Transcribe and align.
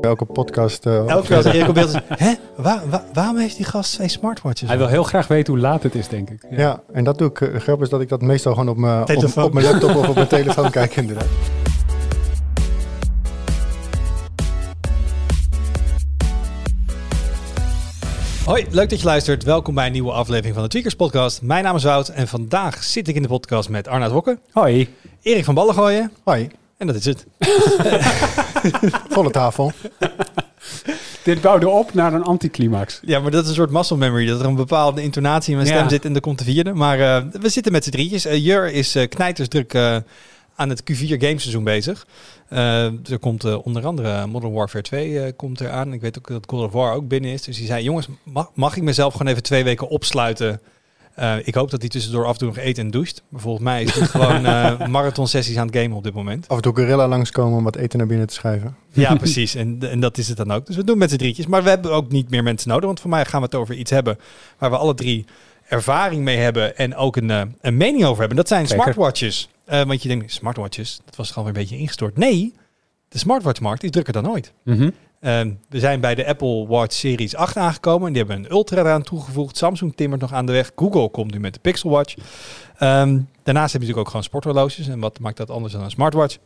Elke 0.00 0.24
podcast. 0.24 0.86
Uh, 0.86 1.08
Elke 1.08 1.26
keer 1.26 1.36
als 1.36 1.44
Erik 1.44 1.68
op 1.68 1.74
beeld 1.74 1.88
is, 1.88 2.00
hè? 2.26 2.34
Waar, 2.56 2.88
waar, 2.88 3.04
waarom 3.12 3.36
heeft 3.36 3.56
die 3.56 3.64
gast 3.64 3.92
twee 3.92 4.08
smartwatches? 4.08 4.68
Hij 4.68 4.78
wil 4.78 4.86
heel 4.86 5.02
graag 5.02 5.26
weten 5.26 5.52
hoe 5.52 5.62
laat 5.62 5.82
het 5.82 5.94
is, 5.94 6.08
denk 6.08 6.30
ik. 6.30 6.46
Ja, 6.50 6.58
ja 6.58 6.82
en 6.92 7.04
dat 7.04 7.18
doe 7.18 7.28
ik. 7.28 7.40
Uh, 7.40 7.60
grap 7.60 7.82
is 7.82 7.88
dat 7.88 8.00
ik 8.00 8.08
dat 8.08 8.22
meestal 8.22 8.52
gewoon 8.52 8.68
op 8.68 8.76
mijn, 8.76 9.16
op, 9.16 9.36
op 9.36 9.52
mijn 9.52 9.66
laptop 9.66 9.94
of 9.96 10.08
op 10.08 10.14
mijn 10.14 10.28
telefoon 10.28 10.70
kijk, 10.80 10.96
inderdaad. 10.96 11.26
Hoi, 18.44 18.66
leuk 18.70 18.90
dat 18.90 19.00
je 19.00 19.06
luistert. 19.06 19.44
Welkom 19.44 19.74
bij 19.74 19.86
een 19.86 19.92
nieuwe 19.92 20.12
aflevering 20.12 20.54
van 20.54 20.62
de 20.62 20.68
Tweakers 20.68 20.94
Podcast. 20.94 21.42
Mijn 21.42 21.64
naam 21.64 21.76
is 21.76 21.84
Wout 21.84 22.08
en 22.08 22.28
vandaag 22.28 22.82
zit 22.82 23.08
ik 23.08 23.14
in 23.14 23.22
de 23.22 23.28
podcast 23.28 23.68
met 23.68 23.88
Arnaud 23.88 24.12
Wokke. 24.12 24.38
Hoi. 24.50 24.88
Erik 25.22 25.44
van 25.44 25.54
Ballengooien. 25.54 26.12
Hoi. 26.24 26.50
En 26.80 26.86
dat 26.86 26.96
is 26.96 27.04
het. 27.04 27.26
Volle 29.14 29.30
tafel. 29.30 29.72
Dit 31.22 31.40
bouwde 31.40 31.68
op 31.68 31.94
naar 31.94 32.12
een 32.12 32.22
anticlimax. 32.22 33.00
Ja, 33.04 33.20
maar 33.20 33.30
dat 33.30 33.42
is 33.42 33.48
een 33.48 33.54
soort 33.54 33.70
muscle 33.70 33.96
memory. 33.96 34.26
Dat 34.26 34.40
er 34.40 34.46
een 34.46 34.54
bepaalde 34.54 35.02
intonatie 35.02 35.50
in 35.50 35.56
mijn 35.56 35.68
stem 35.68 35.88
zit 35.88 36.04
en 36.04 36.14
er 36.14 36.20
komt 36.20 36.38
de 36.38 36.44
vierde. 36.44 36.74
Maar 36.74 36.98
uh, 36.98 37.22
we 37.40 37.48
zitten 37.48 37.72
met 37.72 37.84
z'n 37.84 37.90
drietjes. 37.90 38.26
Uh, 38.26 38.44
Jur 38.44 38.72
is 38.72 38.96
uh, 38.96 39.08
knijtersdruk 39.08 39.74
aan 40.54 40.68
het 40.68 40.82
Q4 40.82 41.06
gameseizoen 41.06 41.64
bezig. 41.64 42.06
er 42.48 43.18
komt 43.20 43.62
onder 43.62 43.86
andere 43.86 44.26
Modern 44.26 44.52
Warfare 44.52 44.82
2 44.82 45.32
komt 45.32 45.60
eraan. 45.60 45.92
Ik 45.92 46.00
weet 46.00 46.18
ook 46.18 46.28
dat 46.28 46.44
God 46.46 46.64
of 46.64 46.72
War 46.72 46.94
ook 46.94 47.08
binnen 47.08 47.30
is. 47.30 47.42
Dus 47.42 47.58
hij 47.58 47.66
zei, 47.66 47.84
jongens, 47.84 48.08
mag, 48.22 48.50
mag 48.54 48.76
ik 48.76 48.82
mezelf 48.82 49.12
gewoon 49.12 49.32
even 49.32 49.42
twee 49.42 49.64
weken 49.64 49.88
opsluiten... 49.88 50.60
Uh, 51.18 51.34
ik 51.46 51.54
hoop 51.54 51.70
dat 51.70 51.80
hij 51.80 51.88
tussendoor 51.88 52.24
af 52.24 52.32
en 52.32 52.38
toe 52.38 52.48
nog 52.48 52.58
eet 52.58 52.78
en 52.78 52.90
doucht. 52.90 53.22
Maar 53.28 53.40
volgens 53.40 53.64
mij 53.64 53.82
is 53.82 53.94
het 53.94 54.10
gewoon 54.16 54.44
uh, 54.44 54.86
marathon 54.86 55.28
sessies 55.28 55.56
aan 55.56 55.66
het 55.66 55.76
gamen 55.76 55.96
op 55.96 56.04
dit 56.04 56.14
moment. 56.14 56.48
Af 56.48 56.56
en 56.56 56.62
toe 56.62 56.74
gorilla 56.74 57.08
langskomen 57.08 57.58
om 57.58 57.64
wat 57.64 57.76
eten 57.76 57.98
naar 57.98 58.06
binnen 58.06 58.26
te 58.26 58.34
schuiven. 58.34 58.76
Ja, 58.92 59.14
precies. 59.24 59.54
En, 59.54 59.78
en 59.80 60.00
dat 60.00 60.18
is 60.18 60.28
het 60.28 60.36
dan 60.36 60.50
ook. 60.50 60.66
Dus 60.66 60.76
we 60.76 60.84
doen 60.84 60.98
met 60.98 61.10
z'n 61.10 61.16
drietjes. 61.16 61.46
Maar 61.46 61.62
we 61.62 61.68
hebben 61.68 61.92
ook 61.92 62.10
niet 62.10 62.30
meer 62.30 62.42
mensen 62.42 62.68
nodig. 62.68 62.84
Want 62.84 63.00
voor 63.00 63.10
mij 63.10 63.24
gaan 63.24 63.40
we 63.40 63.46
het 63.46 63.54
over 63.54 63.74
iets 63.74 63.90
hebben 63.90 64.18
waar 64.58 64.70
we 64.70 64.76
alle 64.76 64.94
drie 64.94 65.24
ervaring 65.68 66.22
mee 66.22 66.36
hebben. 66.36 66.76
En 66.76 66.96
ook 66.96 67.16
een, 67.16 67.28
uh, 67.28 67.42
een 67.60 67.76
mening 67.76 68.04
over 68.04 68.18
hebben. 68.18 68.36
Dat 68.36 68.48
zijn 68.48 68.66
Zeker. 68.66 68.82
smartwatches. 68.82 69.48
want 69.66 70.02
je 70.02 70.08
denkt, 70.08 70.32
smartwatches, 70.32 71.00
dat 71.04 71.16
was 71.16 71.28
gewoon 71.28 71.44
weer 71.44 71.54
een 71.54 71.60
beetje 71.60 71.78
ingestort. 71.78 72.16
Nee, 72.16 72.54
de 73.08 73.18
smartwatchmarkt 73.18 73.82
is 73.82 73.90
drukker 73.90 74.12
dan 74.12 74.30
ooit. 74.30 74.52
Mm 74.64 74.76
-hmm. 74.76 74.92
Um, 75.20 75.58
we 75.68 75.78
zijn 75.78 76.00
bij 76.00 76.14
de 76.14 76.26
Apple 76.26 76.66
Watch 76.66 76.94
Series 76.94 77.36
8 77.36 77.56
aangekomen. 77.56 78.12
Die 78.12 78.22
hebben 78.22 78.44
een 78.44 78.50
Ultra 78.50 78.80
eraan 78.80 79.02
toegevoegd. 79.02 79.56
Samsung 79.56 79.96
timmert 79.96 80.20
nog 80.20 80.32
aan 80.32 80.46
de 80.46 80.52
weg. 80.52 80.70
Google 80.76 81.08
komt 81.08 81.32
nu 81.32 81.40
met 81.40 81.54
de 81.54 81.60
Pixel 81.60 81.90
Watch. 81.90 82.14
Um, 82.14 83.28
daarnaast 83.42 83.72
heb 83.72 83.82
je 83.82 83.88
natuurlijk 83.88 83.98
ook 83.98 84.06
gewoon 84.06 84.22
sporthorloges. 84.22 84.88
En 84.88 85.00
wat 85.00 85.18
maakt 85.18 85.36
dat 85.36 85.50
anders 85.50 85.72
dan 85.72 85.82
een 85.82 85.90
smartwatch? 85.90 86.38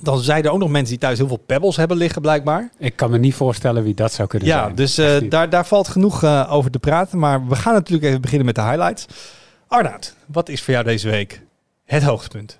Dan 0.00 0.18
zijn 0.18 0.44
er 0.44 0.50
ook 0.50 0.58
nog 0.58 0.68
mensen 0.68 0.90
die 0.90 0.98
thuis 0.98 1.18
heel 1.18 1.26
veel 1.26 1.42
pebbles 1.46 1.76
hebben 1.76 1.96
liggen, 1.96 2.22
blijkbaar. 2.22 2.70
Ik 2.78 2.96
kan 2.96 3.10
me 3.10 3.18
niet 3.18 3.34
voorstellen 3.34 3.82
wie 3.82 3.94
dat 3.94 4.12
zou 4.12 4.28
kunnen 4.28 4.48
ja, 4.48 4.58
zijn. 4.58 4.68
Ja, 4.68 4.74
dus 4.74 4.98
uh, 4.98 5.30
daar, 5.30 5.50
daar 5.50 5.66
valt 5.66 5.88
genoeg 5.88 6.22
uh, 6.22 6.48
over 6.52 6.70
te 6.70 6.78
praten. 6.78 7.18
Maar 7.18 7.46
we 7.46 7.56
gaan 7.56 7.74
natuurlijk 7.74 8.08
even 8.08 8.20
beginnen 8.20 8.46
met 8.46 8.54
de 8.54 8.62
highlights. 8.62 9.06
Arnoud, 9.66 10.16
wat 10.26 10.48
is 10.48 10.62
voor 10.62 10.72
jou 10.72 10.84
deze 10.84 11.10
week 11.10 11.42
het 11.84 12.02
hoogtepunt? 12.02 12.58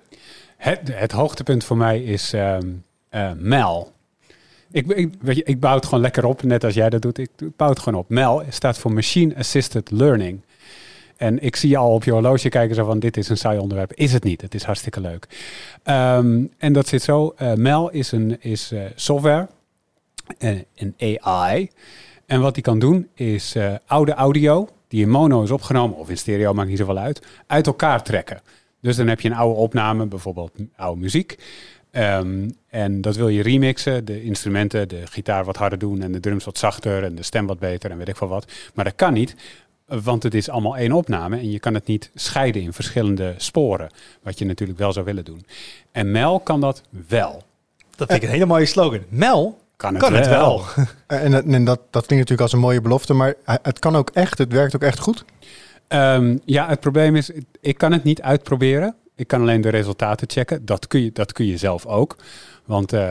Het, 0.57 0.79
het 0.91 1.11
hoogtepunt 1.11 1.63
voor 1.63 1.77
mij 1.77 2.03
is 2.03 2.33
um, 2.33 2.83
uh, 3.11 3.31
Mel. 3.37 3.92
Ik, 4.73 4.87
ik, 4.87 5.13
weet 5.21 5.35
je, 5.35 5.43
ik 5.43 5.59
bouw 5.59 5.75
het 5.75 5.85
gewoon 5.85 6.01
lekker 6.01 6.25
op, 6.25 6.43
net 6.43 6.63
als 6.63 6.73
jij 6.73 6.89
dat 6.89 7.01
doet. 7.01 7.17
Ik 7.17 7.29
bouw 7.55 7.69
het 7.69 7.79
gewoon 7.79 7.99
op. 7.99 8.09
MEL 8.09 8.43
staat 8.49 8.77
voor 8.77 8.93
Machine 8.93 9.35
Assisted 9.35 9.91
Learning. 9.91 10.41
En 11.17 11.43
ik 11.43 11.55
zie 11.55 11.69
je 11.69 11.77
al 11.77 11.93
op 11.93 12.03
je 12.03 12.11
horloge 12.11 12.49
kijken 12.49 12.75
zo 12.75 12.85
van 12.85 12.99
dit 12.99 13.17
is 13.17 13.29
een 13.29 13.37
saai 13.37 13.59
onderwerp. 13.59 13.93
Is 13.93 14.13
het 14.13 14.23
niet. 14.23 14.41
Het 14.41 14.55
is 14.55 14.63
hartstikke 14.63 15.01
leuk. 15.01 15.27
Um, 15.85 16.51
en 16.57 16.73
dat 16.73 16.87
zit 16.87 17.01
zo. 17.01 17.33
Uh, 17.41 17.53
MEL 17.53 17.89
is 17.89 18.11
een 18.11 18.41
is, 18.41 18.71
uh, 18.71 18.83
software, 18.95 19.47
uh, 20.39 20.59
een 20.75 20.95
AI. 21.23 21.69
En 22.25 22.41
wat 22.41 22.53
die 22.53 22.63
kan 22.63 22.79
doen 22.79 23.07
is 23.13 23.55
oude 23.85 24.13
audio, 24.13 24.69
die 24.87 25.01
in 25.01 25.09
mono 25.09 25.43
is 25.43 25.51
opgenomen, 25.51 25.97
of 25.97 26.09
in 26.09 26.17
stereo, 26.17 26.53
maakt 26.53 26.69
niet 26.69 26.77
zoveel 26.77 26.97
uit, 26.97 27.21
uit 27.47 27.67
elkaar 27.67 28.03
trekken. 28.03 28.41
Dus 28.81 28.95
dan 28.95 29.07
heb 29.07 29.21
je 29.21 29.29
een 29.29 29.35
oude 29.35 29.59
opname, 29.59 30.05
bijvoorbeeld 30.05 30.51
oude 30.75 31.01
muziek. 31.01 31.37
Um, 31.95 32.57
en 32.69 33.01
dat 33.01 33.15
wil 33.15 33.27
je 33.27 33.41
remixen, 33.41 34.05
de 34.05 34.23
instrumenten, 34.23 34.87
de 34.87 35.01
gitaar 35.07 35.45
wat 35.45 35.55
harder 35.55 35.79
doen 35.79 36.01
en 36.01 36.11
de 36.11 36.19
drums 36.19 36.45
wat 36.45 36.57
zachter 36.57 37.03
en 37.03 37.15
de 37.15 37.23
stem 37.23 37.47
wat 37.47 37.59
beter 37.59 37.91
en 37.91 37.97
weet 37.97 38.07
ik 38.07 38.17
veel 38.17 38.27
wat. 38.27 38.51
Maar 38.73 38.85
dat 38.85 38.95
kan 38.95 39.13
niet, 39.13 39.35
want 39.85 40.23
het 40.23 40.33
is 40.33 40.49
allemaal 40.49 40.77
één 40.77 40.91
opname 40.91 41.37
en 41.37 41.51
je 41.51 41.59
kan 41.59 41.73
het 41.73 41.87
niet 41.87 42.11
scheiden 42.15 42.61
in 42.61 42.73
verschillende 42.73 43.33
sporen, 43.37 43.89
wat 44.23 44.39
je 44.39 44.45
natuurlijk 44.45 44.79
wel 44.79 44.93
zou 44.93 45.05
willen 45.05 45.25
doen. 45.25 45.45
En 45.91 46.11
Mel 46.11 46.39
kan 46.39 46.61
dat 46.61 46.81
wel. 47.07 47.43
Dat 47.95 48.07
vind 48.07 48.21
ik 48.21 48.27
een 48.27 48.33
hele 48.33 48.45
mooie 48.45 48.65
slogan. 48.65 49.01
Mel 49.09 49.59
kan 49.75 49.93
het 49.93 50.03
kan 50.03 50.13
wel. 50.13 50.61
En, 51.07 51.53
en 51.53 51.65
dat, 51.65 51.79
dat 51.89 52.05
klinkt 52.05 52.09
natuurlijk 52.09 52.41
als 52.41 52.53
een 52.53 52.59
mooie 52.59 52.81
belofte, 52.81 53.13
maar 53.13 53.33
het 53.43 53.79
kan 53.79 53.95
ook 53.95 54.09
echt, 54.09 54.37
het 54.37 54.51
werkt 54.51 54.75
ook 54.75 54.83
echt 54.83 54.99
goed. 54.99 55.25
Um, 55.87 56.41
ja, 56.45 56.67
het 56.67 56.79
probleem 56.79 57.15
is, 57.15 57.31
ik 57.61 57.77
kan 57.77 57.91
het 57.91 58.03
niet 58.03 58.21
uitproberen. 58.21 58.95
Ik 59.23 59.29
kan 59.29 59.41
alleen 59.41 59.61
de 59.61 59.69
resultaten 59.69 60.29
checken. 60.29 60.65
Dat 60.65 60.87
kun 60.87 61.01
je, 61.01 61.11
dat 61.11 61.31
kun 61.31 61.45
je 61.45 61.57
zelf 61.57 61.85
ook. 61.85 62.15
Want 62.65 62.93
uh, 62.93 63.01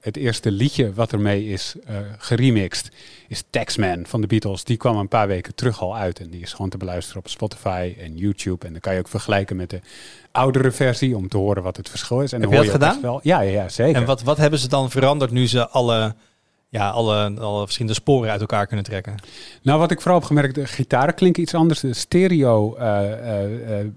het 0.00 0.16
eerste 0.16 0.50
liedje 0.50 0.92
wat 0.92 1.12
ermee 1.12 1.46
is 1.46 1.74
uh, 1.90 1.96
geremixed 2.18 2.90
is 3.28 3.42
Taxman 3.50 4.06
van 4.06 4.20
de 4.20 4.26
Beatles. 4.26 4.64
Die 4.64 4.76
kwam 4.76 4.96
een 4.96 5.08
paar 5.08 5.26
weken 5.26 5.54
terug 5.54 5.80
al 5.80 5.96
uit. 5.96 6.20
En 6.20 6.30
die 6.30 6.40
is 6.40 6.52
gewoon 6.52 6.70
te 6.70 6.76
beluisteren 6.76 7.22
op 7.22 7.28
Spotify 7.28 7.94
en 7.98 8.16
YouTube. 8.16 8.66
En 8.66 8.72
dan 8.72 8.80
kan 8.80 8.92
je 8.92 8.98
ook 8.98 9.08
vergelijken 9.08 9.56
met 9.56 9.70
de 9.70 9.80
oudere 10.32 10.70
versie 10.70 11.16
om 11.16 11.28
te 11.28 11.36
horen 11.36 11.62
wat 11.62 11.76
het 11.76 11.88
verschil 11.88 12.20
is. 12.20 12.32
En 12.32 12.40
Heb 12.40 12.50
dan 12.50 12.58
je 12.58 12.64
dat 12.64 12.74
gedaan? 12.74 13.00
Wel. 13.02 13.20
Ja, 13.22 13.40
ja, 13.40 13.50
ja, 13.50 13.68
zeker. 13.68 14.00
En 14.00 14.06
wat, 14.06 14.22
wat 14.22 14.36
hebben 14.36 14.58
ze 14.58 14.68
dan 14.68 14.90
veranderd 14.90 15.30
nu 15.30 15.46
ze 15.46 15.68
alle, 15.68 16.14
ja, 16.68 16.90
alle, 16.90 17.34
alle 17.38 17.62
verschillende 17.62 17.96
sporen 17.96 18.30
uit 18.30 18.40
elkaar 18.40 18.66
kunnen 18.66 18.84
trekken? 18.84 19.14
Nou, 19.62 19.78
wat 19.78 19.90
ik 19.90 20.00
vooral 20.00 20.18
heb 20.18 20.28
gemerkt, 20.28 20.54
de 20.54 20.66
gitaren 20.66 21.14
klinken 21.14 21.42
iets 21.42 21.54
anders. 21.54 21.80
De 21.80 21.94
stereo, 21.94 22.76
uh, 22.78 23.00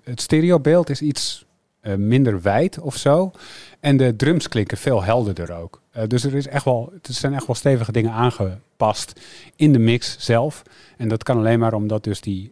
het 0.03 0.21
stereobeeld 0.21 0.89
is 0.89 1.01
iets 1.01 1.45
uh, 1.81 1.95
minder 1.95 2.41
wijd 2.41 2.79
of 2.79 2.95
zo. 2.95 3.31
En 3.79 3.97
de 3.97 4.15
drums 4.15 4.47
klinken 4.47 4.77
veel 4.77 5.03
helderder 5.03 5.53
ook. 5.53 5.81
Uh, 5.97 6.03
dus 6.07 6.23
er, 6.23 6.35
is 6.35 6.47
echt 6.47 6.65
wel, 6.65 6.93
er 6.93 7.13
zijn 7.13 7.33
echt 7.33 7.45
wel 7.47 7.55
stevige 7.55 7.91
dingen 7.91 8.11
aangepast 8.11 9.19
in 9.55 9.73
de 9.73 9.79
mix 9.79 10.15
zelf. 10.19 10.63
En 10.97 11.07
dat 11.07 11.23
kan 11.23 11.37
alleen 11.37 11.59
maar 11.59 11.73
omdat 11.73 12.03
dus 12.03 12.21
die 12.21 12.51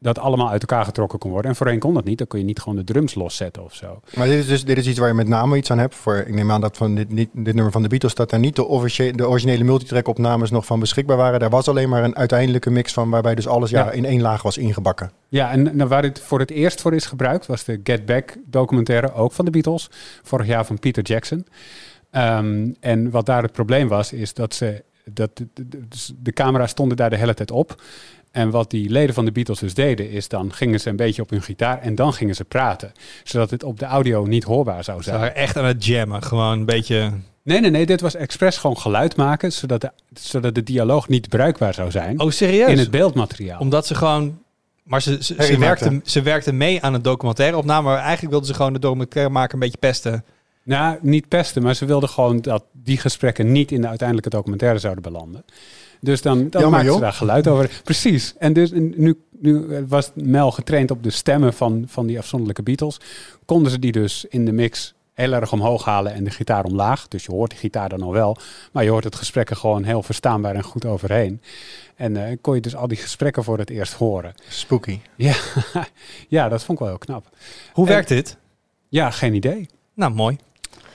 dat 0.00 0.18
allemaal 0.18 0.50
uit 0.50 0.60
elkaar 0.60 0.84
getrokken 0.84 1.18
kon 1.18 1.30
worden. 1.30 1.50
En 1.50 1.56
voorheen 1.56 1.78
kon 1.78 1.94
dat 1.94 2.04
niet. 2.04 2.18
Dan 2.18 2.26
kun 2.26 2.38
je 2.38 2.44
niet 2.44 2.60
gewoon 2.60 2.76
de 2.78 2.84
drums 2.84 3.14
loszetten 3.14 3.64
of 3.64 3.74
zo. 3.74 4.00
Maar 4.16 4.26
dit 4.26 4.38
is 4.38 4.46
dus 4.46 4.64
dit 4.64 4.78
is 4.78 4.86
iets 4.86 4.98
waar 4.98 5.08
je 5.08 5.14
met 5.14 5.28
name 5.28 5.56
iets 5.56 5.70
aan 5.70 5.78
hebt. 5.78 5.94
Voor, 5.94 6.16
ik 6.16 6.34
neem 6.34 6.50
aan 6.50 6.60
dat 6.60 6.76
van 6.76 6.94
dit, 6.94 7.10
dit, 7.10 7.28
dit 7.32 7.54
nummer 7.54 7.72
van 7.72 7.82
de 7.82 7.88
Beatles... 7.88 8.14
dat 8.14 8.30
daar 8.30 8.40
niet 8.40 8.56
de, 8.56 9.12
de 9.14 9.28
originele 9.28 9.64
multitrack 9.64 10.08
opnames 10.08 10.50
nog 10.50 10.66
van 10.66 10.80
beschikbaar 10.80 11.16
waren. 11.16 11.40
Daar 11.40 11.50
was 11.50 11.68
alleen 11.68 11.88
maar 11.88 12.04
een 12.04 12.16
uiteindelijke 12.16 12.70
mix 12.70 12.92
van... 12.92 13.10
waarbij 13.10 13.34
dus 13.34 13.46
alles 13.46 13.70
ja. 13.70 13.84
ja 13.84 13.90
in 13.90 14.04
één 14.04 14.20
laag 14.20 14.42
was 14.42 14.58
ingebakken. 14.58 15.10
Ja, 15.28 15.50
en 15.50 15.76
nou, 15.76 15.88
waar 15.88 16.02
dit 16.02 16.20
voor 16.20 16.38
het 16.38 16.50
eerst 16.50 16.80
voor 16.80 16.94
is 16.94 17.06
gebruikt... 17.06 17.46
was 17.46 17.64
de 17.64 17.80
Get 17.82 18.06
Back 18.06 18.36
documentaire, 18.46 19.12
ook 19.12 19.32
van 19.32 19.44
de 19.44 19.50
Beatles. 19.50 19.90
Vorig 20.22 20.46
jaar 20.46 20.66
van 20.66 20.78
Peter 20.78 21.02
Jackson. 21.02 21.46
Um, 22.12 22.76
en 22.80 23.10
wat 23.10 23.26
daar 23.26 23.42
het 23.42 23.52
probleem 23.52 23.88
was, 23.88 24.12
is 24.12 24.34
dat 24.34 24.54
ze... 24.54 24.84
Dat 25.12 25.36
de, 25.36 25.48
de, 25.68 25.82
de 26.22 26.32
camera's 26.32 26.70
stonden 26.70 26.96
daar 26.96 27.10
de 27.10 27.16
hele 27.16 27.34
tijd 27.34 27.50
op... 27.50 27.82
En 28.30 28.50
wat 28.50 28.70
die 28.70 28.90
leden 28.90 29.14
van 29.14 29.24
de 29.24 29.32
Beatles 29.32 29.58
dus 29.58 29.74
deden, 29.74 30.10
is 30.10 30.28
dan 30.28 30.52
gingen 30.52 30.80
ze 30.80 30.88
een 30.88 30.96
beetje 30.96 31.22
op 31.22 31.30
hun 31.30 31.42
gitaar 31.42 31.80
en 31.80 31.94
dan 31.94 32.12
gingen 32.12 32.34
ze 32.34 32.44
praten. 32.44 32.92
Zodat 33.24 33.50
het 33.50 33.62
op 33.62 33.78
de 33.78 33.84
audio 33.84 34.24
niet 34.24 34.44
hoorbaar 34.44 34.84
zou 34.84 35.02
zijn. 35.02 35.14
Ze 35.14 35.20
waren 35.20 35.36
echt 35.36 35.56
aan 35.56 35.64
het 35.64 35.84
jammen, 35.84 36.22
gewoon 36.22 36.58
een 36.58 36.64
beetje... 36.64 37.12
Nee, 37.42 37.60
nee, 37.60 37.70
nee, 37.70 37.86
dit 37.86 38.00
was 38.00 38.14
expres 38.14 38.56
gewoon 38.56 38.78
geluid 38.78 39.16
maken, 39.16 39.52
zodat 39.52 39.80
de, 39.80 39.90
zodat 40.12 40.54
de 40.54 40.62
dialoog 40.62 41.08
niet 41.08 41.28
bruikbaar 41.28 41.74
zou 41.74 41.90
zijn. 41.90 42.20
Oh, 42.20 42.30
serieus? 42.30 42.68
In 42.68 42.78
het 42.78 42.90
beeldmateriaal. 42.90 43.60
Omdat 43.60 43.86
ze 43.86 43.94
gewoon... 43.94 44.38
Maar 44.82 45.02
ze, 45.02 45.24
ze, 45.24 45.34
ze 45.42 45.58
werkten, 45.58 46.00
ze 46.04 46.22
werkten 46.22 46.56
mee 46.56 46.82
aan 46.82 46.94
een 46.94 47.02
documentaire 47.02 47.56
opname, 47.56 47.88
maar 47.88 47.98
eigenlijk 47.98 48.30
wilden 48.30 48.48
ze 48.48 48.54
gewoon 48.54 48.72
de 48.72 48.78
documentaire 48.78 49.32
maken 49.32 49.54
een 49.54 49.60
beetje 49.60 49.78
pesten. 49.78 50.24
Nou, 50.62 50.98
niet 51.00 51.28
pesten, 51.28 51.62
maar 51.62 51.74
ze 51.74 51.84
wilden 51.84 52.08
gewoon 52.08 52.40
dat 52.40 52.64
die 52.72 52.98
gesprekken 52.98 53.52
niet 53.52 53.72
in 53.72 53.80
de 53.80 53.88
uiteindelijke 53.88 54.30
documentaire 54.30 54.78
zouden 54.78 55.02
belanden. 55.02 55.44
Dus 56.00 56.22
dan, 56.22 56.50
dan 56.50 56.70
maakten 56.70 56.92
ze 56.92 57.00
daar 57.00 57.12
geluid 57.12 57.48
over. 57.48 57.80
Precies. 57.84 58.34
En 58.38 58.52
dus 58.52 58.70
nu, 58.72 59.20
nu 59.38 59.84
was 59.88 60.10
Mel 60.14 60.50
getraind 60.50 60.90
op 60.90 61.02
de 61.02 61.10
stemmen 61.10 61.52
van, 61.52 61.84
van 61.86 62.06
die 62.06 62.18
afzonderlijke 62.18 62.62
Beatles. 62.62 63.00
Konden 63.44 63.72
ze 63.72 63.78
die 63.78 63.92
dus 63.92 64.24
in 64.28 64.44
de 64.44 64.52
mix 64.52 64.94
heel 65.18 65.32
erg 65.32 65.52
omhoog 65.52 65.84
halen 65.84 66.12
en 66.12 66.24
de 66.24 66.30
gitaar 66.30 66.64
omlaag. 66.64 67.08
Dus 67.08 67.24
je 67.24 67.32
hoort 67.32 67.50
de 67.50 67.56
gitaar 67.56 67.88
dan 67.88 68.02
al 68.02 68.12
wel. 68.12 68.36
Maar 68.72 68.84
je 68.84 68.90
hoort 68.90 69.04
het 69.04 69.14
gesprek 69.14 69.50
er 69.50 69.56
gewoon 69.56 69.84
heel 69.84 70.02
verstaanbaar 70.02 70.54
en 70.54 70.62
goed 70.62 70.84
overheen. 70.84 71.42
En 71.96 72.14
uh, 72.14 72.36
kon 72.40 72.54
je 72.54 72.60
dus 72.60 72.76
al 72.76 72.88
die 72.88 72.96
gesprekken 72.96 73.44
voor 73.44 73.58
het 73.58 73.70
eerst 73.70 73.92
horen. 73.92 74.34
Spooky. 74.48 75.00
Ja, 75.16 75.34
ja 76.28 76.48
dat 76.48 76.64
vond 76.64 76.78
ik 76.78 76.84
wel 76.84 76.88
heel 76.88 77.04
knap. 77.04 77.28
Hoe 77.72 77.86
en, 77.86 77.92
werkt 77.92 78.08
dit? 78.08 78.36
Ja, 78.88 79.10
geen 79.10 79.34
idee. 79.34 79.68
Nou, 79.94 80.12
mooi. 80.12 80.36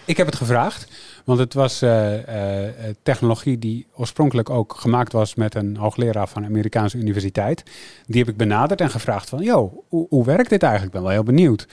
Ik 0.06 0.18
heb 0.18 0.26
het 0.26 0.36
gevraagd. 0.36 0.88
Want 1.24 1.40
het 1.40 1.54
was 1.54 1.84
uh, 1.84 2.14
uh, 2.14 2.70
technologie 3.04 3.60
die 3.60 3.88
oorspronkelijk 3.96 4.50
ook 4.50 4.76
gemaakt 4.78 5.12
was 5.12 5.36
met 5.36 5.56
een 5.56 5.78
hoogleraar 5.78 6.28
van 6.28 6.44
een 6.44 6.50
Amerikaanse 6.50 6.98
universiteit. 6.98 7.64
Die 8.06 8.20
heb 8.20 8.30
ik 8.30 8.38
benaderd 8.38 8.82
en 8.82 8.90
gevraagd 8.90 9.30
van, 9.30 9.44
joh, 9.44 9.74
hoe, 9.88 10.06
hoe 10.10 10.26
werkt 10.26 10.50
dit 10.50 10.64
eigenlijk? 10.64 10.94
Ik 10.94 11.00
ben 11.00 11.08
wel 11.10 11.18
heel 11.18 11.36
benieuwd. 11.36 11.68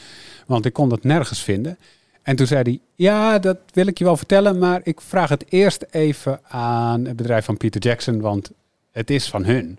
Want 0.47 0.65
ik 0.65 0.73
kon 0.73 0.89
dat 0.89 1.05
nergens 1.05 1.43
vinden. 1.43 1.79
En 2.23 2.37
toen 2.37 2.47
zei 2.47 2.63
hij, 2.63 2.81
ja, 2.95 3.39
dat 3.39 3.59
wil 3.73 3.87
ik 3.87 3.99
je 3.99 4.05
wel 4.05 4.17
vertellen, 4.17 4.59
maar 4.59 4.81
ik 4.83 5.01
vraag 5.01 5.29
het 5.29 5.45
eerst 5.49 5.87
even 5.91 6.41
aan 6.49 7.05
het 7.05 7.17
bedrijf 7.17 7.45
van 7.45 7.57
Peter 7.57 7.81
Jackson, 7.81 8.21
want 8.21 8.51
het 8.93 9.11
is 9.11 9.31
van 9.31 9.45
hun. 9.45 9.79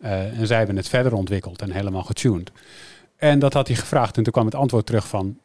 En 0.00 0.46
zij 0.46 0.56
hebben 0.58 0.76
het 0.76 0.88
verder 0.88 1.14
ontwikkeld 1.14 1.62
en 1.62 1.70
helemaal 1.70 2.02
getuned. 2.02 2.50
En 3.16 3.38
dat 3.38 3.52
had 3.52 3.66
hij 3.66 3.76
gevraagd 3.76 4.16
en 4.16 4.22
toen 4.22 4.32
kwam 4.32 4.44
het 4.44 4.54
antwoord 4.54 4.86
terug 4.86 5.08
van, 5.08 5.38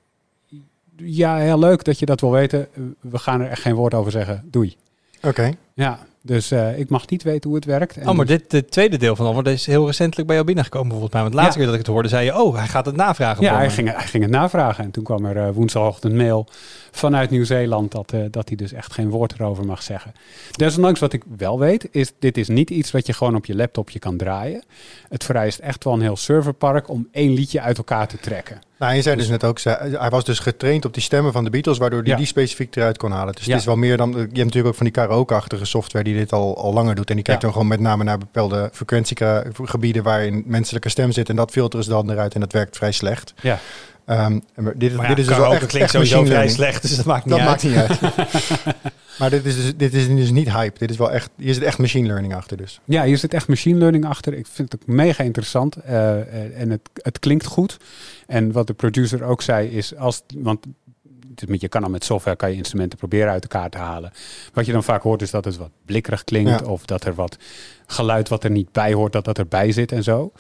ja, 0.96 1.38
heel 1.38 1.60
leuk 1.60 1.84
dat 1.84 2.00
je 2.00 2.06
dat 2.06 2.22
wil 2.22 2.32
weten. 2.32 2.68
We 3.00 3.18
gaan 3.18 3.42
er 3.42 3.50
echt 3.50 3.62
geen 3.62 3.76
woord 3.76 3.94
over 3.94 4.12
zeggen. 4.12 4.44
Doei. 4.46 4.76
Oké. 5.22 5.52
Ja, 5.74 6.00
dus 6.26 6.52
uh, 6.52 6.80
ik 6.80 6.90
mag 6.90 7.10
niet 7.10 7.24
weten 7.24 7.50
hoe 7.50 7.56
het 7.56 7.68
werkt. 7.68 7.98
En 7.98 8.10
oh, 8.10 8.16
maar 8.16 8.26
dit 8.26 8.52
het 8.52 8.72
tweede 8.72 8.98
deel 8.98 9.16
van 9.16 9.26
Albert 9.26 9.48
is 9.48 9.66
heel 9.66 9.86
recentelijk 9.86 10.26
bij 10.26 10.36
jou 10.36 10.48
binnengekomen 10.48 10.92
volgens 10.92 11.14
mij. 11.14 11.22
Want 11.22 11.34
de 11.34 11.40
laatste 11.40 11.58
keer 11.58 11.68
dat 11.68 11.76
ik 11.76 11.82
het 11.82 11.94
hoorde, 11.94 12.10
zei 12.10 12.26
je, 12.26 12.42
oh, 12.42 12.56
hij 12.56 12.68
gaat 12.68 12.86
het 12.86 12.96
navragen. 12.96 13.44
Ja, 13.44 13.56
hij 13.56 13.70
ging, 13.70 13.96
hij 13.96 14.08
ging 14.08 14.24
het 14.24 14.32
navragen. 14.32 14.84
En 14.84 14.92
toen 14.92 15.04
kwam 15.04 15.26
er 15.26 15.48
uh, 15.48 15.54
woensdagochtend 15.54 16.14
mail 16.14 16.48
vanuit 16.92 17.30
Nieuw-Zeeland 17.30 17.92
dat, 17.92 18.14
uh, 18.14 18.26
dat 18.32 18.48
hij 18.48 18.58
dus 18.58 18.74
echt 18.74 18.94
geen 18.94 19.10
woord 19.10 19.34
erover 19.34 19.66
mag 19.66 19.84
zeggen. 19.84 20.14
Desondanks 20.52 21.00
wat 21.00 21.14
ik 21.14 21.24
wel 21.38 21.60
weet, 21.60 21.88
is 21.92 22.12
dit 22.20 22.38
is 22.38 22.48
niet 22.48 22.70
iets 22.70 22.92
wat 22.92 23.08
je 23.08 23.14
gewoon 23.14 23.36
op 23.36 23.46
je 23.46 23.56
laptopje 23.56 24.00
kan 24.00 24.18
draaien. 24.18 24.64
Het 25.10 25.24
vereist 25.24 25.60
echt 25.60 25.84
wel 25.84 25.94
een 25.94 26.02
heel 26.02 26.18
serverpark 26.18 26.90
om 26.90 27.08
één 27.12 27.34
liedje 27.34 27.62
uit 27.62 27.78
elkaar 27.78 28.08
te 28.08 28.18
trekken. 28.18 28.62
Nou, 28.84 28.96
je 28.96 29.02
zei 29.02 29.16
dus, 29.16 29.28
net 29.28 29.44
ook, 29.44 29.60
hij 29.62 30.10
was 30.10 30.26
dus 30.26 30.40
getraind 30.40 30.86
op 30.86 30.94
die 30.94 31.04
stemmen 31.04 31.32
van 31.32 31.44
de 31.44 31.50
Beatles, 31.50 31.78
waardoor 31.78 32.04
hij 32.04 32.16
die 32.16 32.26
specifiek 32.26 32.76
eruit 32.76 32.98
kon 32.98 33.12
halen. 33.12 33.34
Dus 33.34 33.46
het 33.46 33.56
is 33.56 33.66
wel 33.66 33.76
meer 33.76 33.98
dan, 33.98 34.12
je 34.12 34.18
hebt 34.18 34.34
natuurlijk 34.34 34.66
ook 34.66 34.76
van 34.76 34.86
die 34.86 34.96
karaoke-achtige 34.96 35.66
software 35.66 36.04
die 36.04 36.16
dit 36.16 36.32
al, 36.34 36.58
al 36.58 36.74
langer 36.74 36.96
doet. 36.96 37.10
En 37.10 37.16
die 37.16 37.24
kijkt 37.24 37.42
dan 37.42 37.52
gewoon 37.52 37.68
met 37.68 37.80
name 37.80 38.04
naar 38.04 38.18
bepaalde 38.18 38.70
frequentiegebieden 38.74 40.04
waarin 40.04 40.44
menselijke 40.46 40.90
stem 40.90 41.12
zit. 41.12 41.30
En 41.30 41.36
dat 41.36 41.52
filteren 41.52 41.84
ze 41.84 41.92
dan 41.92 42.12
eruit 42.12 42.34
en 42.34 42.40
dat 42.40 42.52
werkt 42.52 42.78
vrij 42.78 42.92
slecht. 42.92 43.34
Ja. 43.42 43.60
Um, 44.06 44.44
dit, 44.56 44.78
dit 44.78 45.18
is 45.18 45.26
dus 45.28 45.38
wel 45.38 45.54
echt, 45.54 45.66
klinkt 45.66 45.92
sowieso 45.92 46.26
vrij 46.26 46.50
slecht, 46.50 46.82
dus 46.82 46.96
dat 46.96 47.06
maakt 47.06 47.26
niet 47.26 47.34
dat 47.34 47.48
uit. 47.48 47.64
Maakt 47.64 48.02
niet 48.02 48.02
uit. 48.04 48.76
maar 49.20 49.30
dit 49.30 49.46
is, 49.46 49.56
dus, 49.56 49.76
dit 49.78 49.94
is 49.94 50.08
dus 50.08 50.32
niet 50.32 50.52
hype. 50.52 50.80
Dit 50.80 50.90
is 50.90 50.98
wel 50.98 51.12
echt, 51.12 51.30
hier 51.38 51.54
zit 51.54 51.64
echt 51.64 51.78
machine 51.78 52.08
learning 52.08 52.36
achter 52.36 52.58
dus. 52.58 52.80
Ja, 52.86 53.04
hier 53.04 53.18
zit 53.18 53.34
echt 53.34 53.48
machine 53.48 53.78
learning 53.78 54.06
achter. 54.06 54.34
Ik 54.34 54.48
vind 54.48 54.72
het 54.72 54.82
ook 54.82 54.88
mega 54.88 55.24
interessant 55.24 55.78
uh, 55.86 56.60
en 56.60 56.70
het, 56.70 56.90
het 56.94 57.20
klinkt 57.20 57.46
goed. 57.46 57.78
En 58.28 58.52
wat 58.52 58.68
de 58.68 58.74
producer 58.74 59.24
ook 59.24 59.42
zei 59.42 59.70
is, 59.70 59.96
als, 59.96 60.24
want 60.36 60.66
je 61.48 61.68
kan 61.68 61.82
dan 61.82 61.92
met 61.92 62.04
software 62.04 62.38
kan 62.38 62.50
je 62.50 62.58
instrumenten 62.58 62.98
proberen 62.98 63.32
uit 63.32 63.44
elkaar 63.44 63.70
te 63.70 63.78
halen. 63.78 64.12
Wat 64.54 64.66
je 64.66 64.72
dan 64.72 64.84
vaak 64.84 65.02
hoort 65.02 65.22
is 65.22 65.32
dat 65.32 65.46
het 65.46 65.58
wat 65.58 65.72
blikkerig 65.86 66.24
klinkt 66.24 66.64
of 66.64 66.86
dat 66.86 67.06
er 67.06 67.16
wat 67.16 67.38
geluid 67.88 68.30
wat 68.30 68.44
er 68.44 68.52
niet 68.52 68.72
bij 68.72 68.94
hoort, 68.94 69.14
dat 69.14 69.26
dat 69.26 69.38
erbij 69.38 69.72
zit 69.72 69.92
en 69.92 70.04
zo. 70.04 70.32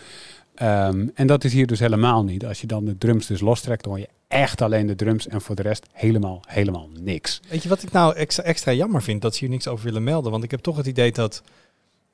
Um, 0.61 1.11
en 1.15 1.27
dat 1.27 1.43
is 1.43 1.53
hier 1.53 1.67
dus 1.67 1.79
helemaal 1.79 2.23
niet. 2.23 2.45
Als 2.45 2.61
je 2.61 2.67
dan 2.67 2.85
de 2.85 2.97
drums 2.97 3.27
dus 3.27 3.41
lostrekt, 3.41 3.83
dan 3.83 3.91
hoor 3.91 4.01
je 4.01 4.09
echt 4.27 4.61
alleen 4.61 4.87
de 4.87 4.95
drums 4.95 5.27
en 5.27 5.41
voor 5.41 5.55
de 5.55 5.61
rest 5.61 5.85
helemaal, 5.91 6.41
helemaal 6.47 6.89
niks. 6.99 7.39
Weet 7.49 7.63
je 7.63 7.69
wat 7.69 7.83
ik 7.83 7.91
nou 7.91 8.15
extra, 8.15 8.43
extra 8.43 8.71
jammer 8.71 9.01
vind? 9.01 9.21
Dat 9.21 9.33
ze 9.33 9.39
hier 9.39 9.49
niks 9.49 9.67
over 9.67 9.85
willen 9.85 10.03
melden. 10.03 10.31
Want 10.31 10.43
ik 10.43 10.51
heb 10.51 10.59
toch 10.59 10.77
het 10.77 10.85
idee 10.85 11.11
dat 11.11 11.41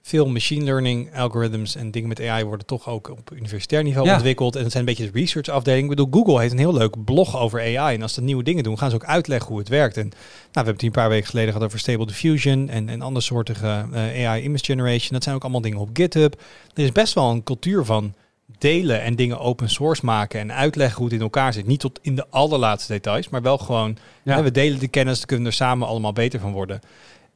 veel 0.02 0.28
machine 0.28 0.64
learning 0.64 1.16
algorithms 1.16 1.76
en 1.76 1.92
dingen 1.92 2.08
met 2.08 2.22
AI 2.22 2.44
worden 2.44 2.66
toch 2.66 2.90
ook 2.90 3.10
op 3.10 3.32
universitair 3.34 3.84
niveau 3.84 4.10
ontwikkeld. 4.10 4.56
En 4.56 4.64
het 4.64 4.72
zijn 4.72 4.88
een 4.88 4.96
beetje 4.96 5.12
de 5.12 5.20
research 5.20 5.50
afdeling. 5.50 5.84
Ik 5.84 5.90
bedoel, 5.90 6.08
Google 6.12 6.40
heeft 6.40 6.52
een 6.52 6.60
heel 6.60 6.74
leuk 6.74 7.04
blog 7.04 7.38
over 7.38 7.60
AI. 7.60 7.96
En 7.96 8.02
als 8.02 8.14
ze 8.14 8.22
nieuwe 8.22 8.44
dingen 8.44 8.64
doen, 8.64 8.78
gaan 8.78 8.90
ze 8.90 8.96
ook 8.96 9.06
uitleggen 9.06 9.50
hoe 9.50 9.60
het 9.60 9.68
werkt. 9.68 9.98
En 9.98 10.08
nou, 10.10 10.14
we 10.14 10.50
hebben 10.52 10.74
het 10.74 10.82
hier 10.82 10.90
een 10.90 11.02
paar 11.02 11.10
weken 11.10 11.28
geleden 11.28 11.52
gehad 11.52 11.68
over 11.68 11.80
Stable 11.80 12.06
Diffusion 12.06 12.70
en, 12.70 12.90
en 12.90 13.02
andere 13.02 13.26
soorten 13.26 13.56
uh, 13.94 14.28
AI 14.28 14.44
image 14.44 14.66
generation. 14.66 15.12
Dat 15.12 15.24
zijn 15.24 15.36
ook 15.36 15.44
allemaal 15.44 15.62
dingen 15.62 15.80
op 15.80 15.90
GitHub. 15.94 16.42
Er 16.74 16.84
is 16.84 16.92
best 16.92 17.14
wel 17.14 17.32
een 17.32 17.44
cultuur 17.44 17.86
van 17.86 18.14
delen 18.58 19.02
en 19.02 19.16
dingen 19.16 19.40
open 19.40 19.70
source 19.70 20.06
maken 20.06 20.40
en 20.40 20.54
uitleggen 20.54 20.98
hoe 20.98 21.06
het 21.06 21.16
in 21.16 21.22
elkaar 21.22 21.54
zit. 21.54 21.68
Niet 21.68 21.80
tot 21.80 22.00
in 22.02 22.16
de 22.16 22.26
allerlaatste 22.30 22.94
details, 22.94 23.30
maar 23.30 23.42
wel 23.42 23.58
gewoon, 23.58 23.98
hè, 24.24 24.42
we 24.42 24.52
delen 24.52 24.80
de 24.80 24.88
kennis, 24.88 25.26
kunnen 25.26 25.46
er 25.46 25.54
samen 25.54 25.88
allemaal 25.88 26.14
beter 26.14 26.40
van 26.40 26.52
worden. 26.52 26.80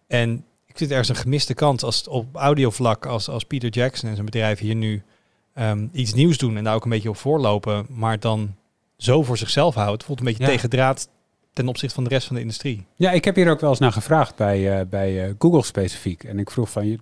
En 0.07 0.45
ik 0.65 0.77
vind 0.77 0.89
ergens 0.89 1.09
een 1.09 1.15
gemiste 1.15 1.53
kans 1.53 1.83
als 1.83 2.07
op 2.07 2.35
audiovlak, 2.35 3.05
als, 3.05 3.29
als 3.29 3.43
Peter 3.43 3.69
Jackson 3.69 4.09
en 4.09 4.13
zijn 4.15 4.25
bedrijf 4.25 4.59
hier 4.59 4.75
nu 4.75 5.03
um, 5.59 5.89
iets 5.93 6.13
nieuws 6.13 6.37
doen 6.37 6.57
en 6.57 6.63
daar 6.63 6.75
ook 6.75 6.83
een 6.83 6.89
beetje 6.89 7.09
op 7.09 7.17
voorlopen, 7.17 7.85
maar 7.89 8.19
dan 8.19 8.55
zo 8.97 9.23
voor 9.23 9.37
zichzelf 9.37 9.75
houdt, 9.75 10.03
voelt 10.03 10.19
een 10.19 10.25
beetje 10.25 10.43
ja. 10.43 10.49
tegen 10.49 10.69
draad 10.69 11.09
ten 11.53 11.67
opzichte 11.67 11.95
van 11.95 12.03
de 12.03 12.09
rest 12.09 12.27
van 12.27 12.35
de 12.35 12.41
industrie. 12.41 12.85
Ja, 12.95 13.11
ik 13.11 13.25
heb 13.25 13.35
hier 13.35 13.49
ook 13.49 13.59
wel 13.59 13.69
eens 13.69 13.79
naar 13.79 13.91
gevraagd 13.91 14.35
bij, 14.35 14.79
uh, 14.79 14.85
bij 14.89 15.27
uh, 15.27 15.33
Google 15.39 15.63
specifiek. 15.63 16.23
En 16.23 16.39
ik 16.39 16.51
vroeg 16.51 16.69
van, 16.69 16.87
je, 16.87 16.99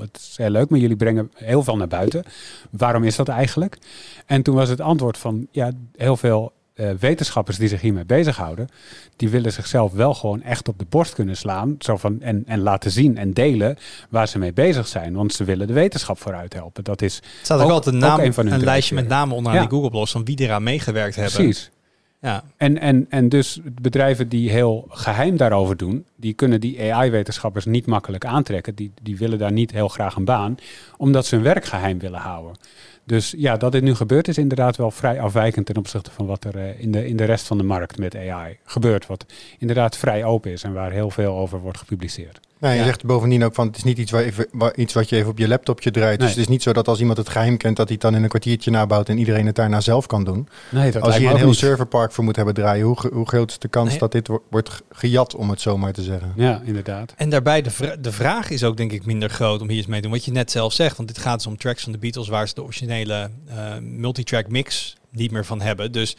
het 0.00 0.16
is 0.16 0.34
heel 0.36 0.50
leuk, 0.50 0.68
maar 0.70 0.78
jullie 0.78 0.96
brengen 0.96 1.30
heel 1.34 1.62
veel 1.62 1.76
naar 1.76 1.88
buiten. 1.88 2.24
Waarom 2.70 3.04
is 3.04 3.16
dat 3.16 3.28
eigenlijk? 3.28 3.78
En 4.26 4.42
toen 4.42 4.54
was 4.54 4.68
het 4.68 4.80
antwoord 4.80 5.18
van, 5.18 5.46
ja, 5.50 5.72
heel 5.96 6.16
veel 6.16 6.52
uh, 6.74 6.90
wetenschappers 7.00 7.56
die 7.56 7.68
zich 7.68 7.80
hiermee 7.80 8.04
bezighouden, 8.04 8.68
die 9.16 9.28
willen 9.28 9.52
zichzelf 9.52 9.92
wel 9.92 10.14
gewoon 10.14 10.42
echt 10.42 10.68
op 10.68 10.78
de 10.78 10.86
borst 10.88 11.14
kunnen 11.14 11.36
slaan. 11.36 11.74
Zo 11.78 11.96
van, 11.96 12.22
en, 12.22 12.42
en 12.46 12.60
laten 12.60 12.90
zien 12.90 13.16
en 13.16 13.32
delen 13.32 13.76
waar 14.10 14.28
ze 14.28 14.38
mee 14.38 14.52
bezig 14.52 14.86
zijn. 14.86 15.14
Want 15.14 15.32
ze 15.32 15.44
willen 15.44 15.66
de 15.66 15.72
wetenschap 15.72 16.18
vooruit 16.18 16.54
helpen. 16.54 16.84
Dat 16.84 17.02
is. 17.02 17.22
Staat 17.42 17.60
ook, 17.60 17.70
altijd 17.70 17.94
een, 17.94 18.00
naam, 18.00 18.20
een, 18.20 18.52
een 18.52 18.64
lijstje 18.64 18.94
met 18.94 19.08
namen 19.08 19.36
onderaan 19.36 19.60
die 19.60 19.70
Google 19.70 19.90
Blogs 19.90 20.10
van 20.10 20.24
wie 20.24 20.40
eraan 20.40 20.62
meegewerkt 20.62 21.14
hebben. 21.14 21.34
Precies. 21.34 21.70
Ja. 22.20 22.44
En, 22.56 22.78
en, 22.78 23.06
en 23.08 23.28
dus 23.28 23.60
bedrijven 23.80 24.28
die 24.28 24.50
heel 24.50 24.86
geheim 24.88 25.36
daarover 25.36 25.76
doen, 25.76 26.06
die 26.16 26.34
kunnen 26.34 26.60
die 26.60 26.94
AI-wetenschappers 26.94 27.64
niet 27.64 27.86
makkelijk 27.86 28.24
aantrekken. 28.24 28.74
Die, 28.74 28.92
die 29.02 29.16
willen 29.16 29.38
daar 29.38 29.52
niet 29.52 29.70
heel 29.70 29.88
graag 29.88 30.16
een 30.16 30.24
baan, 30.24 30.56
omdat 30.96 31.26
ze 31.26 31.34
hun 31.34 31.44
werk 31.44 31.64
geheim 31.64 31.98
willen 31.98 32.20
houden. 32.20 32.56
Dus 33.04 33.34
ja, 33.36 33.56
dat 33.56 33.72
dit 33.72 33.82
nu 33.82 33.94
gebeurt 33.94 34.28
is 34.28 34.38
inderdaad 34.38 34.76
wel 34.76 34.90
vrij 34.90 35.20
afwijkend 35.20 35.66
ten 35.66 35.76
opzichte 35.76 36.10
van 36.10 36.26
wat 36.26 36.44
er 36.44 36.56
uh, 36.56 36.80
in, 36.80 36.92
de, 36.92 37.06
in 37.06 37.16
de 37.16 37.24
rest 37.24 37.46
van 37.46 37.58
de 37.58 37.64
markt 37.64 37.98
met 37.98 38.16
AI 38.16 38.58
gebeurt. 38.64 39.06
Wat 39.06 39.26
inderdaad 39.58 39.96
vrij 39.96 40.24
open 40.24 40.50
is 40.50 40.62
en 40.62 40.72
waar 40.72 40.90
heel 40.90 41.10
veel 41.10 41.36
over 41.36 41.60
wordt 41.60 41.78
gepubliceerd. 41.78 42.40
Nou, 42.60 42.74
je 42.74 42.84
zegt 42.84 43.04
bovendien 43.04 43.44
ook 43.44 43.54
van 43.54 43.66
het 43.66 43.76
is 43.76 43.82
niet 43.82 43.98
iets, 43.98 44.10
waar 44.10 44.22
even, 44.22 44.46
waar, 44.52 44.76
iets 44.76 44.94
wat 44.94 45.08
je 45.08 45.16
even 45.16 45.30
op 45.30 45.38
je 45.38 45.48
laptopje 45.48 45.90
draait. 45.90 46.20
Dus 46.20 46.28
het 46.28 46.38
is 46.38 46.48
niet 46.48 46.62
zo 46.62 46.72
dat 46.72 46.88
als 46.88 47.00
iemand 47.00 47.18
het 47.18 47.28
geheim 47.28 47.56
kent, 47.56 47.76
dat 47.76 47.86
hij 47.86 47.94
het 47.94 48.04
dan 48.04 48.14
in 48.14 48.22
een 48.22 48.28
kwartiertje 48.28 48.70
nabouwt 48.70 49.08
en 49.08 49.18
iedereen 49.18 49.46
het 49.46 49.54
daarna 49.54 49.80
zelf 49.80 50.06
kan 50.06 50.24
doen. 50.24 50.48
Nee, 50.70 50.90
dat 50.90 51.02
als 51.02 51.16
je 51.16 51.26
een 51.26 51.36
heel 51.36 51.54
serverpark 51.54 52.12
voor 52.12 52.24
moet 52.24 52.36
hebben 52.36 52.54
draaien, 52.54 52.84
hoe, 52.84 52.96
hoe 53.12 53.28
groot 53.28 53.50
is 53.50 53.58
de 53.58 53.68
kans 53.68 53.98
dat 53.98 54.12
dit 54.12 54.28
wordt 54.50 54.82
gejat, 54.90 55.34
om 55.34 55.50
het 55.50 55.60
zo 55.60 55.78
maar 55.78 55.92
te 55.92 56.02
zeggen? 56.02 56.32
Ja, 56.36 56.62
inderdaad. 56.64 57.14
En 57.16 57.30
daarbij 57.30 57.62
de, 57.62 57.96
de 58.00 58.12
vraag 58.12 58.50
is 58.50 58.64
ook 58.64 58.76
denk 58.76 58.92
ik 58.92 59.06
minder 59.06 59.30
groot 59.30 59.60
om 59.60 59.68
hier 59.68 59.76
eens 59.76 59.86
mee 59.86 60.00
te 60.00 60.02
doen. 60.02 60.16
Wat 60.16 60.24
je 60.24 60.32
net 60.32 60.50
zelf 60.50 60.72
zegt, 60.72 60.96
want 60.96 61.08
dit 61.08 61.18
gaat 61.18 61.36
dus 61.36 61.46
om 61.46 61.56
tracks 61.56 61.82
van 61.82 61.92
de 61.92 61.98
Beatles 61.98 62.28
waar 62.28 62.48
ze 62.48 62.54
de 62.54 62.62
originele 62.62 63.30
uh, 63.48 63.54
multitrack 63.80 64.48
mix 64.48 64.96
niet 65.10 65.30
meer 65.30 65.44
van 65.44 65.60
hebben. 65.60 65.92
Dus 65.92 66.16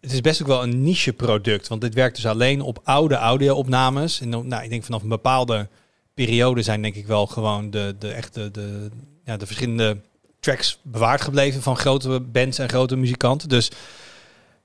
het 0.00 0.12
is 0.12 0.20
best 0.20 0.42
ook 0.42 0.48
wel 0.48 0.62
een 0.62 0.82
niche 0.82 1.12
product, 1.12 1.68
want 1.68 1.80
dit 1.80 1.94
werkt 1.94 2.16
dus 2.16 2.26
alleen 2.26 2.60
op 2.60 2.80
oude 2.84 3.14
audio-opnames. 3.14 4.20
En 4.20 4.28
nou, 4.28 4.62
ik 4.62 4.70
denk 4.70 4.84
vanaf 4.84 5.02
een 5.02 5.08
bepaalde 5.08 5.68
periode 6.14 6.62
zijn 6.62 6.82
denk 6.82 6.94
ik 6.94 7.06
wel 7.06 7.26
gewoon 7.26 7.70
de, 7.70 7.96
de 7.98 8.08
echte 8.08 8.50
de, 8.50 8.90
ja, 9.24 9.36
de 9.36 9.46
verschillende 9.46 10.00
tracks 10.40 10.78
bewaard 10.82 11.20
gebleven 11.20 11.62
van 11.62 11.76
grote 11.76 12.20
bands 12.20 12.58
en 12.58 12.68
grote 12.68 12.96
muzikanten. 12.96 13.48
Dus 13.48 13.66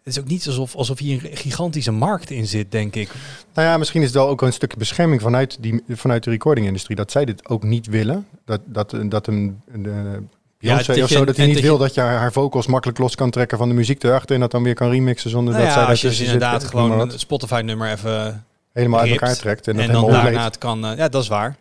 het 0.03 0.13
is 0.13 0.19
ook 0.19 0.27
niet 0.27 0.47
alsof, 0.47 0.75
alsof 0.75 0.99
hier 0.99 1.25
een 1.25 1.37
gigantische 1.37 1.91
markt 1.91 2.29
in 2.29 2.47
zit, 2.47 2.71
denk 2.71 2.95
ik. 2.95 3.11
Nou 3.53 3.67
ja, 3.67 3.77
misschien 3.77 4.01
is 4.01 4.07
het 4.07 4.15
wel 4.15 4.27
ook 4.27 4.41
een 4.41 4.53
stukje 4.53 4.77
bescherming 4.77 5.21
vanuit, 5.21 5.57
die, 5.59 5.83
vanuit 5.89 6.23
de 6.23 6.29
recordingindustrie. 6.29 6.95
Dat 6.95 7.11
zij 7.11 7.25
dit 7.25 7.49
ook 7.49 7.63
niet 7.63 7.87
willen. 7.87 8.27
Dat, 8.45 8.61
dat, 8.65 8.95
dat 9.09 9.27
een, 9.27 9.61
een 9.71 10.29
ja, 10.67 11.03
of 11.03 11.09
zo, 11.09 11.25
dat 11.25 11.37
hij 11.37 11.45
niet 11.45 11.59
wil 11.59 11.77
dat 11.77 11.93
je 11.93 12.01
haar 12.01 12.31
vocals 12.31 12.67
makkelijk 12.67 12.99
los 12.99 13.15
kan 13.15 13.29
trekken 13.29 13.57
van 13.57 13.67
de 13.67 13.73
muziek 13.73 14.03
erachter 14.03 14.35
en 14.35 14.41
dat 14.41 14.51
dan 14.51 14.63
weer 14.63 14.73
kan 14.73 14.89
remixen 14.89 15.29
zonder 15.29 15.53
nou 15.53 15.65
dat 15.65 15.73
zij 15.73 15.83
als 15.83 16.01
je 16.01 16.07
dus 16.07 16.19
inderdaad 16.19 16.63
gewoon 16.63 16.99
een 16.99 17.19
Spotify-nummer 17.19 17.91
even 17.91 18.45
helemaal 18.73 18.99
uit 18.99 19.09
elkaar 19.09 19.35
trekt 19.35 19.67
en, 19.67 19.79
en 19.79 19.91
dan 19.91 20.11
daarna 20.11 20.43
het 20.43 20.57
kan. 20.57 20.85
Uh, 20.85 20.97
ja, 20.97 21.09
dat 21.09 21.21
is 21.21 21.27
waar. 21.27 21.55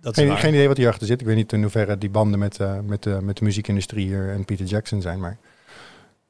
Dat 0.00 0.14
geen, 0.14 0.24
is 0.24 0.30
waar. 0.30 0.40
geen 0.40 0.54
idee 0.54 0.68
wat 0.68 0.76
hierachter 0.76 1.06
zit. 1.06 1.20
Ik 1.20 1.26
weet 1.26 1.36
niet 1.36 1.52
in 1.52 1.62
hoeverre 1.62 1.98
die 1.98 2.10
banden 2.10 2.38
met, 2.38 2.58
uh, 2.60 2.78
met, 2.86 3.06
uh, 3.06 3.18
met 3.18 3.36
de 3.36 3.44
muziekindustrie 3.44 4.06
hier 4.06 4.30
en 4.30 4.44
Peter 4.44 4.66
Jackson 4.66 5.02
zijn, 5.02 5.20
maar. 5.20 5.38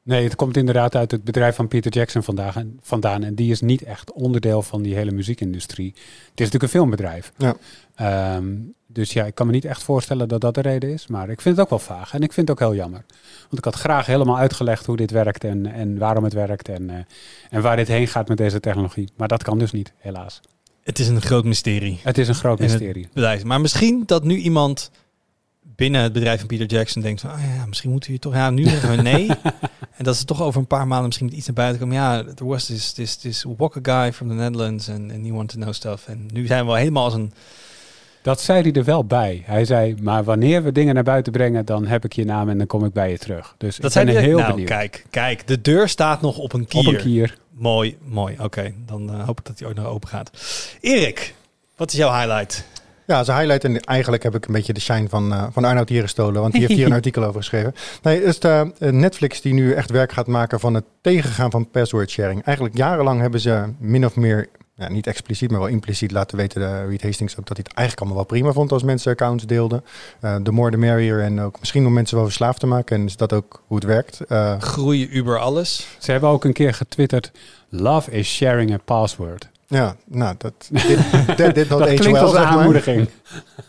Nee, 0.02 0.24
het 0.24 0.34
komt 0.34 0.56
inderdaad 0.56 0.96
uit 0.96 1.10
het 1.10 1.24
bedrijf 1.24 1.54
van 1.54 1.68
Peter 1.68 1.92
Jackson 1.92 2.22
vandaag 2.22 2.56
en, 2.56 2.78
vandaan. 2.82 3.24
En 3.24 3.34
die 3.34 3.50
is 3.50 3.60
niet 3.60 3.82
echt 3.82 4.12
onderdeel 4.12 4.62
van 4.62 4.82
die 4.82 4.94
hele 4.94 5.10
muziekindustrie. 5.10 5.90
Het 5.90 6.04
is 6.04 6.30
natuurlijk 6.34 6.62
een 6.62 6.68
filmbedrijf. 6.68 7.32
Ja. 7.36 8.36
Um, 8.36 8.74
dus 8.92 9.12
ja, 9.12 9.25
ik 9.25 9.35
kan 9.35 9.47
me 9.47 9.52
niet 9.52 9.64
echt 9.64 9.82
voorstellen 9.82 10.28
dat 10.28 10.40
dat 10.40 10.54
de 10.54 10.61
reden 10.61 10.92
is. 10.92 11.06
Maar 11.06 11.30
ik 11.30 11.40
vind 11.40 11.56
het 11.56 11.64
ook 11.64 11.70
wel 11.70 11.97
vaag. 11.97 12.14
En 12.14 12.23
ik 12.23 12.32
vind 12.32 12.49
het 12.49 12.61
ook 12.61 12.68
heel 12.68 12.78
jammer. 12.78 13.04
Want 13.40 13.59
ik 13.59 13.64
had 13.64 13.75
graag 13.75 14.06
helemaal 14.06 14.38
uitgelegd 14.38 14.87
hoe 14.87 14.97
dit 14.97 15.11
werkt 15.11 15.44
en, 15.44 15.66
en 15.66 15.99
waarom 15.99 16.25
het 16.25 16.32
werkt. 16.32 16.68
En, 16.68 16.82
uh, 16.82 16.94
en 17.50 17.62
waar 17.62 17.76
dit 17.76 17.88
heen 17.88 18.09
gaat 18.09 18.28
met 18.28 18.38
deze 18.38 18.61
technologie. 18.61 19.09
Maar 19.16 19.28
dat 19.28 19.42
kan 19.42 19.59
dus 19.59 19.73
niet, 19.73 19.92
helaas. 19.99 20.40
Het 20.82 20.99
is 20.99 21.09
een 21.09 21.20
groot 21.20 21.44
mysterie. 21.44 22.00
Het 22.02 22.18
is 22.18 22.28
een 22.28 22.35
groot 22.35 22.59
mysterie. 22.59 23.09
Bedrijf. 23.12 23.44
Maar 23.44 23.61
misschien 23.61 24.02
dat 24.06 24.25
nu 24.25 24.37
iemand 24.37 24.90
binnen 25.61 26.02
het 26.02 26.12
bedrijf 26.12 26.38
van 26.38 26.49
Peter 26.49 26.66
Jackson 26.66 27.02
denkt 27.02 27.20
van, 27.20 27.30
oh 27.30 27.40
ja, 27.56 27.66
misschien 27.66 27.90
moeten 27.90 28.12
we 28.12 28.18
toch, 28.18 28.35
ja, 28.35 28.50
nu 28.50 28.64
zeggen 28.64 28.90
we 28.90 29.02
nee. 29.12 29.28
en 29.97 30.04
dat 30.04 30.16
ze 30.16 30.25
toch 30.25 30.42
over 30.42 30.61
een 30.61 30.66
paar 30.66 30.87
maanden 30.87 31.06
misschien 31.06 31.37
iets 31.37 31.47
naar 31.47 31.54
buiten 31.54 31.80
komen. 31.80 31.97
Ja, 31.97 32.25
er 32.37 32.47
was 32.47 32.66
this, 32.66 32.92
this, 32.92 33.16
this 33.16 33.44
walker 33.56 33.80
guy 33.82 34.12
from 34.12 34.28
the 34.28 34.35
Netherlands 34.35 34.88
and, 34.88 35.12
and 35.12 35.25
he 35.25 35.32
wanted 35.32 35.50
to 35.50 35.62
know 35.62 35.75
stuff. 35.75 36.06
En 36.06 36.28
nu 36.32 36.47
zijn 36.47 36.66
we 36.66 36.78
helemaal 36.78 37.04
als 37.04 37.14
een 37.14 37.32
Dat 38.22 38.40
zei 38.40 38.62
hij 38.62 38.72
er 38.72 38.84
wel 38.84 39.04
bij. 39.04 39.42
Hij 39.46 39.64
zei, 39.64 39.94
maar 40.02 40.24
wanneer 40.24 40.62
we 40.62 40.72
dingen 40.72 40.94
naar 40.94 41.02
buiten 41.04 41.32
brengen, 41.32 41.64
dan 41.64 41.86
heb 41.86 42.04
ik 42.04 42.12
je 42.12 42.24
naam 42.24 42.48
en 42.48 42.58
dan 42.58 42.66
kom 42.66 42.84
ik 42.84 42.92
bij 42.92 43.10
je 43.10 43.18
terug. 43.18 43.54
Dus 43.58 43.76
Dat 43.76 43.84
ik 43.84 43.92
zijn 43.92 44.06
ben 44.06 44.16
heel 44.16 44.38
nou, 44.38 44.50
benieuwd. 44.50 44.68
kijk, 44.68 45.04
kijk, 45.10 45.46
de 45.46 45.60
deur 45.60 45.88
staat 45.88 46.20
nog 46.20 46.38
op 46.38 46.52
een 46.52 46.66
kier. 46.66 46.88
Op 46.88 46.94
een 46.94 47.00
kier. 47.00 47.38
Mooi, 47.50 47.96
mooi. 48.04 48.36
Oké, 48.40 48.72
dan 48.86 49.12
eh, 49.14 49.24
hoop 49.26 49.38
ik 49.38 49.44
dat 49.46 49.58
hij 49.58 49.68
ooit 49.68 49.76
nog 49.76 49.86
open 49.86 50.08
gaat. 50.08 50.30
Erik, 50.80 51.34
wat 51.76 51.92
is 51.92 51.98
jouw 51.98 52.12
highlight? 52.18 52.64
Ja, 53.06 53.24
zijn 53.24 53.38
highlight. 53.38 53.64
En 53.64 53.80
eigenlijk 53.80 54.22
heb 54.22 54.34
ik 54.34 54.46
een 54.46 54.52
beetje 54.52 54.72
de 54.72 54.80
shine 54.80 55.08
van, 55.08 55.32
eh, 55.32 55.46
van 55.50 55.64
Arnoud 55.64 55.88
hier 55.88 56.02
gestolen. 56.02 56.40
Want 56.40 56.52
die 56.52 56.60
heeft 56.62 56.72
hier 56.74 56.86
een 56.86 56.92
artikel 57.02 57.24
over 57.24 57.40
geschreven. 57.40 57.74
Nee, 58.02 58.18
het 58.18 58.26
is 58.26 58.40
de, 58.40 58.72
eh, 58.78 58.90
Netflix 58.90 59.40
die 59.40 59.54
nu 59.54 59.72
echt 59.72 59.90
werk 59.90 60.12
gaat 60.12 60.26
maken 60.26 60.60
van 60.60 60.74
het 60.74 60.84
tegengaan 61.00 61.50
van 61.50 61.70
password 61.70 62.10
sharing. 62.10 62.42
Eigenlijk 62.44 62.76
jarenlang 62.76 63.20
hebben 63.20 63.40
ze 63.40 63.64
min 63.78 64.04
of 64.04 64.16
meer, 64.16 64.48
ja, 64.80 64.88
niet 64.88 65.06
expliciet, 65.06 65.50
maar 65.50 65.60
wel 65.60 65.68
impliciet 65.68 66.10
laten 66.10 66.37
weten, 66.37 66.60
de 66.60 66.87
Reed 66.88 67.02
Hastings 67.02 67.32
ook, 67.38 67.46
dat 67.46 67.56
hij 67.56 67.66
het 67.68 67.76
eigenlijk 67.76 67.99
allemaal 68.06 68.26
wel 68.26 68.37
prima 68.37 68.52
vond 68.52 68.72
als 68.72 68.82
mensen 68.82 69.12
accounts 69.12 69.46
deelden. 69.46 69.84
Eh, 70.20 70.37
De 70.42 70.52
more 70.52 70.70
the 70.70 70.76
merrier. 70.76 71.20
En 71.20 71.40
ook 71.40 71.58
misschien 71.58 71.87
om 71.87 71.92
mensen 71.92 72.16
wel 72.16 72.25
verslaafd 72.26 72.60
te 72.60 72.66
maken. 72.66 72.96
En 72.96 73.04
is 73.06 73.16
dat 73.16 73.32
ook 73.32 73.62
hoe 73.66 73.76
het 73.76 73.87
werkt. 73.87 74.20
Eh, 74.20 74.58
Groeien 74.60 75.16
Uber 75.16 75.38
alles? 75.38 75.87
Ze 75.99 76.10
hebben 76.10 76.30
ook 76.30 76.44
een 76.44 76.52
keer 76.52 76.75
getwitterd, 76.75 77.30
love 77.68 78.10
is 78.10 78.28
sharing 78.34 78.72
a 78.72 78.78
password. 78.84 79.49
ja, 79.66 79.96
nou, 80.06 80.34
dat, 80.38 80.52
dit, 80.70 80.99
dit, 81.54 81.68
Dat 81.68 81.84
klinkt 81.84 82.04
well, 82.04 82.14
als 82.20 82.30
een 82.32 82.37
zeg 82.38 82.49
maar. 82.50 82.58
aanmoediging. 82.58 83.08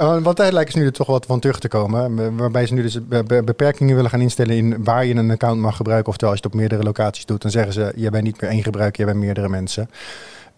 Uh, 0.02 0.18
want 0.24 0.38
daar 0.38 0.52
lijken 0.54 0.74
ze 0.74 0.80
nu 0.80 0.86
er 0.86 0.92
toch 0.92 1.08
wat 1.08 1.26
van 1.26 1.40
terug 1.40 1.60
te 1.60 1.68
komen. 1.68 2.38
Waarbij 2.38 2.66
ze 2.68 2.74
nu 2.74 2.82
dus 2.82 3.08
be- 3.08 3.24
be- 3.24 3.44
beperkingen 3.44 3.96
willen 3.96 4.10
gaan 4.10 4.22
instellen 4.22 4.56
in 4.56 4.84
waar 4.84 5.06
je 5.06 5.14
een 5.16 5.32
account 5.32 5.60
mag 5.62 5.76
gebruiken. 5.76 6.10
Oftewel, 6.10 6.32
als 6.34 6.40
je 6.42 6.46
het 6.48 6.56
op 6.56 6.60
meerdere 6.62 6.84
locaties 6.84 7.26
doet, 7.26 7.42
dan 7.42 7.52
zeggen 7.52 7.74
ze: 7.74 7.92
je 7.96 8.10
bent 8.10 8.24
niet 8.24 8.42
meer 8.42 8.50
één 8.50 8.64
gebruiker, 8.64 9.06
je 9.06 9.12
bent 9.12 9.24
meerdere 9.24 9.50
mensen. 9.50 9.90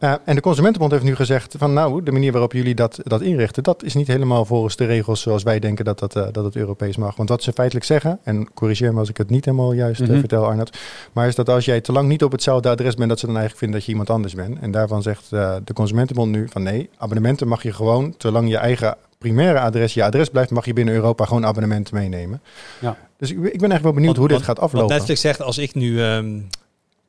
Uh, 0.04 0.14
en 0.24 0.36
de 0.36 0.42
Consumentenbond 0.42 0.92
heeft 0.92 1.04
nu 1.04 1.16
gezegd 1.16 1.56
van 1.58 1.74
nou, 1.74 2.04
de 2.04 2.12
manier 2.12 2.32
waarop 2.32 2.54
jullie 2.54 2.76
dat, 2.76 3.00
dat 3.04 3.22
inrichten, 3.22 3.64
dat 3.64 3.84
is 3.84 3.94
niet 3.94 4.08
helemaal 4.08 4.46
volgens 4.46 4.76
de 4.76 4.86
regels 4.86 5.22
zoals 5.22 5.44
wij 5.44 5.60
denken 5.60 5.86
dat, 5.86 6.00
dat, 6.00 6.16
uh, 6.16 6.28
dat 6.32 6.44
het 6.44 6.56
Europees 6.56 6.98
mag. 6.98 7.16
Want 7.16 7.30
wat 7.30 7.44
ze 7.44 7.52
feitelijk 7.54 7.86
zeggen, 7.86 8.20
en 8.24 8.54
corrigeer 8.54 8.94
me 8.94 9.00
als 9.00 9.10
ik 9.10 9.18
het 9.18 9.30
niet 9.30 9.46
helemaal 9.46 9.74
juist 9.74 10.02
mm 10.02 10.08
-hmm. 10.08 10.20
vertel 10.20 10.46
Arnold, 10.46 10.78
maar 11.12 11.28
is 11.28 11.36
dat 11.36 11.50
als 11.50 11.66
jij 11.66 11.82
te 11.82 11.92
lang 11.92 12.08
niet 12.08 12.24
op 12.24 12.32
hetzelfde 12.32 12.70
adres 12.70 12.96
bent, 12.96 13.10
dat 13.10 13.20
ze 13.20 13.26
dan 13.26 13.38
eigenlijk 13.38 13.64
vinden 13.64 13.78
dat 13.78 13.86
je 13.86 13.92
iemand 13.92 14.10
anders 14.10 14.34
bent. 14.34 14.60
En 14.60 14.72
daarvan 14.72 15.02
zegt 15.02 15.30
de 15.30 15.74
Consumentenbond 15.74 16.32
nu 16.32 16.48
van 16.50 16.64
nee, 16.64 16.90
abonnementen 16.98 17.48
mag 17.48 17.64
je 17.64 17.74
gewoon, 17.74 18.16
zolang 18.18 18.50
je 18.50 18.58
eigen 18.58 18.98
primaire 19.18 19.60
adres 19.60 19.94
je 19.94 20.04
adres 20.04 20.30
blijft, 20.30 20.52
mag 20.52 20.66
je 20.66 20.74
binnen 20.74 20.94
Europa 20.94 21.26
gewoon 21.26 21.46
abonnementen 21.46 21.96
meenemen. 21.96 22.42
Ja. 22.80 22.98
Dus 23.18 23.32
ik, 23.32 23.36
ik 23.36 23.42
ben 23.42 23.52
eigenlijk 23.52 23.84
wel 23.84 23.94
benieuwd 23.94 24.18
want, 24.18 24.18
hoe 24.18 24.38
dit 24.38 24.46
want, 24.46 24.58
gaat 24.58 24.60
aflopen. 24.66 24.96
Netflix 24.96 25.22
zegt, 25.22 25.42
als 25.42 25.58
ik 25.58 25.76
nu 25.76 26.02
um, 26.02 26.50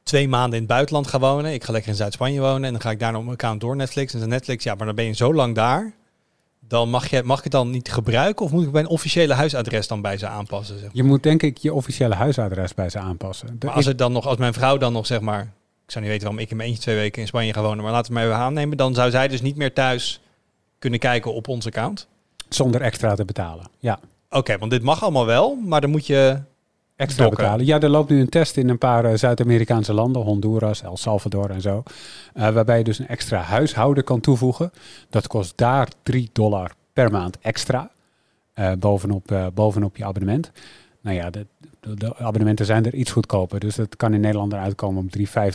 twee 0.04 0.28
maanden 0.28 0.52
in 0.52 0.64
het 0.64 0.72
buitenland 0.72 1.06
ga 1.06 1.18
wonen, 1.18 1.52
ik 1.52 1.64
ga 1.64 1.72
lekker 1.72 1.90
in 1.90 1.96
Zuid-Spanje 1.96 2.40
wonen 2.40 2.64
en 2.64 2.72
dan 2.72 2.80
ga 2.80 2.90
ik 2.90 2.98
daar 2.98 3.12
nog 3.12 3.20
mijn 3.20 3.34
account 3.34 3.60
door 3.60 3.76
Netflix. 3.76 4.14
En 4.14 4.20
dan 4.20 4.28
Netflix, 4.28 4.64
ja, 4.64 4.74
maar 4.74 4.86
dan 4.86 4.94
ben 4.94 5.04
je 5.04 5.12
zo 5.12 5.34
lang 5.34 5.54
daar, 5.54 5.92
dan 6.68 6.90
mag, 6.90 7.10
je, 7.10 7.22
mag 7.22 7.38
ik 7.38 7.44
het 7.44 7.52
dan 7.52 7.70
niet 7.70 7.92
gebruiken 7.92 8.44
of 8.44 8.52
moet 8.52 8.64
ik 8.64 8.72
mijn 8.72 8.86
officiële 8.86 9.34
huisadres 9.34 9.88
dan 9.88 10.00
bij 10.00 10.18
ze 10.18 10.26
aanpassen? 10.26 10.74
Zeg 10.74 10.84
maar? 10.86 10.96
Je 10.96 11.02
moet 11.02 11.22
denk 11.22 11.42
ik 11.42 11.58
je 11.58 11.74
officiële 11.74 12.14
huisadres 12.14 12.74
bij 12.74 12.88
ze 12.88 12.98
aanpassen. 12.98 13.56
Maar 13.60 13.74
als, 13.74 13.86
het 13.86 13.98
dan 13.98 14.12
nog, 14.12 14.26
als 14.26 14.36
mijn 14.36 14.52
vrouw 14.52 14.76
dan 14.76 14.92
nog 14.92 15.06
zeg 15.06 15.20
maar, 15.20 15.42
ik 15.84 15.90
zou 15.90 16.04
niet 16.04 16.12
weten 16.12 16.26
waarom 16.26 16.44
ik 16.44 16.50
in 16.50 16.56
mijn 16.56 16.68
eentje 16.68 16.82
twee 16.82 16.96
weken 16.96 17.20
in 17.20 17.28
Spanje 17.28 17.52
ga 17.52 17.62
wonen, 17.62 17.84
maar 17.84 17.92
laten 17.92 18.12
we 18.12 18.18
mij 18.18 18.26
weer 18.26 18.36
aannemen, 18.36 18.76
dan 18.76 18.94
zou 18.94 19.10
zij 19.10 19.28
dus 19.28 19.42
niet 19.42 19.56
meer 19.56 19.72
thuis 19.72 20.20
kunnen 20.78 20.98
kijken 20.98 21.34
op 21.34 21.48
ons 21.48 21.66
account. 21.66 22.08
Zonder 22.48 22.80
extra 22.80 23.14
te 23.14 23.24
betalen, 23.24 23.68
ja. 23.78 23.98
Oké, 24.28 24.36
okay, 24.36 24.58
want 24.58 24.70
dit 24.70 24.82
mag 24.82 25.02
allemaal 25.02 25.26
wel, 25.26 25.54
maar 25.54 25.80
dan 25.80 25.90
moet 25.90 26.06
je 26.06 26.38
extra 26.96 27.24
dokken. 27.24 27.44
betalen. 27.44 27.66
Ja, 27.66 27.80
er 27.80 27.88
loopt 27.88 28.10
nu 28.10 28.20
een 28.20 28.28
test 28.28 28.56
in 28.56 28.68
een 28.68 28.78
paar 28.78 29.04
uh, 29.04 29.16
Zuid-Amerikaanse 29.16 29.94
landen, 29.94 30.22
Honduras, 30.22 30.82
El 30.82 30.96
Salvador 30.96 31.50
en 31.50 31.60
zo, 31.60 31.82
uh, 32.34 32.48
waarbij 32.48 32.78
je 32.78 32.84
dus 32.84 32.98
een 32.98 33.08
extra 33.08 33.40
huishouden 33.40 34.04
kan 34.04 34.20
toevoegen. 34.20 34.70
Dat 35.10 35.26
kost 35.26 35.56
daar 35.56 35.88
3 36.02 36.30
dollar 36.32 36.74
per 36.92 37.10
maand 37.10 37.38
extra, 37.40 37.90
uh, 38.54 38.72
bovenop, 38.78 39.50
bovenop 39.54 39.96
je 39.96 40.04
abonnement. 40.04 40.52
Nou 41.00 41.16
ja, 41.16 41.30
de, 41.30 41.46
de, 41.80 41.94
de, 41.94 42.16
abonnementen 42.16 42.66
zijn 42.66 42.84
er 42.86 42.94
iets 42.94 43.10
goedkoper, 43.10 43.60
dus 43.60 43.74
dat 43.74 43.96
kan 43.96 44.14
in 44.14 44.20
Nederland 44.20 44.52
eruit 44.52 44.74
komen 44.74 45.00
om 45.00 45.08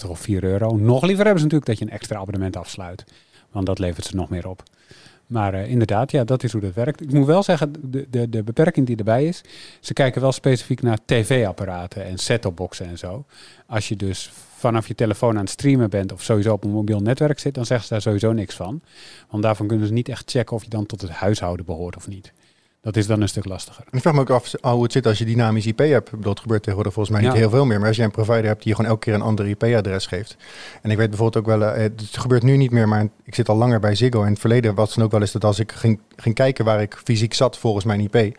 3,50 0.03 0.10
of 0.10 0.19
4 0.19 0.43
euro. 0.43 0.75
Nog 0.75 1.03
liever 1.03 1.25
hebben 1.25 1.41
ze 1.41 1.48
natuurlijk 1.48 1.65
dat 1.65 1.77
je 1.77 1.86
een 1.86 1.91
extra 1.91 2.19
abonnement 2.19 2.58
afsluit, 2.58 3.05
want 3.51 3.65
dat 3.65 3.79
levert 3.79 4.05
ze 4.05 4.15
nog 4.15 4.29
meer 4.29 4.48
op. 4.48 4.63
Maar 5.29 5.53
uh, 5.53 5.69
inderdaad, 5.69 6.12
ja, 6.12 6.24
dat 6.24 6.43
is 6.43 6.51
hoe 6.51 6.62
dat 6.62 6.74
werkt. 6.74 7.01
Ik 7.01 7.12
moet 7.12 7.25
wel 7.25 7.43
zeggen, 7.43 7.74
de, 7.81 8.07
de, 8.09 8.29
de 8.29 8.43
beperking 8.43 8.86
die 8.88 8.98
erbij 8.98 9.25
is, 9.25 9.41
ze 9.79 9.93
kijken 9.93 10.21
wel 10.21 10.31
specifiek 10.31 10.81
naar 10.81 10.98
tv-apparaten 11.05 12.05
en 12.05 12.17
set-topboxen 12.17 12.86
en 12.86 12.98
zo. 12.98 13.25
Als 13.67 13.88
je 13.88 13.95
dus 13.95 14.31
vanaf 14.55 14.88
je 14.88 14.95
telefoon 14.95 15.36
aan 15.36 15.43
het 15.43 15.50
streamen 15.50 15.89
bent 15.89 16.12
of 16.12 16.24
sowieso 16.24 16.53
op 16.53 16.63
een 16.63 16.71
mobiel 16.71 17.00
netwerk 17.00 17.39
zit, 17.39 17.53
dan 17.53 17.65
zeggen 17.65 17.88
ze 17.88 17.93
daar 17.93 18.01
sowieso 18.01 18.33
niks 18.33 18.55
van. 18.55 18.81
Want 19.29 19.43
daarvan 19.43 19.67
kunnen 19.67 19.88
ze 19.88 19.93
niet 19.93 20.09
echt 20.09 20.31
checken 20.31 20.55
of 20.55 20.63
je 20.63 20.69
dan 20.69 20.86
tot 20.86 21.01
het 21.01 21.12
huishouden 21.12 21.65
behoort 21.65 21.95
of 21.95 22.07
niet. 22.07 22.33
Dat 22.81 22.95
is 22.95 23.07
dan 23.07 23.21
een 23.21 23.27
stuk 23.27 23.45
lastiger. 23.45 23.83
Ik 23.91 24.01
vraag 24.01 24.13
me 24.13 24.19
ook 24.19 24.29
af 24.29 24.53
hoe 24.62 24.83
het 24.83 24.91
zit 24.91 25.07
als 25.07 25.17
je 25.17 25.25
dynamisch 25.25 25.65
IP 25.65 25.79
hebt. 25.79 26.09
Dat 26.19 26.39
gebeurt 26.39 26.59
tegenwoordig 26.59 26.93
volgens 26.93 27.15
mij 27.15 27.25
niet 27.25 27.33
ja. 27.33 27.39
heel 27.39 27.50
veel 27.50 27.65
meer. 27.65 27.79
Maar 27.79 27.88
als 27.88 27.95
jij 27.95 28.05
een 28.05 28.12
provider 28.12 28.45
hebt 28.45 28.63
die 28.63 28.69
je 28.69 28.75
gewoon 28.75 28.91
elke 28.91 29.05
keer 29.05 29.13
een 29.13 29.21
ander 29.21 29.48
IP-adres 29.48 30.05
geeft. 30.05 30.38
En 30.81 30.91
ik 30.91 30.98
weet 30.98 31.09
bijvoorbeeld 31.09 31.48
ook 31.48 31.57
wel, 31.57 31.75
uh, 31.75 31.81
het 31.81 32.03
gebeurt 32.12 32.43
nu 32.43 32.57
niet 32.57 32.71
meer, 32.71 32.88
maar 32.88 33.07
ik 33.24 33.36
zit 33.36 33.50
al 33.50 33.55
langer 33.55 33.79
bij 33.79 33.95
Ziggo. 33.95 34.24
In 34.24 34.31
het 34.31 34.39
verleden 34.39 34.75
was 34.75 34.95
het 34.95 35.03
ook 35.03 35.12
wel 35.12 35.21
eens 35.21 35.31
dat 35.31 35.43
als 35.43 35.59
ik 35.59 35.71
ging, 35.71 36.00
ging 36.15 36.36
kijken 36.36 36.65
waar 36.65 36.81
ik 36.81 37.01
fysiek 37.03 37.33
zat 37.33 37.57
volgens 37.57 37.86
mijn 37.86 38.00
IP, 38.00 38.38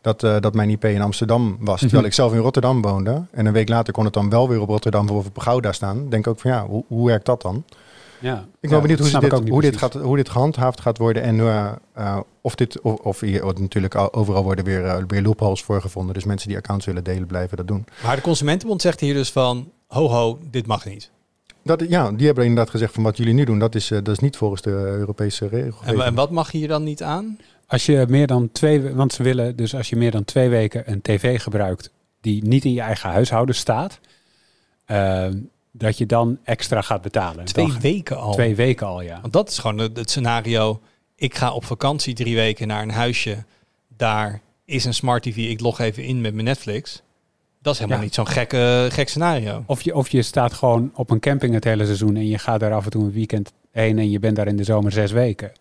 dat, 0.00 0.22
uh, 0.22 0.36
dat 0.40 0.54
mijn 0.54 0.70
IP 0.70 0.84
in 0.84 1.02
Amsterdam 1.02 1.56
was. 1.60 1.80
Terwijl 1.80 1.90
mm 1.90 1.98
-hmm. 1.98 2.06
ik 2.06 2.12
zelf 2.12 2.32
in 2.32 2.38
Rotterdam 2.38 2.82
woonde. 2.82 3.22
En 3.30 3.46
een 3.46 3.52
week 3.52 3.68
later 3.68 3.92
kon 3.92 4.04
het 4.04 4.14
dan 4.14 4.30
wel 4.30 4.48
weer 4.48 4.60
op 4.60 4.68
Rotterdam 4.68 5.08
of 5.08 5.26
op 5.26 5.38
Gouda 5.38 5.72
staan. 5.72 6.08
Denk 6.08 6.26
ook 6.26 6.40
van 6.40 6.50
ja, 6.50 6.66
hoe, 6.66 6.84
hoe 6.88 7.06
werkt 7.06 7.26
dat 7.26 7.42
dan? 7.42 7.64
Ja, 8.20 8.46
ik 8.60 8.68
ben 8.68 8.70
ja, 8.70 8.80
benieuwd 8.80 8.98
hoe, 8.98 9.20
dit, 9.20 9.48
hoe, 9.48 9.60
dit 9.60 9.76
gaat, 9.76 9.94
hoe 9.94 10.16
dit 10.16 10.28
gehandhaafd 10.28 10.80
gaat 10.80 10.98
worden 10.98 11.22
en 11.22 11.36
uh, 11.36 11.72
uh, 11.98 12.20
of 12.40 12.54
dit 12.54 12.80
of, 12.80 12.98
of 12.98 13.20
hier 13.20 13.42
wordt 13.42 13.58
natuurlijk 13.58 14.16
overal 14.16 14.42
worden 14.42 14.64
weer, 14.64 14.84
uh, 14.84 14.96
weer 15.06 15.22
loopholes 15.22 15.62
voor 15.62 15.80
gevonden. 15.80 16.14
Dus 16.14 16.24
mensen 16.24 16.48
die 16.48 16.56
accounts 16.56 16.86
willen 16.86 17.04
delen 17.04 17.26
blijven 17.26 17.56
dat 17.56 17.68
doen. 17.68 17.84
Maar 18.04 18.16
de 18.16 18.22
Consumentenbond 18.22 18.82
zegt 18.82 19.00
hier 19.00 19.14
dus 19.14 19.30
van 19.30 19.72
ho 19.86 20.08
ho, 20.08 20.38
dit 20.50 20.66
mag 20.66 20.86
niet. 20.86 21.10
Dat, 21.62 21.84
ja, 21.88 22.12
die 22.12 22.26
hebben 22.26 22.44
inderdaad 22.44 22.70
gezegd 22.70 22.94
van 22.94 23.02
wat 23.02 23.16
jullie 23.16 23.34
nu 23.34 23.44
doen, 23.44 23.58
dat 23.58 23.74
is, 23.74 23.88
dat 23.88 24.08
is 24.08 24.18
niet 24.18 24.36
volgens 24.36 24.62
de 24.62 24.70
Europese 24.70 25.48
regels. 25.48 25.86
En, 25.86 26.00
en 26.00 26.14
wat 26.14 26.30
mag 26.30 26.50
hier 26.50 26.68
dan 26.68 26.84
niet 26.84 27.02
aan? 27.02 27.38
Als 27.66 27.86
je 27.86 28.04
meer 28.08 28.26
dan 28.26 28.52
twee, 28.52 28.94
want 28.94 29.12
ze 29.12 29.22
willen 29.22 29.56
dus 29.56 29.74
als 29.74 29.88
je 29.88 29.96
meer 29.96 30.10
dan 30.10 30.24
twee 30.24 30.48
weken 30.48 30.90
een 30.90 31.02
tv 31.02 31.42
gebruikt 31.42 31.90
die 32.20 32.44
niet 32.44 32.64
in 32.64 32.72
je 32.72 32.80
eigen 32.80 33.10
huishouden 33.10 33.54
staat, 33.54 33.98
uh, 34.86 35.26
dat 35.72 35.98
je 35.98 36.06
dan 36.06 36.38
extra 36.44 36.80
gaat 36.82 37.02
betalen. 37.02 37.44
Twee 37.44 37.66
dan, 37.66 37.80
weken 37.80 38.16
al? 38.16 38.32
Twee 38.32 38.54
weken 38.54 38.86
al, 38.86 39.00
ja. 39.00 39.20
Want 39.20 39.32
dat 39.32 39.48
is 39.48 39.58
gewoon 39.58 39.78
het, 39.78 40.10
scenario. 40.10 40.80
Ik 41.16 41.34
ga 41.34 41.52
op 41.52 41.64
vakantie 41.64 42.14
drie 42.14 42.34
weken 42.34 42.68
naar 42.68 42.82
een 42.82 42.90
huisje. 42.90 43.44
Daar 43.96 44.40
is 44.64 44.84
een 44.84 44.94
smart 44.94 45.22
tv. 45.22 45.36
Ik 45.36 45.60
log 45.60 45.78
even 45.78 46.04
in 46.04 46.20
met 46.20 46.34
mijn 46.34 46.46
Netflix. 46.46 47.02
Dat 47.62 47.72
is 47.72 47.78
helemaal 47.78 48.00
ja. 48.00 48.04
niet 48.04 48.14
zo'n 48.14 48.26
gek, 48.26 48.52
uh, 48.52 48.84
gek 48.84 49.08
scenario. 49.08 49.62
Of 49.66 49.82
je, 49.82 49.94
of 49.94 50.08
je 50.08 50.22
staat 50.22 50.52
gewoon 50.52 50.90
op 50.94 51.10
een 51.10 51.20
camping 51.20 51.54
het 51.54 51.64
hele 51.64 51.84
seizoen 51.84 52.16
en 52.16 52.26
je 52.26 52.38
gaat 52.38 52.60
daar 52.60 52.72
af 52.72 52.84
en 52.84 52.90
toe 52.90 53.04
een 53.04 53.12
weekend 53.12 53.52
heen 53.70 53.98
en 53.98 54.10
je 54.10 54.18
bent 54.18 54.36
daar 54.36 54.46
in 54.46 54.56
de 54.56 54.64
zomer 54.64 54.92
zes 54.92 55.12
weken. 55.12 55.52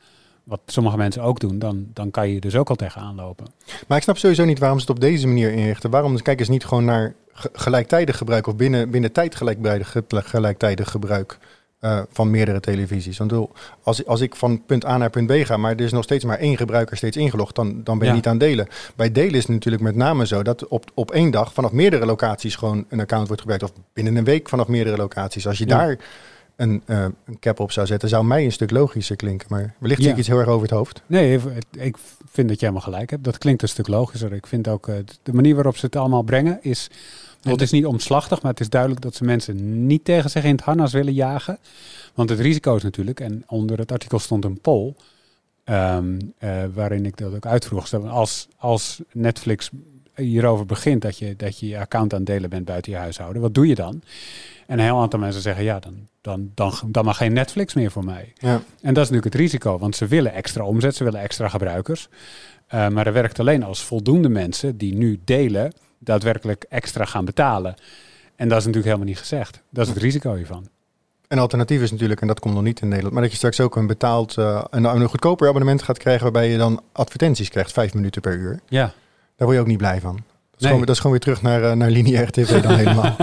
Wat 0.50 0.60
sommige 0.66 0.98
mensen 0.98 1.22
ook 1.22 1.40
doen, 1.40 1.60
dan, 1.60 1.88
dan 1.94 2.12
kan 2.12 2.30
je 2.30 2.40
dus 2.40 2.56
ook 2.56 2.70
al 2.70 2.76
tegenaan 2.76 3.16
lopen. 3.16 3.46
Maar 3.88 3.98
ik 3.98 4.04
snap 4.04 4.18
sowieso 4.18 4.46
niet 4.46 4.60
waarom 4.60 4.80
ze 4.80 4.86
het 4.86 4.96
op 4.96 5.00
deze 5.00 5.28
manier 5.28 5.52
inrichten. 5.52 5.90
Waarom 5.90 6.22
kijken 6.22 6.46
ze 6.46 6.52
niet 6.52 6.66
gewoon 6.66 6.86
naar 6.86 7.14
gelijktijdig 7.54 8.18
gebruik 8.18 8.48
of 8.48 8.56
binnen, 8.56 8.90
binnen 8.90 9.12
tijd 9.12 9.36
gelijktijdig, 9.36 9.96
gelijktijdig 10.08 10.92
gebruik 10.92 11.38
uh, 11.82 12.02
van 12.12 12.30
meerdere 12.32 12.60
televisies. 12.60 13.18
Want 13.18 13.34
als, 13.84 14.06
als 14.06 14.22
ik 14.22 14.36
van 14.36 14.66
punt 14.66 14.86
A 14.86 14.98
naar 14.98 15.10
punt 15.10 15.28
B 15.28 15.32
ga, 15.46 15.58
maar 15.58 15.72
er 15.72 15.82
is 15.82 15.92
nog 15.92 16.04
steeds 16.04 16.24
maar 16.24 16.38
één 16.38 16.58
gebruiker 16.58 16.98
steeds 16.98 17.18
ingelogd, 17.18 17.56
dan, 17.56 17.84
dan 17.84 17.98
ben 17.98 18.08
je 18.08 18.14
ja. 18.14 18.20
niet 18.20 18.28
aan 18.28 18.38
delen. 18.38 18.68
Bij 18.96 19.12
delen 19.12 19.34
is 19.34 19.44
het 19.44 19.52
natuurlijk 19.52 19.84
met 19.84 19.96
name 19.96 20.26
zo 20.26 20.44
dat 20.44 20.68
op, 20.68 20.92
op 20.94 21.12
één 21.12 21.32
dag 21.32 21.54
vanaf 21.54 21.72
meerdere 21.72 22.06
locaties 22.06 22.56
gewoon 22.56 22.86
een 22.90 23.00
account 23.00 23.28
wordt 23.28 23.42
gebruikt. 23.42 23.66
Of 23.66 23.74
binnen 23.94 24.16
een 24.16 24.24
week 24.24 24.50
vanaf 24.50 24.68
meerdere 24.68 24.98
locaties. 24.98 25.48
Als 25.48 25.58
je 25.58 25.68
ja. 25.68 25.78
daar 25.78 25.98
een, 26.60 26.82
uh, 26.86 27.06
een 27.26 27.40
cap 27.40 27.60
op 27.60 27.72
zou 27.72 27.88
zetten, 27.88 28.10
zou 28.10 28.26
mij 28.26 28.46
een 28.46 28.52
stuk 28.52 28.72
logischer 28.72 29.16
klinken. 29.16 29.48
Maar 29.50 29.76
wellicht 29.78 30.02
zie 30.02 30.12
ik 30.12 30.18
iets 30.18 30.28
heel 30.28 30.40
erg 30.40 30.48
over 30.48 30.62
het 30.62 30.78
hoofd. 30.78 31.02
Nee, 31.08 31.40
ik 31.72 31.98
vind 32.26 32.48
dat 32.48 32.60
je 32.60 32.66
helemaal 32.66 32.82
gelijk 32.92 33.10
hebt. 33.10 33.24
Dat 33.24 33.38
klinkt 33.38 33.62
een 33.62 33.68
stuk 33.68 33.88
logischer. 33.88 34.34
Ik 34.34 34.48
vind 34.48 34.68
ook 34.68 34.88
uh, 34.88 34.96
de 35.24 35.34
manier 35.34 35.56
waarop 35.56 35.78
ze 35.78 35.86
het 35.86 35.96
allemaal 35.96 36.24
brengen 36.24 36.60
is... 36.62 36.90
Het 37.40 37.62
is 37.62 37.72
niet 37.72 37.86
omslachtig, 37.86 38.42
maar 38.42 38.52
het 38.52 38.60
is 38.60 38.70
duidelijk 38.70 39.02
dat 39.02 39.16
ze 39.16 39.24
mensen 39.24 39.86
niet 39.88 40.06
tegen 40.06 40.30
zich 40.30 40.44
in 40.44 40.52
het 40.52 40.62
harnas 40.62 40.94
willen 40.94 41.14
jagen. 41.14 41.58
Want 42.14 42.30
het 42.30 42.40
risico 42.40 42.76
is 42.76 42.84
natuurlijk, 42.84 43.20
en 43.20 43.44
onder 43.48 43.78
het 43.78 43.92
artikel 43.92 44.20
stond 44.20 44.46
een 44.46 44.60
poll, 44.60 44.94
um, 45.66 46.34
uh, 46.40 46.64
waarin 46.74 47.06
ik 47.06 47.18
dat 47.18 47.36
ook 47.36 47.46
uitvroeg. 47.46 47.94
Als, 47.94 48.48
als 48.58 49.02
Netflix 49.12 49.70
hierover 50.20 50.66
begint 50.66 51.02
dat 51.02 51.18
je, 51.18 51.36
dat 51.36 51.60
je 51.60 51.68
je 51.68 51.80
account 51.80 52.14
aan 52.14 52.20
het 52.20 52.28
delen 52.28 52.50
bent 52.50 52.66
buiten 52.66 52.92
je 52.92 52.98
huishouden, 52.98 53.42
wat 53.42 53.54
doe 53.54 53.68
je 53.68 53.76
dan? 53.76 54.02
En 54.68 54.80
een 54.80 54.86
heel 54.86 55.02
aantal 55.02 55.20
mensen 55.20 55.42
zeggen, 55.42 55.64
ja, 55.64 55.80
dan, 55.80 56.08
dan, 56.22 56.52
dan, 56.54 56.74
dan 56.86 57.06
mag 57.06 57.18
geen 57.18 57.34
Netflix 57.34 57.74
meer 57.74 57.92
voor 57.92 58.06
mij. 58.06 58.34
Ja. 58.36 58.62
En 58.82 58.94
dat 58.94 59.04
is 59.04 59.10
natuurlijk 59.10 59.24
het 59.24 59.36
risico, 59.36 59.78
want 59.78 59.96
ze 59.96 60.08
willen 60.08 60.34
extra 60.34 60.64
omzet, 60.64 60.96
ze 60.96 61.04
willen 61.04 61.22
extra 61.22 61.48
gebruikers. 61.48 62.10
Uh, 62.74 62.88
maar 62.88 63.08
er 63.08 63.14
werkt 63.14 63.40
alleen 63.40 63.64
als 63.64 63.84
voldoende 63.84 64.30
mensen 64.30 64.78
die 64.78 64.96
nu 64.96 65.20
delen, 65.26 65.74
daadwerkelijk 66.00 66.66
extra 66.70 67.06
gaan 67.06 67.26
betalen. 67.26 67.76
En 68.36 68.48
dat 68.50 68.58
is 68.58 68.66
natuurlijk 68.66 68.86
helemaal 68.86 69.08
niet 69.08 69.20
gezegd. 69.20 69.62
Dat 69.70 69.88
is 69.88 69.94
het 69.94 70.02
risico 70.02 70.36
hiervan. 70.36 70.68
Een 71.28 71.40
alternatief 71.40 71.82
is 71.82 71.92
natuurlijk, 71.92 72.22
en 72.22 72.28
dat 72.28 72.40
komt 72.40 72.54
nog 72.54 72.64
niet 72.64 72.82
in 72.82 72.88
Nederland, 72.88 73.14
maar 73.14 73.24
dat 73.24 73.32
je 73.32 73.38
straks 73.38 73.60
ook 73.60 73.76
een 73.76 73.88
betaald, 73.88 74.38
uh, 74.38 74.64
een, 74.70 74.84
een 74.84 75.10
goedkoper 75.10 75.48
abonnement 75.48 75.84
gaat 75.84 75.98
krijgen 75.98 76.24
waarbij 76.24 76.50
je 76.52 76.58
dan 76.58 76.82
advertenties 76.92 77.50
krijgt, 77.50 77.72
vijf 77.72 77.94
minuten 77.94 78.22
per 78.22 78.36
uur. 78.36 78.60
Ja. 78.68 78.94
Daar 79.40 79.48
word 79.48 79.54
je 79.54 79.60
ook 79.60 79.68
niet 79.68 79.78
blij 79.78 80.00
van. 80.00 80.16
Dat 80.16 80.60
is, 80.60 80.66
gewoon, 80.66 80.80
dat 80.80 80.90
is 80.90 80.98
gewoon 80.98 81.12
weer 81.12 81.22
terug 81.22 81.42
naar, 81.42 81.62
uh, 81.62 81.72
naar 81.72 81.90
lineaire 81.90 82.32
tv 82.32 82.62
dan 82.62 82.76
helemaal. 82.84 83.16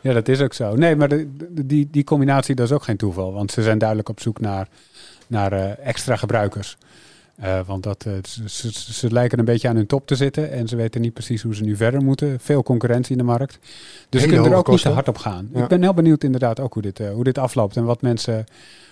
ja, 0.00 0.12
dat 0.12 0.28
is 0.28 0.40
ook 0.40 0.52
zo. 0.52 0.74
Nee, 0.74 0.96
maar 0.96 1.08
de, 1.08 1.28
die, 1.66 1.88
die 1.90 2.04
combinatie, 2.04 2.54
dat 2.54 2.66
is 2.66 2.72
ook 2.72 2.82
geen 2.82 2.96
toeval. 2.96 3.32
Want 3.32 3.50
ze 3.50 3.62
zijn 3.62 3.78
duidelijk 3.78 4.08
op 4.08 4.20
zoek 4.20 4.40
naar, 4.40 4.68
naar 5.26 5.52
uh, 5.52 5.86
extra 5.86 6.16
gebruikers. 6.16 6.76
Uh, 7.42 7.60
want 7.66 7.82
dat, 7.82 8.04
uh, 8.08 8.12
ze, 8.46 8.72
ze, 8.72 9.12
lijken 9.12 9.38
een 9.38 9.44
beetje 9.44 9.68
aan 9.68 9.76
hun 9.76 9.86
top 9.86 10.06
te 10.06 10.16
zitten 10.16 10.50
en 10.50 10.68
ze 10.68 10.76
weten 10.76 11.00
niet 11.00 11.12
precies 11.12 11.42
hoe 11.42 11.54
ze 11.54 11.64
nu 11.64 11.76
verder 11.76 12.02
moeten. 12.02 12.40
Veel 12.40 12.62
concurrentie 12.62 13.12
in 13.12 13.18
de 13.18 13.24
markt. 13.24 13.58
Dus 14.08 14.22
ze 14.22 14.28
kunnen 14.28 14.50
er 14.50 14.56
ook 14.56 14.64
kosten. 14.64 14.90
niet 14.90 14.98
te 14.98 15.04
hard 15.04 15.08
op 15.08 15.18
gaan. 15.18 15.48
Ja. 15.52 15.62
Ik 15.62 15.68
ben 15.68 15.82
heel 15.82 15.94
benieuwd 15.94 16.24
inderdaad 16.24 16.60
ook 16.60 16.72
hoe 16.72 16.82
dit, 16.82 17.00
uh, 17.00 17.12
hoe 17.12 17.24
dit 17.24 17.38
afloopt 17.38 17.76
en 17.76 17.84
wat 17.84 18.02
mensen, 18.02 18.44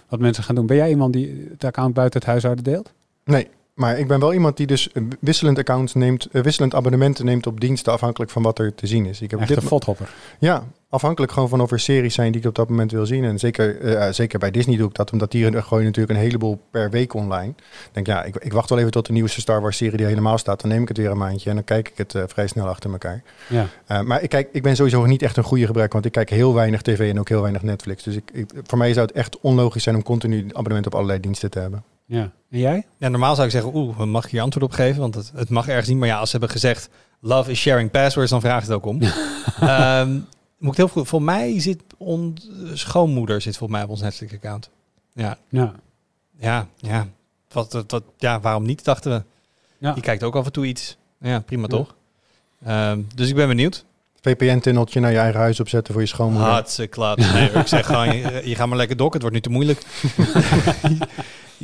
wat 0.08 0.20
mensen 0.20 0.44
gaan 0.44 0.54
doen. 0.54 0.66
Ben 0.66 0.76
jij 0.76 0.88
iemand 0.90 1.12
die 1.12 1.46
het 1.50 1.64
account 1.64 1.94
buiten 1.94 2.20
het 2.20 2.28
huishouden 2.28 2.64
deelt? 2.64 2.92
Nee, 3.24 3.48
maar 3.74 3.98
ik 3.98 4.06
ben 4.06 4.20
wel 4.20 4.32
iemand 4.32 4.56
die 4.56 4.66
dus 4.66 4.88
wisselend 5.20 5.58
accounts 5.58 5.94
neemt, 5.94 6.28
wisselend 6.32 6.74
abonnementen 6.74 7.24
neemt 7.24 7.46
op 7.46 7.60
diensten 7.60 7.92
afhankelijk 7.92 8.30
van 8.30 8.42
wat 8.42 8.58
er 8.58 8.74
te 8.74 8.86
zien 8.86 9.06
is. 9.06 9.20
Ik 9.20 9.30
heb 9.30 9.40
Echt 9.40 9.48
dit 9.48 9.56
een 9.56 9.62
fothopper. 9.62 10.14
Ja, 10.38 10.64
afhankelijk 10.88 11.32
gewoon 11.32 11.48
van 11.48 11.60
of 11.60 11.70
er 11.70 11.80
series 11.80 12.14
zijn 12.14 12.32
die 12.32 12.40
ik 12.40 12.46
op 12.46 12.54
dat 12.54 12.68
moment 12.68 12.92
wil 12.92 13.06
zien. 13.06 13.24
En 13.24 13.38
zeker, 13.38 13.80
uh, 13.80 14.08
zeker 14.10 14.38
bij 14.38 14.50
Disney 14.50 14.76
doe 14.76 14.88
ik 14.88 14.94
dat, 14.94 15.12
omdat 15.12 15.30
die 15.30 15.62
gooien 15.62 15.84
natuurlijk 15.84 16.14
een 16.14 16.24
heleboel 16.24 16.60
per 16.70 16.90
week 16.90 17.14
online. 17.14 17.54
Denk 17.92 18.06
ja, 18.06 18.24
ik, 18.24 18.36
ik 18.36 18.52
wacht 18.52 18.68
wel 18.68 18.78
even 18.78 18.90
tot 18.90 19.06
de 19.06 19.12
nieuwste 19.12 19.40
Star 19.40 19.60
Wars 19.60 19.76
serie 19.76 19.96
die 19.96 20.06
helemaal 20.06 20.38
staat. 20.38 20.60
Dan 20.60 20.70
neem 20.70 20.82
ik 20.82 20.88
het 20.88 20.96
weer 20.96 21.10
een 21.10 21.18
maandje 21.18 21.48
en 21.48 21.54
dan 21.54 21.64
kijk 21.64 21.88
ik 21.88 21.98
het 21.98 22.14
uh, 22.14 22.22
vrij 22.26 22.46
snel 22.46 22.66
achter 22.66 22.90
elkaar. 22.90 23.22
Ja. 23.48 24.02
Maar 24.02 24.22
ik, 24.22 24.28
kijk, 24.28 24.48
ik 24.52 24.62
ben 24.62 24.76
sowieso 24.76 25.06
niet 25.06 25.22
echt 25.22 25.36
een 25.36 25.44
goede 25.44 25.66
gebruiker, 25.66 25.94
want 25.94 26.06
ik 26.06 26.12
kijk 26.12 26.30
heel 26.30 26.54
weinig 26.54 26.82
tv 26.82 27.10
en 27.10 27.18
ook 27.18 27.28
heel 27.28 27.40
weinig 27.40 27.62
Netflix. 27.62 28.02
Dus 28.02 28.16
ik, 28.16 28.30
ik, 28.32 28.50
voor 28.66 28.78
mij 28.78 28.92
zou 28.92 29.06
het 29.06 29.16
echt 29.16 29.40
onlogisch 29.40 29.82
zijn 29.82 29.96
om 29.96 30.02
continu 30.02 30.46
abonnement 30.48 30.86
op 30.86 30.94
allerlei 30.94 31.20
diensten 31.20 31.50
te 31.50 31.58
hebben. 31.58 31.84
Ja, 32.12 32.30
en 32.50 32.58
jij? 32.58 32.86
Ja, 32.96 33.08
normaal 33.08 33.34
zou 33.34 33.46
ik 33.46 33.52
zeggen, 33.52 33.74
oeh, 33.74 33.98
mag 33.98 34.24
ik 34.24 34.30
hier 34.30 34.40
antwoord 34.40 34.64
op 34.64 34.72
geven? 34.72 35.00
Want 35.00 35.14
het, 35.14 35.32
het 35.34 35.48
mag 35.48 35.68
ergens 35.68 35.88
niet. 35.88 35.98
Maar 35.98 36.08
ja, 36.08 36.18
als 36.18 36.30
ze 36.30 36.36
hebben 36.36 36.54
gezegd, 36.54 36.88
love 37.20 37.50
is 37.50 37.58
sharing 37.58 37.90
passwords, 37.90 38.30
dan 38.30 38.40
vraagt 38.40 38.66
het 38.66 38.76
ook 38.76 38.86
om. 38.86 39.02
um, 39.62 40.26
moet 40.58 40.70
ik 40.70 40.76
heel 40.76 40.88
goed. 40.88 41.08
Voor 41.08 41.22
mij 41.22 41.60
zit 41.60 41.82
ons 41.96 42.50
schoonmoeder 42.72 43.40
zit 43.40 43.56
volgens 43.56 43.78
mij 43.78 43.86
op 43.86 43.92
ons 43.92 44.00
Netflix 44.00 44.32
account. 44.32 44.70
Ja. 45.14 45.38
Ja. 45.48 45.72
Ja, 46.38 46.66
ja. 46.76 47.08
Wat, 47.52 47.72
wat, 47.72 47.90
wat, 47.90 48.02
ja, 48.18 48.40
waarom 48.40 48.66
niet, 48.66 48.84
dachten 48.84 49.12
we. 49.12 49.22
Ja. 49.78 49.92
Die 49.92 50.02
kijkt 50.02 50.22
ook 50.22 50.36
af 50.36 50.46
en 50.46 50.52
toe 50.52 50.66
iets. 50.66 50.96
Ja, 51.20 51.40
prima 51.40 51.62
ja. 51.62 51.68
toch? 51.68 51.94
Um, 52.68 53.08
dus 53.14 53.28
ik 53.28 53.34
ben 53.34 53.48
benieuwd. 53.48 53.84
VPN-tunneltje 54.20 55.00
naar 55.00 55.12
je 55.12 55.18
eigen 55.18 55.40
huis 55.40 55.60
opzetten 55.60 55.92
voor 55.92 56.02
je 56.02 56.08
schoonmoeder. 56.08 56.50
Hartstikke 56.50 56.94
klaar. 56.94 57.16
Nee, 57.16 57.50
ik 57.50 57.66
zeg 57.66 57.86
gewoon, 57.86 58.16
je, 58.16 58.42
je 58.44 58.54
gaat 58.54 58.68
maar 58.68 58.76
lekker 58.76 58.96
dokken. 58.96 59.20
Het 59.20 59.30
wordt 59.30 59.34
nu 59.34 59.52
te 59.52 59.58
moeilijk. 59.58 59.82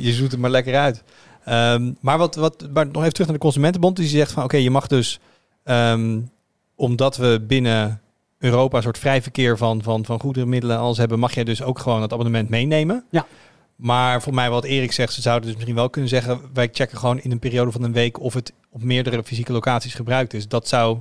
je 0.01 0.13
zoet 0.13 0.31
het 0.31 0.39
maar 0.39 0.49
lekker 0.49 0.75
uit. 0.75 1.03
Um, 1.49 1.97
maar, 1.99 2.17
wat, 2.17 2.35
wat, 2.35 2.67
maar 2.73 2.85
nog 2.85 3.01
even 3.01 3.13
terug 3.13 3.27
naar 3.27 3.37
de 3.37 3.43
Consumentenbond. 3.43 3.95
Die 3.95 4.07
zegt 4.07 4.31
van, 4.31 4.43
oké, 4.43 4.53
okay, 4.53 4.63
je 4.65 4.71
mag 4.71 4.87
dus... 4.87 5.19
Um, 5.63 6.29
omdat 6.79 7.17
we 7.17 7.43
binnen 7.47 8.01
Europa 8.37 8.77
een 8.77 8.83
soort 8.83 8.97
vrij 8.97 9.21
verkeer 9.21 9.57
van, 9.57 9.83
van, 9.83 10.05
van 10.05 10.19
goederenmiddelen 10.19 10.77
als 10.77 10.97
hebben, 10.97 11.19
mag 11.19 11.33
jij 11.33 11.43
dus 11.43 11.63
ook 11.63 11.79
gewoon 11.79 12.01
het 12.01 12.13
abonnement 12.13 12.49
meenemen. 12.49 13.05
Ja. 13.09 13.25
Maar 13.75 14.21
voor 14.21 14.33
mij 14.33 14.49
wat 14.49 14.63
Erik 14.63 14.91
zegt, 14.91 15.13
ze 15.13 15.21
zouden 15.21 15.45
dus 15.45 15.55
misschien 15.55 15.75
wel 15.75 15.89
kunnen 15.89 16.09
zeggen, 16.09 16.41
wij 16.53 16.69
checken 16.71 16.97
gewoon 16.97 17.19
in 17.19 17.31
een 17.31 17.39
periode 17.39 17.71
van 17.71 17.83
een 17.83 17.93
week 17.93 18.19
of 18.19 18.33
het 18.33 18.53
op 18.69 18.83
meerdere 18.83 19.23
fysieke 19.23 19.51
locaties 19.51 19.93
gebruikt 19.93 20.33
is. 20.33 20.47
Dat 20.47 20.67
zou 20.67 20.97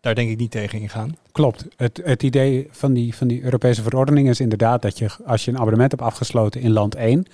daar 0.00 0.14
denk 0.14 0.30
ik 0.30 0.38
niet 0.38 0.50
tegen 0.50 0.80
ingaan. 0.80 1.16
Klopt. 1.32 1.66
Het, 1.76 2.00
het 2.04 2.22
idee 2.22 2.68
van 2.70 2.92
die, 2.92 3.14
van 3.14 3.28
die 3.28 3.42
Europese 3.42 3.82
verordening 3.82 4.28
is 4.28 4.40
inderdaad 4.40 4.82
dat 4.82 4.98
je, 4.98 5.10
als 5.24 5.44
je 5.44 5.50
een 5.50 5.58
abonnement 5.58 5.90
hebt 5.90 6.02
afgesloten 6.02 6.60
in 6.60 6.70
land 6.70 6.94
1, 6.94 7.26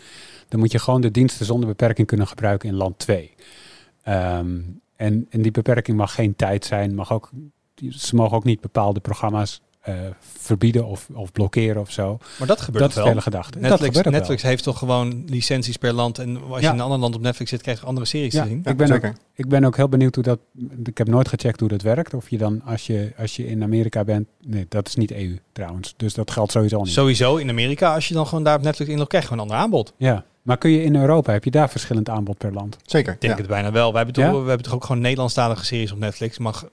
dan 0.48 0.60
moet 0.60 0.72
je 0.72 0.78
gewoon 0.78 1.00
de 1.00 1.10
diensten 1.10 1.46
zonder 1.46 1.68
beperking 1.68 2.06
kunnen 2.06 2.26
gebruiken 2.26 2.68
in 2.68 2.74
land 2.74 2.98
2. 2.98 3.34
Um, 4.08 4.80
en, 4.96 5.26
en 5.30 5.42
die 5.42 5.50
beperking 5.50 5.96
mag 5.96 6.14
geen 6.14 6.36
tijd 6.36 6.64
zijn, 6.64 6.94
mag 6.94 7.12
ook 7.12 7.30
ze 7.90 8.14
mogen 8.14 8.36
ook 8.36 8.44
niet 8.44 8.60
bepaalde 8.60 9.00
programma's 9.00 9.60
verbieden 10.20 10.86
of, 10.86 11.08
of 11.12 11.32
blokkeren 11.32 11.80
of 11.80 11.90
zo. 11.90 12.18
Maar 12.38 12.48
dat 12.48 12.60
gebeurt 12.60 12.84
dat 12.84 12.94
wel. 12.94 13.04
is 13.04 13.08
hele 13.08 13.20
gedachte. 13.20 13.58
Netflix, 13.58 14.02
Netflix 14.02 14.42
heeft 14.42 14.62
toch 14.62 14.78
gewoon 14.78 15.24
licenties 15.26 15.76
per 15.76 15.92
land. 15.92 16.18
En 16.18 16.42
als 16.42 16.60
ja. 16.60 16.66
je 16.66 16.66
in 16.66 16.74
een 16.74 16.80
ander 16.80 16.98
land 16.98 17.14
op 17.14 17.20
Netflix 17.20 17.50
zit, 17.50 17.62
krijg 17.62 17.80
je 17.80 17.86
andere 17.86 18.06
series 18.06 18.32
ja, 18.32 18.42
te 18.42 18.48
zien. 18.48 18.60
Ik 18.64 18.76
ben, 18.76 18.92
ook, 18.92 19.12
ik 19.34 19.48
ben 19.48 19.64
ook 19.64 19.76
heel 19.76 19.88
benieuwd 19.88 20.14
hoe 20.14 20.24
dat... 20.24 20.38
Ik 20.84 20.98
heb 20.98 21.08
nooit 21.08 21.28
gecheckt 21.28 21.60
hoe 21.60 21.68
dat 21.68 21.82
werkt. 21.82 22.14
Of 22.14 22.30
je 22.30 22.38
dan, 22.38 22.62
als 22.64 22.86
je, 22.86 23.12
als 23.18 23.36
je 23.36 23.46
in 23.46 23.62
Amerika 23.62 24.04
bent... 24.04 24.28
Nee, 24.40 24.66
dat 24.68 24.88
is 24.88 24.94
niet 24.94 25.12
EU 25.12 25.38
trouwens. 25.52 25.94
Dus 25.96 26.14
dat 26.14 26.30
geldt 26.30 26.52
sowieso 26.52 26.82
niet. 26.82 26.92
Sowieso 26.92 27.36
in 27.36 27.48
Amerika, 27.48 27.94
als 27.94 28.08
je 28.08 28.14
dan 28.14 28.26
gewoon 28.26 28.44
daar 28.44 28.56
op 28.56 28.62
Netflix 28.62 28.90
in 28.90 29.06
krijg 29.06 29.24
je 29.24 29.30
gewoon 29.30 29.44
een 29.44 29.50
ander 29.50 29.64
aanbod. 29.64 29.92
Ja. 29.96 30.24
Maar 30.46 30.58
kun 30.58 30.70
je 30.70 30.82
in 30.82 30.96
Europa, 30.96 31.32
heb 31.32 31.44
je 31.44 31.50
daar 31.50 31.70
verschillend 31.70 32.08
aanbod 32.08 32.38
per 32.38 32.52
land? 32.52 32.76
Zeker. 32.84 33.12
Ik 33.12 33.20
denk 33.20 33.32
ja. 33.32 33.38
het 33.38 33.48
bijna 33.48 33.72
wel. 33.72 33.92
Wij 33.92 34.02
hebben, 34.02 34.24
toch, 34.24 34.42
we 34.42 34.48
hebben 34.48 34.62
toch 34.62 34.74
ook 34.74 34.84
gewoon 34.84 35.02
Nederlandstalige 35.02 35.64
series 35.64 35.92
op 35.92 35.98
Netflix. 35.98 36.38
Mag 36.38 36.68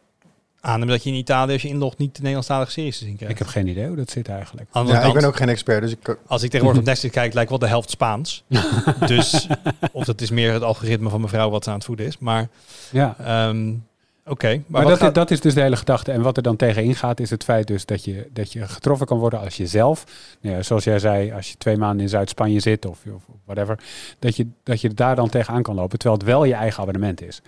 aannemen 0.64 0.94
dat 0.94 1.04
je 1.04 1.10
in 1.10 1.16
Italië, 1.16 1.54
als 1.54 1.62
je 1.62 1.68
inlogt, 1.68 1.98
niet 1.98 2.12
de 2.12 2.20
Nederlandstalige 2.20 2.72
series 2.72 2.98
te 2.98 3.04
zien 3.04 3.16
krijgt. 3.16 3.34
Ik 3.34 3.40
heb 3.40 3.48
geen 3.48 3.68
idee 3.68 3.88
hoe 3.88 3.96
dat 3.96 4.10
zit 4.10 4.30
eigenlijk. 4.30 4.68
Ja, 4.74 4.84
kant, 4.84 5.06
ik 5.06 5.14
ben 5.14 5.26
ook 5.26 5.36
geen 5.36 5.50
expert, 5.50 5.82
dus 5.82 5.92
ik... 5.92 6.18
Als 6.28 6.44
ik 6.44 6.50
tegenwoordig 6.50 6.82
op 6.82 6.88
Netflix 6.88 7.14
kijk, 7.14 7.34
lijkt 7.34 7.50
wel 7.50 7.60
de 7.60 7.68
helft 7.68 7.90
Spaans. 7.90 8.44
dus, 9.06 9.48
of 9.92 10.06
dat 10.06 10.22
is 10.22 10.30
meer 10.30 10.54
het 10.54 10.64
algoritme 10.64 11.10
van 11.10 11.22
mevrouw 11.22 11.50
wat 11.50 11.64
ze 11.64 11.70
aan 11.70 11.76
het 11.76 11.86
voeden 11.86 12.06
is. 12.06 12.18
Maar, 12.18 12.48
ja. 12.92 13.48
Um, 13.48 13.86
Oké. 14.26 14.32
Okay, 14.32 14.64
maar, 14.68 14.82
maar 14.82 14.92
dat, 14.92 15.00
gaat... 15.00 15.16
dat 15.16 15.32
is 15.32 15.42
dus 15.42 15.54
de 15.54 15.62
hele 15.62 15.76
gedachte. 15.76 16.12
En 16.12 16.22
wat 16.22 16.38
er 16.38 16.44
dan 16.44 16.56
tegenin 16.56 16.96
gaat, 16.96 17.20
is 17.20 17.30
het 17.30 17.44
feit 17.44 17.68
dus 17.68 17.86
dat 17.86 18.04
je, 18.04 18.30
dat 18.34 18.52
je 18.54 18.68
getroffen 18.68 19.06
kan 19.06 19.18
worden 19.18 19.40
als 19.40 19.58
je 19.58 19.68
zelf, 19.68 20.06
nou 20.42 20.56
ja, 20.56 20.64
zoals 20.64 20.84
jij 20.84 21.00
zei, 21.00 21.32
als 21.32 21.50
je 21.50 21.58
twee 21.58 21.78
maanden 21.78 22.02
in 22.02 22.10
Zuid-Spanje 22.10 22.60
zit 22.60 22.86
of, 22.86 23.00
of 23.16 23.24
whatever, 23.46 23.80
dat 24.20 24.36
je, 24.36 24.48
dat 24.64 24.82
je 24.82 24.94
daar 24.94 25.16
dan 25.16 25.30
tegenaan 25.30 25.62
kan 25.62 25.76
lopen, 25.76 26.00
terwijl 26.00 26.20
het 26.20 26.30
wel 26.30 26.44
je 26.44 26.54
eigen 26.54 26.82
abonnement 26.82 27.22
is. 27.22 27.42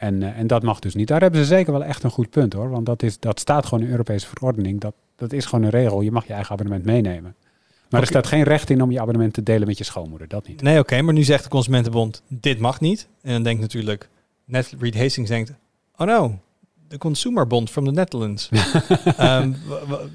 En, 0.00 0.20
uh, 0.20 0.38
en 0.38 0.46
dat 0.46 0.62
mag 0.62 0.78
dus 0.78 0.94
niet. 0.94 1.08
Daar 1.08 1.20
hebben 1.20 1.40
ze 1.40 1.46
zeker 1.46 1.72
wel 1.72 1.84
echt 1.84 2.02
een 2.02 2.10
goed 2.10 2.30
punt 2.30 2.52
hoor. 2.52 2.70
Want 2.70 2.86
dat, 2.86 3.02
is, 3.02 3.18
dat 3.18 3.40
staat 3.40 3.64
gewoon 3.64 3.80
in 3.80 3.84
de 3.84 3.92
Europese 3.92 4.26
verordening. 4.26 4.80
Dat, 4.80 4.94
dat 5.16 5.32
is 5.32 5.44
gewoon 5.44 5.64
een 5.64 5.70
regel. 5.70 6.00
Je 6.00 6.10
mag 6.10 6.26
je 6.26 6.32
eigen 6.32 6.52
abonnement 6.52 6.84
meenemen. 6.84 7.22
Maar 7.22 8.00
okay. 8.00 8.00
er 8.00 8.06
staat 8.06 8.26
geen 8.26 8.42
recht 8.42 8.70
in 8.70 8.82
om 8.82 8.90
je 8.90 9.00
abonnement 9.00 9.32
te 9.32 9.42
delen 9.42 9.66
met 9.66 9.78
je 9.78 9.84
schoonmoeder. 9.84 10.28
Dat 10.28 10.48
niet. 10.48 10.62
Nee, 10.62 10.72
oké. 10.72 10.80
Okay, 10.80 11.00
maar 11.00 11.14
nu 11.14 11.22
zegt 11.22 11.44
de 11.44 11.50
Consumentenbond, 11.50 12.22
dit 12.28 12.58
mag 12.58 12.80
niet. 12.80 13.08
En 13.22 13.32
dan 13.32 13.42
denkt 13.42 13.60
natuurlijk, 13.60 14.08
Net 14.44 14.74
Reed 14.78 14.96
Hastings 14.96 15.30
denkt, 15.30 15.52
oh 15.96 16.06
no, 16.06 16.38
de 16.88 16.98
Consumerbond 16.98 17.70
from 17.70 17.84
the 17.84 17.90
Netherlands. 17.90 18.48
um, 19.20 19.56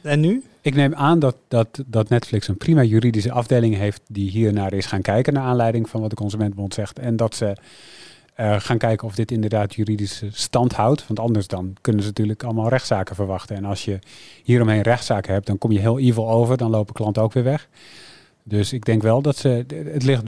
en 0.01 0.19
nu? 0.19 0.43
Ik 0.61 0.75
neem 0.75 0.93
aan 0.93 1.19
dat, 1.19 1.35
dat, 1.47 1.83
dat 1.85 2.09
Netflix 2.09 2.47
een 2.47 2.57
prima 2.57 2.83
juridische 2.83 3.31
afdeling 3.31 3.75
heeft 3.75 4.01
die 4.07 4.29
hiernaar 4.29 4.73
is 4.73 4.85
gaan 4.85 5.01
kijken 5.01 5.33
naar 5.33 5.43
aanleiding 5.43 5.89
van 5.89 6.01
wat 6.01 6.09
de 6.09 6.15
Consumentenbond 6.15 6.73
zegt. 6.73 6.99
En 6.99 7.15
dat 7.15 7.35
ze 7.35 7.55
uh, 8.39 8.59
gaan 8.59 8.77
kijken 8.77 9.07
of 9.07 9.15
dit 9.15 9.31
inderdaad 9.31 9.75
juridische 9.75 10.27
stand 10.31 10.73
houdt. 10.73 11.07
Want 11.07 11.19
anders 11.19 11.47
dan 11.47 11.75
kunnen 11.81 12.01
ze 12.01 12.07
natuurlijk 12.07 12.43
allemaal 12.43 12.69
rechtszaken 12.69 13.15
verwachten. 13.15 13.55
En 13.55 13.65
als 13.65 13.85
je 13.85 13.99
hieromheen 14.43 14.81
rechtszaken 14.81 15.33
hebt, 15.33 15.47
dan 15.47 15.57
kom 15.57 15.71
je 15.71 15.79
heel 15.79 15.99
evil 15.99 16.29
over. 16.29 16.57
Dan 16.57 16.69
lopen 16.69 16.93
klanten 16.93 17.23
ook 17.23 17.33
weer 17.33 17.43
weg. 17.43 17.69
Dus 18.43 18.73
ik 18.73 18.85
denk 18.85 19.01
wel 19.01 19.21
dat 19.21 19.37
ze... 19.37 19.65
Het 19.91 20.03
ligt 20.03 20.23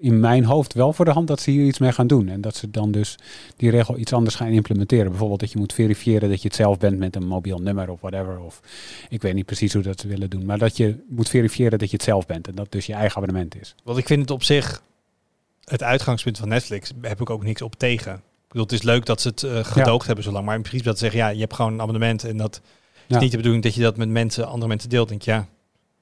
in 0.00 0.20
mijn 0.20 0.44
hoofd 0.44 0.74
wel 0.74 0.92
voor 0.92 1.04
de 1.04 1.10
hand 1.10 1.28
dat 1.28 1.40
ze 1.40 1.50
hier 1.50 1.64
iets 1.64 1.78
mee 1.78 1.92
gaan 1.92 2.06
doen. 2.06 2.28
En 2.28 2.40
dat 2.40 2.56
ze 2.56 2.70
dan 2.70 2.90
dus 2.90 3.18
die 3.56 3.70
regel 3.70 3.98
iets 3.98 4.12
anders 4.12 4.34
gaan 4.34 4.48
implementeren. 4.48 5.08
Bijvoorbeeld 5.08 5.40
dat 5.40 5.52
je 5.52 5.58
moet 5.58 5.72
verifiëren 5.72 6.28
dat 6.28 6.42
je 6.42 6.48
het 6.48 6.56
zelf 6.56 6.78
bent 6.78 6.98
met 6.98 7.16
een 7.16 7.26
mobiel 7.26 7.58
nummer 7.58 7.90
of 7.90 8.00
whatever. 8.00 8.40
Of 8.40 8.60
ik 9.08 9.22
weet 9.22 9.34
niet 9.34 9.46
precies 9.46 9.72
hoe 9.72 9.82
dat 9.82 10.00
ze 10.00 10.08
willen 10.08 10.30
doen. 10.30 10.44
Maar 10.44 10.58
dat 10.58 10.76
je 10.76 10.96
moet 11.08 11.28
verifiëren 11.28 11.78
dat 11.78 11.90
je 11.90 11.96
het 11.96 12.04
zelf 12.04 12.26
bent. 12.26 12.48
En 12.48 12.54
dat 12.54 12.72
dus 12.72 12.86
je 12.86 12.92
eigen 12.92 13.16
abonnement 13.16 13.60
is. 13.60 13.74
Want 13.84 13.98
ik 13.98 14.06
vind 14.06 14.20
het 14.20 14.30
op 14.30 14.42
zich 14.42 14.82
het 15.68 15.82
uitgangspunt 15.82 16.38
van 16.38 16.48
Netflix 16.48 16.92
heb 17.00 17.20
ik 17.20 17.30
ook 17.30 17.42
niks 17.42 17.62
op 17.62 17.74
tegen. 17.74 18.12
Ik 18.14 18.48
bedoel, 18.48 18.62
het 18.62 18.72
is 18.72 18.82
leuk 18.82 19.06
dat 19.06 19.20
ze 19.20 19.28
het 19.28 19.42
uh, 19.42 19.64
gedoogd 19.64 20.00
ja. 20.00 20.06
hebben 20.06 20.24
zo 20.24 20.32
lang. 20.32 20.44
Maar 20.44 20.54
in 20.54 20.62
principe 20.62 20.88
dat 20.88 20.98
ze 20.98 21.04
zeggen, 21.04 21.20
ja, 21.20 21.28
je 21.28 21.40
hebt 21.40 21.54
gewoon 21.54 21.72
een 21.72 21.80
abonnement. 21.80 22.24
En 22.24 22.36
dat 22.36 22.60
ja. 23.06 23.16
is 23.16 23.22
niet 23.22 23.30
de 23.30 23.36
bedoeling 23.36 23.62
dat 23.62 23.74
je 23.74 23.82
dat 23.82 23.96
met 23.96 24.08
mensen, 24.08 24.46
andere 24.46 24.68
mensen 24.68 24.88
deelt. 24.88 25.08
Denk 25.08 25.22
je, 25.22 25.30
ja, 25.30 25.38
oké, 25.38 25.48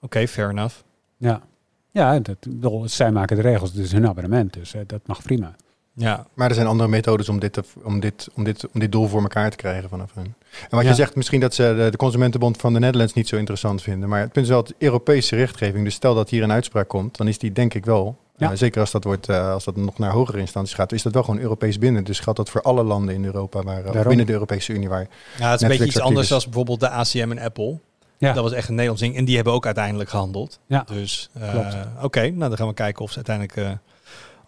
okay, 0.00 0.28
fair 0.28 0.50
enough. 0.50 0.74
Ja, 1.16 1.42
ja 1.90 2.18
dat, 2.18 2.36
bedoel, 2.40 2.88
zij 2.88 3.12
maken 3.12 3.36
de 3.36 3.42
regels, 3.42 3.72
dus 3.72 3.92
hun 3.92 4.08
abonnement. 4.08 4.52
Dus 4.52 4.74
uh, 4.74 4.80
dat 4.86 5.00
mag 5.06 5.22
prima. 5.22 5.56
Ja. 5.96 6.26
Maar 6.34 6.48
er 6.48 6.54
zijn 6.54 6.66
andere 6.66 6.88
methodes 6.88 7.28
om 7.28 7.38
dit, 7.38 7.52
te, 7.52 7.64
om, 7.82 8.00
dit, 8.00 8.28
om, 8.34 8.44
dit, 8.44 8.66
om 8.72 8.80
dit 8.80 8.92
doel 8.92 9.08
voor 9.08 9.22
elkaar 9.22 9.50
te 9.50 9.56
krijgen 9.56 9.88
vanaf 9.88 10.14
hun. 10.14 10.34
En 10.50 10.68
wat 10.70 10.82
ja. 10.82 10.88
je 10.88 10.94
zegt, 10.94 11.16
misschien 11.16 11.40
dat 11.40 11.54
ze 11.54 11.74
de, 11.76 11.90
de, 11.90 11.96
Consumentenbond 11.96 12.56
van 12.56 12.72
de 12.72 12.78
Netherlands 12.78 13.12
niet 13.12 13.28
zo 13.28 13.36
interessant 13.36 13.82
vinden. 13.82 14.08
Maar 14.08 14.20
het 14.20 14.32
punt 14.32 14.44
is 14.44 14.50
wel 14.50 14.62
het 14.62 14.74
Europese 14.78 15.36
rechtgeving. 15.36 15.84
Dus 15.84 15.94
stel 15.94 16.14
dat 16.14 16.30
hier 16.30 16.42
een 16.42 16.52
uitspraak 16.52 16.88
komt, 16.88 17.16
dan 17.16 17.28
is 17.28 17.38
die 17.38 17.52
denk 17.52 17.74
ik 17.74 17.84
wel 17.84 18.18
ja. 18.36 18.50
Uh, 18.50 18.56
zeker 18.56 18.80
als 18.80 18.90
dat, 18.90 19.04
wordt, 19.04 19.28
uh, 19.28 19.52
als 19.52 19.64
dat 19.64 19.76
nog 19.76 19.98
naar 19.98 20.10
hogere 20.10 20.38
instanties 20.38 20.74
gaat, 20.74 20.92
is 20.92 21.02
dat 21.02 21.12
wel 21.12 21.22
gewoon 21.22 21.40
Europees 21.40 21.78
binnen. 21.78 22.04
Dus 22.04 22.20
geldt 22.20 22.38
dat 22.38 22.50
voor 22.50 22.62
alle 22.62 22.82
landen 22.82 23.14
in 23.14 23.24
Europa, 23.24 23.62
waar, 23.62 23.94
uh, 23.94 24.06
binnen 24.06 24.26
de 24.26 24.32
Europese 24.32 24.72
Unie. 24.72 24.88
Waar 24.88 25.06
ja, 25.38 25.50
het 25.50 25.54
is 25.54 25.62
een 25.62 25.68
beetje 25.68 25.84
iets 25.84 26.00
anders 26.00 26.28
dan 26.28 26.40
bijvoorbeeld 26.44 26.80
de 26.80 26.88
ACM 26.88 27.30
en 27.30 27.38
Apple. 27.38 27.78
Ja. 28.18 28.32
Dat 28.32 28.42
was 28.42 28.52
echt 28.52 28.68
een 28.68 28.74
Nederlands 28.74 29.02
ding. 29.02 29.16
En 29.16 29.24
die 29.24 29.34
hebben 29.34 29.52
ook 29.52 29.64
uiteindelijk 29.64 30.10
gehandeld. 30.10 30.58
Ja. 30.66 30.84
Dus 30.86 31.28
oké, 31.34 31.94
okay, 32.02 32.28
nou 32.28 32.48
dan 32.48 32.56
gaan 32.56 32.68
we 32.68 32.74
kijken 32.74 33.04
of 33.04 33.10
ze 33.10 33.16
uiteindelijk 33.16 33.78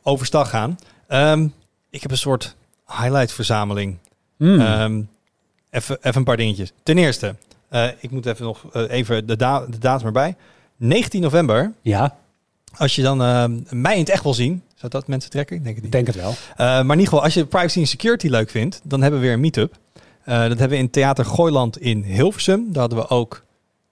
overstag 0.03 0.51
gaan. 0.51 0.79
Um, 1.09 1.55
ik 1.91 2.03
heb 2.03 2.11
een 2.11 2.17
soort 2.19 2.57
highlight 2.87 3.33
verzameling. 3.33 3.99
Mm. 4.37 4.61
Um, 4.61 5.09
even, 5.71 5.99
even 5.99 6.17
een 6.17 6.25
paar 6.25 6.37
dingetjes. 6.37 6.73
Ten 6.83 6.99
eerste, 6.99 7.35
ik 8.01 8.11
moet 8.11 8.27
even 8.27 8.45
nog 8.45 8.75
even 8.75 9.27
de, 9.27 9.37
da 9.37 9.67
de 9.67 9.79
datum 9.79 10.07
erbij. 10.07 10.37
19 10.77 11.21
november. 11.21 11.73
Ja, 11.83 12.17
Als 12.79 12.95
je 12.95 13.03
dan 13.03 13.23
eh, 13.23 13.45
mij 13.71 13.95
in 13.95 14.01
het 14.01 14.09
echt 14.09 14.23
wil 14.23 14.35
zien, 14.35 14.63
zou 14.75 14.93
dat 14.93 15.07
mensen 15.07 15.31
trekken? 15.31 15.57
Ik 15.57 15.65
denk 15.65 15.77
het 15.77 15.85
ik 15.85 15.93
niet. 15.95 16.05
denk 16.05 16.17
het 16.17 16.25
wel. 16.25 16.31
Eh, 16.31 16.57
maar 16.67 16.81
in 16.81 16.89
ieder 16.89 17.05
geval, 17.05 17.23
als 17.23 17.35
je 17.35 17.47
privacy 17.47 17.81
en 17.81 17.87
security 17.87 18.29
leuk 18.29 18.51
vindt, 18.51 18.81
dan 18.85 19.03
hebben 19.03 19.21
we 19.21 19.27
weer 19.27 19.35
een 19.35 19.41
meetup. 19.41 19.77
Eh 20.25 20.39
dat 20.41 20.49
hebben 20.59 20.69
we 20.69 20.77
in 20.77 20.91
Theater 20.91 21.25
Gooiland 21.25 21.79
in 21.81 22.03
Hilversum. 22.03 22.67
Daar 22.73 22.81
hadden 22.81 22.99
we 22.99 23.09
ook, 23.09 23.45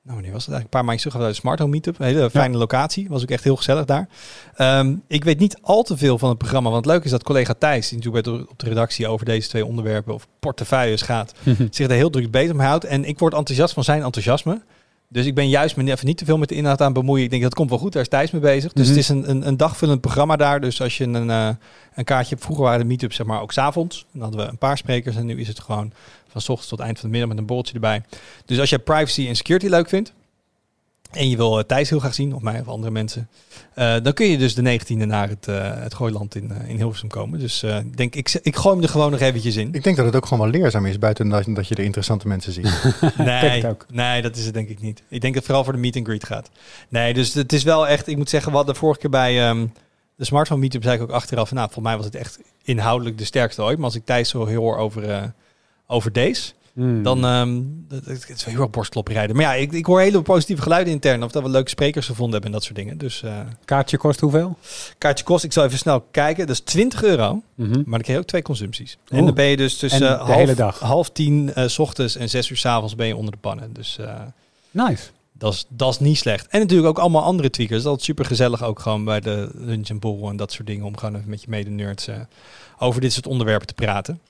nou 0.03 0.15
wanneer 0.15 0.33
was 0.33 0.47
het 0.47 0.55
eigenlijk? 0.55 0.65
Een 0.65 0.69
paar 0.71 0.85
maanden 0.85 0.99
terug 0.99 1.13
hadden 1.13 1.31
we 1.31 1.37
de 1.37 1.41
Smart 1.43 1.59
Home 1.59 1.71
Meetup. 1.71 1.99
Een 1.99 2.07
hele 2.07 2.31
fijne 2.31 2.57
locatie. 2.57 3.07
Was 3.09 3.23
ook 3.23 3.31
echt 3.31 3.45
heel 3.45 3.57
gezellig 3.57 3.85
daar. 3.85 4.09
Ehm, 4.55 4.95
ik 5.07 5.25
weet 5.25 5.39
niet 5.39 5.59
al 5.63 5.83
te 5.83 5.97
veel 5.97 6.19
van 6.19 6.29
het 6.29 6.39
programma. 6.39 6.71
Want 6.71 6.85
het 6.85 6.93
leuke 6.93 7.05
is 7.05 7.11
dat 7.11 7.23
collega 7.23 7.55
Thijs, 7.59 7.89
die 7.89 7.99
natuurlijk 7.99 8.51
op 8.51 8.59
de 8.59 8.69
redactie 8.69 9.09
over 9.09 9.27
deze 9.27 9.49
twee 9.49 9.67
onderwerpen 9.67 10.15
of 10.15 10.27
portefeuilles 10.41 11.03
gaat, 11.03 11.35
zich 11.71 11.89
daar 11.89 11.97
heel 11.97 12.11
druk 12.11 12.31
bezig 12.31 12.55
mee 12.55 12.67
houdt. 12.67 12.85
En 12.85 13.05
ik 13.05 13.19
word 13.19 13.35
enthousiast 13.35 13.75
van 13.75 13.85
zijn 13.85 14.03
enthousiasme. 14.03 14.61
Dus 15.09 15.27
ik 15.27 15.35
ben 15.35 15.49
juist 15.49 15.77
me 15.77 15.91
even 15.91 16.07
niet 16.07 16.19
te 16.19 16.25
veel 16.25 16.39
met 16.39 16.49
de 16.49 16.55
inhoud 16.55 16.81
aan 16.81 16.93
bemoeien. 16.93 17.25
Ik 17.25 17.31
denk 17.31 17.43
dat 17.43 17.55
komt 17.55 17.71
wel 17.71 17.79
goed, 17.79 17.93
daar 17.93 18.03
is 18.03 18.09
Thijs 18.09 18.31
mee 18.31 18.41
bezig. 18.41 18.73
Dus 18.73 18.87
Mhm. 18.87 18.95
het 18.97 19.05
is 19.05 19.09
een, 19.09 19.31
een, 19.31 19.47
een 19.47 19.57
dagvullend 19.57 20.01
programma 20.01 20.37
daar. 20.37 20.61
Dus 20.61 20.81
als 20.81 20.99
je 20.99 21.05
een, 21.05 21.31
eh, 21.31 21.49
een 21.95 22.05
kaartje 22.05 22.31
hebt, 22.31 22.43
vroeger 22.45 22.65
waren 22.65 22.81
de 22.81 22.87
meetups 22.87 23.17
zeg 23.17 23.27
maar 23.27 23.41
ook 23.41 23.53
s'avonds. 23.53 24.07
Dan 24.13 24.23
hadden 24.23 24.41
we 24.41 24.47
een 24.51 24.59
paar 24.59 24.77
sprekers 24.79 25.17
en 25.17 25.27
nu 25.27 25.41
is 25.41 25.49
het 25.49 25.61
gewoon 25.61 25.93
van 26.29 26.41
s 26.41 26.49
ochtends 26.49 26.69
tot 26.71 26.81
eind 26.81 26.99
van 26.99 27.05
de 27.05 27.11
middag 27.11 27.29
met 27.31 27.39
een 27.39 27.47
borreltje 27.47 27.75
erbij. 27.75 28.03
Dus 28.45 28.59
als 28.61 28.71
je 28.71 28.79
privacy 28.79 29.27
en 29.29 29.37
security 29.37 29.67
leuk 29.67 29.89
vindt 29.89 30.13
en 31.11 31.29
je 31.29 31.37
wil 31.37 31.59
eh, 31.59 31.65
Thijs 31.65 31.91
heel 31.91 31.99
graag 31.99 32.15
zien, 32.15 32.35
of 32.35 32.43
mij 32.43 32.61
of 32.61 32.69
andere 32.69 32.93
mensen, 32.93 33.29
eh, 33.75 33.97
dan 34.03 34.13
kun 34.13 34.27
je 34.27 34.39
dus 34.39 34.55
de 34.55 34.63
19e 34.63 35.07
naar 35.07 35.29
het, 35.29 35.49
eh 35.49 35.71
het 35.75 35.95
Gooiland 35.95 36.35
in, 36.35 36.53
in 36.67 36.77
Hilversum 36.77 37.09
komen. 37.09 37.39
Dus 37.39 37.63
eh, 37.63 37.79
ik 37.79 37.97
denk 37.97 38.15
ik, 38.15 38.39
ik 38.43 38.57
gooi 38.57 38.75
hem 38.75 38.85
er 38.85 38.91
gewoon 38.91 39.11
nog 39.11 39.21
eventjes 39.21 39.57
in. 39.57 39.69
Ik 39.73 39.85
denk 39.85 39.97
dat 39.97 40.07
het 40.07 40.17
ook 40.17 40.27
gewoon 40.27 40.51
wel 40.51 40.61
leerzaam 40.61 40.87
is, 40.87 40.99
buiten 40.99 41.29
dat, 41.29 41.45
dat 41.49 41.69
je 41.69 41.75
de 41.75 41.85
interessante 41.85 42.29
mensen 42.29 42.53
ziet. 42.53 42.75
Nee, 43.17 43.65
nee, 43.93 44.23
dat 44.23 44.37
is 44.37 44.45
het 44.45 44.55
denk 44.55 44.69
ik 44.69 44.81
niet. 44.81 45.03
Ik 45.09 45.21
denk 45.21 45.23
dat 45.23 45.35
het 45.35 45.45
vooral 45.45 45.65
voor 45.65 45.73
de 45.73 45.79
meet 45.79 45.97
and 45.97 46.07
greet 46.07 46.25
gaat. 46.25 46.51
Nee, 46.89 47.15
dus 47.15 47.35
het 47.35 47.53
is 47.53 47.63
wel 47.63 47.89
echt, 47.89 48.07
ik 48.07 48.17
moet 48.17 48.31
zeggen, 48.31 48.53
wat 48.53 48.67
de 48.67 48.75
vorige 48.75 49.01
keer 49.01 49.11
bij 49.11 49.49
ehm, 49.49 49.67
de 50.17 50.25
smartphone 50.25 50.61
meetup 50.61 50.83
zei 50.83 50.97
ik 50.97 51.03
ook 51.03 51.11
achteraf, 51.11 51.53
nou, 51.53 51.65
volgens 51.65 51.85
mij 51.85 51.97
was 51.97 52.05
het 52.05 52.15
echt 52.15 52.39
inhoudelijk 52.63 53.19
de 53.19 53.25
sterkste 53.25 53.63
ooit. 53.63 53.77
Maar 53.77 53.87
als 53.87 53.95
ik 53.95 54.05
Thijs 54.05 54.29
zo 54.29 54.47
heel 54.47 54.61
hoor 54.61 54.77
over, 54.77 55.11
eh, 55.11 55.23
over 55.87 56.13
deze, 56.13 56.53
Hmm. 56.77 57.03
dan 57.03 57.25
ehm 57.25 57.61
dat, 57.89 58.05
het 58.05 58.29
is 58.29 58.45
wel 58.45 58.55
heel 58.55 58.63
erg 58.63 58.71
borstklop 58.71 59.09
rijden. 59.09 59.37
Maar 59.37 59.45
ja, 59.45 59.55
ik, 59.55 59.73
ik 59.73 59.87
hoor 59.87 60.01
hele 60.01 60.23
positieve 60.23 60.63
geluiden 60.63 60.93
intern, 60.93 61.23
of 61.23 61.31
dat 61.33 61.43
we 61.43 61.49
leuke 61.49 61.69
sprekers 61.69 62.07
gevonden 62.07 62.33
hebben 62.33 62.51
en 62.51 62.57
dat 62.57 62.65
soort 62.65 62.77
dingen. 62.77 62.99
Dus 62.99 63.23
eh, 63.23 63.39
Kaartje 63.65 63.97
kost 63.97 64.21
hoeveel? 64.21 64.57
kaartje 64.99 65.25
kost, 65.25 65.45
ik 65.45 65.53
zal 65.53 65.65
even 65.65 65.79
snel 65.79 66.01
kijken, 66.11 66.47
dat 66.47 66.57
is 66.57 66.61
20 66.63 67.03
euro. 67.03 67.43
Mhm. 67.55 67.69
Maar 67.71 67.85
dan 67.85 67.91
krijg 67.91 68.07
je 68.07 68.19
ook 68.19 68.25
twee 68.25 68.43
consumpties. 68.43 68.99
En 69.09 69.25
dan 69.25 69.35
ben 69.35 69.45
je 69.45 69.57
dus 69.57 69.77
tussen 69.77 70.17
half, 70.17 70.35
hele 70.35 70.55
dag. 70.55 70.79
half 70.79 71.11
tien 71.11 71.55
eh, 71.55 71.67
s 71.67 71.79
ochtends 71.79 72.17
en 72.17 72.29
zes 72.29 72.51
uur 72.51 72.57
s 72.57 72.65
avonds 72.67 72.95
ben 72.95 73.07
je 73.07 73.17
onder 73.17 73.33
de 73.33 73.39
pannen. 73.41 73.73
Dus 73.73 73.99
eh, 73.99 74.21
Nice. 74.71 75.03
dat 75.33 75.53
is, 75.53 75.67
dat 75.69 75.91
is 75.93 75.99
niet 75.99 76.19
slecht. 76.19 76.47
En 76.47 76.61
natuurlijk 76.61 76.89
ook 76.89 76.99
allemaal 76.99 77.23
andere 77.23 77.51
tweakers. 77.51 77.83
Dat 77.83 77.99
is 77.99 78.05
super 78.05 78.25
gezellig 78.25 78.63
ook 78.65 78.79
gewoon 78.81 79.05
bij 79.05 79.21
de 79.21 79.51
lunch 79.55 79.89
en 79.89 79.99
borrel 79.99 80.29
en 80.29 80.37
dat 80.37 80.53
soort 80.53 80.67
dingen. 80.67 80.85
Om 80.85 80.97
gewoon 80.97 81.15
even 81.17 81.31
met 81.31 81.41
je 81.43 81.47
mede-nerds 81.51 82.07
eh, 82.09 82.17
over 82.79 83.01
dit 83.01 83.13
soort 83.13 83.27
onderwerpen 83.27 83.67
te 83.67 83.75
praten. 83.75 84.21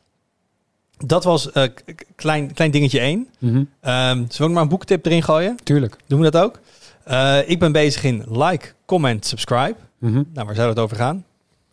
Dat 0.99 1.25
was 1.25 1.51
k- 1.53 2.05
klein, 2.15 2.53
klein 2.53 2.71
dingetje 2.71 3.01
één. 3.01 3.29
Mhm. 3.39 3.63
Ehm 3.81 4.15
zullen 4.17 4.29
we 4.37 4.43
ook 4.45 4.51
maar 4.51 4.63
een 4.63 4.69
boektip 4.69 5.07
erin 5.07 5.23
gooien? 5.23 5.57
Tuurlijk. 5.63 5.97
Doen 6.07 6.21
we 6.21 6.31
dat 6.31 6.43
ook? 6.43 6.61
Eh, 7.05 7.39
ik 7.47 7.59
ben 7.59 7.73
bezig 7.73 8.05
in 8.05 8.25
like, 8.29 8.69
comment, 8.85 9.27
subscribe. 9.27 9.75
Mhm. 9.99 10.23
Nou, 10.33 10.47
waar 10.47 10.55
zou 10.55 10.69
het 10.69 10.79
over 10.79 10.97
gaan? 10.97 11.25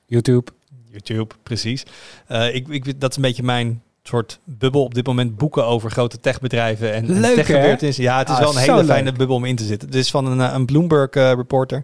YouTube. 0.05 0.51
YouTube, 0.91 1.36
precies. 1.43 1.83
Eh, 2.27 2.55
ik, 2.55 2.67
ik, 2.67 2.99
dat 3.01 3.09
is 3.09 3.15
een 3.15 3.21
beetje 3.21 3.43
mijn 3.43 3.81
soort 4.03 4.39
bubbel 4.43 4.83
op 4.83 4.93
dit 4.93 5.05
moment. 5.05 5.38
Boeken 5.38 5.65
over 5.65 5.91
grote 5.91 6.19
techbedrijven 6.19 6.93
en, 6.93 7.07
en 7.07 7.19
Leuk, 7.19 7.36
techgebeurtenissen. 7.36 8.03
Ja, 8.03 8.17
het 8.17 8.29
is 8.29 8.36
Ah, 8.36 8.39
wel 8.41 8.51
een 8.51 8.57
hele 8.57 8.75
leuk. 8.75 8.86
fijne 8.86 9.12
bubbel 9.12 9.36
om 9.36 9.45
in 9.45 9.55
te 9.55 9.63
zitten. 9.63 9.88
Het 9.88 9.97
is 9.97 10.12
van 10.12 10.25
een, 10.25 10.39
een 10.55 10.65
Bloomberg-reporter. 10.65 11.81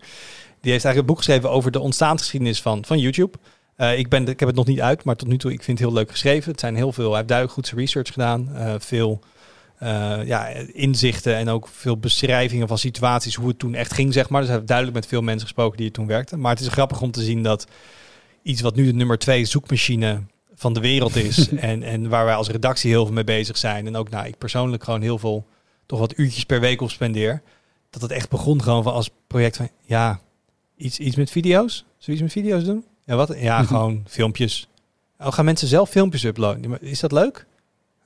die 0.62 0.72
heeft 0.72 0.86
eigenlijk 0.86 0.98
een 0.98 1.06
boek 1.06 1.18
geschreven 1.18 1.50
over 1.52 1.72
de 1.72 1.80
ontstaansgeschiedenis 1.80 2.62
van, 2.62 2.86
van 2.86 3.00
YouTube. 3.00 3.38
Eh, 3.80 3.98
ik, 3.98 4.10
ben, 4.10 4.28
ik 4.28 4.40
heb 4.40 4.48
het 4.48 4.58
nog 4.58 4.66
niet 4.66 4.82
uit, 4.82 5.04
maar 5.04 5.16
tot 5.16 5.28
nu 5.28 5.38
toe, 5.38 5.52
ik 5.52 5.64
vind 5.64 5.80
het 5.80 5.88
heel 5.88 5.98
leuk 5.98 6.12
geschreven. 6.12 6.52
Het 6.52 6.60
zijn 6.60 6.76
heel 6.76 6.94
veel, 6.94 7.08
hij 7.08 7.16
heeft 7.16 7.28
duidelijk 7.28 7.58
goed 7.58 7.68
zijn 7.68 7.80
research 7.80 8.12
gedaan. 8.12 8.56
Eh, 8.56 8.74
veel 8.78 9.20
eh, 9.78 10.20
ja, 10.26 10.48
inzichten 10.74 11.36
en 11.36 11.50
ook 11.50 11.68
veel 11.68 11.98
beschrijvingen 11.98 12.68
van 12.68 12.78
situaties, 12.78 13.36
hoe 13.36 13.48
het 13.48 13.60
toen 13.60 13.74
echt 13.74 13.94
ging, 13.94 14.14
zeg 14.14 14.30
maar. 14.30 14.40
Dus 14.40 14.50
hij 14.50 14.58
heeft 14.58 14.70
duidelijk 14.70 14.98
met 14.98 15.08
veel 15.08 15.22
mensen 15.22 15.48
gesproken 15.48 15.78
die 15.78 15.86
er 15.86 15.92
toen 15.92 16.08
werkten. 16.08 16.40
Maar 16.40 16.52
het 16.52 16.60
is 16.60 16.68
grappig 16.68 17.02
om 17.02 17.12
te 17.12 17.22
zien 17.22 17.44
dat 17.44 17.68
iets 18.42 18.62
wat 18.62 18.76
nu 18.76 18.86
de 18.86 18.94
nummer 18.94 19.18
twee 19.18 19.46
zoekmachine 19.46 20.22
van 20.54 20.74
de 20.74 20.80
wereld 20.80 21.16
is. 21.16 21.50
en, 21.72 21.84
en 21.84 22.10
waar 22.10 22.26
wij 22.26 22.36
als 22.36 22.50
redactie 22.50 22.90
heel 22.90 23.06
veel 23.06 23.14
mee 23.14 23.24
bezig 23.24 23.58
zijn. 23.58 23.88
En 23.88 23.96
ook 23.96 24.10
nou, 24.10 24.28
ik 24.28 24.38
persoonlijk 24.38 24.84
gewoon 24.84 25.02
heel 25.02 25.18
veel, 25.18 25.48
toch 25.86 26.00
wat 26.00 26.18
uurtjes 26.18 26.46
per 26.46 26.60
week 26.60 26.82
op 26.82 26.92
spendeer. 26.92 27.42
Dat 27.90 28.02
het 28.02 28.12
echt 28.12 28.30
begon 28.30 28.64
gewoon 28.64 28.84
van 28.84 28.94
als 28.94 29.10
project 29.28 29.58
van, 29.58 29.70
ja, 29.86 30.20
iets, 30.76 31.00
iets 31.00 31.16
met 31.16 31.32
video's? 31.32 31.86
Zoiets 31.98 32.24
met 32.24 32.32
video's 32.32 32.64
doen? 32.64 32.86
Ja, 33.10 33.16
wat? 33.16 33.34
Ja, 33.38 33.64
gewoon 33.64 34.04
filmpjes. 34.08 34.68
Oh, 35.20 35.32
gaan 35.32 35.46
mensen 35.46 35.68
zelf 35.68 35.90
filmpjes 35.90 36.24
uploaden? 36.24 36.82
Is 36.82 37.00
dat 37.00 37.12
leuk? 37.12 37.46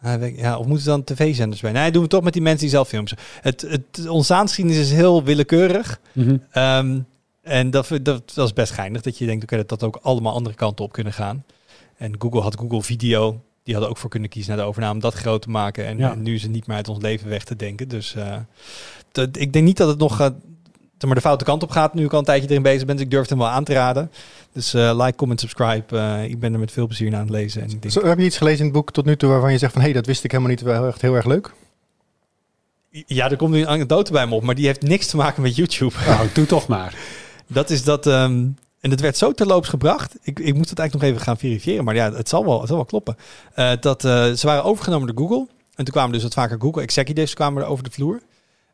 Ah, 0.02 0.38
Ja, 0.38 0.58
of 0.58 0.66
moeten 0.66 0.86
dan 0.86 1.04
tv-zenders 1.04 1.62
bij? 1.62 1.72
Nee, 1.72 1.92
doen 1.92 2.02
we 2.04 2.08
toch 2.08 2.24
met 2.24 2.34
die 2.34 2.42
mensen 2.42 2.62
die 2.62 2.70
zelf 2.70 2.88
filmpjes. 2.88 3.20
Het, 3.42 3.62
het 3.62 4.08
ontstaansgeschiedenis 4.08 4.80
is 4.82 4.92
heel 4.92 5.24
willekeurig. 5.24 6.00
Mhm. 6.12 6.38
Ehm, 6.52 7.00
en 7.42 7.70
dat, 7.70 7.88
dat, 8.02 8.32
dat 8.34 8.46
is 8.48 8.54
best 8.54 8.72
geinig. 8.72 9.02
Dat 9.02 9.18
je 9.18 9.26
denkt, 9.26 9.44
oké, 9.44 9.56
dat 9.58 9.70
dat 9.70 9.84
ook 9.84 10.00
allemaal 10.02 10.34
andere 10.34 10.56
kanten 10.56 10.86
op 10.86 10.92
kunnen 10.92 11.14
gaan. 11.14 11.44
En 11.98 12.16
Google 12.20 12.42
had 12.42 12.56
Google 12.60 12.82
Video. 12.84 13.42
Die 13.64 13.74
hadden 13.74 13.92
ook 13.92 13.98
voor 13.98 14.10
kunnen 14.10 14.30
kiezen 14.30 14.52
naar 14.52 14.62
de 14.64 14.68
overname 14.70 14.94
om 14.94 15.00
dat 15.00 15.14
groot 15.14 15.42
te 15.42 15.50
maken. 15.50 15.86
En, 15.86 15.98
Ja. 15.98 16.12
en 16.12 16.22
nu 16.22 16.34
is 16.36 16.42
het 16.42 16.52
niet 16.52 16.68
meer 16.68 16.76
uit 16.76 16.88
ons 16.90 17.02
leven 17.02 17.30
weg 17.30 17.44
te 17.44 17.56
denken. 17.56 17.88
Dus 17.88 18.16
eh, 18.16 18.36
dat, 19.12 19.30
ik 19.38 19.54
denk 19.54 19.66
niet 19.66 19.78
dat 19.78 19.88
het 19.88 19.98
nog 19.98 20.20
eh, 20.20 20.28
zeg 21.04 21.12
maar 21.12 21.22
de 21.22 21.28
foute 21.28 21.44
kant 21.44 21.64
op 21.64 21.72
gaat. 21.72 21.94
Nu 21.94 22.06
ik 22.06 22.12
al 22.12 22.20
een 22.20 22.26
tijdje 22.26 22.50
erin 22.50 22.62
bezig 22.62 22.86
ben. 22.86 22.96
Dus 22.96 23.06
ik 23.06 23.12
durf 23.12 23.22
het 23.22 23.30
hem 23.30 23.40
wel 23.40 23.48
aan 23.48 23.64
te 23.64 23.74
raden. 23.74 24.12
Dus 24.52 24.74
eh, 24.74 25.00
like, 25.00 25.16
comment, 25.16 25.40
subscribe. 25.40 25.98
Eh, 25.98 26.24
ik 26.24 26.40
ben 26.40 26.54
er 26.54 26.60
met 26.60 26.72
veel 26.72 26.88
plezier 26.88 27.10
naar 27.10 27.20
aan 27.20 27.26
het 27.26 27.36
lezen. 27.36 27.62
En 27.62 27.70
ik 27.70 27.82
denk, 27.82 27.94
Zo, 27.94 28.06
heb 28.06 28.18
je 28.18 28.26
iets 28.26 28.38
gelezen 28.38 28.60
in 28.60 28.66
het 28.66 28.74
boek 28.74 28.92
tot 28.92 29.06
nu 29.06 29.18
toe 29.18 29.30
waarvan 29.30 29.52
je 29.52 29.58
zegt 29.58 29.74
van... 29.74 29.82
hé, 29.82 29.88
hey, 29.88 29.96
dat 29.96 30.06
wist 30.06 30.24
ik 30.24 30.32
helemaal 30.32 30.52
niet, 30.52 30.62
wel 30.62 30.88
echt 30.88 31.02
heel 31.02 31.16
erg 31.16 31.26
leuk? 31.26 31.54
ja, 33.06 33.30
er 33.30 33.38
komt 33.38 33.54
nu 33.54 33.60
een 33.60 33.68
anekdote 33.68 34.12
bij 34.12 34.28
me 34.28 34.36
op. 34.36 34.44
Maar 34.44 34.56
die 34.56 34.66
heeft 34.66 34.82
niks 34.82 35.08
te 35.08 35.18
maken 35.18 35.42
met 35.42 35.56
YouTube. 35.56 35.96
Nou, 36.06 36.28
doe 36.34 36.46
toch 36.46 36.68
maar. 36.68 36.96
Dat 37.48 37.70
is 37.70 37.84
dat. 37.84 38.08
ehm, 38.08 38.46
en 38.80 38.90
het 38.92 39.02
werd 39.02 39.18
zo 39.18 39.32
terloops 39.32 39.70
gebracht. 39.70 40.16
Ik, 40.22 40.40
ik 40.40 40.56
moet 40.56 40.70
het 40.70 40.80
eigenlijk 40.80 40.94
nog 40.94 41.04
even 41.04 41.22
gaan 41.22 41.38
verifiëren. 41.38 41.84
Maar 41.84 41.96
ja, 41.96 42.14
het 42.14 42.30
zal 42.30 42.46
wel, 42.46 42.60
het 42.60 42.68
zal 42.68 42.76
wel 42.76 42.86
kloppen. 42.86 43.18
Eh, 43.54 43.72
dat 43.80 44.06
eh, 44.06 44.32
ze 44.32 44.48
waren 44.48 44.64
overgenomen 44.64 45.08
door 45.08 45.28
Google. 45.28 45.48
En 45.76 45.86
toen 45.86 45.94
kwamen 45.94 46.12
dus 46.12 46.24
wat 46.24 46.34
vaker 46.34 46.60
Google 46.60 46.82
executives 46.82 47.34
kwamen 47.34 47.64
er 47.64 47.68
over 47.68 47.84
de 47.84 47.92
vloer. 47.92 48.22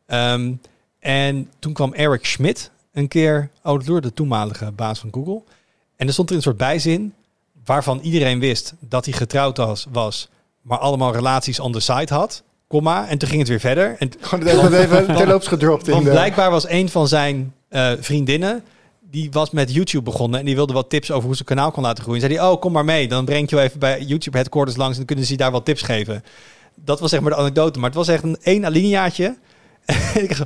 Ehm, 0.06 0.52
en 1.00 1.50
toen 1.58 1.72
kwam 1.72 1.92
Eric 1.92 2.24
Schmidt 2.24 2.70
een 2.92 3.08
keer 3.08 3.50
de 3.62 3.80
vloer, 3.80 4.00
de 4.00 4.12
toenmalige 4.12 4.72
baas 4.72 4.98
van 4.98 5.10
Google. 5.12 5.42
En 5.96 6.06
er 6.06 6.12
stond 6.12 6.30
er 6.30 6.36
een 6.36 6.42
soort 6.42 6.56
bijzin 6.56 7.14
waarvan 7.64 7.98
iedereen 7.98 8.40
wist 8.40 8.74
dat 8.78 9.04
hij 9.04 9.14
getrouwd 9.14 9.56
was, 9.56 9.86
was 9.90 10.28
maar 10.62 10.78
allemaal 10.78 11.12
relaties 11.12 11.60
on 11.60 11.72
the 11.72 11.80
side 11.80 12.14
had. 12.14 12.42
Komma. 12.66 13.08
En 13.08 13.18
toen 13.18 13.28
ging 13.28 13.40
het 13.40 13.48
weer 13.48 13.60
verder. 13.60 13.96
En 13.98 14.10
Gewoon 14.20 14.46
even, 14.46 14.78
even 14.78 15.16
terloops 15.16 15.46
gedropt 15.46 15.86
in 15.86 15.92
want 15.92 16.04
de... 16.04 16.10
blijkbaar 16.10 16.50
was 16.50 16.68
een 16.68 16.88
van 16.88 17.08
zijn 17.08 17.54
eh, 17.68 17.92
vriendinnen, 18.00 18.64
die 19.00 19.30
was 19.30 19.50
met 19.50 19.74
YouTube 19.74 20.04
begonnen 20.04 20.40
en 20.40 20.46
die 20.46 20.54
wilde 20.54 20.72
wat 20.72 20.90
tips 20.90 21.10
over 21.10 21.26
hoe 21.26 21.36
ze 21.36 21.44
kanaal 21.44 21.70
kon 21.70 21.82
laten 21.82 22.02
groeien. 22.02 22.22
En 22.22 22.28
zei 22.28 22.40
hij, 22.40 22.50
oh 22.50 22.60
kom 22.60 22.72
maar 22.72 22.84
mee, 22.84 23.08
dan 23.08 23.24
breng 23.24 23.42
ik 23.42 23.50
je 23.50 23.60
even 23.60 23.78
bij 23.78 24.00
YouTube 24.00 24.36
headquarters 24.36 24.76
langs 24.76 24.92
en 24.92 24.98
dan 24.98 25.06
kunnen 25.06 25.24
ze 25.24 25.32
je 25.32 25.38
daar 25.38 25.50
wat 25.50 25.64
tips 25.64 25.82
geven. 25.82 26.24
Dat 26.74 27.00
was 27.00 27.10
zeg 27.10 27.20
maar 27.20 27.30
de 27.30 27.36
anekdote, 27.36 27.78
maar 27.78 27.88
het 27.88 27.98
was 27.98 28.08
echt 28.08 28.22
een 28.22 28.36
één 28.42 28.64
alineaatje. 28.64 29.36
En 29.84 30.22
ik 30.22 30.34
zo, 30.34 30.44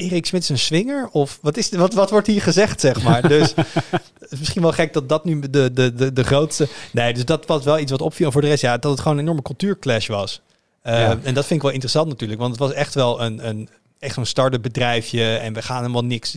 Erik 0.00 0.26
Smit 0.26 0.42
is 0.42 0.48
een 0.48 0.58
swinger? 0.58 1.08
Of 1.12 1.38
wat, 1.42 1.56
is, 1.56 1.70
wat, 1.70 1.94
wat 1.94 2.10
wordt 2.10 2.26
hier 2.26 2.42
gezegd, 2.42 2.80
zeg 2.80 3.02
maar? 3.02 3.28
Dus 3.28 3.54
het 4.20 4.30
is 4.30 4.38
misschien 4.38 4.62
wel 4.62 4.72
gek 4.72 4.92
dat 4.92 5.08
dat 5.08 5.24
nu 5.24 5.40
de, 5.40 5.72
de, 5.72 5.94
de, 5.94 6.12
de 6.12 6.24
grootste... 6.24 6.68
Nee, 6.92 7.14
dus 7.14 7.24
dat 7.24 7.46
was 7.46 7.64
wel 7.64 7.78
iets 7.78 7.90
wat 7.90 8.00
opviel. 8.00 8.26
En 8.26 8.32
voor 8.32 8.40
de 8.40 8.48
rest, 8.48 8.62
ja, 8.62 8.78
dat 8.78 8.90
het 8.90 9.00
gewoon 9.00 9.16
een 9.16 9.22
enorme 9.22 9.42
cultuurclash 9.42 10.06
was. 10.06 10.40
Uh, 10.84 10.92
Ja. 10.92 11.18
En 11.22 11.34
dat 11.34 11.46
vind 11.46 11.50
ik 11.50 11.62
wel 11.62 11.70
interessant 11.70 12.08
natuurlijk. 12.08 12.40
Want 12.40 12.50
het 12.50 12.60
was 12.60 12.72
echt 12.72 12.94
wel 12.94 13.22
een, 13.22 13.48
een, 13.48 13.68
echt 13.98 14.14
zo'n 14.14 14.24
start-up 14.24 14.62
bedrijfje. 14.62 15.36
En 15.36 15.52
we 15.52 15.62
gaan 15.62 15.80
helemaal 15.80 16.04
niks 16.04 16.36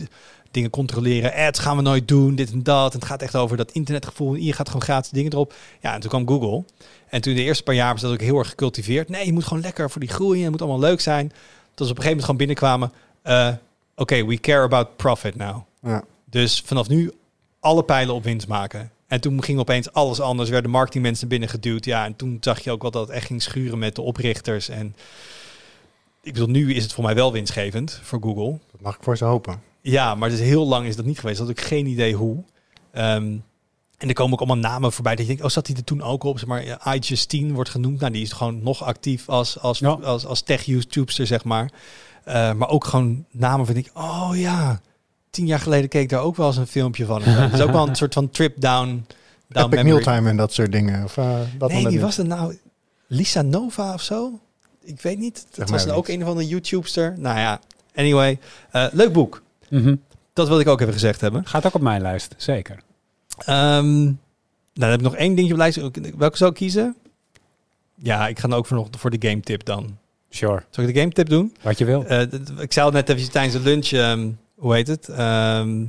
dingen 0.50 0.70
controleren. 0.70 1.34
Ads 1.34 1.58
gaan 1.58 1.76
we 1.76 1.82
nooit 1.82 2.08
doen, 2.08 2.34
dit 2.34 2.52
en 2.52 2.62
dat. 2.62 2.92
En 2.92 2.98
het 2.98 3.08
gaat 3.08 3.22
echt 3.22 3.36
over 3.36 3.56
dat 3.56 3.72
internetgevoel. 3.72 4.34
Hier 4.34 4.54
gaat 4.54 4.66
gewoon 4.66 4.82
gratis 4.82 5.10
dingen 5.10 5.32
erop. 5.32 5.54
Ja, 5.80 5.94
en 5.94 6.00
toen 6.00 6.10
kwam 6.10 6.28
Google. 6.28 6.64
En 7.08 7.20
toen 7.20 7.34
de 7.34 7.42
eerste 7.42 7.62
paar 7.62 7.74
jaar 7.74 7.92
was 7.92 8.00
dat 8.00 8.12
ook 8.12 8.20
heel 8.20 8.38
erg 8.38 8.48
gecultiveerd. 8.48 9.08
Nee, 9.08 9.26
je 9.26 9.32
moet 9.32 9.44
gewoon 9.44 9.62
lekker 9.62 9.90
voor 9.90 10.00
die 10.00 10.10
groei. 10.10 10.42
Het 10.42 10.50
moet 10.50 10.62
allemaal 10.62 10.80
leuk 10.80 11.00
zijn. 11.00 11.32
Tot 11.74 11.86
ze 11.86 11.92
op 11.92 11.98
een 11.98 12.04
gegeven 12.04 12.04
moment 12.04 12.24
gewoon 12.24 12.36
binnenkwamen. 12.36 12.92
Uh, 13.24 13.48
Oké, 13.96 14.24
we 14.24 14.40
care 14.40 14.62
about 14.62 14.96
profit 14.96 15.36
now. 15.36 15.62
Ja. 15.82 16.04
Dus 16.24 16.62
vanaf 16.64 16.88
nu 16.88 17.12
alle 17.60 17.82
pijlen 17.84 18.14
op 18.14 18.24
winst 18.24 18.48
maken. 18.48 18.90
En 19.06 19.20
toen 19.20 19.42
ging 19.42 19.58
opeens 19.58 19.92
alles 19.92 20.20
anders. 20.20 20.50
Werden 20.50 20.70
marketingmensen 20.70 21.28
binnen 21.28 21.48
geduwd. 21.48 21.84
Ja, 21.84 22.04
en 22.04 22.16
toen 22.16 22.36
zag 22.40 22.60
je 22.60 22.70
ook 22.70 22.82
wel 22.82 22.90
dat 22.90 23.06
het 23.06 23.16
echt 23.16 23.26
ging 23.26 23.42
schuren 23.42 23.78
met 23.78 23.94
de 23.94 24.02
oprichters. 24.02 24.68
En 24.68 24.96
ik 26.22 26.32
bedoel, 26.32 26.48
nu 26.48 26.74
is 26.74 26.82
het 26.82 26.92
voor 26.92 27.04
mij 27.04 27.14
wel 27.14 27.32
winstgevend 27.32 28.00
voor 28.02 28.20
Google. 28.22 28.58
Dat 28.72 28.80
mag 28.80 28.94
ik 28.96 29.02
voor 29.02 29.16
ze 29.16 29.24
hopen. 29.24 29.62
Ja, 29.80 30.14
maar 30.14 30.28
dus 30.28 30.40
heel 30.40 30.66
lang 30.66 30.86
is 30.86 30.96
dat 30.96 31.04
niet 31.04 31.18
geweest. 31.18 31.38
Dat 31.38 31.46
had 31.46 31.58
ik 31.58 31.64
geen 31.64 31.86
idee 31.86 32.14
hoe. 32.14 32.36
Um, 32.92 33.44
En 33.98 34.08
er 34.08 34.14
komen 34.14 34.32
ook 34.32 34.38
allemaal 34.48 34.70
namen 34.70 34.92
voorbij. 34.92 35.12
Dat 35.14 35.20
je 35.22 35.28
denkt, 35.28 35.44
oh, 35.44 35.50
zat 35.50 35.66
hij 35.66 35.76
er 35.76 35.84
toen 35.84 36.02
ook 36.02 36.22
op? 36.22 36.38
Zeg 36.38 36.48
maar 36.48 36.64
ja, 36.64 36.84
iJustine 36.94 37.52
wordt 37.52 37.70
genoemd. 37.70 38.00
Nou, 38.00 38.12
die 38.12 38.22
is 38.22 38.32
gewoon 38.32 38.62
nog 38.62 38.82
actief 38.82 39.28
als, 39.28 39.60
als, 39.60 39.78
Ja. 39.78 39.88
als, 39.90 40.26
als 40.26 40.42
tech-YouTubester, 40.42 41.26
zeg 41.26 41.44
maar. 41.44 41.70
Eh, 42.24 42.52
maar 42.52 42.68
ook 42.68 42.84
gewoon 42.84 43.24
namen 43.30 43.66
van 43.66 43.76
ik, 43.76 43.90
oh 43.94 44.30
ja, 44.34 44.80
tien 45.30 45.46
jaar 45.46 45.60
geleden 45.60 45.88
keek 45.88 46.02
ik 46.02 46.08
daar 46.08 46.20
ook 46.20 46.36
wel 46.36 46.46
eens 46.46 46.56
een 46.56 46.66
filmpje 46.66 47.04
van. 47.04 47.22
Het 47.22 47.52
is 47.52 47.60
ook 47.60 47.70
wel 47.70 47.88
een 47.88 47.96
soort 48.02 48.14
van 48.14 48.30
trip 48.30 48.60
down, 48.60 49.06
down 49.48 49.66
Epic 49.66 49.82
memory. 49.82 50.04
Mealtime 50.04 50.30
en 50.30 50.36
dat 50.36 50.52
soort 50.52 50.72
dingen. 50.72 51.04
Of, 51.04 51.16
uh, 51.16 51.38
dat 51.58 51.70
Nee, 51.72 51.86
wie 51.88 52.00
was 52.00 52.16
het 52.16 52.26
nou? 52.26 52.58
Lisa 53.06 53.42
Nova 53.42 53.92
of 53.94 54.02
zo? 54.02 54.38
Ik 54.82 55.00
weet 55.00 55.18
niet. 55.18 55.46
Het 55.50 55.58
maar 55.70 55.84
was 55.84 55.88
ook 55.88 56.08
een 56.08 56.22
of 56.22 56.28
andere 56.28 56.46
YouTubester. 56.46 57.14
Nou 57.18 57.38
ja, 57.38 57.60
anyway. 57.94 58.38
eh, 58.70 58.86
leuk 58.92 59.12
boek. 59.12 59.42
Mhm. 59.70 59.96
Dat 60.32 60.46
wilde 60.48 60.62
ik 60.62 60.68
ook 60.68 60.80
even 60.80 60.92
gezegd 60.92 61.20
hebben. 61.20 61.46
Gaat 61.46 61.66
ook 61.66 61.74
op 61.74 61.80
mijn 61.80 62.02
lijst, 62.02 62.34
zeker. 62.36 62.80
Ehm, 63.38 64.02
nou, 64.02 64.16
dan 64.72 64.88
heb 64.90 64.98
ik 64.98 65.04
nog 65.04 65.16
één 65.16 65.34
dingetje 65.34 65.52
op 65.54 65.60
lijst. 65.60 65.80
Welke 66.16 66.36
zou 66.36 66.50
ik 66.50 66.56
kiezen? 66.56 66.96
Ja, 67.94 68.28
ik 68.28 68.38
ga 68.38 68.48
dan 68.48 68.58
ook 68.58 68.66
voor, 68.66 68.76
nog 68.76 68.88
voor 68.98 69.10
de 69.10 69.28
game 69.28 69.40
tip 69.40 69.64
dan. 69.64 69.98
Sure, 70.34 70.62
Zal 70.70 70.84
ik 70.84 70.94
de 70.94 71.00
game 71.00 71.12
tip 71.12 71.28
doen? 71.28 71.56
wat 71.62 71.78
je 71.78 71.84
wil. 71.84 72.04
Eh, 72.06 72.20
ik 72.58 72.72
zei 72.72 72.86
het 72.86 72.94
net 72.94 73.08
even 73.08 73.30
tijdens 73.30 73.54
de 73.54 73.60
lunch. 73.70 73.86
ehm, 73.92 74.30
hoe 74.54 74.74
heet 74.74 74.86
het? 74.86 75.08
Ehm, 75.08 75.80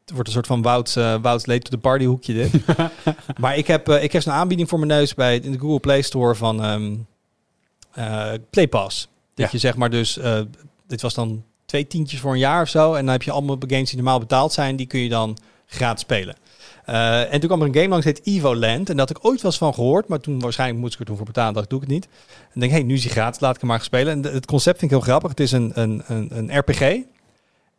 het 0.00 0.10
wordt 0.14 0.26
een 0.28 0.34
soort 0.34 0.46
van 0.46 0.62
Wouts, 0.62 0.96
eh 0.96 1.14
Wouts 1.22 1.46
late 1.46 1.60
to 1.60 1.70
the 1.70 1.78
party 1.78 2.04
hoekje 2.04 2.34
dit. 2.34 2.52
maar 3.40 3.56
ik 3.56 3.66
heb, 3.66 3.88
eh, 3.88 4.02
ik 4.02 4.12
heb 4.12 4.22
zo'n 4.22 4.32
aanbieding 4.32 4.68
voor 4.68 4.78
mijn 4.78 4.90
neus 4.90 5.14
bij 5.14 5.36
in 5.38 5.52
de 5.52 5.58
Google 5.58 5.80
Play 5.80 6.02
Store 6.02 6.34
van 6.34 6.64
eh, 7.92 8.32
Play 8.50 8.68
Pass. 8.68 9.08
Dat 9.34 9.44
Ja. 9.44 9.48
je 9.52 9.58
zeg 9.58 9.76
maar 9.76 9.90
dus, 9.90 10.18
dit 10.86 11.00
was 11.02 11.14
dan 11.14 11.44
twee 11.64 11.86
tientjes 11.86 12.20
voor 12.20 12.32
een 12.32 12.38
jaar 12.38 12.62
of 12.62 12.68
zo. 12.68 12.94
En 12.94 13.02
dan 13.04 13.12
heb 13.12 13.22
je 13.22 13.30
allemaal 13.30 13.56
games 13.66 13.88
die 13.88 13.96
normaal 13.96 14.18
betaald 14.18 14.52
zijn, 14.52 14.76
die 14.76 14.86
kun 14.86 15.00
je 15.00 15.08
dan 15.08 15.38
gratis 15.66 16.02
spelen. 16.02 16.36
Eh, 16.86 17.32
en 17.32 17.40
toen 17.40 17.48
kwam 17.48 17.60
er 17.60 17.66
een 17.66 17.74
game 17.74 17.88
langs, 17.88 18.04
heet 18.04 18.20
Evoland. 18.24 18.90
En 18.90 18.96
dat 18.96 19.08
had 19.08 19.18
ik 19.18 19.24
ooit 19.24 19.42
wel 19.42 19.50
eens 19.50 19.60
van 19.60 19.74
gehoord, 19.74 20.08
maar 20.08 20.20
toen 20.20 20.38
waarschijnlijk 20.38 20.80
moest 20.80 20.94
ik 20.94 21.00
er 21.00 21.06
toen 21.06 21.16
voor 21.16 21.26
betalen, 21.26 21.54
dacht 21.54 21.70
doe 21.70 21.82
ik 21.82 21.84
het 21.84 21.94
niet. 21.94 22.08
En 22.52 22.60
denk, 22.60 22.72
hé, 22.72 22.78
hey, 22.78 22.86
nu 22.86 22.94
is 22.94 23.04
hij 23.04 23.12
gratis, 23.12 23.40
laat 23.40 23.54
ik 23.54 23.60
hem 23.60 23.70
maar 23.70 23.80
spelen. 23.80 24.12
En 24.12 24.32
het 24.32 24.46
concept 24.46 24.78
vind 24.78 24.92
ik 24.92 24.96
heel 24.98 25.06
grappig. 25.06 25.30
Het 25.30 25.40
is 25.40 25.52
een, 25.52 25.72
een, 25.74 26.02
een, 26.06 26.28
een 26.36 26.58
RPG. 26.58 26.96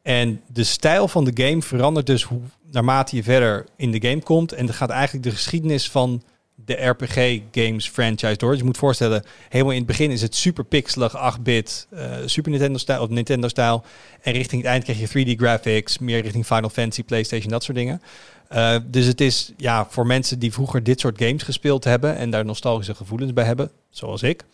En 0.02 0.42
de 0.48 0.64
stijl 0.64 1.08
van 1.08 1.26
de 1.26 1.44
game 1.44 1.62
verandert 1.62 2.06
dus 2.06 2.24
hoe, 2.24 2.40
naarmate 2.72 3.16
je 3.16 3.24
verder 3.24 3.66
in 3.76 3.92
de 3.92 4.08
game 4.08 4.22
komt. 4.22 4.52
En 4.52 4.66
het 4.66 4.76
gaat 4.76 4.90
eigenlijk 4.90 5.24
de 5.24 5.32
geschiedenis 5.32 5.90
van 5.90 6.22
de 6.66 6.74
RPG-games 6.74 7.90
franchise 7.90 8.38
door. 8.38 8.50
Dus 8.50 8.60
je 8.60 8.66
moet 8.66 8.78
voorstellen, 8.78 9.24
helemaal 9.50 9.74
in 9.74 9.78
het 9.78 9.88
begin 9.88 10.12
is 10.12 10.22
het 10.22 10.36
super 10.36 10.64
pixelig, 10.64 11.36
8-bit, 11.38 11.88
eh, 11.90 12.12
Super 12.26 12.52
Nintendo-stijl 12.52 13.02
of 13.02 13.10
Nintendo-stijl. 13.10 13.84
En 14.22 14.34
richting 14.34 14.62
het 14.62 14.72
eind 14.72 14.84
krijg 14.84 15.00
je 15.00 15.08
3D-graphics, 15.08 15.98
meer 15.98 16.22
richting 16.22 16.46
Final 16.46 16.70
Fantasy, 16.70 17.04
PlayStation, 17.04 17.52
dat 17.52 17.64
soort 17.64 17.78
dingen. 17.78 18.02
Eh, 18.50 18.76
dus 18.86 19.06
het 19.06 19.22
is 19.22 19.52
ja, 19.58 19.88
voor 19.90 20.06
mensen 20.06 20.40
die 20.40 20.54
vroeger 20.54 20.84
dit 20.84 21.00
soort 21.00 21.22
games 21.22 21.44
gespeeld 21.44 21.84
hebben 21.84 22.16
en 22.16 22.30
daar 22.30 22.46
nostalgische 22.46 22.96
gevoelens 22.96 23.34
bij 23.34 23.44
hebben, 23.46 23.72
zoals 23.90 24.24
ik, 24.24 24.46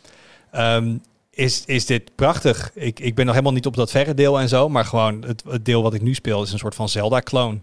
ehm, 0.51 0.97
is, 1.29 1.63
is 1.65 1.85
dit 1.85 2.15
prachtig. 2.15 2.71
Ik, 2.73 2.99
ik 2.99 3.15
ben 3.15 3.25
nog 3.25 3.33
helemaal 3.33 3.55
niet 3.55 3.65
op 3.65 3.75
dat 3.75 3.91
verre 3.91 4.13
deel 4.13 4.39
en 4.39 4.49
zo, 4.49 4.69
maar 4.69 4.85
gewoon 4.85 5.23
het, 5.27 5.43
het 5.47 5.65
deel 5.65 5.81
wat 5.83 5.93
ik 5.93 6.01
nu 6.01 6.13
speel 6.13 6.43
is 6.43 6.51
een 6.51 6.59
soort 6.59 6.75
van 6.75 6.89
Zelda-clone. 6.89 7.59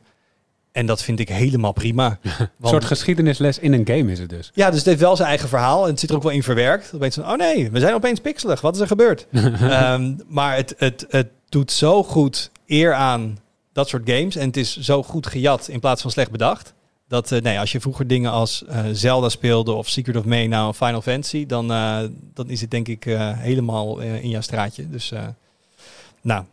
En 0.72 0.86
dat 0.86 1.02
vind 1.02 1.20
ik 1.20 1.28
helemaal 1.28 1.72
prima. 1.72 2.18
Een 2.22 2.68
soort 2.68 2.84
geschiedenisles 2.84 3.58
in 3.58 3.72
een 3.72 3.86
game 3.86 4.12
is 4.12 4.18
het 4.18 4.28
dus. 4.28 4.50
ja, 4.54 4.68
dus 4.68 4.78
het 4.78 4.86
heeft 4.86 5.00
wel 5.00 5.16
zijn 5.16 5.28
eigen 5.28 5.48
verhaal 5.48 5.84
en 5.84 5.90
het 5.90 6.00
zit 6.00 6.10
er 6.10 6.16
ook 6.16 6.22
wel 6.22 6.32
in 6.32 6.42
verwerkt. 6.42 6.90
Opeens 6.94 7.14
van, 7.14 7.24
oh 7.24 7.36
nee, 7.36 7.70
we 7.70 7.80
zijn 7.80 7.94
opeens 7.94 8.20
pixelig. 8.20 8.60
Wat 8.60 8.74
is 8.74 8.80
er 8.80 8.86
gebeurd? 8.86 9.26
Ehm, 9.32 10.14
maar 10.28 10.56
het, 10.56 10.74
het, 10.76 11.06
het 11.08 11.28
doet 11.48 11.72
zo 11.72 12.02
goed 12.02 12.50
eer 12.66 12.94
aan 12.94 13.38
dat 13.72 13.88
soort 13.88 14.10
games. 14.10 14.36
En 14.36 14.46
het 14.46 14.56
is 14.56 14.76
zo 14.78 15.02
goed 15.02 15.26
gejat 15.26 15.68
in 15.68 15.80
plaats 15.80 16.02
van 16.02 16.10
slecht 16.10 16.30
bedacht. 16.30 16.72
Dat 17.08 17.32
eh, 17.32 17.40
nee, 17.40 17.58
als 17.58 17.72
je 17.72 17.80
vroeger 17.80 18.06
dingen 18.06 18.30
als 18.30 18.64
eh, 18.64 18.80
Zelda 18.92 19.28
speelde 19.28 19.72
of 19.72 19.88
Secret 19.88 20.16
of 20.16 20.24
Mana 20.24 20.68
of 20.68 20.76
Final 20.76 21.02
Fantasy, 21.02 21.46
dan, 21.46 21.72
eh, 21.72 21.98
dan 22.34 22.48
is 22.48 22.60
het 22.60 22.70
denk 22.70 22.88
ik 22.88 23.06
eh, 23.06 23.30
helemaal 23.38 23.98
in 24.00 24.28
jouw 24.28 24.40
straatje. 24.40 24.88
Dus 24.90 25.10
eh, 25.12 25.22
nou, 26.22 26.44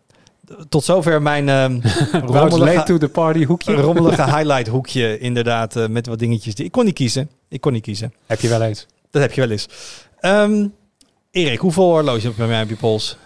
tot 0.70 0.84
zover 0.84 1.22
mijn 1.22 1.50
ehm 1.60 1.80
rommelige, 2.26 2.84
to 2.84 2.98
the 2.98 3.10
party 3.10 3.46
hoekje. 3.46 3.74
rommelige 3.74 4.24
highlight 4.36 4.68
hoekje. 4.68 5.18
Inderdaad, 5.20 5.88
met 5.90 6.08
wat 6.08 6.20
dingetjes. 6.20 6.56
die- 6.56 6.66
Ik 6.66 6.72
kon 6.72 6.86
niet 6.86 6.94
kiezen. 6.94 7.30
Ik 7.50 7.62
kon 7.62 7.74
niet 7.74 7.84
kiezen. 7.84 8.14
Heb 8.26 8.40
je 8.40 8.48
wel 8.50 8.62
eens. 8.62 8.86
Dat 9.12 9.22
heb 9.22 9.32
je 9.34 9.42
wel 9.42 9.50
eens. 9.50 9.68
Ehm, 10.20 10.68
Erik, 11.32 11.60
hoeveel 11.60 11.84
horloges 11.84 12.24
heb 12.24 12.32
je 12.32 12.38
bij 12.38 12.48
mij 12.48 12.62
op 12.64 12.70
je 12.70 12.76
pols? 12.76 13.18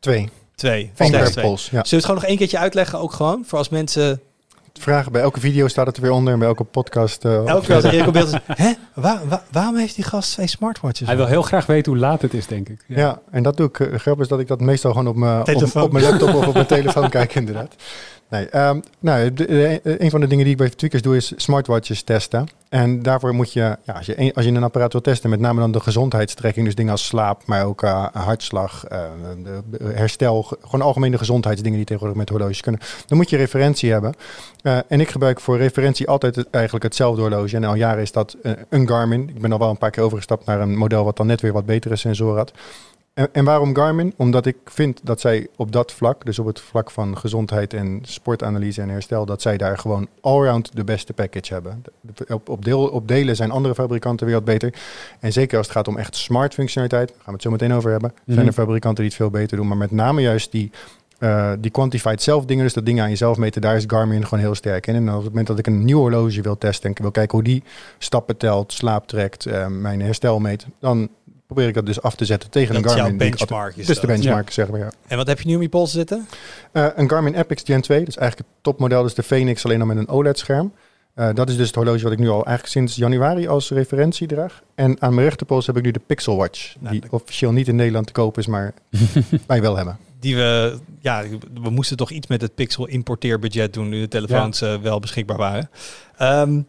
Twee. 0.00 0.28
Twee. 0.54 0.90
Van 0.94 1.10
pols. 1.40 1.62
Ja. 1.64 1.68
Zullen 1.70 1.82
we 1.90 1.96
het 1.96 2.04
gewoon 2.04 2.20
nog 2.20 2.24
één 2.24 2.36
keertje 2.36 2.58
uitleggen? 2.58 2.98
Ook 2.98 3.12
gewoon, 3.12 3.44
voor 3.46 3.58
als 3.58 3.68
mensen... 3.68 4.20
Vragen 4.80 5.12
bij 5.12 5.22
elke 5.22 5.40
video 5.40 5.68
staat 5.68 5.86
het 5.86 5.96
er 5.96 6.02
weer 6.02 6.10
onder 6.10 6.32
en 6.32 6.38
bij 6.38 6.48
elke 6.48 6.64
podcast. 6.64 7.24
eh, 7.24 7.46
Elke 7.46 7.66
keer 7.66 7.74
als 7.74 7.84
Erik 7.84 8.06
op 8.06 8.12
beeld 8.12 8.26
is... 8.32 8.38
Hè? 8.46 8.72
Waar- 8.94 9.28
waar- 9.28 9.42
waarom 9.50 9.76
heeft 9.76 9.94
die 9.94 10.04
gast 10.04 10.32
twee 10.32 10.46
smartwatches? 10.46 11.06
Hij 11.06 11.16
wil 11.16 11.26
heel 11.26 11.42
graag 11.42 11.66
weten 11.66 11.92
hoe 11.92 12.00
laat 12.00 12.22
het 12.22 12.34
is, 12.34 12.46
denk 12.46 12.68
ik. 12.68 12.84
Ja. 12.88 13.20
en 13.30 13.42
dat 13.42 13.56
doe 13.56 13.68
ik. 13.68 13.80
eh, 13.80 13.98
grap 13.98 14.20
is 14.20 14.28
dat 14.28 14.40
ik 14.40 14.46
dat 14.48 14.60
meestal 14.60 14.90
gewoon 14.92 15.06
op 15.08 15.16
mijn, 15.16 15.40
op 15.74 15.92
mijn 15.92 16.04
laptop 16.04 16.34
of 16.34 16.46
op 16.46 16.54
mijn 16.54 16.66
telefoon 16.66 17.08
kijk, 17.18 17.34
inderdaad. 17.34 17.74
Nee, 18.34 18.48
ehm, 18.48 18.80
nou, 19.00 19.32
de- 19.34 19.80
een 20.02 20.10
van 20.10 20.20
de 20.20 20.26
dingen 20.26 20.44
die 20.44 20.52
ik 20.52 20.58
bij 20.58 20.68
tweakers 20.70 21.02
doe 21.02 21.16
is 21.16 21.32
smartwatches 21.36 22.02
testen. 22.02 22.48
En 22.68 23.02
daarvoor 23.02 23.34
moet 23.34 23.52
je, 23.52 23.60
ja, 23.84 23.92
als, 23.96 24.06
je 24.06 24.20
een, 24.20 24.32
als 24.34 24.44
je 24.44 24.50
een 24.50 24.62
apparaat 24.62 24.92
wil 24.92 25.00
testen, 25.00 25.30
met 25.30 25.40
name 25.40 25.60
dan 25.60 25.72
de 25.72 25.80
gezondheidstrekking, 25.80 26.66
dus 26.66 26.74
dingen 26.74 26.92
als 26.92 27.06
slaap, 27.06 27.42
maar 27.46 27.64
ook 27.64 27.82
eh, 27.82 28.06
hartslag, 28.12 28.84
eh, 28.84 28.98
herstel, 29.94 30.42
ge- 30.42 30.58
gewoon 30.62 30.86
algemene 30.86 31.18
gezondheidsdingen 31.18 31.76
die 31.76 31.86
tegenwoordig 31.86 32.18
met 32.18 32.28
horloges 32.28 32.60
kunnen, 32.60 32.80
dan 33.06 33.16
moet 33.18 33.30
je 33.30 33.36
referentie 33.36 33.92
hebben. 33.92 34.14
Eh, 34.62 34.78
en 34.88 35.00
ik 35.00 35.10
gebruik 35.10 35.40
voor 35.40 35.56
referentie 35.58 36.08
altijd 36.08 36.50
eigenlijk 36.50 36.84
hetzelfde 36.84 37.20
horloge. 37.20 37.56
En 37.56 37.64
al 37.64 37.74
jaren 37.74 38.02
is 38.02 38.12
dat 38.12 38.36
eh, 38.42 38.52
een 38.68 38.88
Garmin. 38.88 39.28
Ik 39.34 39.40
ben 39.40 39.52
al 39.52 39.58
wel 39.58 39.70
een 39.70 39.78
paar 39.78 39.90
keer 39.90 40.02
overgestapt 40.02 40.46
naar 40.46 40.60
een 40.60 40.76
model 40.76 41.04
wat 41.04 41.16
dan 41.16 41.26
net 41.26 41.40
weer 41.40 41.52
wat 41.52 41.66
betere 41.66 41.96
sensoren 41.96 42.36
had. 42.36 42.52
En, 43.14 43.28
en 43.32 43.44
waarom 43.44 43.74
Garmin? 43.76 44.14
Omdat 44.16 44.46
ik 44.46 44.56
vind 44.64 45.00
dat 45.02 45.20
zij 45.20 45.46
op 45.56 45.72
dat 45.72 45.92
vlak, 45.92 46.24
dus 46.24 46.38
op 46.38 46.46
het 46.46 46.60
vlak 46.60 46.90
van 46.90 47.18
gezondheid 47.18 47.74
en 47.74 47.98
sportanalyse 48.02 48.82
en 48.82 48.88
herstel, 48.88 49.26
dat 49.26 49.42
zij 49.42 49.56
daar 49.56 49.78
gewoon 49.78 50.08
allround 50.20 50.76
de 50.76 50.84
beste 50.84 51.12
package 51.12 51.52
hebben. 51.52 51.82
Op, 52.28 52.48
op, 52.48 52.64
deel, 52.64 52.88
op 52.88 53.08
delen 53.08 53.36
zijn 53.36 53.50
andere 53.50 53.74
fabrikanten 53.74 54.26
weer 54.26 54.34
wat 54.34 54.44
beter. 54.44 54.74
En 55.20 55.32
zeker 55.32 55.58
als 55.58 55.66
het 55.66 55.76
gaat 55.76 55.88
om 55.88 55.96
echt 55.98 56.16
smart 56.16 56.54
functionaliteit, 56.54 57.08
daar 57.08 57.16
gaan 57.16 57.26
we 57.26 57.32
het 57.32 57.42
zo 57.42 57.50
meteen 57.50 57.72
over 57.72 57.90
hebben, 57.90 58.12
zijn 58.26 58.38
Mhm. 58.38 58.46
er 58.46 58.52
fabrikanten 58.52 59.02
die 59.02 59.12
het 59.12 59.20
veel 59.22 59.30
beter 59.30 59.56
doen. 59.56 59.68
Maar 59.68 59.76
met 59.76 59.90
name 59.90 60.20
juist 60.20 60.52
die, 60.52 60.70
eh, 61.18 61.52
die 61.58 61.70
quantified 61.70 62.22
zelf 62.22 62.44
dingen, 62.44 62.64
dus 62.64 62.72
dat 62.72 62.86
dingen 62.86 63.02
aan 63.02 63.10
jezelf 63.10 63.36
meten, 63.36 63.60
daar 63.60 63.76
is 63.76 63.84
Garmin 63.86 64.24
gewoon 64.24 64.44
heel 64.44 64.54
sterk 64.54 64.86
in. 64.86 64.94
En 64.94 65.08
op 65.08 65.14
het 65.16 65.24
moment 65.28 65.46
dat 65.46 65.58
ik 65.58 65.66
een 65.66 65.84
nieuw 65.84 65.98
horloge 65.98 66.42
wil 66.42 66.58
testen 66.58 66.84
en 66.84 66.90
ik 66.90 66.98
wil 66.98 67.10
kijken 67.10 67.34
hoe 67.38 67.46
die 67.46 67.62
stappen 67.98 68.36
telt, 68.36 68.72
slaap 68.72 69.06
trekt, 69.06 69.46
eh, 69.46 69.66
mijn 69.66 70.00
herstel 70.00 70.38
meet, 70.40 70.66
dan 70.80 71.08
probeer 71.54 71.68
ik 71.68 71.74
dat 71.74 71.86
dus 71.86 72.02
af 72.02 72.14
te 72.14 72.24
zetten 72.24 72.50
tegen 72.50 72.74
Dat 72.74 72.82
een 72.82 72.88
jouw 72.88 72.98
Garmin. 72.98 73.16
benchmark. 73.18 73.76
Is 73.76 73.86
dus 73.86 74.00
de 74.00 74.06
benchmark, 74.06 74.50
zeg 74.50 74.68
maar. 74.70 74.80
Ja. 74.80 74.90
En 75.06 75.16
wat 75.16 75.26
heb 75.26 75.40
je 75.40 75.46
nu 75.48 75.56
op 75.56 75.62
je 75.62 75.68
pols 75.68 75.92
zitten? 75.92 76.26
Eh, 76.72 76.86
een 76.94 77.10
Garmin 77.10 77.34
Epix 77.34 77.62
Gen 77.64 77.80
2, 77.80 77.98
dat 77.98 78.08
is 78.08 78.16
eigenlijk 78.16 78.48
het 78.48 78.62
topmodel, 78.64 79.02
dus 79.02 79.14
de 79.14 79.22
Phoenix, 79.22 79.64
alleen 79.64 79.78
dan 79.78 79.86
met 79.88 79.96
een 79.96 80.08
OLED-scherm. 80.08 80.72
Eh, 81.14 81.28
dat 81.34 81.48
is 81.48 81.56
dus 81.56 81.66
het 81.66 81.74
horloge 81.76 82.02
wat 82.02 82.12
ik 82.12 82.18
nu 82.18 82.28
al 82.28 82.34
eigenlijk 82.46 82.66
sinds 82.66 82.96
januari 82.96 83.48
als 83.48 83.70
referentie 83.70 84.26
draag. 84.26 84.62
En 84.74 85.00
aan 85.00 85.14
mijn 85.14 85.26
rechterpols 85.26 85.66
heb 85.66 85.76
ik 85.76 85.82
nu 85.82 85.90
de 85.90 86.00
Pixel 86.06 86.36
Watch, 86.36 86.74
Nou, 86.78 86.92
die 86.92 87.00
dat- 87.00 87.10
officieel 87.10 87.52
niet 87.52 87.68
in 87.68 87.76
Nederland 87.76 88.06
te 88.06 88.12
koop 88.12 88.38
is, 88.38 88.46
maar 88.46 88.74
wij 89.46 89.60
wel 89.60 89.76
hebben. 89.76 89.96
Die 90.20 90.36
we, 90.36 90.78
ja, 91.00 91.22
we 91.62 91.70
moesten 91.70 91.96
toch 91.96 92.10
iets 92.10 92.26
met 92.26 92.40
het 92.40 92.54
Pixel 92.54 92.86
importeerbudget 92.86 93.72
doen 93.72 93.88
nu 93.88 94.00
de 94.00 94.08
telefoons 94.08 94.60
eh, 94.60 94.76
wel 94.76 95.00
beschikbaar 95.00 95.36
waren. 95.36 95.70
Ehm, 96.16 96.60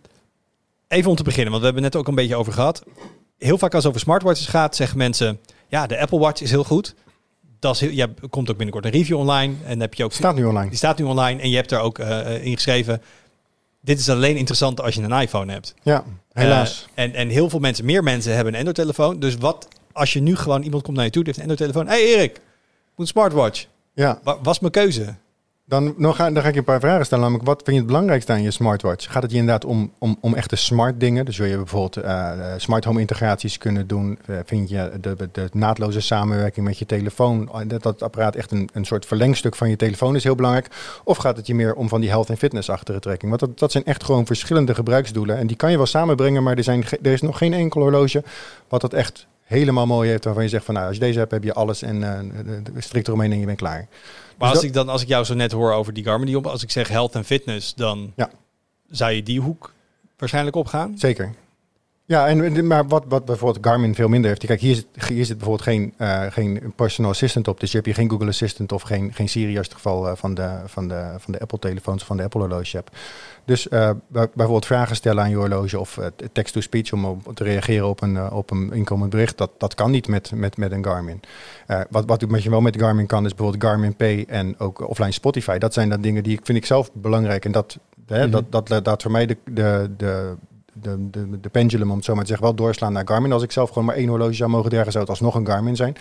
even 0.88 1.10
om 1.10 1.15
te 1.15 1.24
beginnen, 1.24 1.50
want 1.52 1.60
we 1.60 1.65
hebben 1.67 1.84
het 1.84 1.93
net 1.93 2.02
ook 2.02 2.08
een 2.08 2.15
beetje 2.15 2.36
over 2.36 2.54
gehad. 2.54 2.84
Heel 3.38 3.58
vaak 3.58 3.74
als 3.74 3.84
het 3.84 3.89
over 3.91 4.06
smartwatches 4.06 4.48
gaat, 4.48 4.76
zeggen 4.76 4.98
mensen, 4.98 5.39
ja, 5.67 5.88
de 5.88 6.00
Apple 6.00 6.19
Watch 6.19 6.41
is 6.41 6.50
heel 6.52 6.63
goed. 6.63 6.95
Dat 7.60 7.74
is 7.76 7.80
heel, 7.82 7.89
ja, 7.91 8.08
komt 8.30 8.50
ook 8.50 8.58
binnenkort 8.58 8.86
een 8.86 8.91
review 8.91 9.17
online 9.17 9.54
en 9.65 9.80
heb 9.80 9.93
je 9.93 10.04
ook 10.04 10.12
staat 10.13 10.36
nu 10.36 10.45
online. 10.45 10.67
die 10.69 10.78
staat 10.78 10.98
nu 10.98 11.06
online 11.06 11.41
en 11.41 11.50
je 11.50 11.56
hebt 11.56 11.71
er 11.71 11.80
ook 11.80 12.00
eh, 12.00 12.45
in 12.45 12.54
geschreven. 12.54 13.02
Dit 13.82 14.00
is 14.00 14.10
alleen 14.10 14.36
interessant 14.38 14.82
als 14.82 14.95
je 14.95 15.02
een 15.02 15.21
iPhone 15.21 15.52
hebt. 15.52 15.74
Ja, 15.82 16.04
helaas. 16.32 16.88
Eh, 16.93 17.04
en, 17.04 17.13
en 17.13 17.30
heel 17.30 17.50
veel 17.50 17.60
mensen, 17.60 17.86
meer 17.86 18.04
mensen 18.04 18.36
hebben 18.36 18.54
een 18.54 18.60
Android-telefoon. 18.60 19.19
Dus 19.19 19.36
wat 19.36 19.67
als 19.91 20.13
je 20.13 20.19
nu 20.21 20.36
gewoon 20.36 20.62
iemand 20.62 20.84
komt 20.84 20.95
naar 20.95 21.06
je 21.06 21.12
toe, 21.12 21.24
die 21.24 21.34
heeft 21.34 21.45
een 21.45 21.52
Android-telefoon. 21.52 21.93
hey 21.93 22.06
Erik, 22.15 22.36
ik 22.36 22.41
moet 22.95 22.95
een 22.95 23.08
smartwatch. 23.08 23.65
ja, 23.93 24.19
Wa- 24.24 24.38
was 24.41 24.60
mijn 24.60 24.71
keuze? 24.71 25.15
Dan, 25.67 25.93
dan, 25.97 26.15
ga, 26.15 26.32
dan 26.32 26.41
ga 26.41 26.47
ik 26.47 26.54
je 26.54 26.60
een 26.60 26.65
paar 26.65 26.80
vragen 26.80 27.06
stellen. 27.06 27.23
Namelijk, 27.23 27.47
wat 27.47 27.62
vind 27.63 27.75
je 27.75 27.82
het 27.82 27.91
belangrijkste 27.91 28.32
aan 28.32 28.41
je 28.41 28.51
smartwatch? 28.51 29.12
Gaat 29.12 29.21
het 29.23 29.32
je 29.32 29.38
inderdaad 29.38 29.65
om, 29.65 29.93
om, 29.99 30.17
om 30.21 30.34
echte 30.34 30.56
smart 30.56 30.99
dingen? 30.99 31.25
Dus 31.25 31.38
wil 31.38 31.47
je 31.47 31.56
bijvoorbeeld 31.56 31.97
eh, 31.97 32.54
eh, 32.54 32.60
smart 32.60 32.84
home 32.84 32.99
integraties 32.99 33.58
kunnen 33.58 33.88
doen? 33.88 34.19
Eh, 34.25 34.36
vind 34.45 34.69
je 34.69 34.91
de, 35.01 35.30
de, 35.32 35.49
naadloze 35.51 36.01
samenwerking 36.01 36.65
met 36.65 36.78
je 36.78 36.86
telefoon, 36.86 37.49
eh, 37.54 37.60
dat 37.67 37.84
dat 37.84 38.04
apparaat 38.04 38.36
echt 38.36 38.51
een, 38.51 38.69
een 38.73 38.86
soort 38.86 39.06
verlengstuk 39.06 39.56
van 39.56 39.69
je 39.69 39.75
telefoon 39.75 40.15
is 40.15 40.23
heel 40.23 40.36
belangrijk? 40.36 40.67
Of 41.04 41.17
gaat 41.17 41.38
het 41.38 41.47
je 41.47 41.56
meer 41.56 41.73
om 41.73 41.89
van 41.89 42.01
die 42.01 42.10
health 42.10 42.30
en 42.30 42.38
fitness-achtige 42.38 42.99
trekking? 42.99 43.30
Want 43.30 43.41
dat, 43.41 43.60
dat 43.60 43.71
zijn 43.71 43.86
echt 43.86 44.04
gewoon 44.04 44.25
verschillende 44.25 44.75
gebruiksdoelen. 44.75 45.38
En 45.38 45.47
die 45.47 45.58
kan 45.58 45.71
je 45.71 45.78
wel 45.78 45.86
samenbrengen, 45.86 46.43
maar 46.43 46.58
er, 46.58 46.63
zijn, 46.63 46.84
er 47.01 47.12
is 47.12 47.21
nog 47.21 47.38
geen 47.38 47.54
enkel 47.54 47.82
horloge 47.82 48.23
wat 48.67 48.82
dat 48.82 48.93
echt 48.93 49.28
helemaal 49.45 49.86
mooi 49.86 50.10
heeft. 50.10 50.23
Waarvan 50.23 50.43
je 50.43 50.49
zegt 50.49 50.65
van 50.65 50.73
nou, 50.73 50.86
als 50.88 50.95
je 50.95 51.01
deze 51.01 51.19
hebt, 51.19 51.31
heb 51.31 51.43
je 51.43 51.53
alles 51.53 51.81
en 51.81 52.03
eh, 52.03 52.19
de- 52.45 52.62
de- 52.73 52.81
strikt 52.81 53.08
eromheen 53.08 53.31
en 53.31 53.39
je 53.39 53.45
bent 53.45 53.58
klaar. 53.58 53.88
Maar 53.88 53.88
Dus 54.38 54.47
als 54.47 54.53
dat- 54.53 54.63
ik 54.63 54.73
dan, 54.73 54.89
als 54.89 55.01
ik 55.01 55.08
jou 55.08 55.23
zo 55.25 55.34
net 55.34 55.51
hoor 55.51 55.71
over 55.73 55.93
die 55.93 56.03
Garmin 56.03 56.25
die 56.27 56.38
op, 56.38 56.47
als 56.47 56.63
ik 56.63 56.71
zeg 56.71 56.88
health 56.88 57.15
en 57.15 57.25
fitness, 57.25 57.73
dan 57.73 58.12
Ja. 58.15 58.29
zou 58.89 59.12
je 59.12 59.23
die 59.23 59.41
hoek 59.41 59.73
waarschijnlijk 60.17 60.55
opgaan. 60.55 60.93
Zeker. 60.97 61.34
Ja, 62.07 62.27
en, 62.27 62.67
maar 62.67 62.87
wat, 62.87 63.03
wat 63.07 63.25
bijvoorbeeld 63.25 63.65
Garmin 63.65 63.95
veel 63.95 64.07
minder 64.07 64.29
heeft. 64.29 64.45
Kijk, 64.45 64.59
hier 64.59 64.75
zit, 64.75 64.87
hier 65.07 65.25
zit 65.25 65.37
bijvoorbeeld 65.37 65.67
geen, 65.67 65.93
uh, 65.97 66.23
geen 66.29 66.73
personal 66.75 67.11
assistant 67.11 67.47
op. 67.47 67.59
Dus 67.59 67.69
je 67.69 67.75
hebt 67.75 67.87
hier 67.87 67.95
geen 67.95 68.09
Google 68.09 68.27
Assistant 68.27 68.71
of 68.71 68.81
geen, 68.81 69.13
geen 69.13 69.29
Siri 69.29 69.57
als 69.57 69.67
het 69.67 69.75
geval 69.75 70.07
uh, 70.07 70.15
van 70.15 70.33
de, 70.33 70.49
van 70.65 70.87
de, 70.87 71.13
van 71.17 71.33
de 71.33 71.39
Apple-telefoons 71.39 72.01
of 72.01 72.07
van 72.07 72.17
de 72.17 72.23
Apple-horloge 72.23 72.75
hebt. 72.75 72.97
Dus 73.45 73.67
uh, 73.67 73.89
bijvoorbeeld 74.07 74.65
vragen 74.65 74.95
stellen 74.95 75.23
aan 75.23 75.29
je 75.29 75.35
horloge 75.35 75.79
of 75.79 75.99
text-to-speech 76.31 76.93
om 76.93 77.05
op, 77.05 77.31
te 77.33 77.43
reageren 77.43 77.87
op 77.87 78.01
een, 78.01 78.31
op 78.31 78.51
een 78.51 78.73
inkomend 78.73 79.09
bericht. 79.09 79.37
Dat, 79.37 79.51
dat 79.57 79.75
kan 79.75 79.91
niet 79.91 80.07
met, 80.07 80.31
met, 80.31 80.57
met 80.57 80.71
een 80.71 80.83
Garmin. 80.85 81.19
wat, 81.89 82.05
wat, 82.05 82.21
wat 82.21 82.43
je 82.43 82.49
wel 82.49 82.61
met 82.61 82.79
Garmin 82.79 83.05
kan 83.05 83.25
is 83.25 83.35
bijvoorbeeld 83.35 83.63
Garmin 83.63 83.95
Pay 83.95 84.25
en 84.27 84.59
ook 84.59 84.89
offline 84.89 85.11
Spotify. 85.11 85.57
Dat 85.57 85.73
zijn 85.73 85.89
dan 85.89 86.01
dingen 86.01 86.23
die 86.23 86.37
ik 86.37 86.45
vind 86.45 86.57
ik 86.57 86.65
zelf 86.65 86.91
belangrijk. 86.93 87.45
En 87.45 87.51
dat, 87.51 87.77
hè, 88.07 88.15
mm 88.15 88.33
-hmm. 88.33 88.45
dat, 88.49 88.67
dat, 88.67 88.85
dat 88.85 89.01
voor 89.01 89.11
mij 89.11 89.25
de, 89.25 89.37
de, 89.45 89.91
de 89.97 90.35
de, 90.81 91.09
de, 91.09 91.39
de 91.39 91.49
pendulum, 91.49 91.89
om 91.89 91.95
het 91.95 92.05
zo 92.05 92.13
maar 92.13 92.21
te 92.21 92.27
zeggen, 92.27 92.45
wel 92.45 92.55
doorslaan 92.55 92.93
naar 92.93 93.07
Garmin. 93.07 93.31
Als 93.31 93.43
ik 93.43 93.51
zelf 93.51 93.69
gewoon 93.69 93.85
maar 93.85 93.95
één 93.95 94.07
horloge 94.07 94.33
zou 94.33 94.49
mogen 94.49 94.69
dragen, 94.69 94.91
zou 94.91 95.03
het 95.03 95.13
alsnog 95.13 95.35
een 95.35 95.47
Garmin 95.47 95.75
zijn. 95.75 95.95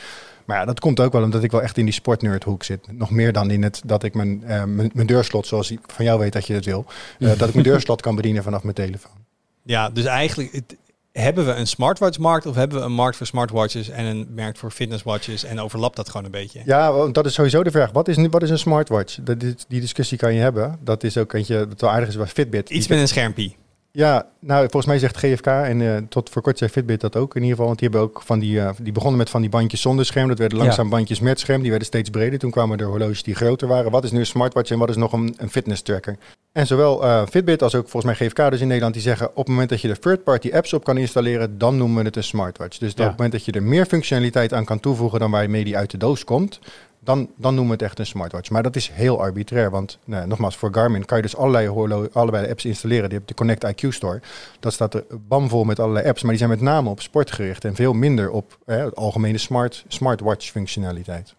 Maar 0.45 0.59
ja, 0.59 0.65
dat 0.65 0.81
komt 0.81 1.01
ook 1.01 1.13
wel 1.13 1.23
omdat 1.23 1.43
ik 1.43 1.51
wel 1.51 1.63
echt 1.63 1.79
in 1.79 1.85
die 1.85 1.95
sportnerdhoek 1.95 2.63
zit. 2.63 2.87
Nog 2.93 3.11
meer 3.11 3.33
dan 3.33 3.51
in 3.51 3.63
het 3.63 3.83
dat 3.85 4.03
ik 4.03 4.15
mijn, 4.15 4.41
uh, 4.43 4.65
mijn, 4.65 4.91
mijn, 4.95 5.07
deurslot, 5.07 5.47
zoals 5.47 5.71
ik 5.71 5.81
van 5.87 6.05
jou 6.05 6.19
weet 6.19 6.33
dat 6.33 6.47
je 6.47 6.55
het 6.55 6.65
wil, 6.65 6.85
uh, 7.19 7.29
dat 7.39 7.49
ik 7.49 7.55
mijn 7.55 7.67
deurslot 7.73 8.01
kan 8.01 8.17
bedienen 8.17 8.43
vanaf 8.43 8.63
mijn 8.63 8.75
telefoon. 8.75 9.25
Ja, 9.63 9.91
dus 9.91 10.05
eigenlijk 10.05 10.53
het, 10.53 10.77
hebben 11.13 11.47
we 11.47 11.53
een 11.53 11.67
smartwatch-markt 11.67 12.47
of 12.47 12.55
hebben 12.55 12.79
we 12.79 12.85
een 12.85 12.93
markt 12.93 13.17
voor 13.17 13.27
smartwatches 13.27 13.89
en 13.89 14.05
een 14.05 14.29
markt 14.37 14.59
voor 14.59 14.71
fitnesswatches 14.71 15.45
en 15.45 15.61
overlapt 15.61 15.97
dat 15.97 16.09
gewoon 16.09 16.25
een 16.25 16.31
beetje? 16.31 16.63
Ja, 16.65 17.09
dat 17.09 17.27
is 17.27 17.35
sowieso 17.35 17.63
de 17.63 17.71
vraag. 17.71 17.93
Wat 17.93 18.09
is, 18.09 18.17
wat 18.31 18.43
is 18.43 18.51
een 18.51 18.59
smartwatch? 18.59 19.19
Dat, 19.23 19.41
die, 19.41 19.55
die 19.69 19.81
discussie 19.81 20.19
kan 20.19 20.35
je 20.35 20.41
hebben. 20.41 20.79
Dat 20.81 21.03
is 21.03 21.19
ook 21.19 21.33
eentje 21.33 21.69
dat 21.69 21.81
wel 21.81 21.91
aardig 21.91 22.09
is 22.09 22.17
bij 22.17 22.27
Fitbit. 22.27 22.71
Iets 22.71 22.89
met 22.89 22.99
een 22.99 23.09
schermpje. 23.09 23.53
Ja, 23.97 24.27
nou 24.39 24.61
volgens 24.61 24.87
mij 24.87 24.99
zegt 24.99 25.17
GFK 25.17 25.47
en 25.47 25.81
uh, 25.81 25.97
tot 26.09 26.31
voor 26.31 26.43
kort 26.43 26.59
zei 26.59 26.71
Fitbit 26.71 27.01
dat 27.01 27.17
ook 27.17 27.35
in 27.35 27.43
ieder 27.43 27.51
geval. 27.51 27.67
Want 27.67 27.79
die 27.79 27.89
hebben 27.89 28.09
ook 28.09 28.23
van 28.23 28.39
die, 28.39 28.57
uh, 28.57 28.71
die 28.83 28.93
begonnen 28.93 29.19
met 29.19 29.31
van 29.31 29.41
die 29.41 29.51
bandjes 29.51 29.81
zonder 29.81 30.05
scherm. 30.05 30.29
Dat 30.29 30.39
werden 30.39 30.59
langzaam 30.59 30.85
ja. 30.85 30.91
bandjes 30.91 31.21
met 31.21 31.41
scherm. 31.41 31.61
Die 31.61 31.71
werden 31.71 31.89
steeds 31.89 32.11
breder. 32.11 32.39
Toen 32.39 32.51
kwamen 32.51 32.79
er 32.79 32.87
horloges 32.87 33.23
die 33.23 33.35
groter 33.35 33.69
waren. 33.69 33.91
Wat 33.91 34.05
is 34.05 34.11
nu 34.11 34.19
een 34.19 34.27
smartwatch 34.27 34.71
en 34.71 34.79
wat 34.79 34.89
is 34.89 34.97
nog 34.97 35.13
een, 35.13 35.35
een 35.37 35.51
fitness 35.51 35.83
tracker? 35.83 36.17
En 36.53 36.67
zowel 36.67 37.05
uh, 37.05 37.27
Fitbit 37.27 37.63
als 37.63 37.75
ook 37.75 37.89
volgens 37.89 38.19
mij 38.19 38.29
GFK 38.29 38.51
dus 38.51 38.61
in 38.61 38.67
Nederland 38.67 38.95
die 38.95 39.03
zeggen 39.03 39.29
op 39.29 39.37
het 39.37 39.49
moment 39.49 39.69
dat 39.69 39.81
je 39.81 39.89
de 39.89 39.99
third-party 39.99 40.51
apps 40.53 40.73
op 40.73 40.85
kan 40.85 40.97
installeren, 40.97 41.59
dan 41.59 41.77
noemen 41.77 41.99
we 41.99 42.05
het 42.05 42.17
een 42.17 42.25
smartwatch. 42.25 42.79
Dus 42.79 42.93
ja. 42.95 43.03
op 43.03 43.09
het 43.09 43.17
moment 43.17 43.33
dat 43.33 43.45
je 43.45 43.53
er 43.53 43.63
meer 43.63 43.87
functionaliteit 43.87 44.53
aan 44.53 44.65
kan 44.65 44.81
toevoegen 44.81 45.21
dan 45.21 45.31
waarmee 45.31 45.65
die 45.65 45.77
uit 45.77 45.91
de 45.91 45.99
doos 45.99 46.25
komt, 46.25 46.61
dan, 47.05 47.31
dan 47.37 47.55
noemen 47.55 47.67
we 47.67 47.73
het 47.73 47.83
echt 47.83 47.99
een 47.99 48.07
smartwatch. 48.07 48.51
Maar 48.51 48.63
dat 48.63 48.77
is 48.77 48.91
heel 48.93 49.21
arbitrair, 49.21 49.71
want 49.71 49.99
nou, 50.05 50.27
nogmaals, 50.27 50.57
voor 50.57 50.75
Garmin 50.75 51.05
kan 51.05 51.17
je 51.17 51.23
dus 51.23 51.37
allerlei, 51.37 51.69
horlo 51.69 52.09
de 52.13 52.49
apps 52.49 52.65
installeren. 52.65 53.09
Die 53.09 53.19
hebt 53.19 53.29
de 53.29 53.35
Connect 53.35 53.67
IQ 53.67 53.89
Store. 53.89 54.21
Dat 54.61 54.73
staat 54.73 54.95
er 54.95 55.05
bamvol 55.29 55.65
met 55.65 55.79
allerlei 55.79 56.09
apps, 56.09 56.23
maar 56.23 56.31
die 56.31 56.39
zijn 56.39 56.51
met 56.51 56.61
name 56.61 56.91
op 56.91 57.01
sport 57.01 57.33
gericht 57.33 57.65
en 57.65 57.75
veel 57.75 57.93
minder 57.93 58.31
op 58.31 58.59
hè, 58.65 58.95
algemene 58.95 59.39
smart, 59.39 59.85
smartwatch 59.89 60.51
functionaliteit. 60.51 61.35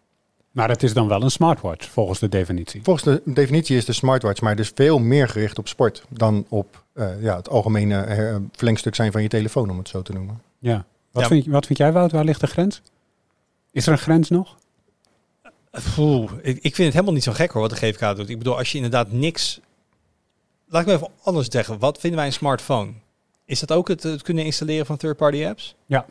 Maar 0.52 0.70
het 0.70 0.84
is 0.84 0.94
dan 0.94 1.08
wel 1.08 1.22
een 1.22 1.32
smartwatch, 1.32 1.90
volgens 1.90 2.20
de 2.20 2.30
definitie. 2.30 2.84
Volgens 2.84 3.06
de 3.06 3.22
definitie 3.26 3.78
is 3.78 3.86
de 3.86 3.94
smartwatch, 3.94 4.42
maar 4.42 4.56
dus 4.56 4.72
veel 4.76 5.00
meer 5.00 5.30
gericht 5.30 5.60
op 5.60 5.68
sport 5.68 6.04
dan 6.10 6.46
op 6.50 6.84
uh, 6.94 7.22
ja, 7.22 7.36
het 7.36 7.50
algemene 7.50 8.18
uh, 8.18 8.36
verlengstuk 8.52 8.96
zijn 8.96 9.12
van 9.12 9.22
je 9.22 9.28
telefoon, 9.28 9.70
om 9.70 9.78
het 9.78 9.88
zo 9.88 10.02
te 10.02 10.14
noemen. 10.14 10.42
Ja. 10.60 10.86
Wat, 11.12 11.24
ja. 11.24 11.30
Vind, 11.30 11.46
wat 11.46 11.66
vind 11.66 11.78
jij, 11.78 11.92
Wout? 11.92 12.12
Waar 12.12 12.24
ligt 12.24 12.42
de 12.42 12.48
grens? 12.48 12.82
Is 13.72 13.86
er 13.86 13.92
een 13.92 13.98
grens 13.98 14.30
nog? 14.30 14.58
Oeh, 15.98 16.32
ik, 16.42 16.56
ik 16.56 16.62
vind 16.62 16.78
het 16.78 16.94
helemaal 16.94 17.14
niet 17.14 17.24
zo 17.24 17.32
gek 17.32 17.52
hoor, 17.52 17.62
wat 17.62 17.80
de 17.80 17.92
GFK 17.92 18.16
doet. 18.16 18.30
Ik 18.30 18.38
bedoel, 18.38 18.58
als 18.58 18.72
je 18.72 18.76
inderdaad 18.76 19.12
niks... 19.12 19.60
Laat 20.68 20.82
ik 20.82 20.88
me 20.88 20.94
even 20.94 21.10
anders 21.24 21.48
zeggen. 21.48 21.80
Wat 21.80 22.00
vinden 22.00 22.20
wij 22.20 22.28
een 22.28 22.34
smartphone? 22.34 22.92
Is 23.46 23.60
dat 23.60 23.72
ook 23.72 23.88
het, 23.88 24.04
het 24.04 24.22
kunnen 24.22 24.46
installeren 24.46 24.86
van 24.86 24.98
third-party 24.98 25.46
apps? 25.46 25.76
Ja, 25.86 26.06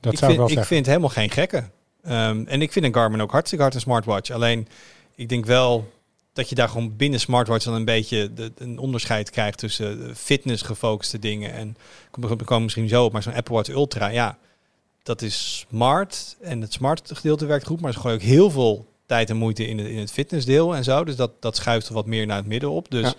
dat 0.00 0.12
ik 0.12 0.18
zou 0.18 0.30
vind, 0.30 0.48
ik 0.48 0.54
wel 0.54 0.62
Ik 0.62 0.68
vind 0.68 0.86
helemaal 0.86 1.08
geen 1.08 1.30
gekke. 1.30 1.64
Um, 2.04 2.46
en 2.46 2.62
ik 2.62 2.72
vind 2.72 2.84
een 2.84 2.94
Garmin 2.94 3.20
ook 3.20 3.30
hartstikke 3.30 3.64
hard 3.64 3.74
een 3.74 3.80
smartwatch. 3.80 4.30
Alleen, 4.30 4.68
ik 5.14 5.28
denk 5.28 5.46
wel 5.46 5.92
dat 6.32 6.48
je 6.48 6.54
daar 6.54 6.68
gewoon 6.68 6.96
binnen 6.96 7.20
smartwatch 7.20 7.64
dan 7.64 7.74
een 7.74 7.84
beetje 7.84 8.32
de, 8.34 8.52
een 8.56 8.78
onderscheid 8.78 9.30
krijgt 9.30 9.58
tussen 9.58 10.16
fitness 10.16 10.62
gefocuste 10.62 11.18
dingen. 11.18 11.52
En 11.52 11.76
we 12.10 12.36
komen 12.36 12.62
misschien 12.62 12.88
zo 12.88 13.04
op, 13.04 13.12
maar 13.12 13.22
zo'n 13.22 13.34
Apple 13.34 13.54
Watch 13.54 13.68
Ultra, 13.68 14.08
ja 14.08 14.38
dat 15.02 15.22
is 15.22 15.66
smart 15.68 16.36
en 16.40 16.60
het 16.60 16.72
smart 16.72 17.10
gedeelte 17.14 17.46
werkt 17.46 17.66
goed, 17.66 17.80
maar 17.80 17.92
ze 17.92 17.98
gooien 17.98 18.16
ook 18.16 18.24
heel 18.24 18.50
veel 18.50 18.86
tijd 19.06 19.30
en 19.30 19.36
moeite 19.36 19.66
in 19.68 19.78
het, 19.78 19.86
in 19.86 19.98
het 19.98 20.10
fitnessdeel 20.10 20.76
en 20.76 20.84
zo. 20.84 21.04
Dus 21.04 21.16
dat, 21.16 21.30
dat 21.40 21.56
schuift 21.56 21.88
er 21.88 21.94
wat 21.94 22.06
meer 22.06 22.26
naar 22.26 22.36
het 22.36 22.46
midden 22.46 22.70
op. 22.70 22.90
Dus 22.90 23.04
ja. 23.04 23.14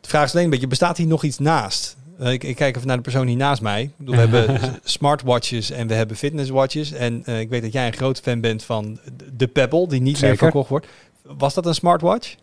de 0.00 0.08
vraag 0.08 0.24
is 0.24 0.32
alleen 0.32 0.44
een 0.44 0.50
beetje, 0.50 0.66
bestaat 0.66 0.96
hier 0.96 1.06
nog 1.06 1.22
iets 1.22 1.38
naast? 1.38 1.96
Uh, 2.20 2.32
ik, 2.32 2.44
ik, 2.44 2.56
kijk 2.56 2.76
even 2.76 2.86
naar 2.86 2.96
de 2.96 3.02
persoon 3.02 3.26
hier 3.26 3.36
naast 3.36 3.62
mij. 3.62 3.92
We 3.96 4.16
hebben 4.16 4.60
smartwatches 4.84 5.70
en 5.70 5.86
we 5.86 5.94
hebben 5.94 6.16
fitnesswatches. 6.16 6.92
En 6.92 7.22
uh, 7.26 7.40
ik 7.40 7.48
weet 7.48 7.62
dat 7.62 7.72
jij 7.72 7.86
een 7.86 7.92
groot 7.92 8.20
fan 8.20 8.40
bent 8.40 8.64
van 8.64 8.98
de 9.32 9.46
Pebble, 9.46 9.88
die 9.88 10.00
niet 10.00 10.14
Zeker. 10.14 10.28
meer 10.28 10.38
verkocht 10.38 10.68
wordt. 10.68 10.86
Was 11.22 11.54
dat 11.54 11.66
een 11.66 11.74
smartwatch? 11.74 12.34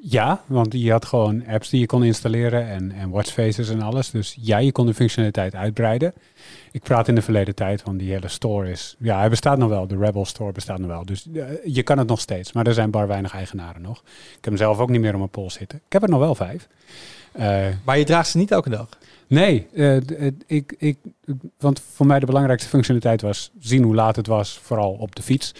Ja, 0.00 0.42
want 0.46 0.72
je 0.72 0.90
had 0.90 1.04
gewoon 1.04 1.46
apps 1.46 1.68
die 1.68 1.80
je 1.80 1.86
kon 1.86 2.04
installeren 2.04 2.68
en, 2.68 2.92
en 2.92 3.10
watchfaces 3.10 3.68
en 3.68 3.82
alles. 3.82 4.10
Dus 4.10 4.36
ja, 4.40 4.58
je 4.58 4.72
kon 4.72 4.86
de 4.86 4.94
functionaliteit 4.94 5.54
uitbreiden. 5.54 6.14
Ik 6.70 6.82
praat 6.82 7.08
in 7.08 7.14
de 7.14 7.22
verleden 7.22 7.54
tijd, 7.54 7.82
want 7.82 7.98
die 7.98 8.12
hele 8.12 8.28
store 8.28 8.70
is... 8.70 8.96
Ja, 8.98 9.18
hij 9.18 9.28
bestaat 9.28 9.58
nog 9.58 9.68
wel. 9.68 9.86
De 9.86 9.96
Rebel 9.96 10.24
Store 10.24 10.52
bestaat 10.52 10.78
nog 10.78 10.88
wel. 10.88 11.04
Dus 11.04 11.26
uh, 11.32 11.44
je 11.64 11.82
kan 11.82 11.98
het 11.98 12.08
nog 12.08 12.20
steeds. 12.20 12.52
Maar 12.52 12.66
er 12.66 12.74
zijn 12.74 12.90
bar 12.90 13.06
weinig 13.06 13.34
eigenaren 13.34 13.82
nog. 13.82 13.98
Ik 13.98 14.34
heb 14.34 14.44
hem 14.44 14.56
zelf 14.56 14.78
ook 14.78 14.88
niet 14.88 15.00
meer 15.00 15.12
op 15.12 15.18
mijn 15.18 15.30
pols 15.30 15.54
zitten. 15.54 15.80
Ik 15.86 15.92
heb 15.92 16.02
er 16.02 16.08
nog 16.08 16.20
wel 16.20 16.34
vijf. 16.34 16.68
Uh, 17.38 17.66
maar 17.84 17.98
je 17.98 18.04
draagt 18.04 18.28
ze 18.28 18.36
niet 18.36 18.50
elke 18.50 18.70
dag? 18.70 18.88
Nee, 19.26 19.66
uh, 19.72 19.96
ik, 20.46 20.74
ik, 20.78 20.98
want 21.58 21.80
voor 21.94 22.06
mij 22.06 22.20
de 22.20 22.26
belangrijkste 22.26 22.68
functionaliteit 22.68 23.22
was 23.22 23.50
zien 23.58 23.82
hoe 23.82 23.94
laat 23.94 24.16
het 24.16 24.26
was, 24.26 24.58
vooral 24.62 24.92
op 24.92 25.14
de 25.14 25.22
fiets. 25.22 25.54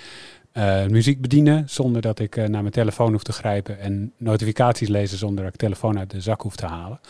Uh, 0.52 0.86
muziek 0.86 1.20
bedienen 1.20 1.68
zonder 1.68 2.02
dat 2.02 2.18
ik 2.18 2.36
naar 2.36 2.50
mijn 2.50 2.70
telefoon 2.70 3.12
hoef 3.12 3.22
te 3.22 3.32
grijpen 3.32 3.80
en 3.80 4.12
notificaties 4.16 4.88
lezen 4.88 5.18
zonder 5.18 5.44
dat 5.44 5.52
ik 5.52 5.58
telefoon 5.58 5.98
uit 5.98 6.10
de 6.10 6.20
zak 6.20 6.42
hoef 6.42 6.56
te 6.56 6.66
halen. 6.66 7.00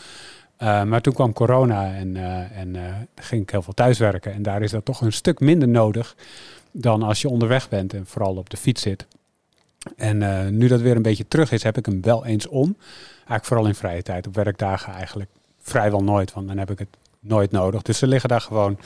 Uh, 0.61 0.83
maar 0.83 1.01
toen 1.01 1.13
kwam 1.13 1.33
corona 1.33 1.93
en, 1.95 2.15
en 2.53 2.77
ging 3.15 3.41
ik 3.41 3.49
heel 3.49 3.61
veel 3.61 3.73
thuiswerken 3.73 4.33
en 4.33 4.43
daar 4.43 4.61
is 4.61 4.71
dat 4.71 4.85
toch 4.85 5.01
een 5.01 5.13
stuk 5.13 5.39
minder 5.39 5.67
nodig 5.67 6.15
dan 6.71 7.03
als 7.03 7.21
je 7.21 7.29
onderweg 7.29 7.69
bent 7.69 7.93
en 7.93 8.05
vooral 8.05 8.35
op 8.35 8.49
de 8.49 8.57
fiets 8.57 8.81
zit. 8.81 9.07
En 9.95 10.57
nu 10.57 10.67
dat 10.67 10.81
weer 10.81 10.95
een 10.95 11.01
beetje 11.01 11.27
terug 11.27 11.51
is, 11.51 11.63
heb 11.63 11.77
ik 11.77 11.85
hem 11.85 12.01
wel 12.01 12.25
eens 12.25 12.47
om. 12.47 12.75
Eigenlijk 13.15 13.45
vooral 13.45 13.65
in 13.67 13.75
vrije 13.75 14.01
tijd. 14.01 14.27
Op 14.27 14.35
werkdagen 14.35 14.93
eigenlijk 14.93 15.29
vrijwel 15.59 16.03
nooit, 16.03 16.33
want 16.33 16.47
dan 16.47 16.57
heb 16.57 16.71
ik 16.71 16.79
het 16.79 16.97
nooit 17.19 17.51
nodig. 17.51 17.81
Dus 17.81 17.97
ze 17.97 18.07
liggen 18.07 18.29
daar 18.29 18.41
gewoon 18.41 18.79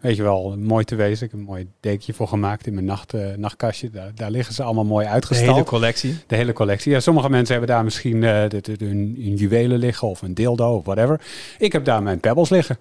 weet 0.00 0.16
je 0.16 0.22
wel, 0.22 0.56
mooi 0.58 0.84
te 0.84 0.94
wezen. 0.94 1.24
Ik 1.26 1.30
heb 1.30 1.40
een 1.40 1.46
mooi 1.46 1.68
dekje 1.80 2.12
voor 2.12 2.28
gemaakt 2.28 2.66
in 2.66 2.74
mijn 2.74 2.86
nacht, 2.86 3.14
uh, 3.14 3.34
nachtkastje. 3.36 3.90
Daar, 3.90 4.10
daar, 4.14 4.30
liggen 4.30 4.54
ze 4.54 4.62
allemaal 4.62 4.84
mooi 4.84 5.06
uitgestald. 5.06 5.48
De 5.48 5.54
hele 5.54 5.66
collectie? 5.66 6.18
De 6.26 6.36
hele 6.36 6.52
collectie. 6.52 6.92
Ja, 6.92 7.00
sommige 7.00 7.30
mensen 7.30 7.56
hebben 7.56 7.74
daar 7.74 7.84
misschien 7.84 8.16
uh, 8.16 8.48
de, 8.48 8.60
de, 8.60 8.76
de, 8.76 8.86
een, 8.86 9.34
juwelen 9.36 9.78
liggen 9.78 10.08
of 10.08 10.22
een 10.22 10.34
dildo 10.34 10.76
of 10.76 10.84
whatever. 10.84 11.20
Ik 11.58 11.72
heb 11.72 11.84
daar 11.84 12.02
mijn 12.02 12.20
pebbles 12.20 12.48
liggen. 12.48 12.78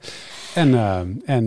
En, 0.55 0.69
uh, 0.69 0.99
en 1.25 1.45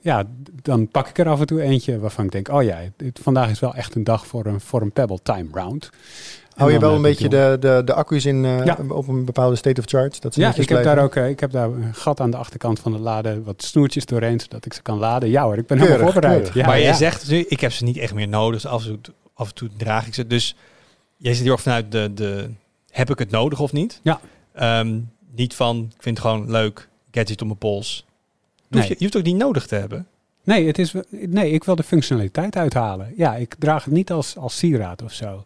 ja, 0.00 0.24
dan 0.62 0.88
pak 0.88 1.08
ik 1.08 1.18
er 1.18 1.28
af 1.28 1.40
en 1.40 1.46
toe 1.46 1.62
eentje 1.62 1.98
waarvan 1.98 2.24
ik 2.24 2.32
denk, 2.32 2.48
oh 2.48 2.62
ja, 2.62 2.78
dit, 2.96 3.20
vandaag 3.22 3.50
is 3.50 3.60
wel 3.60 3.74
echt 3.74 3.94
een 3.94 4.04
dag 4.04 4.26
voor 4.26 4.46
een, 4.46 4.60
voor 4.60 4.82
een 4.82 4.92
pebble 4.92 5.18
time 5.22 5.48
round. 5.52 5.90
Hou 6.54 6.72
je 6.72 6.78
wel 6.78 6.94
een 6.94 7.02
beetje 7.02 7.28
de, 7.28 7.56
de, 7.60 7.82
de 7.84 7.94
accu's 7.94 8.24
in 8.24 8.44
uh, 8.44 8.64
ja. 8.64 8.78
op 8.88 9.08
een 9.08 9.24
bepaalde 9.24 9.56
state 9.56 9.80
of 9.80 9.86
charge? 9.86 10.20
Dat 10.20 10.34
ze 10.34 10.40
ja, 10.40 10.54
ik 10.56 10.68
heb, 10.68 10.84
daar 10.84 10.98
ook, 10.98 11.14
uh, 11.14 11.28
ik 11.28 11.40
heb 11.40 11.50
daar 11.50 11.68
een 11.68 11.94
gat 11.94 12.20
aan 12.20 12.30
de 12.30 12.36
achterkant 12.36 12.80
van 12.80 12.92
de 12.92 12.98
laden, 12.98 13.44
wat 13.44 13.62
snoertjes 13.62 14.06
doorheen, 14.06 14.40
zodat 14.40 14.66
ik 14.66 14.72
ze 14.72 14.82
kan 14.82 14.98
laden. 14.98 15.30
Ja 15.30 15.44
hoor, 15.44 15.58
ik 15.58 15.66
ben 15.66 15.78
keurig, 15.78 15.96
helemaal 15.96 16.12
voorbereid. 16.12 16.54
Ja, 16.54 16.66
maar 16.66 16.80
je 16.80 16.94
zegt 16.94 17.30
nu, 17.30 17.44
ik 17.48 17.60
heb 17.60 17.72
ze 17.72 17.84
niet 17.84 17.96
echt 17.96 18.14
meer 18.14 18.28
nodig, 18.28 18.62
dus 18.62 18.70
af 18.70 18.86
en 18.86 19.00
toe, 19.00 19.14
af 19.34 19.48
en 19.48 19.54
toe 19.54 19.68
draag 19.76 20.06
ik 20.06 20.14
ze. 20.14 20.26
Dus 20.26 20.56
jij 21.16 21.34
zit 21.34 21.42
heel 21.42 21.52
erg 21.52 21.62
vanuit 21.62 21.92
de, 21.92 22.10
de, 22.14 22.50
heb 22.90 23.10
ik 23.10 23.18
het 23.18 23.30
nodig 23.30 23.60
of 23.60 23.72
niet? 23.72 24.00
Ja. 24.02 24.20
Um, 24.80 25.10
niet 25.34 25.54
van, 25.54 25.76
ik 25.96 26.02
vind 26.02 26.18
het 26.18 26.26
gewoon 26.26 26.50
leuk, 26.50 26.88
gadget 27.10 27.40
op 27.40 27.46
mijn 27.46 27.58
pols. 27.58 28.06
Nee. 28.68 28.82
Je, 28.82 28.88
je 28.88 28.96
hoeft 28.98 29.16
ook 29.16 29.22
niet 29.22 29.36
nodig 29.36 29.66
te 29.66 29.74
hebben. 29.74 30.06
Nee, 30.44 30.66
het 30.66 30.78
is, 30.78 30.94
nee, 31.10 31.50
ik 31.50 31.64
wil 31.64 31.76
de 31.76 31.82
functionaliteit 31.82 32.56
uithalen. 32.56 33.12
Ja, 33.16 33.34
ik 33.34 33.54
draag 33.58 33.84
het 33.84 33.94
niet 33.94 34.12
als, 34.12 34.36
als 34.36 34.58
sieraad 34.58 35.02
of 35.02 35.12
zo. 35.12 35.44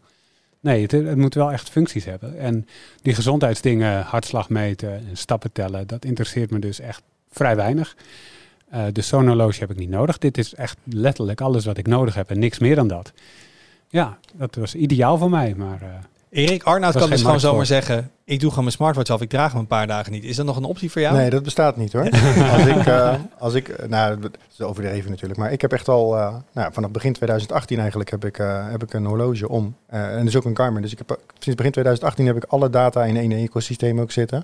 Nee, 0.69 0.83
het, 0.83 0.93
het, 0.93 1.17
moet 1.17 1.35
wel 1.35 1.53
echt 1.53 1.71
functies 1.71 2.05
hebben. 2.05 2.39
En 2.39 2.67
die 3.03 3.15
gezondheidsdingen, 3.15 4.03
hartslag 4.03 4.49
meten 4.49 4.93
en 4.93 5.17
stappen 5.17 5.53
tellen, 5.53 5.87
dat 5.87 6.05
interesseert 6.05 6.51
me 6.51 6.59
dus 6.59 6.81
echt 6.81 7.03
vrij 7.31 7.57
weinig. 7.57 7.97
Uh, 8.75 8.85
de 8.93 9.01
sonologie 9.01 9.61
heb 9.61 9.71
ik 9.71 9.77
niet 9.77 9.89
nodig. 9.91 10.19
Dit 10.19 10.39
is 10.39 10.55
echt 10.55 10.77
letterlijk 10.85 11.41
alles 11.41 11.65
wat 11.65 11.79
ik 11.79 11.87
nodig 11.87 12.15
heb 12.15 12.31
en 12.31 12.39
niks 12.39 12.59
meer 12.59 12.75
dan 12.75 12.89
dat. 12.89 13.13
Ja, 13.89 14.19
dat 14.35 14.55
was 14.55 14.75
ideaal 14.75 15.19
voor 15.19 15.31
mij, 15.31 15.55
maar... 15.57 15.83
Uh, 15.83 15.89
Erik 16.31 16.63
Arnoud 16.63 16.97
kan 16.97 17.11
dus 17.11 17.21
gewoon 17.21 17.41
zomaar 17.41 17.67
zeggen, 17.67 18.11
ik 18.25 18.41
doe 18.41 18.49
gewoon 18.49 18.65
mijn 18.65 18.77
smartwatch 18.77 19.11
af, 19.11 19.21
ik 19.21 19.29
draag 19.29 19.51
hem 19.51 19.61
een 19.61 19.67
paar 19.67 19.87
dagen 19.87 20.13
niet. 20.13 20.25
Is 20.25 20.37
dat 20.37 20.47
nog 20.47 20.57
een 20.57 20.65
optie 20.65 20.91
voor 20.91 21.01
jou? 21.01 21.17
Nee, 21.17 21.31
dat 21.31 21.43
bestaat 21.43 21.77
niet 21.77 21.93
hoor. 21.93 22.03
als 22.55 22.67
ik, 22.67 22.87
uh, 22.87 23.15
als 23.39 23.55
ik 23.55 23.89
nou, 23.89 24.21
dat 24.21 24.37
is 24.53 24.61
overdreven 24.61 25.11
natuurlijk, 25.11 25.41
maar 25.41 25.53
ik 25.53 25.61
heb 25.61 25.73
echt 25.73 25.89
al, 25.89 26.17
uh, 26.17 26.35
nou, 26.53 26.73
vanaf 26.73 26.91
begin 26.91 27.13
2018 27.13 27.79
eigenlijk 27.79 28.11
heb 28.11 28.25
ik, 28.25 28.39
uh, 28.39 28.71
heb 28.71 28.83
ik 28.83 28.93
een 28.93 29.05
horloge 29.05 29.49
om. 29.49 29.77
en 29.87 30.25
dus 30.25 30.37
ook 30.37 30.45
een 30.45 30.57
Garmin. 30.57 30.83
Dus 30.83 30.93
ik 30.93 30.99
heb, 30.99 31.21
sinds 31.39 31.57
begin 31.57 31.73
2018 31.73 32.27
heb 32.27 32.37
ik 32.37 32.45
alle 32.45 32.71
data 32.71 33.05
in 33.05 33.17
één 33.17 33.33
ecosysteem 33.33 34.01
ook 34.01 34.11
zitten. 34.11 34.39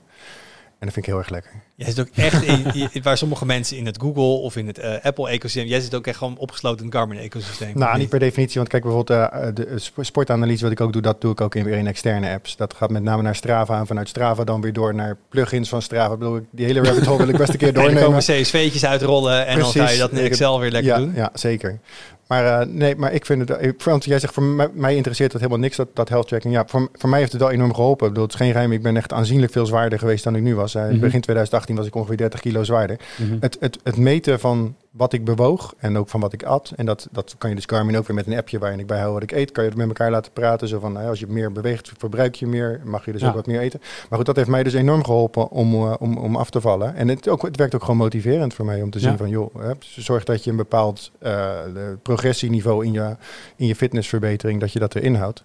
En 0.79 0.91
dat 0.91 0.93
vind 0.93 1.07
ik 1.07 1.13
heel 1.13 1.19
erg 1.19 1.29
lekker. 1.29 1.53
Jij 1.77 1.87
zit 1.87 2.01
ook 2.01 2.09
echt 2.15 2.43
in, 2.43 3.03
waar 3.03 3.19
sommige 3.19 3.47
mensen 3.47 3.77
in 3.77 3.87
het 3.87 4.01
Google 4.01 4.23
of 4.23 4.57
in 4.57 4.67
het 4.67 4.79
uh, 4.79 4.95
Apple-ecosysteem, 5.03 5.67
jij 5.67 5.81
zit 5.81 5.95
ook 5.95 6.07
echt 6.07 6.19
gewoon 6.19 6.37
opgesloten 6.39 6.79
in 6.79 6.85
het 6.85 6.95
Garmin-ecosysteem. 6.95 7.73
Nou, 7.75 7.99
niet 7.99 8.09
per 8.09 8.19
definitie, 8.19 8.57
want 8.57 8.69
kijk 8.69 8.83
bijvoorbeeld 8.83 9.33
uh, 9.33 9.49
de 9.55 9.77
sportanalyse 10.01 10.63
wat 10.63 10.73
ik 10.73 10.81
ook 10.81 10.93
doe, 10.93 11.03
dat 11.03 11.21
doe 11.21 11.33
ik 11.33 11.41
ook 11.41 11.55
in, 11.55 11.65
weer 11.65 11.79
in 11.79 11.87
externe 11.87 12.31
apps. 12.31 12.57
Dat 12.57 12.75
gaat 12.75 12.91
met 12.91 13.03
name 13.03 13.23
naar 13.23 13.35
Strava 13.35 13.79
en 13.79 13.87
vanuit 13.87 14.09
Strava 14.09 14.45
dan 14.45 14.61
weer 14.61 14.73
door 14.73 14.95
naar 14.95 15.17
plugins 15.29 15.69
van 15.69 15.83
Strava. 15.83 16.13
Ik 16.13 16.19
bedoel, 16.19 16.41
die 16.51 16.67
hele 16.67 16.83
rabbit 16.83 17.07
hole 17.07 17.19
wil 17.19 17.29
ik 17.29 17.37
best 17.37 17.53
een 17.53 17.59
keer 17.59 17.73
doornemen. 17.73 18.03
En 18.05 18.11
dan 18.11 18.21
komen 18.23 18.43
CSV'tjes 18.43 18.85
uitrollen 18.85 19.47
en 19.47 19.55
Precies. 19.55 19.75
dan 19.75 19.87
ga 19.87 19.93
je 19.93 19.99
dat 19.99 20.11
in 20.11 20.19
Excel 20.19 20.61
weer 20.61 20.71
lekker 20.71 20.93
ja, 20.93 20.99
doen. 20.99 21.13
Ja, 21.15 21.31
zeker. 21.35 21.79
Maar 22.27 22.45
uh, 22.45 22.75
nee, 22.75 22.97
maar 22.97 23.13
ik 23.13 23.27
vind 23.27 23.49
het. 23.49 23.85
Want 23.85 24.05
jij 24.05 24.19
zegt 24.19 24.35
voor 24.35 24.43
mij, 24.43 24.69
mij, 24.73 24.97
interesseert 24.97 25.33
het 25.33 25.41
helemaal 25.41 25.63
niks 25.63 25.77
dat, 25.77 25.89
dat 25.95 26.09
health 26.09 26.29
tracking. 26.29 26.55
Ja, 26.55 26.65
voor, 26.67 26.89
voor 26.93 27.09
mij 27.09 27.19
heeft 27.19 27.33
het 27.33 27.41
wel 27.41 27.51
enorm 27.51 27.75
geholpen. 27.75 28.07
Ik 28.07 28.13
bedoel, 28.13 28.29
het 28.29 28.35
is 28.35 28.41
geen 28.41 28.53
geheim. 28.53 28.73
Ik 28.73 28.83
ben 28.83 28.97
echt 28.97 29.13
aanzienlijk 29.13 29.53
veel 29.53 29.67
zwaarder 29.67 29.99
geweest 29.99 30.25
dan 30.25 30.37
ik 30.37 30.43
nu 30.43 30.55
was. 30.55 30.75
Uh, 30.75 30.83
mm 30.83 31.01
Begin 31.01 31.21
2018 31.21 31.64
was 31.67 31.87
ik 31.87 31.95
ongeveer 31.95 32.17
30 32.17 32.41
kilo 32.41 32.65
zwaarder. 32.65 33.01
Mhm. 33.19 33.37
het, 33.41 33.57
het, 33.61 33.79
het 33.83 33.97
meten 33.97 34.41
van 34.41 34.77
wat 34.91 35.13
ik 35.13 35.25
bewoog 35.25 35.75
en 35.79 35.99
ook 35.99 36.09
van 36.09 36.21
wat 36.21 36.33
ik 36.33 36.43
at. 36.43 36.73
En 36.77 36.87
dat, 36.87 37.09
dat 37.13 37.35
kan 37.39 37.51
je 37.51 37.57
dus 37.57 37.65
Garmin 37.65 37.97
ook 37.97 38.07
weer 38.07 38.17
met 38.17 38.27
een 38.27 38.37
appje 38.37 38.59
waarin 38.59 38.79
ik 38.79 38.87
bijhoud 38.87 39.13
wat 39.13 39.23
ik 39.23 39.33
eet. 39.33 39.53
Kan 39.53 39.65
je 39.65 39.71
het 39.71 39.79
met 39.79 39.89
elkaar 39.89 40.11
laten 40.11 40.33
praten. 40.33 40.69
Zo 40.69 40.79
van, 40.79 40.93
nou, 40.93 41.09
als 41.09 41.21
je 41.21 41.27
meer 41.27 41.53
beweegt, 41.53 41.93
verbruik 41.99 42.35
je 42.35 42.47
meer. 42.47 42.81
Mag 42.85 43.05
je 43.05 43.13
dus 43.13 43.25
ook 43.25 43.35
wat 43.35 43.47
meer 43.47 43.61
eten. 43.61 43.81
Maar 43.81 44.19
goed, 44.19 44.27
dat 44.27 44.37
heeft 44.37 44.49
mij 44.49 44.63
dus 44.63 44.73
enorm 44.73 45.05
geholpen 45.05 45.51
om, 45.51 45.75
uh, 45.75 45.95
om, 45.99 46.17
om 46.17 46.37
af 46.37 46.51
te 46.51 46.61
vallen. 46.61 46.95
En 46.95 47.09
het, 47.09 47.29
ook, 47.29 47.43
het 47.43 47.57
werkt 47.57 47.75
ook 47.75 47.81
gewoon 47.81 47.97
motiverend 47.97 48.55
voor 48.55 48.65
mij 48.65 48.83
om 48.83 48.91
te 48.91 48.99
zien 48.99 49.17
van, 49.17 49.29
joh, 49.29 49.55
hè, 49.59 49.73
zorg 49.81 50.25
dat 50.25 50.45
je 50.45 50.51
een 50.51 50.57
bepaald 50.57 51.11
uh, 51.23 51.59
progressieniveau 52.03 52.85
in 52.85 52.93
je, 52.93 53.17
in 53.57 53.67
je 53.67 53.77
fitnessverbetering, 53.77 54.61
dat 54.61 54.73
je 54.73 54.79
dat 54.79 54.95
erin 54.95 55.15
houdt. 55.15 55.43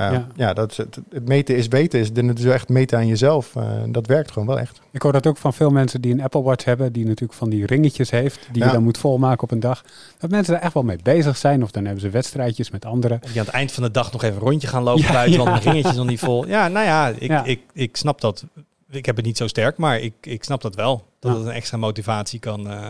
Uh, 0.00 0.12
ja, 0.12 0.26
ja 0.36 0.52
dat, 0.52 0.76
het, 0.76 0.98
het, 1.10 1.28
meten 1.28 1.56
is 1.56 1.68
beter. 1.68 2.00
Is, 2.00 2.08
het 2.14 2.38
is 2.38 2.44
echt 2.44 2.68
meten 2.68 2.98
aan 2.98 3.06
jezelf. 3.06 3.54
Uh, 3.54 3.64
dat 3.86 4.06
werkt 4.06 4.30
gewoon 4.30 4.48
wel 4.48 4.58
echt. 4.58 4.80
Ik 4.90 5.02
hoor 5.02 5.12
dat 5.12 5.26
ook 5.26 5.36
van 5.36 5.52
veel 5.52 5.70
mensen 5.70 6.00
die 6.00 6.12
een 6.12 6.22
Apple 6.22 6.42
Watch 6.42 6.64
hebben, 6.64 6.92
die 6.92 7.04
natuurlijk 7.04 7.38
van 7.38 7.50
die 7.50 7.66
ringetjes 7.66 8.10
heeft, 8.10 8.48
die 8.52 8.64
je 8.64 8.70
dan 8.70 8.82
moet 8.82 8.98
volmaken 8.98 9.42
op 9.42 9.50
een 9.50 9.60
dag. 9.60 9.84
Dat 10.18 10.30
mensen 10.30 10.54
er 10.54 10.60
echt 10.60 10.74
wel 10.74 10.82
mee 10.82 10.98
bezig 11.02 11.36
zijn. 11.36 11.62
Of 11.62 11.70
dan 11.70 11.84
hebben 11.84 12.00
ze 12.02 12.10
wedstrijdjes 12.10 12.70
met 12.70 12.84
anderen. 12.84 13.20
Die 13.20 13.38
aan 13.40 13.46
het 13.46 13.54
eind 13.54 13.72
van 13.72 13.82
de 13.82 13.90
dag 13.90 14.12
nog 14.12 14.22
even 14.22 14.36
een 14.36 14.42
rondje 14.42 14.68
gaan 14.68 14.82
lopen 14.82 15.02
ja, 15.02 15.12
buiten, 15.12 15.38
want 15.38 15.50
mijn 15.50 15.62
ringetje 15.62 15.90
is 15.90 15.96
nog 15.96 16.06
niet 16.06 16.20
vol. 16.20 16.46
Ja, 16.46 16.68
nou 16.68 16.86
ja 16.86 17.08
ik, 17.18 17.46
Ik, 17.46 17.60
ik 17.72 17.96
snap 17.96 18.20
dat. 18.20 18.44
Ik 18.90 19.06
heb 19.06 19.16
het 19.16 19.24
niet 19.24 19.36
zo 19.36 19.46
sterk, 19.46 19.76
maar 19.76 20.00
ik, 20.00 20.14
ik 20.20 20.44
snap 20.44 20.60
dat 20.62 20.74
wel. 20.74 21.04
Dat 21.18 21.36
het 21.36 21.46
een 21.46 21.52
extra 21.52 21.76
motivatie 21.76 22.38
kan, 22.38 22.66
uh, 22.66 22.88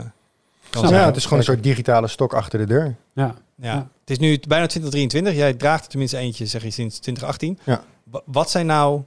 kan 0.71 0.89
ja, 0.89 1.07
het 1.07 1.17
is 1.17 1.23
gewoon 1.23 1.39
een 1.39 1.45
soort 1.45 1.63
digitale 1.63 2.09
stok 2.09 2.35
achter 2.35 2.59
de 2.59 2.67
deur. 2.67 2.97
Ja. 3.13 3.35
Ja. 3.61 3.91
Het 4.01 4.11
is 4.11 4.19
nu 4.19 4.39
bijna 4.49 4.67
2023. 4.67 5.35
Jij 5.35 5.55
draagt 5.55 5.85
er 5.85 5.91
tenminste 5.91 6.17
eentje, 6.17 6.47
zeg 6.47 6.63
je, 6.63 6.71
sinds 6.71 6.99
2018. 6.99 7.59
Ja. 7.65 7.85
Wat 8.25 8.51
zijn 8.51 8.67
nou, 8.67 9.03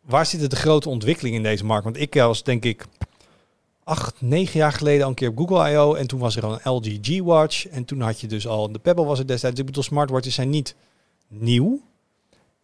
waar 0.00 0.26
zitten 0.26 0.50
de 0.50 0.56
grote 0.56 0.88
ontwikkelingen 0.88 1.36
in 1.36 1.42
deze 1.42 1.64
markt? 1.64 1.84
Want 1.84 2.00
ik 2.00 2.14
was 2.14 2.42
denk 2.42 2.64
ik 2.64 2.86
acht, 3.84 4.20
negen 4.20 4.58
jaar 4.58 4.72
geleden 4.72 5.02
al 5.02 5.08
een 5.08 5.14
keer 5.14 5.28
op 5.28 5.38
Google 5.38 5.70
I.O. 5.70 5.94
En 5.94 6.06
toen 6.06 6.20
was 6.20 6.36
er 6.36 6.44
al 6.44 6.52
een 6.52 6.72
LG 6.72 6.98
G-Watch. 7.02 7.66
En 7.66 7.84
toen 7.84 8.00
had 8.00 8.20
je 8.20 8.26
dus 8.26 8.46
al, 8.46 8.72
de 8.72 8.78
Pebble 8.78 9.04
was 9.04 9.18
er 9.18 9.26
destijds. 9.26 9.60
Ik 9.60 9.66
bedoel, 9.66 9.82
smartwatches 9.82 10.34
zijn 10.34 10.50
niet 10.50 10.74
nieuw. 11.28 11.80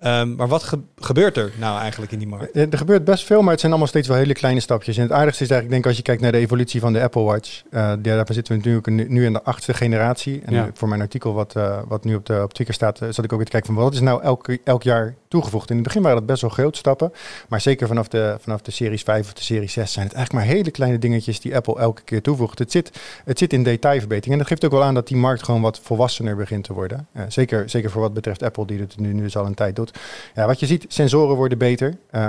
Um, 0.04 0.34
maar 0.34 0.48
wat 0.48 0.72
gebeurt 0.96 1.36
er 1.36 1.52
nou 1.58 1.80
eigenlijk 1.80 2.12
in 2.12 2.18
die 2.18 2.28
markt? 2.28 2.56
Er 2.56 2.78
gebeurt 2.78 3.04
best 3.04 3.24
veel, 3.24 3.42
maar 3.42 3.50
het 3.50 3.60
zijn 3.60 3.72
allemaal 3.72 3.90
steeds 3.90 4.08
wel 4.08 4.16
hele 4.16 4.32
kleine 4.32 4.60
stapjes. 4.60 4.96
En 4.96 5.02
het 5.02 5.12
aardigste 5.12 5.44
is 5.44 5.50
eigenlijk, 5.50 5.70
denk 5.70 5.82
ik, 5.82 5.86
als 5.86 5.96
je 5.96 6.02
kijkt 6.02 6.22
naar 6.22 6.32
de 6.32 6.38
evolutie 6.38 6.80
van 6.80 6.92
de 6.92 7.02
Apple 7.02 7.22
Watch. 7.22 7.62
Uh, 7.70 7.92
daarvan 7.98 8.34
zitten 8.34 8.52
we 8.52 8.68
natuurlijk 8.68 9.10
nu 9.10 9.24
in 9.24 9.32
de 9.32 9.42
achtste 9.42 9.74
generatie. 9.74 10.42
En 10.44 10.54
ja. 10.54 10.70
voor 10.74 10.88
mijn 10.88 11.00
artikel 11.00 11.32
wat, 11.34 11.54
uh, 11.56 11.78
wat 11.88 12.04
nu 12.04 12.14
op, 12.14 12.26
de, 12.26 12.42
op 12.42 12.54
Twitter 12.54 12.74
staat, 12.74 13.00
uh, 13.02 13.08
zat 13.10 13.24
ik 13.24 13.32
ook 13.32 13.36
weer 13.36 13.44
te 13.44 13.50
kijken 13.50 13.74
van 13.74 13.82
wat 13.82 13.92
is 13.92 14.00
nou 14.00 14.22
elk, 14.22 14.48
elk 14.64 14.82
jaar 14.82 15.14
toegevoegd. 15.28 15.70
In 15.70 15.76
het 15.76 15.84
begin 15.84 16.02
waren 16.02 16.16
dat 16.16 16.26
best 16.26 16.40
wel 16.40 16.50
grote 16.50 16.78
stappen. 16.78 17.12
Maar 17.48 17.60
zeker 17.60 17.86
vanaf 17.86 18.08
de, 18.08 18.36
vanaf 18.40 18.62
de 18.62 18.70
Series 18.70 19.02
5 19.02 19.26
of 19.26 19.32
de 19.32 19.42
Series 19.42 19.72
6 19.72 19.92
zijn 19.92 20.06
het 20.06 20.14
eigenlijk 20.14 20.46
maar 20.46 20.56
hele 20.56 20.70
kleine 20.70 20.98
dingetjes 20.98 21.40
die 21.40 21.56
Apple 21.56 21.78
elke 21.78 22.02
keer 22.02 22.22
toevoegt. 22.22 22.58
Het 22.58 22.70
zit, 22.70 22.90
het 23.24 23.38
zit 23.38 23.52
in 23.52 23.62
detailverbetering. 23.62 24.32
En 24.32 24.38
dat 24.38 24.48
geeft 24.48 24.64
ook 24.64 24.70
wel 24.70 24.84
aan 24.84 24.94
dat 24.94 25.08
die 25.08 25.16
markt 25.16 25.42
gewoon 25.42 25.60
wat 25.60 25.80
volwassener 25.82 26.36
begint 26.36 26.64
te 26.64 26.72
worden. 26.72 27.06
zeker, 27.28 27.70
zeker 27.70 27.90
voor 27.90 28.00
wat 28.00 28.14
betreft 28.14 28.42
Apple, 28.42 28.66
die 28.66 28.80
het 28.80 28.98
nu, 28.98 29.12
nu 29.12 29.22
dus 29.22 29.36
al 29.36 29.46
een 29.46 29.54
tijd 29.54 29.76
doet. 29.76 29.85
Ja, 30.34 30.46
wat 30.46 30.60
je 30.60 30.66
ziet, 30.66 30.84
sensoren 30.88 31.36
worden 31.36 31.58
beter. 31.58 31.96
Uh, 32.12 32.26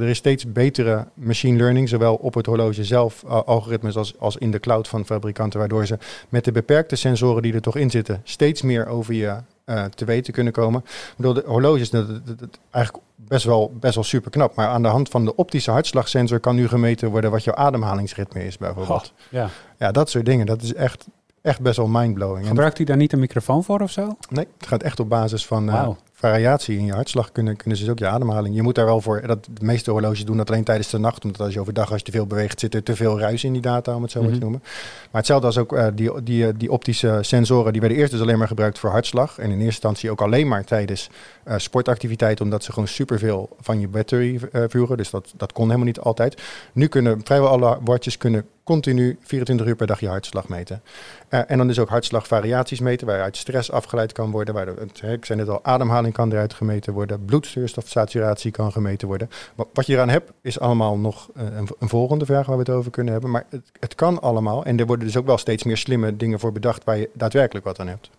er 0.00 0.08
is 0.08 0.16
steeds 0.16 0.52
betere 0.52 1.06
machine 1.14 1.56
learning, 1.56 1.88
zowel 1.88 2.14
op 2.14 2.34
het 2.34 2.46
horloge 2.46 2.84
zelf, 2.84 3.22
uh, 3.26 3.42
algoritmes, 3.42 3.96
als, 3.96 4.18
als 4.18 4.36
in 4.36 4.50
de 4.50 4.60
cloud 4.60 4.88
van 4.88 5.04
fabrikanten, 5.04 5.58
waardoor 5.58 5.86
ze 5.86 5.98
met 6.28 6.44
de 6.44 6.52
beperkte 6.52 6.96
sensoren 6.96 7.42
die 7.42 7.54
er 7.54 7.60
toch 7.60 7.76
in 7.76 7.90
zitten, 7.90 8.20
steeds 8.24 8.62
meer 8.62 8.86
over 8.86 9.14
je 9.14 9.36
uh, 9.66 9.84
te 9.84 10.04
weten 10.04 10.32
kunnen 10.32 10.52
komen. 10.52 10.80
Ik 10.80 11.14
bedoel, 11.16 11.34
de 11.34 11.42
horloges, 11.46 11.90
dat, 11.90 12.08
dat, 12.08 12.38
dat, 12.38 12.58
eigenlijk 12.70 13.04
best 13.14 13.44
wel, 13.44 13.72
best 13.80 13.94
wel 13.94 14.04
super 14.04 14.30
knap. 14.30 14.54
Maar 14.54 14.68
aan 14.68 14.82
de 14.82 14.88
hand 14.88 15.08
van 15.08 15.24
de 15.24 15.36
optische 15.36 15.70
hartslagsensor 15.70 16.40
kan 16.40 16.56
nu 16.56 16.68
gemeten 16.68 17.10
worden 17.10 17.30
wat 17.30 17.44
jouw 17.44 17.54
ademhalingsritme 17.54 18.44
is, 18.44 18.58
bijvoorbeeld. 18.58 19.12
ja. 19.28 19.48
ja, 19.78 19.92
dat 19.92 20.10
soort 20.10 20.24
dingen. 20.24 20.46
Dat 20.46 20.62
is 20.62 20.74
echt, 20.74 21.06
echt 21.42 21.60
best 21.60 21.76
wel 21.76 21.86
mindblowing. 21.86 22.46
Gebruikt 22.46 22.78
u 22.78 22.84
daar 22.84 22.96
niet 22.96 23.12
een 23.12 23.18
microfoon 23.18 23.64
voor 23.64 23.80
of 23.80 23.90
zo? 23.90 24.16
Nee, 24.28 24.46
het 24.58 24.66
gaat 24.66 24.82
echt 24.82 25.00
op 25.00 25.08
basis 25.08 25.46
van, 25.46 25.68
uh, 25.68 25.88
variatie 26.18 26.78
in 26.78 26.84
je 26.84 26.92
hartslag 26.92 27.32
kunnen, 27.32 27.56
kunnen 27.56 27.78
ze 27.78 27.84
dus 27.84 27.92
ook 27.92 27.98
je 27.98 28.06
ademhaling. 28.06 28.54
Je 28.54 28.62
moet 28.62 28.74
daar 28.74 28.84
wel 28.84 29.00
voor, 29.00 29.26
dat 29.26 29.44
de 29.50 29.64
meeste 29.64 29.90
horloges 29.90 30.24
doen 30.24 30.36
dat 30.36 30.50
alleen 30.50 30.64
tijdens 30.64 30.90
de 30.90 30.98
nacht, 30.98 31.24
omdat 31.24 31.40
als 31.40 31.52
je 31.52 31.60
overdag 31.60 31.90
als 31.90 31.98
je 31.98 32.04
te 32.04 32.10
veel 32.10 32.26
beweegt, 32.26 32.60
zit 32.60 32.74
er 32.74 32.82
te 32.82 32.96
veel 32.96 33.18
ruis 33.18 33.44
in 33.44 33.52
die 33.52 33.62
data, 33.62 33.94
om 33.94 34.02
het 34.02 34.10
zo 34.10 34.20
maar 34.20 34.28
te 34.28 34.34
mhm. 34.34 34.42
noemen. 34.42 34.62
Maar 35.10 35.20
hetzelfde 35.20 35.46
als 35.46 35.58
ook 35.58 35.72
uh, 35.72 35.86
die, 35.94 36.22
die, 36.22 36.46
eh, 36.46 36.52
die 36.56 36.72
optische 36.72 37.18
sensoren, 37.20 37.72
die 37.72 37.80
werden 37.80 37.98
eerst 37.98 38.12
dus 38.12 38.20
alleen 38.20 38.38
maar 38.38 38.46
gebruikt 38.46 38.78
voor 38.78 38.90
hartslag. 38.90 39.38
En 39.38 39.44
in 39.44 39.50
eerste 39.50 39.64
instantie 39.64 40.10
ook 40.10 40.20
alleen 40.20 40.48
maar 40.48 40.64
tijdens 40.64 41.10
uh, 41.48 41.54
sportactiviteit, 41.56 42.40
omdat 42.40 42.64
ze 42.64 42.72
gewoon 42.72 42.88
superveel 42.88 43.48
van 43.60 43.80
je 43.80 43.88
battery 43.88 44.40
uh, 44.52 44.64
vuren. 44.68 44.96
Dus 44.96 45.10
dat, 45.10 45.32
dat 45.36 45.52
kon 45.52 45.64
helemaal 45.64 45.86
niet 45.86 46.00
altijd. 46.00 46.42
Nu 46.72 46.86
kunnen 46.86 47.20
vrijwel 47.24 47.48
alle 47.48 47.78
watches 47.84 48.16
kunnen 48.16 48.46
continu 48.64 49.18
24 49.20 49.66
uur 49.66 49.76
per 49.76 49.86
dag 49.86 50.00
je 50.00 50.08
hartslag 50.08 50.48
meten. 50.48 50.82
Uh, 51.30 51.40
en 51.50 51.58
dan 51.58 51.66
dus 51.66 51.78
ook 51.78 51.88
hartslagvariaties 51.88 52.80
meten, 52.80 53.06
waaruit 53.06 53.36
stress 53.36 53.70
afgeleid 53.70 54.12
kan 54.12 54.30
worden. 54.30 54.54
Waar 54.54 54.68
ik 55.12 55.24
zei 55.24 55.38
net 55.38 55.48
al, 55.48 55.64
ademhaling 55.64 56.14
kan 56.14 56.32
eruit 56.32 56.54
gemeten 56.54 56.92
worden, 56.92 57.24
bloedzuurstofsaturatie 57.24 58.50
kan 58.50 58.72
gemeten 58.72 59.08
worden. 59.08 59.30
Wat 59.72 59.86
je 59.86 59.92
eraan 59.92 60.08
hebt, 60.08 60.32
is 60.40 60.60
allemaal 60.60 60.98
nog 60.98 61.28
een, 61.34 61.68
een, 61.78 61.88
volgende 61.88 62.26
vraag 62.26 62.46
waar 62.46 62.56
we 62.56 62.62
het 62.62 62.70
over 62.70 62.90
kunnen 62.90 63.12
hebben. 63.12 63.30
Maar 63.30 63.44
het, 63.48 63.70
het 63.80 63.94
kan 63.94 64.20
allemaal. 64.20 64.64
En 64.64 64.78
er 64.78 64.86
worden 64.86 65.06
dus 65.06 65.16
ook 65.16 65.26
wel 65.26 65.38
steeds 65.38 65.62
meer 65.62 65.76
slimme 65.76 66.16
dingen 66.16 66.40
voor 66.40 66.52
bedacht 66.52 66.84
waar 66.84 66.96
je 66.96 67.10
daadwerkelijk 67.12 67.64
wat 67.64 67.80
aan 67.80 67.88
hebt. 67.88 68.10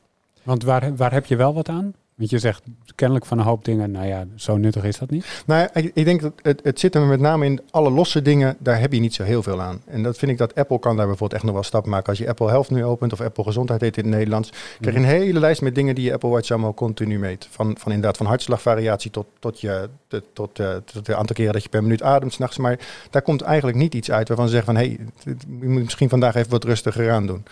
Want 0.44 0.64
waar, 0.64 0.96
waar 0.96 1.12
heb 1.12 1.26
je 1.26 1.36
wel 1.36 1.54
wat 1.54 1.70
aan? 1.70 1.94
Want 2.18 2.30
je 2.30 2.40
zegt 2.40 2.64
kennelijk 2.96 3.26
van 3.26 3.40
een 3.40 3.46
hoop 3.46 3.66
dingen, 3.66 3.92
nou 3.92 4.08
ja, 4.08 4.26
zo 4.36 4.58
nuttig 4.58 4.84
is 4.84 4.98
dat 4.98 5.10
niet. 5.10 5.44
Nou, 5.46 5.70
ik, 5.74 5.92
ik 5.94 6.06
denk 6.06 6.22
dat 6.22 6.34
het, 6.42 6.60
het 6.64 6.80
zit 6.80 6.96
er 6.96 7.02
met 7.02 7.20
name 7.20 7.46
in 7.46 7.62
alle 7.72 7.90
losse 7.92 8.22
dingen, 8.22 8.56
daar 8.60 8.80
heb 8.80 8.94
je 8.94 9.00
niet 9.00 9.14
zo 9.14 9.24
heel 9.24 9.44
veel 9.44 9.62
aan. 9.62 9.82
En 9.86 10.04
dat 10.04 10.18
vind 10.18 10.32
ik 10.32 10.38
dat 10.38 10.56
Apple 10.56 10.80
kan 10.80 10.98
daar 10.98 11.06
bijvoorbeeld 11.06 11.34
echt 11.34 11.44
nog 11.44 11.54
wel 11.54 11.64
stap 11.64 11.86
maken. 11.86 12.10
Als 12.10 12.18
je 12.18 12.28
Apple 12.28 12.48
Health 12.48 12.70
nu 12.70 12.86
opent, 12.86 13.14
of 13.14 13.22
Apple 13.22 13.44
Gezondheid 13.44 13.82
heet 13.82 13.98
in 13.98 14.04
het 14.04 14.14
Nederlands, 14.14 14.52
krijg 14.80 14.96
je 14.96 15.02
een 15.02 15.08
hele 15.08 15.40
lijst 15.40 15.62
met 15.62 15.76
dingen 15.76 15.96
die 15.96 16.04
je 16.04 16.14
Apple 16.14 16.30
Watch 16.30 16.52
allemaal 16.52 16.74
continu 16.74 17.20
meet. 17.20 17.48
Van, 17.50 17.78
van 17.78 17.92
inderdaad 17.92 18.18
van 18.18 18.26
hartslagvariatie 18.26 19.12
tot, 19.12 19.26
tot, 19.40 19.62
je, 19.62 19.90
tot, 20.34 20.60
uh, 20.60 20.76
tot 20.76 21.06
de 21.06 21.16
aantal 21.16 21.36
keren 21.36 21.54
dat 21.54 21.64
je 21.64 21.70
per 21.70 21.82
minuut 21.82 22.02
ademt 22.02 22.34
s'nachts. 22.34 22.58
Maar 22.58 22.80
daar 23.10 23.22
komt 23.22 23.42
eigenlijk 23.42 23.78
niet 23.78 23.94
iets 23.94 24.12
uit 24.12 24.28
waarvan 24.28 24.48
ze 24.48 24.54
zeggen 24.54 24.74
van, 24.74 24.84
hé, 24.84 24.88
hey, 24.88 25.36
je 25.60 25.68
moet 25.68 25.84
misschien 25.84 26.10
vandaag 26.10 26.36
even 26.36 26.52
wat 26.52 26.64
rustiger 26.64 27.12
aan 27.12 27.28
doen. 27.28 27.46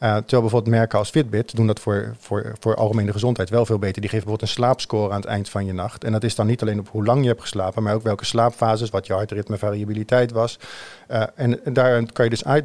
Uh, 0.00 0.16
terwijl 0.16 0.40
bijvoorbeeld 0.40 0.74
merken 0.74 0.98
als 0.98 1.10
Fitbit 1.10 1.56
doen 1.56 1.66
dat 1.66 1.80
voor, 1.80 2.14
voor, 2.18 2.52
voor 2.60 2.74
algemene 2.74 3.12
gezondheid 3.12 3.50
wel 3.50 3.66
veel 3.66 3.78
beter. 3.78 4.00
Die 4.00 4.10
geven 4.10 4.24
bijvoorbeeld 4.24 4.50
een 4.50 4.62
slaapscore 4.62 5.12
aan 5.12 5.20
het 5.20 5.28
eind 5.28 5.48
van 5.48 5.66
je 5.66 5.72
nacht. 5.72 6.04
En 6.04 6.12
dat 6.12 6.24
is 6.24 6.34
dan 6.34 6.46
niet 6.46 6.62
alleen 6.62 6.78
op 6.78 6.88
hoe 6.88 7.04
lang 7.04 7.22
je 7.22 7.28
hebt 7.28 7.40
geslapen, 7.40 7.82
maar 7.82 7.94
ook 7.94 8.02
welke 8.02 8.24
slaapfases, 8.24 8.90
wat 8.90 9.06
je 9.06 9.12
hartritme 9.12 9.58
variabiliteit 9.58 10.32
was. 10.32 10.58
Uh, 11.10 11.22
en, 11.34 11.60
daar 11.64 12.12
kan 12.12 12.24
je 12.24 12.30
dus 12.30 12.44
uit 12.44 12.64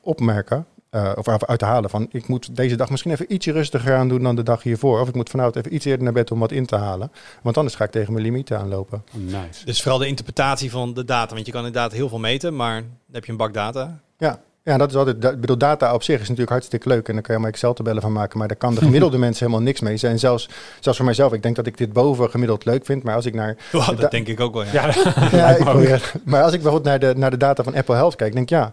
opmerken. 0.00 0.66
Of 0.90 1.44
uit 1.44 1.58
te 1.58 1.64
halen 1.64 1.90
van 1.90 2.08
ik 2.10 2.28
moet 2.28 2.56
deze 2.56 2.76
dag 2.76 2.90
misschien 2.90 3.10
even 3.10 3.32
ietsje 3.32 3.52
rustiger 3.52 3.96
aan 3.96 4.08
doen 4.08 4.22
dan 4.22 4.36
de 4.36 4.42
dag 4.42 4.62
hiervoor. 4.62 5.00
Of 5.00 5.08
ik 5.08 5.14
moet 5.14 5.30
vanavond 5.30 5.56
even 5.56 5.74
iets 5.74 5.84
eerder 5.84 6.04
naar 6.04 6.12
bed 6.12 6.30
om 6.30 6.38
wat 6.38 6.52
in 6.52 6.66
te 6.66 6.76
halen. 6.76 7.12
Want 7.42 7.56
anders 7.56 7.76
ga 7.76 7.84
ik 7.84 7.90
tegen 7.90 8.12
mijn 8.12 8.24
limieten 8.24 8.58
aanlopen. 8.58 9.04
Nice. 9.12 9.64
Dus 9.64 9.82
vooral 9.82 9.98
de 9.98 10.06
interpretatie 10.06 10.70
van 10.70 10.94
de 10.94 11.04
data. 11.04 11.34
Want 11.34 11.46
je 11.46 11.52
kan 11.52 11.64
inderdaad 11.66 11.92
heel 11.92 12.08
veel 12.08 12.18
meten, 12.18 12.56
maar 12.56 12.80
dan 12.80 12.90
heb 13.12 13.24
je 13.24 13.30
een 13.30 13.36
bak 13.36 13.54
data. 13.54 14.00
Ja, 14.18 14.40
ja, 14.68 14.76
dat 14.76 14.90
is 14.90 14.96
altijd. 14.96 15.24
Ik 15.24 15.40
bedoel, 15.40 15.58
data 15.58 15.94
op 15.94 16.02
zich 16.02 16.14
is 16.14 16.20
natuurlijk 16.20 16.50
hartstikke 16.50 16.88
leuk. 16.88 17.08
En 17.08 17.14
daar 17.14 17.22
kan 17.22 17.34
je 17.34 17.40
maar 17.40 17.50
Excel-tabellen 17.50 18.02
van 18.02 18.12
maken. 18.12 18.38
Maar 18.38 18.48
daar 18.48 18.56
kan 18.56 18.74
de 18.74 18.80
gemiddelde 18.86 19.18
mensen 19.18 19.46
helemaal 19.46 19.66
niks 19.66 19.80
mee. 19.80 19.98
En 20.00 20.18
zelfs, 20.18 20.48
zelfs 20.80 20.98
voor 20.98 21.06
mijzelf, 21.06 21.32
ik 21.32 21.42
denk 21.42 21.56
dat 21.56 21.66
ik 21.66 21.76
dit 21.76 21.92
boven 21.92 22.30
gemiddeld 22.30 22.64
leuk 22.64 22.84
vind. 22.84 23.02
Maar 23.02 23.14
als 23.14 23.26
ik 23.26 23.34
naar. 23.34 23.56
dat 23.96 24.10
denk 24.10 24.28
ik 24.28 24.40
ook 24.40 24.54
wel. 24.54 24.64
Ja, 24.72 24.94
ja, 25.30 25.48
ik 25.56 26.12
maar 26.24 26.42
als 26.42 26.52
ik 26.52 26.62
bijvoorbeeld 26.62 26.84
naar 26.84 26.98
de, 26.98 27.18
naar 27.18 27.30
de 27.30 27.36
data 27.36 27.62
van 27.62 27.74
Apple 27.74 27.94
Health 27.94 28.16
kijk, 28.16 28.32
denk 28.32 28.50
ik 28.50 28.58
ja. 28.58 28.72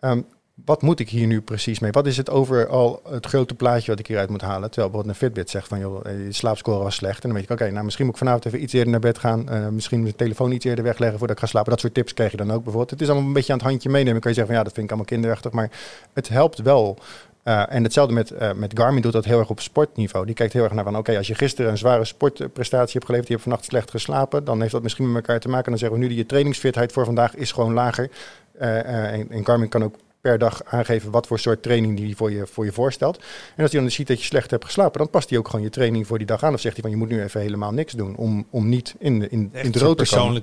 Um, 0.00 0.26
wat 0.64 0.82
moet 0.82 1.00
ik 1.00 1.08
hier 1.08 1.26
nu 1.26 1.40
precies 1.40 1.78
mee? 1.78 1.90
Wat 1.90 2.06
is 2.06 2.16
het 2.16 2.30
overal 2.30 3.00
het 3.08 3.26
grote 3.26 3.54
plaatje 3.54 3.90
wat 3.90 4.00
ik 4.00 4.06
hieruit 4.06 4.30
moet 4.30 4.40
halen? 4.40 4.70
Terwijl 4.70 4.90
bijvoorbeeld 4.90 5.14
een 5.14 5.26
Fitbit 5.26 5.50
zegt 5.50 5.68
van, 5.68 5.78
joh, 5.78 6.04
je 6.04 6.32
slaapscore 6.32 6.82
was 6.82 6.94
slecht. 6.94 7.22
En 7.22 7.28
dan 7.28 7.38
weet 7.38 7.50
ik, 7.50 7.60
oké, 7.60 7.70
nou 7.70 7.84
misschien 7.84 8.04
moet 8.04 8.14
ik 8.14 8.20
vanavond 8.20 8.46
even 8.46 8.62
iets 8.62 8.72
eerder 8.72 8.90
naar 8.90 9.00
bed 9.00 9.18
gaan. 9.18 9.46
Uh, 9.50 9.68
misschien 9.68 10.02
mijn 10.02 10.16
telefoon 10.16 10.52
iets 10.52 10.64
eerder 10.64 10.84
wegleggen 10.84 11.18
voordat 11.18 11.36
ik 11.36 11.42
ga 11.42 11.48
slapen. 11.48 11.70
Dat 11.70 11.80
soort 11.80 11.94
tips 11.94 12.14
krijg 12.14 12.30
je 12.30 12.36
dan 12.36 12.52
ook 12.52 12.62
bijvoorbeeld. 12.62 12.90
Het 12.90 13.00
is 13.00 13.08
allemaal 13.08 13.26
een 13.26 13.32
beetje 13.32 13.52
aan 13.52 13.58
het 13.58 13.68
handje 13.68 13.88
meenemen. 13.88 14.20
Kan 14.20 14.30
je 14.30 14.36
zeggen 14.36 14.54
van, 14.54 14.56
ja, 14.56 14.68
dat 14.68 14.72
vind 14.72 14.84
ik 14.84 14.92
allemaal 14.92 15.10
kinderachtig. 15.10 15.52
Maar 15.52 15.70
het 16.12 16.28
helpt 16.28 16.58
wel 16.58 16.98
Uh, 17.44 17.72
en 17.72 17.82
hetzelfde 17.82 18.14
met, 18.14 18.30
uh, 18.30 18.52
met 18.52 18.78
Garmin 18.78 19.02
doet 19.02 19.12
dat 19.12 19.24
heel 19.24 19.38
erg 19.38 19.50
op 19.50 19.60
sportniveau. 19.60 20.26
Die 20.26 20.34
kijkt 20.34 20.52
heel 20.52 20.62
erg 20.62 20.72
naar 20.72 20.84
van, 20.84 20.96
oké, 20.96 21.16
als 21.16 21.26
je 21.26 21.34
gisteren 21.34 21.70
een 21.70 21.78
zware 21.78 22.04
sportprestatie 22.04 22.92
hebt 22.92 23.04
geleverd, 23.04 23.28
je 23.28 23.34
hebt 23.34 23.46
vannacht 23.46 23.64
slecht 23.64 23.90
geslapen, 23.90 24.44
dan 24.44 24.60
heeft 24.60 24.72
dat 24.72 24.82
misschien 24.82 25.12
met 25.12 25.22
elkaar 25.22 25.40
te 25.40 25.48
maken. 25.48 25.64
En 25.64 25.70
dan 25.70 25.80
zeggen 25.80 25.98
we 25.98 26.06
nu, 26.06 26.14
je 26.14 26.26
trainingsfitheid 26.26 26.92
voor 26.92 27.04
vandaag 27.04 27.34
is 27.34 27.52
gewoon 27.52 27.72
lager. 27.72 28.10
En, 28.58 29.30
en 29.30 29.44
Garmin 29.44 29.68
kan 29.68 29.84
ook 29.84 29.94
per 30.26 30.38
dag 30.38 30.64
aangeven 30.64 31.10
wat 31.10 31.26
voor 31.26 31.38
soort 31.38 31.62
training 31.62 31.96
die 31.96 32.16
voor 32.16 32.32
je, 32.32 32.46
voor 32.46 32.64
je 32.64 32.72
voorstelt. 32.72 33.16
En 33.56 33.62
als 33.62 33.72
hij 33.72 33.80
dan 33.80 33.90
ziet 33.90 34.06
dat 34.06 34.18
je 34.18 34.24
slecht 34.24 34.50
hebt 34.50 34.64
geslapen, 34.64 34.98
dan 34.98 35.10
past 35.10 35.30
hij 35.30 35.38
ook 35.38 35.48
gewoon 35.48 35.64
je 35.64 35.70
training 35.70 36.06
voor 36.06 36.18
die 36.18 36.26
dag 36.26 36.42
aan. 36.42 36.54
Of 36.54 36.60
zegt 36.60 36.74
hij 36.74 36.82
van 36.82 36.90
je 36.90 36.96
moet 36.96 37.08
nu 37.08 37.22
even 37.22 37.40
helemaal 37.40 37.72
niks 37.72 37.92
doen 37.92 38.16
om, 38.16 38.46
om 38.50 38.68
niet 38.68 38.94
in, 38.98 39.18
de, 39.18 39.28
in, 39.28 39.50
in 39.52 39.70
de 39.70 39.78
rood 39.78 39.98
te 39.98 40.14
komen. 40.16 40.42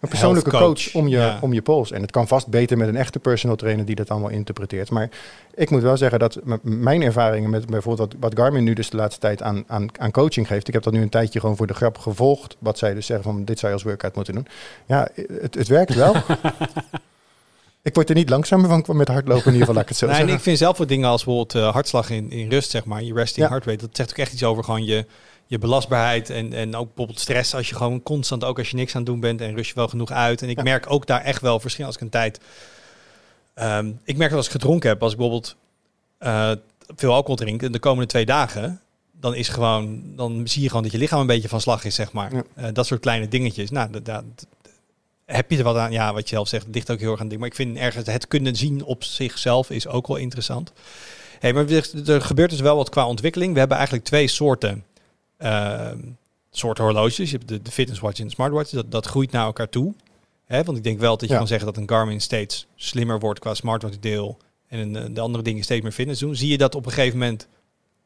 Een 0.00 0.08
persoonlijke 0.08 0.50
coach. 0.50 0.94
om 0.94 1.08
je, 1.08 1.36
om 1.40 1.52
je 1.52 1.62
pols. 1.62 1.92
En 1.92 2.02
het 2.02 2.10
kan 2.10 2.28
vast 2.28 2.46
beter 2.46 2.76
met 2.76 2.88
een 2.88 2.96
echte 2.96 3.18
personal 3.18 3.56
trainer 3.56 3.84
die 3.84 3.94
dat 3.94 4.10
allemaal 4.10 4.30
interpreteert. 4.30 4.90
Maar 4.90 5.10
ik 5.54 5.70
moet 5.70 5.82
wel 5.82 5.96
zeggen 5.96 6.18
dat 6.18 6.38
mijn 6.62 7.02
ervaringen 7.02 7.50
met 7.50 7.66
bijvoorbeeld 7.66 8.12
wat, 8.12 8.20
wat 8.20 8.38
Garmin 8.38 8.64
nu 8.64 8.72
dus 8.72 8.90
de 8.90 8.96
laatste 8.96 9.20
tijd 9.20 9.42
aan, 9.42 9.64
aan, 9.66 9.88
aan 9.98 10.10
coaching 10.10 10.46
geeft. 10.46 10.68
Ik 10.68 10.74
heb 10.74 10.82
dat 10.82 10.92
nu 10.92 11.02
een 11.02 11.08
tijdje 11.08 11.40
gewoon 11.40 11.56
voor 11.56 11.66
de 11.66 11.74
grap 11.74 11.98
gevolgd. 11.98 12.56
Wat 12.58 12.78
zij 12.78 12.94
dus 12.94 13.06
zeggen 13.06 13.24
van 13.30 13.44
dit 13.44 13.58
zou 13.58 13.72
je 13.72 13.78
als 13.78 13.86
workout 13.86 14.14
moeten 14.14 14.34
doen. 14.34 14.46
Ja, 14.86 15.08
het, 15.40 15.54
het 15.54 15.68
werkt 15.68 15.94
wel. 15.94 16.14
Ik 17.86 17.94
word 17.94 18.08
er 18.08 18.14
niet 18.14 18.28
langzamer 18.28 18.82
van 18.84 18.96
met 18.96 19.08
hardlopen 19.08 19.46
in 19.46 19.52
ieder 19.52 19.58
geval, 19.58 19.74
laat 19.74 19.82
ik 19.82 19.88
het 19.88 19.98
zo 19.98 20.06
nee, 20.06 20.16
zeggen. 20.16 20.34
ik 20.34 20.40
vind 20.40 20.58
zelf 20.58 20.78
wat 20.78 20.88
dingen 20.88 21.08
als 21.08 21.24
bijvoorbeeld 21.24 21.64
uh, 21.64 21.72
hartslag 21.72 22.10
in, 22.10 22.30
in 22.30 22.50
rust, 22.50 22.70
zeg 22.70 22.84
maar, 22.84 23.02
je 23.02 23.14
resting 23.14 23.46
ja. 23.46 23.52
heart 23.52 23.66
rate, 23.66 23.86
dat 23.86 23.96
zegt 23.96 24.10
ook 24.10 24.16
echt 24.16 24.32
iets 24.32 24.42
over 24.44 24.64
gewoon 24.64 24.84
je, 24.84 25.06
je 25.46 25.58
belastbaarheid 25.58 26.30
en, 26.30 26.52
en 26.52 26.76
ook 26.76 26.86
bijvoorbeeld 26.86 27.20
stress 27.20 27.54
als 27.54 27.68
je 27.68 27.74
gewoon 27.74 28.02
constant, 28.02 28.44
ook 28.44 28.58
als 28.58 28.70
je 28.70 28.76
niks 28.76 28.94
aan 28.94 29.00
het 29.00 29.10
doen 29.10 29.20
bent 29.20 29.40
en 29.40 29.54
rust 29.54 29.68
je 29.68 29.74
wel 29.74 29.88
genoeg 29.88 30.10
uit. 30.10 30.42
En 30.42 30.48
ik 30.48 30.62
merk 30.62 30.84
ook 30.88 31.06
daar 31.06 31.20
echt 31.20 31.40
wel 31.42 31.60
verschil 31.60 31.86
als 31.86 31.94
ik 31.94 32.00
een 32.00 32.08
tijd... 32.08 32.40
Um, 33.54 34.00
ik 34.04 34.16
merk 34.16 34.30
dat 34.30 34.38
als 34.38 34.46
ik 34.46 34.52
gedronken 34.52 34.88
heb, 34.88 35.02
als 35.02 35.12
ik 35.12 35.18
bijvoorbeeld 35.18 35.56
uh, 36.20 36.50
veel 36.96 37.12
alcohol 37.12 37.36
drink 37.36 37.72
de 37.72 37.78
komende 37.78 38.06
twee 38.06 38.26
dagen, 38.26 38.80
dan 39.20 39.34
is 39.34 39.48
gewoon, 39.48 40.02
dan 40.16 40.48
zie 40.48 40.62
je 40.62 40.68
gewoon 40.68 40.82
dat 40.82 40.92
je 40.92 40.98
lichaam 40.98 41.20
een 41.20 41.26
beetje 41.26 41.48
van 41.48 41.60
slag 41.60 41.84
is, 41.84 41.94
zeg 41.94 42.12
maar. 42.12 42.34
Ja. 42.34 42.42
Uh, 42.58 42.64
dat 42.72 42.86
soort 42.86 43.00
kleine 43.00 43.28
dingetjes. 43.28 43.70
Nou, 43.70 43.90
dat, 43.90 44.04
dat, 44.04 44.24
heb 45.26 45.50
je 45.50 45.58
er 45.58 45.64
wat 45.64 45.76
aan? 45.76 45.92
Ja, 45.92 46.12
wat 46.12 46.28
je 46.28 46.34
zelf 46.34 46.48
zegt, 46.48 46.66
ligt 46.72 46.90
ook 46.90 46.98
heel 46.98 47.10
erg 47.10 47.20
aan 47.20 47.28
ding. 47.28 47.40
Maar 47.40 47.48
ik 47.48 47.54
vind 47.54 47.76
ergens 47.76 48.06
het 48.06 48.28
kunnen 48.28 48.56
zien 48.56 48.84
op 48.84 49.04
zichzelf 49.04 49.70
is 49.70 49.86
ook 49.86 50.06
wel 50.06 50.16
interessant. 50.16 50.72
Hey, 51.38 51.52
maar 51.52 51.68
er, 51.68 52.22
gebeurt 52.22 52.50
dus 52.50 52.60
wel 52.60 52.76
wat 52.76 52.88
qua 52.88 53.06
ontwikkeling. 53.06 53.52
We 53.52 53.58
hebben 53.58 53.76
eigenlijk 53.76 54.06
twee 54.06 54.28
soorten, 54.28 54.84
uh, 55.38 55.90
soorten 56.50 56.84
horloges. 56.84 57.30
Je 57.30 57.36
hebt 57.36 57.48
de, 57.48 57.62
de 57.62 57.70
fitnesswatch 57.70 58.20
en 58.20 58.26
de 58.26 58.32
smartwatch. 58.32 58.70
Dat, 58.70 58.90
dat 58.90 59.06
groeit 59.06 59.30
naar 59.30 59.44
elkaar 59.44 59.68
toe. 59.68 59.94
Hè, 60.44 60.64
want 60.64 60.78
ik 60.78 60.84
denk 60.84 60.98
wel 60.98 61.16
dat 61.16 61.28
je 61.28 61.32
ja. 61.32 61.38
kan 61.38 61.46
zeggen 61.46 61.66
dat 61.66 61.76
een 61.76 61.88
Garmin 61.88 62.20
steeds 62.20 62.66
slimmer 62.74 63.18
wordt 63.18 63.40
qua 63.40 63.54
smartwatch 63.54 63.98
deel. 63.98 64.36
En 64.68 65.14
de 65.14 65.20
andere 65.20 65.44
dingen 65.44 65.64
steeds 65.64 65.82
meer 65.82 65.92
fitness 65.92 66.20
doen. 66.20 66.36
Zie 66.36 66.50
je 66.50 66.58
dat 66.58 66.74
op 66.74 66.86
een 66.86 66.92
gegeven 66.92 67.18
moment 67.18 67.46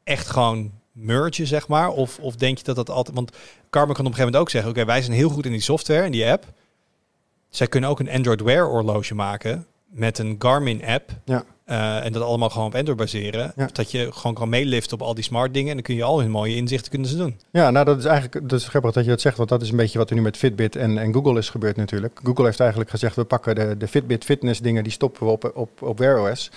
echt 0.04 0.26
gewoon 0.26 0.70
mergen, 0.92 1.46
zeg 1.46 1.68
maar? 1.68 1.88
Of, 1.88 2.18
of 2.18 2.36
denk 2.36 2.58
je 2.58 2.64
dat 2.64 2.76
dat 2.76 2.90
altijd... 2.90 3.16
Want 3.16 3.30
Garmin 3.70 3.70
kan 3.70 3.80
op 3.80 3.88
een 3.88 3.96
gegeven 3.96 4.24
moment 4.24 4.36
ook 4.36 4.50
zeggen... 4.50 4.70
oké, 4.70 4.84
wij 4.84 5.02
zijn 5.02 5.16
heel 5.16 5.28
goed 5.28 5.46
in 5.46 5.52
die 5.52 5.60
software, 5.60 6.04
in 6.04 6.12
die 6.12 6.26
app... 6.26 6.46
Zij 7.50 7.66
kunnen 7.66 7.90
ook 7.90 8.00
een 8.00 8.10
Android 8.10 8.40
Wear 8.40 8.66
horloge 8.66 9.14
maken 9.14 9.66
met 9.90 10.18
een 10.18 10.36
Garmin 10.38 10.84
app. 10.84 11.10
Ja. 11.24 11.44
Uh, 11.66 12.04
en 12.04 12.12
dat 12.12 12.22
allemaal 12.22 12.50
gewoon 12.50 12.66
op 12.66 12.74
Android 12.74 12.98
baseren. 12.98 13.52
Ja. 13.56 13.68
Dat 13.72 13.90
je 13.90 14.12
gewoon 14.12 14.34
kan 14.34 14.48
meeliften 14.48 15.00
op 15.00 15.06
al 15.06 15.14
die 15.14 15.24
smart 15.24 15.54
dingen. 15.54 15.68
En 15.68 15.74
dan 15.74 15.82
kun 15.82 15.94
je 15.94 16.02
al 16.02 16.20
hun 16.20 16.30
mooie 16.30 16.56
inzichten 16.56 16.90
kunnen 16.90 17.08
ze 17.08 17.16
doen. 17.16 17.40
Ja, 17.50 17.70
nou 17.70 17.84
dat 17.84 17.98
is 17.98 18.04
eigenlijk 18.04 18.48
dat 18.48 18.60
is 18.60 18.68
grappig 18.68 18.92
dat 18.92 19.04
je 19.04 19.10
dat 19.10 19.20
zegt. 19.20 19.36
Want 19.36 19.48
dat 19.48 19.62
is 19.62 19.70
een 19.70 19.76
beetje 19.76 19.98
wat 19.98 20.10
er 20.10 20.16
nu 20.16 20.22
met 20.22 20.36
Fitbit 20.36 20.76
en, 20.76 20.98
en 20.98 21.12
Google 21.12 21.38
is 21.38 21.48
gebeurd 21.48 21.76
natuurlijk. 21.76 22.20
Google 22.22 22.44
heeft 22.44 22.60
eigenlijk 22.60 22.90
gezegd, 22.90 23.16
we 23.16 23.24
pakken 23.24 23.54
de, 23.54 23.76
de 23.76 23.88
Fitbit 23.88 24.24
fitness 24.24 24.60
dingen, 24.60 24.82
die 24.82 24.92
stoppen 24.92 25.26
we 25.26 25.32
op, 25.32 25.50
op, 25.54 25.82
op 25.82 25.98
Wear 25.98 26.30
OS. 26.30 26.50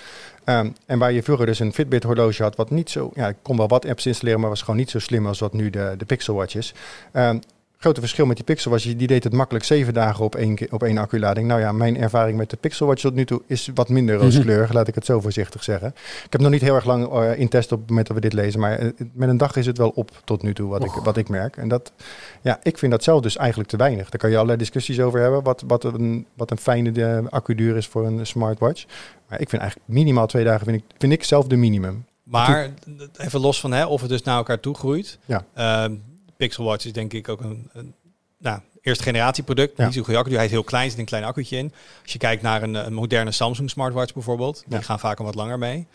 Um, 0.44 0.74
en 0.86 0.98
waar 0.98 1.12
je 1.12 1.22
vroeger 1.22 1.46
dus 1.46 1.58
een 1.58 1.72
Fitbit 1.72 2.02
horloge 2.02 2.42
had, 2.42 2.56
wat 2.56 2.70
niet 2.70 2.90
zo, 2.90 3.10
ja, 3.14 3.28
ik 3.28 3.36
kon 3.42 3.56
wel 3.56 3.68
wat 3.68 3.86
apps 3.86 4.06
installeren, 4.06 4.40
maar 4.40 4.48
was 4.48 4.60
gewoon 4.60 4.76
niet 4.76 4.90
zo 4.90 4.98
slim 4.98 5.26
als 5.26 5.38
wat 5.38 5.52
nu 5.52 5.70
de, 5.70 5.94
de 5.98 6.04
Pixel 6.04 6.34
Watch 6.34 6.54
is. 6.54 6.74
Um, 7.12 7.40
grote 7.84 8.00
verschil 8.00 8.26
met 8.26 8.36
die 8.36 8.44
Pixel 8.44 8.70
was, 8.70 8.82
die 8.82 9.06
deed 9.06 9.24
het 9.24 9.32
makkelijk 9.32 9.64
zeven 9.64 9.94
dagen 9.94 10.24
op 10.24 10.34
één, 10.34 10.58
op 10.70 10.82
één 10.82 10.98
acculading. 10.98 11.46
Nou 11.46 11.60
ja, 11.60 11.72
mijn 11.72 11.96
ervaring 11.96 12.38
met 12.38 12.50
de 12.50 12.56
Pixel 12.56 12.86
Watch 12.86 13.00
tot 13.00 13.14
nu 13.14 13.24
toe 13.24 13.42
is 13.46 13.70
wat 13.74 13.88
minder 13.88 14.16
rooskleurig, 14.16 14.72
laat 14.72 14.88
ik 14.88 14.94
het 14.94 15.04
zo 15.04 15.20
voorzichtig 15.20 15.64
zeggen. 15.64 15.88
Ik 16.24 16.32
heb 16.32 16.40
nog 16.40 16.50
niet 16.50 16.60
heel 16.60 16.74
erg 16.74 16.84
lang 16.84 17.12
uh, 17.12 17.38
in 17.38 17.48
test 17.48 17.72
op 17.72 17.78
het 17.78 17.88
moment 17.88 18.06
dat 18.06 18.16
we 18.16 18.22
dit 18.22 18.32
lezen, 18.32 18.60
maar 18.60 18.82
uh, 18.82 18.90
met 19.12 19.28
een 19.28 19.36
dag 19.36 19.56
is 19.56 19.66
het 19.66 19.78
wel 19.78 19.88
op 19.88 20.10
tot 20.24 20.42
nu 20.42 20.54
toe, 20.54 20.68
wat, 20.68 20.84
ik, 20.84 20.90
wat 20.90 21.16
ik 21.16 21.28
merk. 21.28 21.56
En 21.56 21.68
dat, 21.68 21.92
ja, 22.40 22.58
ik 22.62 22.78
vind 22.78 22.92
dat 22.92 23.04
zelf 23.04 23.20
dus 23.20 23.36
eigenlijk 23.36 23.68
te 23.68 23.76
weinig. 23.76 24.10
Daar 24.10 24.20
kan 24.20 24.28
je 24.28 24.34
allerlei 24.34 24.58
discussies 24.58 25.00
over 25.00 25.20
hebben, 25.20 25.42
wat, 25.42 25.62
wat, 25.66 25.84
een, 25.84 26.26
wat 26.34 26.50
een 26.50 26.58
fijne 26.58 26.92
de 26.92 27.22
accuduur 27.28 27.76
is 27.76 27.86
voor 27.86 28.06
een 28.06 28.26
smartwatch. 28.26 28.84
Maar 29.28 29.40
ik 29.40 29.48
vind 29.48 29.62
eigenlijk 29.62 29.90
minimaal 29.90 30.26
twee 30.26 30.44
dagen, 30.44 30.66
vind 30.66 30.76
ik, 30.76 30.84
vind 30.98 31.12
ik 31.12 31.24
zelf 31.24 31.46
de 31.46 31.56
minimum. 31.56 32.04
Maar 32.22 32.70
even 33.16 33.40
los 33.40 33.60
van 33.60 33.72
hè, 33.72 33.86
of 33.86 34.00
het 34.00 34.10
dus 34.10 34.22
naar 34.22 34.36
elkaar 34.36 34.60
toe 34.60 34.74
groeit. 34.74 35.18
Ja. 35.24 35.44
Uh, 35.56 35.96
Pixel 36.36 36.64
Watch 36.64 36.84
is 36.84 36.92
denk 36.92 37.12
ik 37.12 37.28
ook 37.28 37.40
een, 37.40 37.70
een 37.72 37.94
nou, 38.38 38.60
eerste 38.80 39.02
generatie 39.04 39.44
product. 39.44 39.76
Ja. 39.76 39.84
Niet 39.84 39.94
zo'n 39.94 40.04
goede 40.04 40.18
accu. 40.18 40.34
Hij 40.34 40.44
is 40.44 40.50
heel 40.50 40.64
klein, 40.64 40.90
zit 40.90 40.98
een 40.98 41.04
klein 41.04 41.24
accu'tje 41.24 41.56
in. 41.56 41.72
Als 42.02 42.12
je 42.12 42.18
kijkt 42.18 42.42
naar 42.42 42.62
een, 42.62 42.74
een 42.74 42.94
moderne 42.94 43.30
Samsung 43.32 43.70
smartwatch 43.70 44.12
bijvoorbeeld, 44.12 44.62
die 44.66 44.76
Ja. 44.78 44.82
gaan 44.84 44.98
vaak 45.00 45.18
al 45.18 45.24
wat 45.24 45.34
langer 45.34 45.58
mee. 45.58 45.86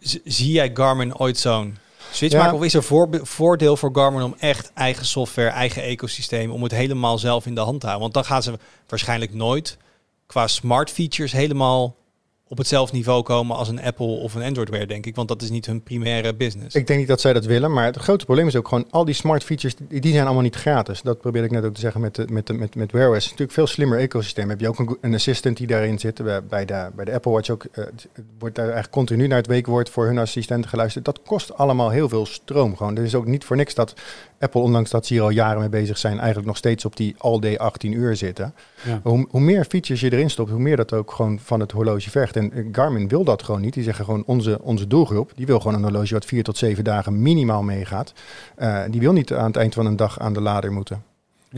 Z- 0.00 0.16
zie 0.24 0.52
jij 0.52 0.70
Garmin 0.74 1.16
ooit 1.18 1.38
zo'n 1.38 1.76
switch 2.12 2.32
Ja. 2.34 2.40
maken? 2.40 2.56
Of 2.56 2.64
is 2.64 2.74
er 2.74 2.82
voor, 2.82 3.08
voordeel 3.22 3.76
voor 3.76 3.90
Garmin 3.92 4.22
om 4.22 4.34
echt 4.38 4.72
eigen 4.74 5.06
software, 5.06 5.48
eigen 5.48 5.82
ecosysteem, 5.82 6.50
om 6.50 6.62
het 6.62 6.72
helemaal 6.72 7.18
zelf 7.18 7.46
in 7.46 7.54
de 7.54 7.60
hand 7.60 7.80
te 7.80 7.86
houden? 7.86 8.02
Want 8.10 8.14
dan 8.14 8.24
gaan 8.24 8.42
ze 8.42 8.58
waarschijnlijk 8.88 9.34
nooit 9.34 9.76
qua 10.26 10.46
smart 10.46 10.90
features 10.90 11.32
helemaal 11.32 11.96
op 12.48 12.58
hetzelfde 12.58 12.96
niveau 12.96 13.22
komen 13.22 13.56
als 13.56 13.68
een 13.68 13.82
Apple 13.82 14.06
of 14.06 14.34
een 14.34 14.42
Android 14.42 14.68
Wear, 14.68 14.86
denk 14.86 15.06
ik. 15.06 15.14
Want 15.16 15.28
dat 15.28 15.42
is 15.42 15.50
niet 15.50 15.66
hun 15.66 15.82
primaire 15.82 16.34
business. 16.34 16.74
Ik 16.74 16.86
denk 16.86 16.98
niet 16.98 17.08
dat 17.08 17.20
zij 17.20 17.32
dat 17.32 17.44
willen, 17.44 17.72
maar 17.72 17.84
het 17.84 17.96
grote 17.96 18.24
probleem 18.24 18.46
is 18.46 18.56
ook 18.56 18.68
gewoon 18.68 18.86
al 18.90 19.04
die 19.04 19.14
smart 19.14 19.44
features, 19.44 19.74
die, 19.88 20.00
die 20.00 20.12
zijn 20.12 20.24
allemaal 20.24 20.42
niet 20.42 20.54
gratis. 20.54 21.02
Dat 21.02 21.20
probeer 21.20 21.44
ik 21.44 21.50
net 21.50 21.64
ook 21.64 21.74
te 21.74 21.80
zeggen 21.80 22.00
met, 22.00 22.14
de, 22.14 22.24
met, 22.30 22.46
de, 22.46 22.52
met, 22.52 22.74
met 22.74 22.92
Wear 22.92 23.08
OS. 23.08 23.14
Het 23.14 23.22
is 23.24 23.30
natuurlijk 23.30 23.52
veel 23.52 23.66
slimmer 23.66 23.98
ecosysteem. 23.98 24.48
Heb 24.48 24.60
je 24.60 24.68
ook 24.68 24.78
een, 24.78 24.96
een 25.00 25.14
assistant 25.14 25.56
die 25.56 25.66
daarin 25.66 25.98
zit. 25.98 26.22
Bij- 26.24 26.44
Bij 26.44 26.64
de, 26.64 26.88
bij 26.96 27.04
de 27.04 27.12
Apple 27.12 27.32
Watch 27.32 27.50
ook 27.50 27.64
eh, 27.64 27.84
wordt 28.38 28.54
daar 28.54 28.64
eigenlijk 28.64 28.94
continu 28.94 29.26
naar 29.26 29.38
het 29.38 29.46
weekwoord 29.46 29.90
voor 29.90 30.06
hun 30.06 30.18
assistenten 30.18 30.70
geluisterd. 30.70 31.04
Dat 31.04 31.20
kost 31.22 31.54
allemaal 31.56 31.90
heel 31.90 32.08
veel 32.08 32.26
stroom. 32.26 32.76
Gewoon. 32.76 32.96
Er 32.96 33.04
is 33.04 33.14
ook 33.14 33.26
niet 33.26 33.44
voor 33.44 33.56
niks 33.56 33.74
dat 33.74 33.94
Apple, 34.38 34.60
ondanks 34.60 34.90
dat 34.90 35.06
ze 35.06 35.12
hier 35.12 35.22
al 35.22 35.30
jaren 35.30 35.60
mee 35.60 35.68
bezig 35.68 35.98
zijn, 35.98 36.16
eigenlijk 36.18 36.46
nog 36.46 36.56
steeds 36.56 36.84
op 36.84 36.96
die 36.96 37.14
all 37.18 37.38
day 37.38 37.56
18 37.56 37.92
uur 37.92 38.16
zitten. 38.16 38.54
Ja. 38.84 39.00
Hoe, 39.02 39.26
hoe 39.30 39.40
meer 39.40 39.64
features 39.64 40.00
je 40.00 40.12
erin 40.12 40.30
stopt, 40.30 40.50
hoe 40.50 40.60
meer 40.60 40.76
dat 40.76 40.92
ook 40.92 41.10
gewoon 41.12 41.38
van 41.42 41.60
het 41.60 41.72
horloge 41.72 42.10
vergt. 42.10 42.35
En 42.36 42.52
eh, 42.52 42.64
Garmin 42.72 43.08
wil 43.08 43.24
dat 43.24 43.42
gewoon 43.42 43.60
niet. 43.60 43.74
Die 43.74 43.82
zeggen 43.82 44.04
gewoon 44.04 44.22
onze, 44.26 44.58
onze 44.62 44.86
doelgroep, 44.86 45.32
die 45.34 45.46
wil 45.46 45.60
gewoon 45.60 45.76
een 45.76 45.82
horloge 45.82 46.14
wat 46.14 46.24
vier 46.24 46.42
tot 46.42 46.56
zeven 46.56 46.84
dagen 46.84 47.22
minimaal 47.22 47.62
meegaat. 47.62 48.12
Eh, 48.56 48.82
die 48.90 49.00
wil 49.00 49.12
niet 49.12 49.32
aan 49.32 49.46
het 49.46 49.56
eind 49.56 49.74
van 49.74 49.86
een 49.86 49.96
dag 49.96 50.18
aan 50.18 50.32
de 50.32 50.40
lader 50.40 50.72
moeten. 50.72 51.02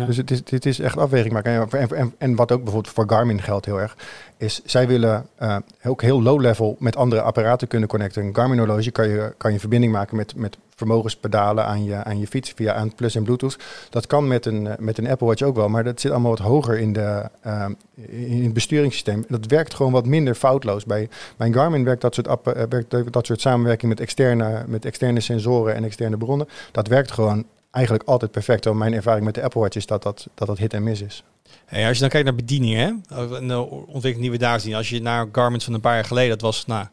Dus 0.07 0.17
het 0.17 0.53
is, 0.53 0.59
is 0.59 0.81
echt 0.81 0.97
afweging 0.97 1.33
maken. 1.33 1.71
En, 1.71 1.89
en, 1.97 2.15
en, 2.19 2.35
wat 2.35 2.53
ook 2.53 2.63
bijvoorbeeld 2.63 2.95
voor 2.95 3.09
Garmin 3.09 3.43
geldt 3.43 3.67
heel 3.67 3.81
erg, 3.81 3.97
is 4.37 4.61
zij 4.65 4.87
willen 4.87 5.27
eh, 5.37 5.57
ook 5.85 6.03
heel 6.03 6.23
low 6.23 6.41
level 6.41 6.77
met 6.79 6.97
andere 6.97 7.23
apparaten 7.23 7.69
kunnen 7.69 7.89
connecten. 7.89 8.25
Een 8.25 8.35
Garmin 8.35 8.59
horloge 8.59 8.91
kan 8.91 9.09
je, 9.09 9.35
kan 9.37 9.53
je 9.53 9.59
verbinding 9.59 9.93
maken 9.93 10.17
met, 10.17 10.37
met 10.37 10.59
vermogenspedalen 10.75 11.65
aan 11.65 11.85
je, 11.85 11.95
aan 11.95 12.19
je 12.19 12.27
fiets 12.27 12.53
via 12.57 12.75
aan 12.75 12.95
plus 12.95 13.15
en 13.15 13.23
bluetooth. 13.23 13.59
Dat 13.91 14.07
kan 14.07 14.29
met 14.29 14.47
een, 14.47 14.67
eh, 14.67 14.79
met 14.79 14.99
een 14.99 15.09
Apple 15.09 15.27
Watch 15.27 15.43
ook 15.43 15.57
wel, 15.57 15.69
maar 15.69 15.85
dat 15.85 16.01
zit 16.01 16.11
allemaal 16.11 16.31
wat 16.31 16.47
hoger 16.47 16.79
in, 16.79 16.93
de, 16.93 17.29
eh, 17.41 17.67
in 18.07 18.45
het 18.45 18.53
besturingssysteem. 18.53 19.25
Dat 19.29 19.47
werkt 19.47 19.75
gewoon 19.75 19.93
wat 19.93 20.07
minder 20.07 20.35
foutloos. 20.35 20.85
Bij, 20.85 21.09
bij 21.37 21.53
Garmin 21.53 21.85
werkt 21.85 22.01
dat 22.01 22.15
soort, 22.15 22.29
app, 22.29 22.67
werkt 22.69 23.13
dat 23.13 23.27
soort 23.27 23.41
samenwerking 23.41 23.91
met 23.91 24.01
externe, 24.01 24.65
met 24.67 24.85
externe 24.85 25.21
sensoren 25.21 25.75
en 25.75 25.85
externe 25.85 26.17
bronnen. 26.17 26.49
Dat 26.73 26.89
werkt 26.89 27.11
gewoon 27.11 27.45
eigenlijk 27.71 28.09
altijd 28.09 28.31
perfect. 28.31 28.65
Want 28.65 28.79
mijn 28.79 28.93
ervaring 28.93 29.25
met 29.25 29.35
de 29.35 29.43
Apple 29.43 29.61
Watch 29.61 29.77
is 29.77 29.87
dat 29.87 30.03
dat, 30.03 30.27
dat, 30.35 30.49
dat 30.49 30.59
hit 30.59 30.73
en 30.73 30.83
miss 30.83 31.01
is. 31.01 31.23
Hey, 31.65 31.87
als 31.87 31.95
je 31.95 32.01
dan 32.01 32.11
kijkt 32.11 32.27
naar 32.27 32.37
bedieningen, 32.37 33.05
hè, 33.09 33.37
en 33.37 33.49
de 33.49 33.61
ontwikkeling 33.69 34.21
die 34.21 34.31
we 34.31 34.39
daar 34.39 34.61
zien. 34.61 34.75
Als 34.75 34.89
je 34.89 35.03
naar 35.03 35.29
Garmin 35.33 35.61
van 35.61 35.75
een 35.75 35.81
paar 35.81 35.95
jaar 35.95 36.05
geleden, 36.05 36.31
dat 36.31 36.41
was 36.41 36.67
nou, 36.67 36.87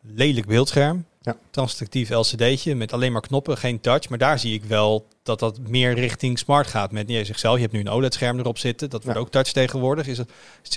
lelijk 0.00 0.46
beeldscherm. 0.46 1.04
Ja. 1.20 1.36
Transactief 1.50 2.10
LCD'tje 2.10 2.74
met 2.74 2.92
alleen 2.92 3.12
maar 3.12 3.20
knoppen, 3.20 3.58
geen 3.58 3.80
touch. 3.80 4.08
Maar 4.08 4.18
daar 4.18 4.38
zie 4.38 4.54
ik 4.54 4.64
wel 4.64 5.06
dat 5.22 5.38
dat 5.38 5.58
meer 5.68 5.94
richting 5.94 6.38
smart 6.38 6.66
gaat. 6.66 6.92
Met 6.92 7.28
zelf, 7.34 7.54
je 7.54 7.60
hebt 7.60 7.72
nu 7.72 7.80
een 7.80 7.88
OLED-scherm 7.88 8.38
erop 8.38 8.58
zitten. 8.58 8.90
Dat 8.90 9.02
wordt 9.04 9.18
Ja. 9.18 9.24
ook 9.24 9.30
touch 9.30 9.52
tegenwoordig. 9.52 10.06
Is 10.06 10.18
het, 10.18 10.30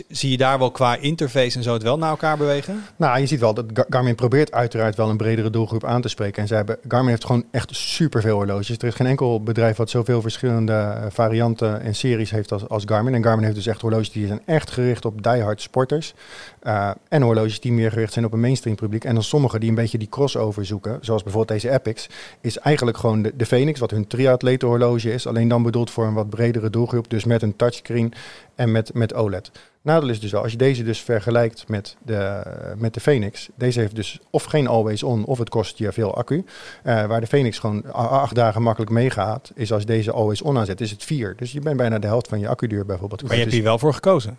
zie 0.09 0.31
je 0.31 0.37
daar 0.37 0.59
wel 0.59 0.71
qua 0.71 0.95
interface 0.95 1.57
en 1.57 1.63
zo 1.63 1.73
het 1.73 1.83
wel 1.83 1.97
naar 1.97 2.09
elkaar 2.09 2.37
bewegen? 2.37 2.83
Nou, 2.95 3.19
je 3.19 3.25
ziet 3.25 3.39
wel 3.39 3.53
dat 3.53 3.65
Gar- 3.73 3.85
Garmin 3.89 4.15
probeert 4.15 4.51
uiteraard 4.51 4.95
wel 4.95 5.09
een 5.09 5.17
bredere 5.17 5.49
doelgroep 5.49 5.85
aan 5.85 6.01
te 6.01 6.07
spreken. 6.07 6.41
En 6.41 6.47
zij 6.47 6.57
hebben, 6.57 6.77
Garmin 6.87 7.09
heeft 7.09 7.25
gewoon 7.25 7.45
echt 7.51 7.75
superveel 7.75 8.35
horloges. 8.35 8.69
Er 8.69 8.83
is 8.87 8.95
geen 8.95 9.07
enkel 9.07 9.43
bedrijf 9.43 9.77
wat 9.77 9.89
zoveel 9.89 10.21
verschillende 10.21 10.73
eh, 10.73 11.05
varianten 11.09 11.81
en 11.81 11.95
series 11.95 12.31
heeft 12.31 12.51
als, 12.51 12.67
als 12.69 12.83
Garmin. 12.85 13.13
En 13.13 13.23
Garmin 13.23 13.43
heeft 13.43 13.55
dus 13.55 13.67
echt 13.67 13.81
horloges 13.81 14.11
die 14.11 14.27
zijn 14.27 14.41
echt 14.45 14.71
gericht 14.71 15.05
op 15.05 15.23
diehard 15.23 15.61
sporters. 15.61 16.13
Eh, 16.59 16.91
en 17.09 17.21
horloges 17.21 17.59
die 17.59 17.71
meer 17.71 17.91
gericht 17.91 18.13
zijn 18.13 18.25
op 18.25 18.33
een 18.33 18.39
mainstream 18.39 18.75
publiek. 18.75 19.03
En 19.03 19.13
dan 19.13 19.23
sommige 19.23 19.59
die 19.59 19.69
een 19.69 19.75
beetje 19.75 19.97
die 19.97 20.09
crossover 20.09 20.65
zoeken, 20.65 20.97
zoals 21.01 21.23
bijvoorbeeld 21.23 21.61
deze 21.61 21.73
Epix, 21.75 22.07
is 22.41 22.57
eigenlijk 22.57 22.97
gewoon 22.97 23.21
de, 23.21 23.33
de 23.35 23.45
Phoenix, 23.45 23.79
wat 23.79 23.91
hun 23.91 24.07
triatletenhorloge 24.37 25.13
is. 25.13 25.27
Alleen 25.27 25.47
dan 25.47 25.63
bedoeld 25.63 25.91
voor 25.91 26.05
een 26.05 26.13
wat 26.13 26.29
bredere 26.29 26.69
doelgroep, 26.69 27.09
dus 27.09 27.23
met 27.23 27.41
een 27.41 27.55
touchscreen 27.55 28.13
en 28.55 28.71
met, 28.71 28.93
met 28.93 29.13
OLED. 29.13 29.51
Nadeel 29.81 30.09
is 30.09 30.19
dus 30.19 30.31
wel, 30.31 30.41
als 30.41 30.51
je 30.51 30.57
deze 30.57 30.83
dus 30.83 31.01
vergelijkt 31.01 31.67
met 31.67 31.95
de, 32.05 32.41
met 32.77 32.93
de 32.93 32.99
Phoenix. 32.99 33.49
Deze 33.55 33.79
heeft 33.79 33.95
dus 33.95 34.19
of 34.29 34.43
geen 34.43 34.67
always 34.67 35.03
on, 35.03 35.25
of 35.25 35.37
het 35.37 35.49
kost 35.49 35.77
je 35.77 35.91
veel 35.91 36.15
accu. 36.15 36.45
Eh, 36.83 37.05
waar 37.05 37.21
de 37.21 37.27
Phoenix 37.27 37.59
gewoon 37.59 37.93
acht 37.93 38.35
dagen 38.35 38.61
makkelijk 38.61 38.91
meegaat, 38.91 39.51
is 39.55 39.71
als 39.71 39.85
deze 39.85 40.11
always 40.11 40.41
on 40.41 40.57
aanzet, 40.57 40.81
is 40.81 40.91
het 40.91 41.03
vier. 41.03 41.35
Dus 41.37 41.51
je 41.51 41.59
bent 41.59 41.77
bijna 41.77 41.99
de 41.99 42.07
helft 42.07 42.27
van 42.27 42.39
je 42.39 42.47
accuduur 42.47 42.85
bijvoorbeeld. 42.85 43.21
Maar 43.21 43.31
je 43.31 43.37
hebt 43.37 43.49
Dus, 43.49 43.59
hier 43.59 43.67
wel 43.67 43.79
voor 43.79 43.93
gekozen. 43.93 44.37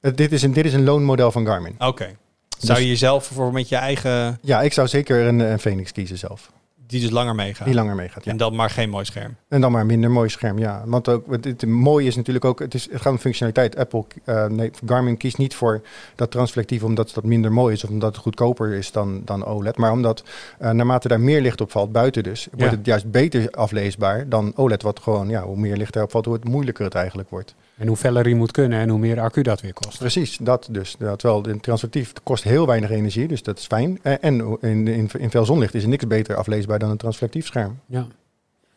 eh, 0.00 0.12
dit, 0.14 0.32
is 0.32 0.42
een, 0.42 0.52
dit 0.52 0.64
is 0.64 0.72
een 0.74 0.84
loonmodel 0.84 1.30
van 1.32 1.46
Garmin. 1.46 1.74
Oké. 1.78 2.16
Zou 2.58 2.72
Dus- 2.74 2.82
je 2.82 2.88
jezelf 2.90 3.24
voor 3.26 3.52
met 3.52 3.68
je 3.68 3.76
eigen, 3.76 4.38
Ja, 4.42 4.62
ik 4.62 4.72
zou 4.72 4.88
zeker 4.88 5.26
een, 5.26 5.38
een 5.38 5.58
Phoenix 5.58 5.92
kiezen 5.92 6.18
zelf. 6.18 6.50
Die 6.94 7.02
dus 7.02 7.10
langer 7.10 7.34
meegaat? 7.34 7.66
Die 7.66 7.74
langer 7.74 7.94
meegaat, 7.94 8.24
ja. 8.24 8.30
En 8.30 8.36
dan 8.36 8.54
maar 8.54 8.70
geen 8.70 8.90
mooi 8.90 9.04
scherm. 9.04 9.36
En 9.48 9.60
dan 9.60 9.72
maar 9.72 9.86
minder 9.86 10.10
mooi 10.10 10.28
scherm, 10.28 10.58
ja. 10.58 10.82
Want 10.86 11.08
ook, 11.08 11.26
het, 11.30 11.44
het 11.44 11.66
mooie 11.66 12.06
is 12.06 12.16
natuurlijk 12.16 12.44
ook, 12.44 12.58
het, 12.58 12.74
is, 12.74 12.88
het 12.90 13.00
gaat 13.00 13.12
om 13.12 13.18
functionaliteit. 13.18 13.76
Apple, 13.76 14.04
eh, 14.24 14.46
nee, 14.46 14.70
Garmin 14.86 15.16
kiest 15.16 15.38
niet 15.38 15.54
voor 15.54 15.82
dat 16.14 16.30
transflectief 16.30 16.82
omdat 16.82 17.10
dat 17.14 17.24
minder 17.24 17.52
mooi 17.52 17.74
is 17.74 17.84
of 17.84 17.90
omdat 17.90 18.12
het 18.12 18.22
goedkoper 18.22 18.72
is 18.72 18.92
dan, 18.92 19.22
dan 19.24 19.44
OLED. 19.44 19.76
Maar 19.76 19.92
omdat 19.92 20.22
eh, 20.58 20.70
naarmate 20.70 21.08
daar 21.08 21.20
meer 21.20 21.40
licht 21.40 21.60
op 21.60 21.70
valt, 21.70 21.92
buiten 21.92 22.22
dus, 22.22 22.48
wordt 22.50 22.70
Ja. 22.72 22.76
het 22.78 22.86
juist 22.86 23.10
beter 23.10 23.50
afleesbaar 23.50 24.28
dan 24.28 24.52
OLED. 24.56 24.82
Wat 24.82 25.00
gewoon, 25.00 25.28
ja, 25.28 25.42
hoe 25.42 25.56
meer 25.56 25.76
licht 25.76 25.96
erop 25.96 26.10
valt, 26.10 26.24
hoe 26.24 26.34
het 26.34 26.44
moeilijker 26.44 26.84
het 26.84 26.94
eigenlijk 26.94 27.30
wordt. 27.30 27.54
En 27.76 27.86
hoe 27.86 27.96
feller 27.96 28.24
die 28.24 28.34
moet 28.34 28.50
kunnen 28.50 28.78
en 28.78 28.88
hoe 28.88 28.98
meer 28.98 29.20
accu 29.20 29.42
dat 29.42 29.60
weer 29.60 29.72
kost. 29.72 29.98
Precies, 29.98 30.36
dat 30.40 30.68
dus. 30.70 30.96
Ja, 30.98 31.16
terwijl 31.16 31.46
een 31.46 31.60
transflectief 31.60 32.12
kost 32.22 32.44
heel 32.44 32.66
weinig 32.66 32.90
energie, 32.90 33.28
dus 33.28 33.42
dat 33.42 33.58
is 33.58 33.66
fijn. 33.66 33.98
Eh, 34.02 34.14
En 34.20 34.58
in, 34.60 34.88
in, 34.88 35.10
in 35.18 35.30
veel 35.30 35.44
zonlicht 35.44 35.74
is 35.74 35.82
er 35.82 35.88
niks 35.88 36.06
beter 36.06 36.36
afleesbaar 36.36 36.78
dan 36.78 36.90
een 36.90 36.96
transflectief 36.96 37.46
scherm. 37.46 37.78
Ja. 37.86 38.06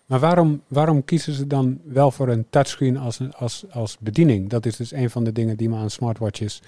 Maar 0.05 0.19
waarom, 0.19 0.61
waarom 0.67 1.05
kiezen 1.05 1.33
ze 1.33 1.47
dan 1.47 1.79
wel 1.83 2.11
voor 2.11 2.27
een 2.29 2.45
touchscreen 2.49 2.97
als, 2.97 3.19
als, 3.31 3.65
als 3.69 3.97
bediening? 3.99 4.49
Dat 4.49 4.65
is 4.65 4.75
dus 4.75 4.91
een 4.91 5.09
van 5.09 5.23
de 5.23 5.31
dingen 5.31 5.57
die 5.57 5.69
me 5.69 5.77
aan 5.77 5.89
smartwatches 5.89 6.61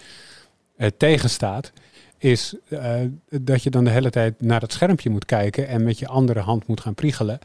eh, 0.76 0.88
tegenstaat. 0.98 1.72
Is 2.18 2.56
eh, 2.70 2.94
dat 3.30 3.64
je 3.64 3.70
dan 3.70 3.84
de 3.84 3.90
hele 3.90 4.10
tijd 4.10 4.42
naar 4.42 4.62
het 4.62 4.74
schermpje 4.74 5.10
moet 5.10 5.26
kijken 5.26 5.68
en 5.68 5.84
met 5.84 6.00
je 6.00 6.08
andere 6.08 6.40
hand 6.40 6.68
moet 6.68 6.82
gaan 6.82 6.94
priegelen. 6.94 7.40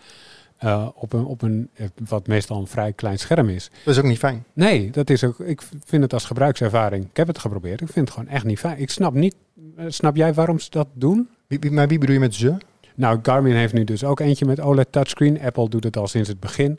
Eh, 0.59 0.89
op 0.95 1.13
een, 1.13 1.25
op 1.25 1.43
een 1.43 1.69
eh, 1.75 1.87
wat 2.09 2.27
meestal 2.27 2.61
een 2.61 2.67
vrij 2.67 2.93
klein 2.93 3.19
scherm 3.19 3.49
is. 3.49 3.71
Dat 3.85 3.95
is 3.95 4.01
ook 4.01 4.07
niet 4.09 4.19
fijn. 4.19 4.45
Nee, 4.53 4.91
dat 4.91 5.11
is 5.11 5.25
ook. 5.25 5.39
Ik 5.41 5.63
vind 5.85 6.03
het 6.03 6.13
als 6.13 6.25
gebruikservaring. 6.25 7.05
Ik 7.05 7.17
heb 7.17 7.27
het 7.27 7.39
geprobeerd. 7.39 7.81
Ik 7.81 7.89
vind 7.89 8.09
het 8.09 8.17
gewoon 8.19 8.35
echt 8.35 8.45
niet 8.45 8.59
fijn. 8.59 8.79
Ik 8.79 8.91
snap 8.91 9.15
niet. 9.15 9.35
eh, 9.77 9.85
snap 9.89 10.17
jij 10.17 10.35
waarom 10.35 10.59
ze 10.59 10.71
dat 10.71 10.89
doen? 10.93 11.29
Wie, 11.47 11.59
wie- 11.59 11.71
maar 11.71 11.89
wie 11.89 11.99
bedoel 11.99 12.15
je 12.15 12.21
met 12.21 12.35
ze? 12.35 12.57
Nou, 12.97 13.19
Garmin 13.23 13.55
heeft 13.55 13.73
nu 13.73 13.85
dus 13.85 14.05
ook 14.05 14.21
eentje 14.21 14.45
met 14.47 14.61
OLED 14.61 14.93
touchscreen. 14.93 15.41
Apple 15.41 15.69
doet 15.69 15.85
het 15.85 15.97
al 15.97 16.07
sinds 16.09 16.29
het 16.29 16.41
begin. 16.41 16.79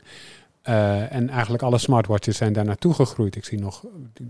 Eh, 0.66 1.12
en 1.12 1.28
eigenlijk 1.30 1.62
alle 1.62 1.78
smartwatches 1.78 2.36
zijn 2.36 2.52
daar 2.52 2.64
naartoe 2.64 2.94
gegroeid. 2.94 3.36
Ik 3.36 3.44
zie 3.44 3.58
nog, 3.60 3.82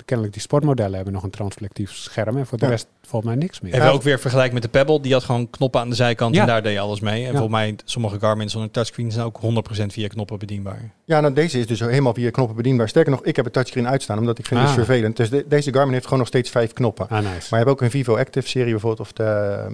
kennelijk 0.04 0.34
die 0.34 0.42
sportmodellen 0.44 0.94
hebben 0.94 1.12
nog 1.12 1.22
een 1.22 1.30
transflectief 1.30 1.92
scherm. 1.92 2.36
En 2.36 2.46
voor 2.46 2.58
de 2.58 2.64
Ja. 2.64 2.70
rest 2.70 2.86
valt 3.02 3.24
mij 3.24 3.34
niks 3.34 3.60
meer. 3.60 3.74
Even 3.74 3.92
ook 3.92 4.02
weer 4.02 4.18
vergelijk 4.20 4.52
met 4.52 4.62
de 4.62 4.68
Pebble. 4.68 5.00
Die 5.00 5.12
had 5.12 5.24
gewoon 5.24 5.50
knoppen 5.50 5.80
aan 5.80 5.88
de 5.88 5.94
zijkant 5.94 6.34
Ja. 6.34 6.40
en 6.40 6.46
daar 6.46 6.62
deed 6.62 6.72
je 6.72 6.78
alles 6.80 7.00
mee. 7.00 7.14
En 7.20 7.20
Ja. 7.20 7.30
volgens 7.30 7.50
mij, 7.50 7.74
sommige 7.84 8.18
Garmin 8.18 8.50
zonder 8.50 8.70
touchscreen 8.70 9.12
zijn 9.12 9.24
ook 9.26 9.36
100% 9.40 9.92
via 9.92 10.08
knoppen 10.08 10.38
bedienbaar. 10.38 10.90
Ja, 11.04 11.20
nou, 11.20 11.34
deze 11.34 11.58
is 11.58 11.66
dus 11.66 11.80
helemaal 11.80 12.14
via 12.14 12.30
knoppen 12.30 12.56
bedienbaar. 12.56 12.88
Sterker 12.88 13.10
nog, 13.12 13.24
ik 13.24 13.36
heb 13.36 13.44
een 13.44 13.52
touchscreen 13.52 13.88
uitstaan, 13.88 14.18
omdat 14.18 14.38
ik 14.38 14.46
vind 14.46 14.60
het 14.60 14.68
Ah. 14.68 14.74
vervelend. 14.74 15.16
Dus 15.16 15.30
de- 15.30 15.44
deze 15.48 15.72
Garmin 15.72 15.92
heeft 15.92 16.04
gewoon 16.04 16.18
nog 16.18 16.28
steeds 16.28 16.50
vijf 16.50 16.72
knoppen. 16.72 17.08
Ah, 17.08 17.18
nice. 17.18 17.28
Maar 17.30 17.44
je 17.50 17.56
hebt 17.56 17.68
ook 17.68 17.80
een 17.80 17.90
Vivo 17.90 18.16
Active 18.16 18.48
serie 18.48 18.70
bijvoorbeeld, 18.70 19.00
of 19.08 19.12
de, 19.12 19.24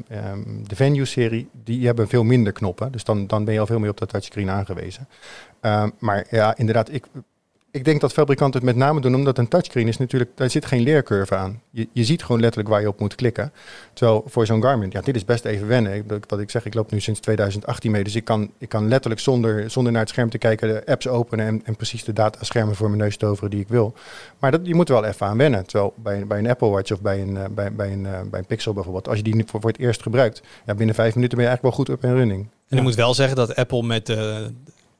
ehm, 0.09 0.39
de 0.67 0.77
Venue 0.77 1.05
serie, 1.05 1.49
die 1.65 1.87
hebben 1.87 2.09
veel 2.09 2.23
minder 2.25 2.53
knoppen. 2.53 2.93
Dus 2.93 3.05
dan, 3.05 3.27
dan 3.27 3.45
ben 3.45 3.55
je 3.55 3.61
al 3.61 3.67
veel 3.67 3.79
meer 3.79 3.91
op 3.91 3.99
dat 3.99 4.09
touchscreen 4.09 4.51
aangewezen. 4.51 5.09
Ehm, 5.63 5.91
maar 5.99 6.27
ja, 6.31 6.57
inderdaad, 6.57 6.93
ik, 6.93 7.07
ik 7.71 7.85
denk 7.85 8.01
dat 8.01 8.13
fabrikanten 8.13 8.61
het 8.61 8.69
met 8.69 8.79
name 8.79 9.01
doen, 9.01 9.15
omdat 9.15 9.39
een 9.39 9.49
touchscreen 9.49 9.89
is 9.89 9.97
natuurlijk, 9.97 10.31
daar 10.35 10.51
zit 10.51 10.67
geen 10.67 10.83
leercurve 10.83 11.37
aan. 11.37 11.61
Je, 11.71 11.89
je 11.93 12.05
ziet 12.05 12.23
gewoon 12.23 12.41
letterlijk 12.41 12.71
waar 12.71 12.81
je 12.81 12.89
op 12.89 13.01
moet 13.01 13.15
klikken. 13.15 13.53
Terwijl 13.93 14.25
voor 14.27 14.47
zo'n 14.47 14.63
Garmin, 14.63 14.91
ja, 14.93 15.01
dit 15.01 15.17
is 15.17 15.25
best 15.25 15.45
even 15.45 15.67
wennen. 15.67 15.95
Ik, 15.95 16.25
wat 16.29 16.41
ik 16.41 16.51
zeg, 16.51 16.65
ik 16.65 16.75
loop 16.75 16.91
nu 16.91 17.01
sinds 17.01 17.21
2018 17.21 17.91
mee, 17.91 18.05
dus 18.05 18.15
ik 18.15 18.25
kan, 18.25 18.51
ik 18.59 18.69
kan 18.69 18.89
letterlijk 18.89 19.21
zonder, 19.21 19.71
zonder 19.71 19.93
naar 19.93 20.01
het 20.01 20.11
scherm 20.11 20.31
te 20.31 20.39
kijken 20.39 20.69
de 20.69 20.87
apps 20.87 21.09
openen 21.09 21.47
en, 21.47 21.63
en 21.65 21.77
precies 21.77 22.05
de 22.05 22.13
dataschermen 22.13 22.75
voor 22.75 22.89
mijn 22.89 23.01
neus 23.01 23.17
toveren 23.17 23.51
die 23.51 23.61
ik 23.61 23.69
wil. 23.69 23.95
Maar 24.39 24.51
dat, 24.51 24.61
je 24.65 24.75
moet 24.75 24.89
er 24.89 24.95
wel 24.95 25.05
even 25.05 25.27
aan 25.27 25.39
wennen. 25.39 25.67
Terwijl 25.67 25.95
bij, 25.97 26.27
bij 26.27 26.39
een 26.39 26.49
Apple 26.49 26.69
Watch 26.69 26.93
of 26.93 27.01
bij 27.01 27.21
een, 27.21 27.37
eh, 27.37 27.45
bij, 27.51 27.73
bij, 27.73 27.93
een, 27.93 28.07
eh, 28.07 28.21
bij 28.31 28.41
een 28.41 28.47
Pixel 28.47 28.73
bijvoorbeeld, 28.73 29.09
als 29.09 29.17
je 29.17 29.23
die 29.23 29.35
nu 29.35 29.43
voor, 29.47 29.61
voor 29.61 29.71
het 29.71 29.81
eerst 29.81 30.03
gebruikt, 30.03 30.43
ja, 30.67 30.75
binnen 30.75 30.95
vijf 30.95 31.15
minuten 31.15 31.37
ben 31.37 31.47
je 31.47 31.53
eigenlijk 31.53 31.77
wel 31.77 31.87
goed 31.87 32.05
up 32.05 32.11
en 32.11 32.17
running. 32.17 32.49
En 32.69 32.77
ik 32.77 32.83
moet 32.83 32.95
wel 32.95 33.15
zeggen 33.15 33.37
dat 33.37 33.57
Apple 33.57 33.83
met... 33.83 34.09
eh, 34.09 34.37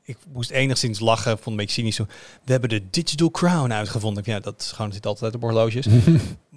ik 0.05 0.17
moest 0.33 0.49
enigszins 0.49 0.99
lachen, 0.99 1.31
vond 1.31 1.39
het 1.39 1.47
een 1.47 1.55
beetje 1.55 1.73
cynisch. 1.73 1.95
zo, 1.95 2.05
We 2.43 2.51
hebben 2.51 2.69
de 2.69 2.89
Digital 2.89 3.31
Crown 3.31 3.71
uitgevonden. 3.71 4.23
Ja, 4.25 4.39
dat 4.39 4.61
is 4.61 4.71
gewoon, 4.71 4.93
zit 4.93 5.05
altijd 5.05 5.35
op 5.35 5.41
horloges. 5.41 5.85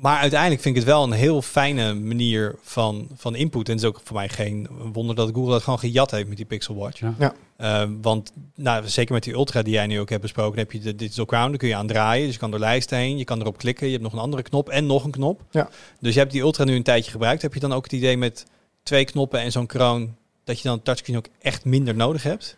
Maar 0.01 0.18
uiteindelijk 0.18 0.61
vind 0.62 0.76
ik 0.76 0.82
het 0.82 0.90
wel 0.90 1.03
een 1.03 1.12
heel 1.12 1.42
fijne 1.42 1.94
manier 1.94 2.55
van, 2.62 3.09
van 3.14 3.34
input. 3.34 3.68
En 3.68 3.74
het 3.74 3.82
is 3.82 3.88
ook 3.88 4.01
voor 4.05 4.16
mij 4.16 4.28
geen 4.28 4.68
wonder 4.92 5.16
dat 5.16 5.30
Google 5.34 5.53
dat 5.53 5.62
gewoon 5.62 5.78
gejat 5.78 6.11
heeft 6.11 6.28
met 6.28 6.36
die 6.36 6.47
Pixel 6.47 6.74
Watch. 6.74 7.01
Ja. 7.01 7.14
Ja. 7.18 7.34
Eh, 7.57 7.90
want 8.03 8.32
nou, 8.55 8.88
zeker 8.88 9.14
met 9.14 9.22
die 9.22 9.32
Ultra 9.32 9.62
die 9.62 9.72
jij 9.72 9.86
nu 9.86 10.01
ook 10.01 10.09
hebt 10.09 10.22
besproken, 10.22 10.59
heb 10.59 10.72
je 10.72 10.78
de 10.78 10.94
Digital 10.94 11.24
Crown. 11.24 11.49
Daar 11.49 11.59
kun 11.59 11.68
je 11.68 11.74
aan 11.74 11.86
draaien. 11.86 12.24
Dus 12.24 12.34
je 12.34 12.40
kan 12.40 12.51
door 12.51 12.61
lijsten 12.61 12.99
heen. 12.99 13.18
Je 13.18 13.24
kan 13.24 13.40
erop 13.40 13.59
klikken. 13.59 13.86
Je 13.86 13.92
hebt 13.92 14.05
nog 14.05 14.12
een 14.12 14.18
andere 14.18 14.42
knop 14.42 14.68
en 14.68 14.86
nog 14.86 15.05
een 15.05 15.11
knop. 15.11 15.42
Ja. 15.51 15.68
Dus 16.01 16.14
je 16.14 16.20
hebt 16.20 16.32
die 16.32 16.40
Ultra 16.40 16.64
nu 16.64 16.74
een 16.74 16.82
tijdje 16.82 17.11
gebruikt. 17.11 17.42
Heb 17.42 17.55
je 17.55 17.61
dan 17.61 17.72
ook 17.72 17.84
het 17.84 17.92
idee 17.92 18.16
met 18.16 18.47
twee 18.82 19.05
knoppen 19.05 19.40
en 19.40 19.53
zo'n 19.53 19.66
kroon 19.66 20.16
dat 20.44 20.61
je 20.61 20.68
dan 20.68 20.82
touchscreen 20.82 21.16
ook 21.16 21.28
echt 21.40 21.64
minder 21.64 21.94
nodig 21.94 22.22
hebt? 22.22 22.57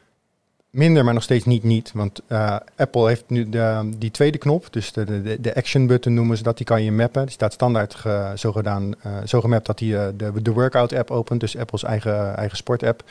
Minder, 0.71 1.05
maar 1.05 1.15
nog 1.15 1.23
steeds 1.23 1.45
niet 1.45 1.63
niet. 1.63 1.91
Want 1.95 2.21
eh, 2.27 2.57
Apple 2.77 3.09
heeft 3.09 3.25
nu 3.27 3.49
de, 3.49 3.91
die 3.97 4.11
tweede 4.11 4.39
knop, 4.39 4.73
dus 4.73 4.93
de, 4.93 5.23
de, 5.23 5.41
de 5.41 5.55
action 5.55 5.87
button 5.87 6.15
noemen 6.15 6.37
ze 6.37 6.43
dat, 6.43 6.57
die 6.57 6.67
kan 6.67 6.83
je 6.83 6.93
mappen. 6.93 7.23
Die 7.23 7.31
staat 7.31 7.53
standaard 7.53 7.97
zo, 8.35 8.53
gedaan, 8.53 8.95
eh, 9.03 9.13
zo 9.25 9.41
gemapt 9.41 9.67
dat 9.67 9.79
hij 9.81 9.97
eh, 9.99 10.07
de, 10.17 10.43
de 10.43 10.53
workout 10.53 10.93
app 10.93 11.11
opent, 11.11 11.41
dus 11.41 11.57
Apples 11.57 11.83
eigen, 11.83 12.37
eigen 12.37 12.57
sport 12.57 12.83
app. 12.83 13.03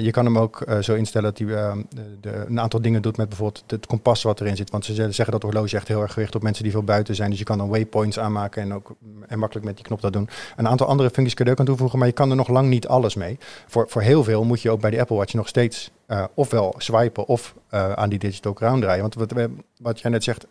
Je 0.00 0.10
kan 0.10 0.24
hem 0.24 0.38
ook 0.38 0.64
zo 0.80 0.94
instellen 0.94 1.34
dat 1.34 1.38
hij 1.38 1.46
de, 1.56 1.84
de- 2.20 2.44
een 2.48 2.60
aantal 2.60 2.80
dingen 2.82 3.02
doet 3.02 3.16
met 3.16 3.28
bijvoorbeeld 3.28 3.64
het 3.66 3.86
kompas 3.86 4.22
wat 4.22 4.40
erin 4.40 4.56
zit. 4.56 4.70
Want 4.70 4.84
ze 4.84 4.94
zeggen 4.94 5.30
dat 5.30 5.42
horloge 5.42 5.76
echt 5.76 5.88
heel 5.88 6.02
erg 6.02 6.12
gericht 6.12 6.34
op 6.34 6.42
mensen 6.42 6.62
die 6.62 6.72
veel 6.72 6.82
buiten 6.82 7.14
zijn. 7.14 7.30
Dus 7.30 7.38
je 7.38 7.44
kan 7.44 7.58
dan 7.58 7.68
waypoints 7.68 8.18
aanmaken 8.18 8.62
en 8.62 8.74
ook 8.74 8.94
en 9.26 9.38
makkelijk 9.38 9.66
met 9.66 9.76
die 9.76 9.84
knop 9.84 10.00
dat 10.00 10.12
doen. 10.12 10.28
Een 10.56 10.68
aantal 10.68 10.86
andere 10.86 11.10
functies 11.10 11.34
kun 11.34 11.44
je 11.44 11.50
ook 11.50 11.58
aan 11.58 11.64
toevoegen, 11.66 11.98
maar 11.98 12.08
je 12.08 12.14
kan 12.14 12.30
er 12.30 12.36
nog 12.36 12.48
lang 12.48 12.68
niet 12.68 12.86
alles 12.88 13.14
mee. 13.14 13.38
Voor, 13.66 13.86
voor 13.88 14.02
heel 14.02 14.24
veel 14.24 14.44
moet 14.44 14.62
je 14.62 14.70
ook 14.70 14.80
bij 14.80 14.90
die 14.90 15.00
Apple 15.00 15.16
Watch 15.16 15.34
nog 15.34 15.48
steeds 15.48 15.90
eh, 16.10 16.24
ofwel 16.34 16.74
swipen 16.78 17.26
of 17.26 17.54
eh, 17.68 17.92
aan 17.92 18.08
die 18.08 18.18
digital 18.18 18.52
crown 18.52 18.80
draaien. 18.80 19.00
Want 19.00 19.14
wat, 19.14 19.48
wat 19.80 20.00
jij 20.00 20.10
net 20.10 20.24
zegt, 20.24 20.46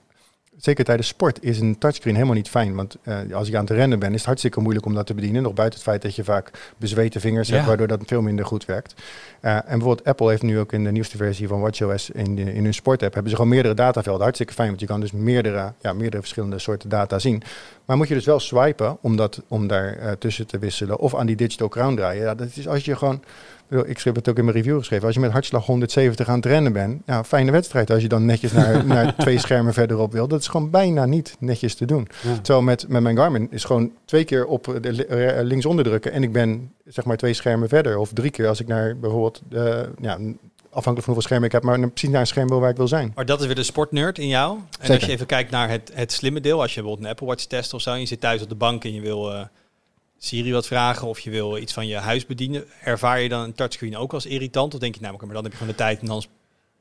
zeker 0.57 0.85
tijdens 0.85 1.07
sport 1.07 1.43
is 1.43 1.59
een 1.59 1.77
touchscreen 1.77 2.13
helemaal 2.13 2.35
niet 2.35 2.49
fijn. 2.49 2.75
Want 2.75 2.97
eh, 3.03 3.17
als 3.33 3.47
je 3.47 3.57
aan 3.57 3.63
het 3.65 3.73
rennen 3.73 3.99
bent, 3.99 4.11
is 4.11 4.17
het 4.17 4.25
hartstikke 4.25 4.59
moeilijk 4.59 4.85
om 4.85 4.93
dat 4.93 5.05
te 5.05 5.13
bedienen. 5.13 5.41
Nog 5.41 5.53
buiten 5.53 5.79
het 5.79 5.87
feit 5.89 6.01
dat 6.01 6.15
je 6.15 6.23
vaak 6.23 6.73
bezweten 6.77 7.21
vingers 7.21 7.47
Ja. 7.47 7.53
hebt, 7.55 7.67
waardoor 7.67 7.87
dat 7.87 8.01
veel 8.05 8.21
minder 8.21 8.45
goed 8.45 8.65
werkt. 8.65 8.93
En 9.41 9.63
bijvoorbeeld 9.65 10.03
Apple 10.03 10.29
heeft 10.29 10.41
nu 10.41 10.59
ook 10.59 10.73
in 10.73 10.83
de 10.83 10.91
nieuwste 10.91 11.17
versie 11.17 11.47
van 11.47 11.59
WatchOS 11.59 12.09
in, 12.09 12.35
de, 12.35 12.53
in 12.53 12.63
hun 12.63 12.73
sportapp 12.73 13.13
hebben 13.13 13.31
ze 13.31 13.37
gewoon 13.37 13.51
meerdere 13.51 13.73
datavelden. 13.73 14.21
Hartstikke 14.21 14.53
fijn, 14.53 14.67
want 14.67 14.79
je 14.79 14.87
kan 14.87 14.99
dus 14.99 15.11
meerdere, 15.11 15.73
ja, 15.81 15.93
meerdere 15.93 16.21
verschillende 16.21 16.59
soorten 16.59 16.89
data 16.89 17.19
zien. 17.19 17.41
Maar 17.85 17.97
moet 17.97 18.07
je 18.07 18.13
dus 18.13 18.25
wel 18.25 18.39
swipen 18.39 18.97
om, 19.01 19.15
dat, 19.15 19.41
om 19.47 19.67
daar 19.67 20.17
tussen 20.17 20.47
te 20.47 20.59
wisselen 20.59 20.99
of 20.99 21.15
aan 21.15 21.25
die 21.25 21.35
digital 21.35 21.69
crown 21.69 21.95
draaien. 21.95 22.23
Ja, 22.23 22.35
dat 22.35 22.47
is 22.55 22.67
als 22.67 22.85
je 22.85 22.95
gewoon, 22.95 23.23
ik 23.69 23.99
schreef 23.99 24.15
het 24.15 24.29
ook 24.29 24.37
in 24.37 24.45
mijn 24.45 24.55
review 24.57 24.77
geschreven, 24.77 25.05
als 25.05 25.15
je 25.15 25.21
met 25.21 25.31
hartslag 25.31 25.65
170 25.65 26.27
aan 26.27 26.35
het 26.35 26.45
rennen 26.45 26.73
bent, 26.73 27.01
ja, 27.05 27.23
fijne 27.23 27.51
wedstrijd 27.51 27.91
als 27.91 28.01
je 28.01 28.07
dan 28.07 28.25
netjes 28.25 28.51
naar, 28.51 28.85
naar 28.95 29.15
twee 29.15 29.39
schermen 29.39 29.73
verderop 29.73 30.11
wil. 30.11 30.27
Dat 30.27 30.39
is 30.39 30.47
gewoon 30.47 30.69
bijna 30.69 31.05
niet 31.05 31.35
netjes 31.39 31.75
te 31.75 31.85
doen. 31.85 32.07
Ja. 32.21 32.33
Terwijl 32.33 32.61
met, 32.61 32.87
met 32.87 33.01
mijn 33.01 33.17
Garmin 33.17 33.47
is 33.51 33.63
gewoon 33.63 33.91
twee 34.05 34.23
keer 34.23 34.45
op 34.45 34.77
de 34.81 35.05
eh, 35.05 35.43
links 35.43 35.65
onderdrukken 35.65 36.11
en 36.11 36.23
ik 36.23 36.31
ben 36.31 36.71
zeg 36.85 37.05
maar 37.05 37.17
twee 37.17 37.33
schermen 37.33 37.69
verder. 37.69 37.97
Of 37.97 38.13
drie 38.13 38.31
keer 38.31 38.47
als 38.47 38.59
ik 38.59 38.67
naar 38.67 38.97
bijvoorbeeld, 38.97 39.41
eh, 39.51 39.81
ja, 40.01 40.17
afhankelijk 40.69 41.05
van 41.05 41.13
hoeveel 41.13 41.21
schermen 41.21 41.45
ik 41.45 41.51
heb, 41.51 41.63
maar 41.63 41.89
precies 41.89 42.09
naar 42.09 42.21
een 42.21 42.27
scherm 42.27 42.47
wil 42.47 42.59
waar 42.59 42.69
ik 42.69 42.77
wil 42.77 42.87
zijn. 42.87 43.11
Maar 43.15 43.25
dat 43.25 43.39
is 43.39 43.45
weer 43.45 43.55
de 43.55 43.63
sportnerd 43.63 44.19
in 44.19 44.27
jou. 44.27 44.57
En 44.79 44.93
als 44.93 45.05
je 45.05 45.11
even 45.11 45.25
kijkt 45.25 45.51
naar 45.51 45.69
het, 45.69 45.91
het 45.93 46.11
slimme 46.11 46.41
deel, 46.41 46.61
als 46.61 46.73
je 46.73 46.79
bijvoorbeeld 46.81 47.05
een 47.05 47.11
Apple 47.11 47.27
Watch 47.27 47.45
test 47.45 47.73
of 47.73 47.81
zo, 47.81 47.93
en 47.93 47.99
je 47.99 48.05
zit 48.05 48.21
thuis 48.21 48.41
op 48.41 48.49
de 48.49 48.55
bank 48.55 48.83
en 48.83 48.93
je 48.93 49.01
wil 49.01 49.33
eh, 49.33 49.41
Siri 50.21 50.51
wat 50.51 50.67
vragen 50.67 51.07
of 51.07 51.19
je 51.19 51.29
wil 51.29 51.57
iets 51.57 51.73
van 51.73 51.87
je 51.87 51.97
huis 51.97 52.25
bedienen, 52.25 52.63
ervaar 52.83 53.21
je 53.21 53.29
dan 53.29 53.41
een 53.41 53.53
touchscreen 53.53 53.97
ook 53.97 54.13
als 54.13 54.25
irritant? 54.25 54.73
Of 54.73 54.79
denk 54.79 54.95
je, 54.95 55.01
nou, 55.01 55.17
maar 55.19 55.33
dan 55.33 55.43
heb 55.43 55.51
je 55.51 55.57
gewoon 55.57 55.73
de 55.73 55.79
tijd 55.79 55.99
en 55.99 56.07
dan 56.07 56.17
is 56.17 56.29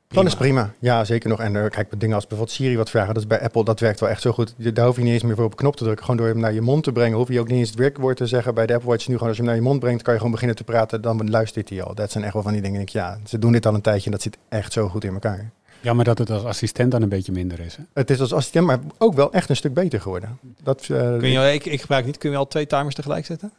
Dan 0.07 0.25
is 0.25 0.35
prima. 0.35 0.73
Ja, 0.79 1.03
zeker 1.03 1.29
nog. 1.29 1.39
En 1.39 1.63
eh, 1.63 1.69
kijk, 1.69 1.99
dingen 1.99 2.15
als 2.15 2.27
bijvoorbeeld 2.27 2.57
Siri 2.57 2.77
wat 2.77 2.89
vragen, 2.89 3.13
dat 3.13 3.23
is 3.23 3.27
bij 3.29 3.41
Apple, 3.41 3.63
dat 3.63 3.79
werkt 3.79 3.99
wel 3.99 4.09
echt 4.09 4.21
zo 4.21 4.31
goed. 4.31 4.75
Daar 4.75 4.85
hoef 4.85 4.95
je 4.95 5.01
niet 5.01 5.13
eens 5.13 5.23
meer 5.23 5.35
voor 5.35 5.45
op 5.45 5.55
knop 5.55 5.75
te 5.75 5.83
drukken. 5.83 6.05
Gewoon 6.05 6.19
door 6.19 6.29
hem 6.29 6.39
naar 6.39 6.53
je 6.53 6.61
mond 6.61 6.83
te 6.83 6.91
brengen, 6.91 7.17
hoef 7.17 7.27
je 7.27 7.39
ook 7.39 7.47
niet 7.47 7.57
eens 7.57 7.69
het 7.69 7.79
werkwoord 7.79 8.17
te 8.17 8.27
zeggen. 8.27 8.53
Bij 8.53 8.65
de 8.65 8.73
Apple 8.73 8.89
Watch 8.89 9.07
nu 9.07 9.13
gewoon, 9.13 9.27
als 9.27 9.37
je 9.37 9.43
hem 9.43 9.51
naar 9.51 9.61
je 9.61 9.67
mond 9.67 9.79
brengt, 9.79 10.01
kan 10.01 10.11
je 10.13 10.19
gewoon 10.19 10.33
beginnen 10.33 10.57
te 10.57 10.63
praten. 10.63 11.01
Dan 11.01 11.29
luistert 11.29 11.69
hij 11.69 11.83
al. 11.83 11.95
Dat 11.95 12.11
zijn 12.11 12.23
echt 12.23 12.33
wel 12.33 12.43
van 12.43 12.51
die 12.51 12.61
dingen. 12.61 12.77
denk 12.77 12.89
ik, 12.89 12.95
ja, 12.95 13.19
ze 13.25 13.39
doen 13.39 13.51
dit 13.51 13.65
al 13.65 13.73
een 13.73 13.81
tijdje 13.81 14.05
en 14.05 14.11
dat 14.11 14.21
zit 14.21 14.37
echt 14.49 14.73
zo 14.73 14.87
goed 14.87 15.03
in 15.03 15.13
elkaar. 15.13 15.51
Jammer 15.81 16.05
dat 16.05 16.17
het 16.17 16.29
als 16.29 16.43
assistent 16.43 16.91
dan 16.91 17.01
een 17.01 17.09
beetje 17.09 17.31
minder 17.31 17.59
is. 17.59 17.75
Hè? 17.75 17.83
Het 17.93 18.09
is 18.09 18.19
als 18.19 18.33
assistent, 18.33 18.65
maar 18.65 18.79
ook 18.97 19.13
wel 19.13 19.33
echt 19.33 19.49
een 19.49 19.55
stuk 19.55 19.73
beter 19.73 20.01
geworden. 20.01 20.39
Dat, 20.63 20.81
eh, 20.81 21.17
Kun 21.17 21.29
je, 21.29 21.53
ik, 21.53 21.65
ik 21.65 21.81
gebruik 21.81 22.05
niet, 22.05 22.17
kun 22.17 22.31
je 22.31 22.37
al 22.37 22.47
twee 22.47 22.67
timers 22.67 22.95
tegelijk 22.95 23.25
zetten? 23.25 23.51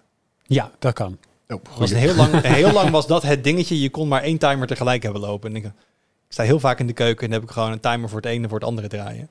Ja, 0.42 0.70
dat 0.78 0.92
kan. 0.92 1.18
oh, 1.48 1.60
Was 1.78 1.90
een 1.90 1.96
heel, 1.96 2.14
lang, 2.14 2.40
heel 2.46 2.72
lang 2.72 2.90
was 2.90 3.06
dat 3.06 3.22
het 3.22 3.44
dingetje, 3.44 3.80
je 3.80 3.90
kon 3.90 4.08
maar 4.08 4.22
één 4.22 4.38
timer 4.38 4.66
tegelijk 4.66 5.02
hebben 5.02 5.20
lopen. 5.20 5.50
En 5.50 5.56
ik, 5.56 5.64
ik 5.64 5.72
sta 6.28 6.42
heel 6.42 6.60
vaak 6.60 6.78
in 6.80 6.86
de 6.86 6.92
keuken 6.92 7.24
en 7.24 7.30
dan 7.30 7.40
heb 7.40 7.48
ik 7.48 7.54
gewoon 7.54 7.72
een 7.72 7.80
timer 7.80 8.08
voor 8.08 8.18
het 8.18 8.26
ene 8.26 8.42
en 8.42 8.48
voor 8.48 8.58
het 8.58 8.68
andere 8.68 8.88
draaien. 8.88 9.28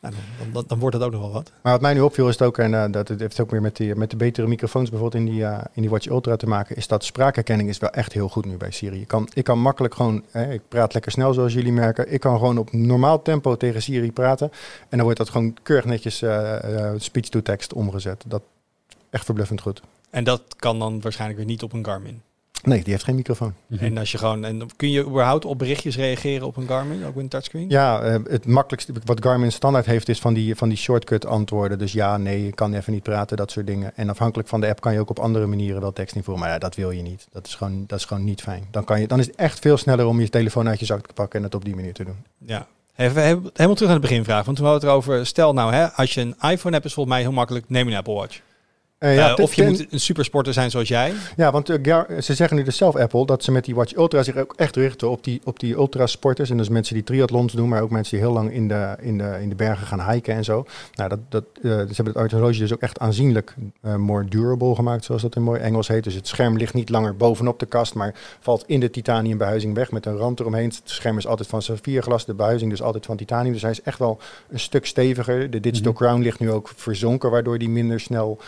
Nou, 0.00 0.14
dan, 0.52 0.64
dan, 0.66 0.78
wordt 0.78 0.96
het 0.96 1.04
ook 1.04 1.12
nog 1.12 1.20
wel 1.20 1.32
wat. 1.32 1.52
Maar 1.62 1.72
wat 1.72 1.80
mij 1.80 1.94
nu 1.94 2.00
opviel 2.00 2.28
is 2.28 2.38
het 2.38 2.42
ook, 2.42 2.58
en 2.58 2.72
uh, 2.72 2.84
dat 2.90 3.08
het 3.08 3.20
heeft 3.20 3.40
ook 3.40 3.50
meer 3.50 3.60
met, 3.60 3.76
die, 3.76 3.94
met 3.94 4.10
de 4.10 4.16
betere 4.16 4.46
microfoons 4.46 4.90
bijvoorbeeld 4.90 5.24
in 5.24 5.32
die, 5.32 5.40
uh, 5.40 5.58
in 5.72 5.82
die 5.82 5.90
Watch 5.90 6.06
Ultra 6.06 6.36
te 6.36 6.46
maken, 6.46 6.76
is 6.76 6.86
dat 6.86 7.04
spraakherkenning 7.04 7.68
is 7.68 7.78
wel 7.78 7.90
echt 7.90 8.12
heel 8.12 8.28
goed 8.28 8.44
nu 8.44 8.56
bij 8.56 8.70
Siri. 8.70 8.98
Je 8.98 9.06
kan, 9.06 9.28
ik 9.32 9.44
kan 9.44 9.58
makkelijk 9.58 9.94
gewoon, 9.94 10.24
eh, 10.30 10.52
ik 10.52 10.60
praat 10.68 10.92
lekker 10.92 11.12
snel 11.12 11.32
zoals 11.34 11.52
jullie 11.52 11.72
merken, 11.72 12.12
ik 12.12 12.20
kan 12.20 12.38
gewoon 12.38 12.58
op 12.58 12.72
normaal 12.72 13.22
tempo 13.22 13.56
tegen 13.56 13.82
Siri 13.82 14.12
praten 14.12 14.50
en 14.80 14.96
dan 14.96 15.02
wordt 15.02 15.18
dat 15.18 15.30
gewoon 15.30 15.56
keurig 15.62 15.84
netjes 15.84 16.24
speech-to-text 16.96 17.72
omgezet. 17.72 18.24
Dat 18.26 18.42
echt 19.10 19.24
verbluffend 19.24 19.60
goed. 19.60 19.82
En 20.10 20.24
dat 20.24 20.42
kan 20.56 20.78
dan 20.78 21.00
waarschijnlijk 21.00 21.38
weer 21.38 21.48
niet 21.48 21.62
op 21.62 21.72
een 21.72 21.84
Garmin? 21.84 22.22
Nee, 22.62 22.82
die 22.82 22.92
heeft 22.92 23.04
geen 23.04 23.14
microfoon. 23.14 23.54
Mhm. 23.66 23.84
En 23.84 23.98
als 23.98 24.12
je 24.12 24.18
gewoon, 24.18 24.44
en 24.44 24.68
kun 24.76 24.90
je 24.90 25.04
überhaupt 25.04 25.44
op 25.44 25.58
berichtjes 25.58 25.96
reageren 25.96 26.46
op 26.46 26.56
een 26.56 26.66
Garmin, 26.66 27.04
ook 27.04 27.14
met 27.14 27.22
een 27.22 27.28
touchscreen? 27.28 27.68
Ja, 27.68 28.04
uh, 28.04 28.16
het 28.24 28.46
makkelijkste 28.46 28.92
wat 29.04 29.24
Garmin 29.24 29.52
standaard 29.52 29.86
heeft 29.86 30.08
is 30.08 30.18
van 30.18 30.34
die, 30.34 30.56
van 30.56 30.68
die 30.68 30.78
shortcut 30.78 31.26
antwoorden. 31.26 31.78
Dus 31.78 31.92
ja, 31.92 32.16
nee, 32.16 32.44
je 32.44 32.52
kan 32.52 32.74
even 32.74 32.92
niet 32.92 33.02
praten, 33.02 33.36
dat 33.36 33.50
soort 33.50 33.66
dingen. 33.66 33.96
En 33.96 34.08
afhankelijk 34.08 34.48
van 34.48 34.60
de 34.60 34.68
app 34.68 34.80
kan 34.80 34.92
je 34.92 35.00
ook 35.00 35.10
op 35.10 35.18
andere 35.18 35.46
manieren 35.46 35.80
wel 35.80 35.92
tekst 35.92 36.14
invoeren. 36.14 36.42
Maar 36.42 36.52
ja, 36.52 36.58
dat 36.58 36.74
wil 36.74 36.90
je 36.90 37.02
niet. 37.02 37.26
Dat 37.32 37.46
is 37.46 37.54
gewoon, 37.54 37.84
dat 37.86 37.98
is 37.98 38.04
gewoon 38.04 38.24
niet 38.24 38.42
fijn. 38.42 38.64
Dan, 38.70 38.84
kan 38.84 39.00
je, 39.00 39.06
dan 39.06 39.18
is 39.18 39.26
het 39.26 39.36
echt 39.36 39.58
veel 39.58 39.76
sneller 39.76 40.06
om 40.06 40.20
je 40.20 40.28
telefoon 40.28 40.68
uit 40.68 40.80
je 40.80 40.86
zak 40.86 41.06
te 41.06 41.14
pakken 41.14 41.38
en 41.38 41.44
het 41.44 41.54
op 41.54 41.64
die 41.64 41.74
manier 41.74 41.92
te 41.92 42.04
doen. 42.04 42.24
Ja. 42.38 42.66
Even, 42.96 43.22
helemaal 43.22 43.52
terug 43.54 43.90
naar 43.90 44.00
de 44.00 44.06
beginvraag. 44.06 44.44
Want 44.44 44.56
toen 44.56 44.66
hadden 44.66 44.88
we 44.88 44.94
het 44.94 45.06
erover, 45.06 45.26
stel 45.26 45.52
nou, 45.52 45.72
hè, 45.72 45.88
als 45.88 46.14
je 46.14 46.20
een 46.20 46.50
iPhone 46.50 46.74
hebt, 46.74 46.84
is 46.84 46.94
volgens 46.94 47.14
mij 47.14 47.24
heel 47.24 47.32
makkelijk, 47.32 47.68
neem 47.68 47.86
een 47.86 47.94
Apple 47.94 48.14
Watch. 48.14 48.40
Uh, 49.04 49.14
ja, 49.14 49.30
uh, 49.30 49.44
of 49.44 49.54
je 49.54 49.64
moet 49.64 49.92
een 49.92 50.00
supersporter 50.00 50.52
zijn 50.52 50.70
zoals 50.70 50.88
jij. 50.88 51.12
Ja, 51.36 51.50
want 51.50 51.70
uh, 51.70 52.00
ze 52.20 52.34
zeggen 52.34 52.56
nu 52.56 52.62
dus 52.62 52.76
zelf 52.76 52.96
Apple 52.96 53.26
dat 53.26 53.44
ze 53.44 53.52
met 53.52 53.64
die 53.64 53.74
Watch 53.74 53.94
Ultra 53.94 54.22
zich 54.22 54.36
ook 54.36 54.54
echt 54.56 54.76
richten 54.76 55.10
op 55.10 55.24
die, 55.24 55.40
op 55.44 55.60
die 55.60 55.74
ultra 55.74 56.06
sporters. 56.06 56.50
En 56.50 56.56
dus 56.56 56.68
mensen 56.68 56.94
die 56.94 57.04
triathlons 57.04 57.52
doen, 57.52 57.68
maar 57.68 57.82
ook 57.82 57.90
mensen 57.90 58.16
die 58.16 58.26
heel 58.26 58.34
lang 58.34 58.52
in 58.52 58.68
de, 58.68 58.96
in 59.00 59.18
de, 59.18 59.38
in 59.40 59.48
de 59.48 59.54
bergen 59.54 59.86
gaan 59.86 60.10
hiken 60.10 60.34
en 60.34 60.44
zo. 60.44 60.66
Nou, 60.94 61.08
dat, 61.08 61.18
dat, 61.28 61.44
ze 61.62 61.92
hebben 61.94 62.22
het 62.22 62.32
horloge 62.32 62.58
dus 62.58 62.72
ook 62.72 62.80
echt 62.80 62.98
aanzienlijk 62.98 63.54
more 63.96 64.24
durable 64.24 64.74
gemaakt, 64.74 65.04
zoals 65.04 65.22
dat 65.22 65.36
in 65.36 65.42
mooi 65.42 65.60
Engels 65.60 65.88
heet. 65.88 66.04
Dus 66.04 66.14
het 66.14 66.28
scherm 66.28 66.56
ligt 66.56 66.74
niet 66.74 66.88
langer 66.88 67.16
bovenop 67.16 67.58
de 67.58 67.66
kast, 67.66 67.94
maar 67.94 68.14
valt 68.40 68.64
in 68.66 68.80
de 68.80 68.90
titanium 68.90 69.38
behuizing 69.38 69.74
weg 69.74 69.90
met 69.90 70.06
een 70.06 70.16
rand 70.16 70.40
eromheen. 70.40 70.68
Het 70.68 70.80
scherm 70.84 71.18
is 71.18 71.26
altijd 71.26 71.48
van 71.48 71.62
saffierglas, 71.62 72.24
de 72.24 72.34
behuizing 72.34 72.70
dus 72.70 72.82
altijd 72.82 73.06
van 73.06 73.16
titanium. 73.16 73.52
Dus 73.52 73.62
hij 73.62 73.70
is 73.70 73.82
echt 73.82 73.98
wel 73.98 74.18
een 74.50 74.60
stuk 74.60 74.86
steviger. 74.86 75.50
De 75.50 75.60
digital 75.60 75.92
mhm. 75.92 76.02
crown 76.02 76.22
ligt 76.22 76.38
nu 76.38 76.50
ook 76.50 76.72
verzonken, 76.76 77.30
waardoor 77.30 77.58
die 77.58 77.70
minder 77.70 78.00
snel, 78.00 78.38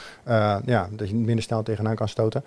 ja, 0.64 0.88
dat 0.90 1.08
je 1.08 1.14
minder 1.14 1.42
snel 1.42 1.62
tegenaan 1.62 1.94
kan 1.94 2.08
stoten. 2.08 2.44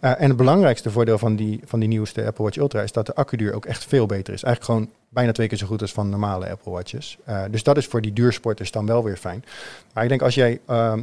Uh, 0.00 0.20
en 0.20 0.28
het 0.28 0.36
belangrijkste 0.36 0.90
voordeel 0.90 1.18
van 1.18 1.36
die, 1.36 1.60
van 1.64 1.80
die 1.80 1.88
nieuwste 1.88 2.24
Apple 2.24 2.44
Watch 2.44 2.56
Ultra 2.56 2.82
is 2.82 2.92
dat 2.92 3.06
de 3.06 3.14
accuduur 3.14 3.54
ook 3.54 3.64
echt 3.64 3.84
veel 3.84 4.06
beter 4.06 4.34
is. 4.34 4.42
Eigenlijk 4.42 4.64
gewoon 4.64 4.96
bijna 5.08 5.32
twee 5.32 5.48
keer 5.48 5.58
zo 5.58 5.66
goed 5.66 5.80
als 5.80 5.92
van 5.92 6.08
normale 6.08 6.50
Apple 6.50 6.72
Watches. 6.72 7.18
Uh, 7.28 7.42
dus 7.50 7.62
dat 7.62 7.76
is 7.76 7.86
voor 7.86 8.00
die 8.00 8.12
duursporters 8.12 8.70
dan 8.70 8.86
wel 8.86 9.04
weer 9.04 9.16
fijn. 9.16 9.44
Maar 9.92 10.02
ik 10.02 10.08
denk 10.08 10.22
als 10.22 10.34
jij, 10.34 10.60
uh, 10.70 10.94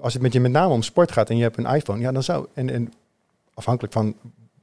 als 0.00 0.12
het 0.12 0.22
met 0.22 0.32
je 0.32 0.40
met 0.40 0.52
name 0.52 0.72
om 0.72 0.82
sport 0.82 1.12
gaat 1.12 1.30
en 1.30 1.36
je 1.36 1.42
hebt 1.42 1.56
een 1.56 1.74
iPhone, 1.74 2.00
ja, 2.00 2.12
dan 2.12 2.22
zou, 2.22 2.46
en, 2.54 2.70
en 2.70 2.92
afhankelijk 3.54 3.92
van 3.92 4.14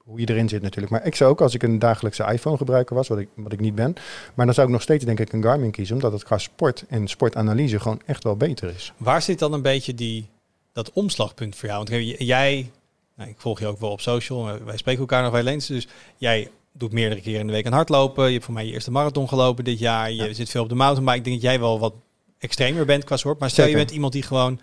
hoe 0.06 0.20
je 0.20 0.30
erin 0.30 0.50
zit 0.50 0.62
natuurlijk. 0.62 0.92
Maar 0.92 1.06
ik 1.06 1.16
zou 1.16 1.32
ook 1.32 1.42
als 1.42 1.54
ik 1.54 1.64
een 1.64 1.80
dagelijkse 1.80 2.32
iPhone 2.32 2.58
gebruiker 2.58 2.96
was, 2.96 3.08
wat 3.08 3.18
ik, 3.18 3.28
wat 3.34 3.54
ik 3.54 3.60
niet 3.60 3.76
ben. 3.76 3.94
Maar 4.34 4.46
dan 4.46 4.56
zou 4.56 4.68
ik 4.68 4.74
nog 4.74 4.82
steeds 4.82 5.06
denk 5.06 5.20
ik 5.20 5.34
een 5.34 5.44
Garmin 5.44 5.72
kiezen, 5.72 5.96
omdat 5.96 6.12
het 6.12 6.24
qua 6.24 6.38
sport 6.38 6.86
en 6.90 7.08
sportanalyse 7.08 7.80
gewoon 7.80 8.02
echt 8.06 8.24
wel 8.24 8.36
beter 8.36 8.74
is. 8.76 8.94
Waar 8.98 9.22
zit 9.22 9.40
dan 9.40 9.54
een 9.54 9.62
beetje 9.62 9.94
die 9.94 10.30
dat 10.76 10.92
omslagpunt 10.94 11.56
voor 11.56 11.70
jou? 11.70 11.84
Want 11.86 12.20
jij, 12.20 12.72
nou, 13.16 13.30
ik 13.30 13.36
volg 13.38 13.60
je 13.60 13.68
ook 13.68 13.80
wel 13.80 13.92
op 13.92 14.02
social, 14.02 14.60
wij 14.64 14.78
spreken 14.78 15.02
elkaar 15.02 15.24
nog 15.24 15.32
wel 15.32 15.48
eens. 15.48 15.68
Dus 15.68 15.88
jij 16.18 16.50
doet 16.72 16.92
meerdere 16.92 17.22
keren 17.22 17.40
in 17.40 17.48
de 17.48 17.54
week 17.54 17.66
aan 17.66 17.74
hardlopen. 17.74 18.26
Je 18.26 18.32
hebt 18.32 18.46
voor 18.46 18.54
mij 18.54 18.66
je 18.66 18.72
eerste 18.72 18.92
marathon 18.92 19.28
gelopen 19.28 19.64
dit 19.64 19.80
jaar. 19.80 20.12
Je 20.12 20.34
zit 20.34 20.50
veel 20.50 20.64
op 20.64 20.70
de 20.70 20.76
mountainbike. 20.76 21.18
Ik 21.18 21.24
denk 21.24 21.42
dat 21.42 21.52
jij 21.52 21.60
wel 21.60 21.80
wat 21.80 21.94
extremer 22.38 22.86
bent 22.86 23.04
qua 23.04 23.18
soort. 23.18 23.40
Maar 23.40 23.50
stel 23.50 23.68
je 23.68 23.76
bent 23.76 23.92
iemand 23.92 24.14
die 24.14 24.24
gewoon 24.24 24.60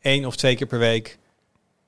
één 0.00 0.24
of 0.24 0.36
twee 0.36 0.56
keer 0.56 0.66
per 0.66 0.78
week 0.78 1.18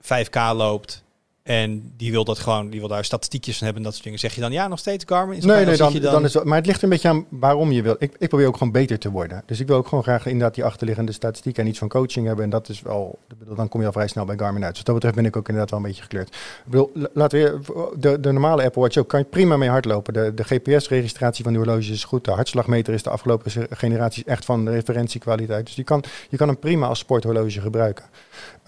5k 0.02 0.38
loopt. 0.54 1.04
En 1.48 1.92
die 1.96 2.10
wil 2.10 2.24
dat 2.24 2.38
gewoon, 2.38 2.70
die 2.70 2.80
wil 2.80 2.88
daar 2.88 3.04
statistiekjes 3.04 3.56
van 3.56 3.64
hebben 3.64 3.82
en 3.82 3.88
dat 3.88 3.92
soort 3.92 4.04
dingen. 4.04 4.20
Zeg 4.22 4.34
je 4.34 4.40
dan 4.40 4.52
ja, 4.52 4.68
nog 4.68 4.78
steeds 4.78 5.04
Garmin? 5.06 5.46
nee, 5.46 5.64
nee, 5.64 5.76
dan, 5.76 5.98
dan... 6.00 6.24
is 6.24 6.42
maar 6.42 6.56
het 6.56 6.66
ligt 6.66 6.82
een 6.82 6.88
beetje 6.88 7.08
aan 7.08 7.26
waarom 7.28 7.72
je 7.72 7.82
wil. 7.82 7.96
Ik, 7.98 8.14
ik 8.18 8.28
probeer 8.28 8.46
ook 8.46 8.56
gewoon 8.56 8.72
beter 8.72 8.98
te 8.98 9.10
worden. 9.10 9.42
Dus 9.46 9.60
ik 9.60 9.66
wil 9.66 9.76
ook 9.76 9.88
gewoon 9.88 10.04
graag 10.04 10.26
inderdaad 10.26 10.54
die 10.54 10.64
achterliggende 10.64 11.12
statistiek 11.12 11.58
en 11.58 11.66
iets 11.66 11.78
van 11.78 11.88
coaching 11.88 12.26
hebben. 12.26 12.44
En 12.44 12.50
dat 12.50 12.68
is 12.68 12.82
wel, 12.82 13.18
dan 13.56 13.68
kom 13.68 13.80
je 13.80 13.86
al 13.86 13.92
vrij 13.92 14.08
snel 14.08 14.24
bij 14.24 14.36
Garmin 14.36 14.64
uit. 14.64 14.74
Dus 14.74 14.84
dat 14.84 14.94
betreft 14.94 15.16
ben 15.16 15.24
ik 15.24 15.36
ook 15.36 15.48
inderdaad 15.48 15.70
wel 15.70 15.80
een 15.80 15.86
beetje 15.86 16.02
gekleurd. 16.02 16.28
Ik 16.28 16.62
bedoel, 16.64 16.92
laten 17.12 17.38
we 17.38 17.60
de, 17.98 18.20
de 18.20 18.32
normale 18.32 18.64
Apple 18.64 18.82
Watch 18.82 18.96
ook, 18.96 19.08
kan 19.08 19.20
je 19.20 19.26
prima 19.26 19.56
mee 19.56 19.68
hardlopen. 19.68 20.12
De, 20.12 20.34
de 20.34 20.44
GPS-registratie 20.44 21.44
van 21.44 21.52
de 21.52 21.58
horloge 21.58 21.92
is 21.92 22.04
goed. 22.04 22.24
De 22.24 22.30
hartslagmeter 22.30 22.94
is 22.94 23.02
de 23.02 23.10
afgelopen 23.10 23.68
generaties 23.70 24.24
echt 24.24 24.44
van 24.44 24.64
de 24.64 24.70
referentiekwaliteit. 24.70 25.66
Dus 25.66 25.74
je 25.74 25.84
kan, 25.84 26.04
je 26.28 26.36
kan 26.36 26.48
hem 26.48 26.58
prima 26.58 26.86
als 26.86 26.98
sporthorloge 26.98 27.60
gebruiken. 27.60 28.04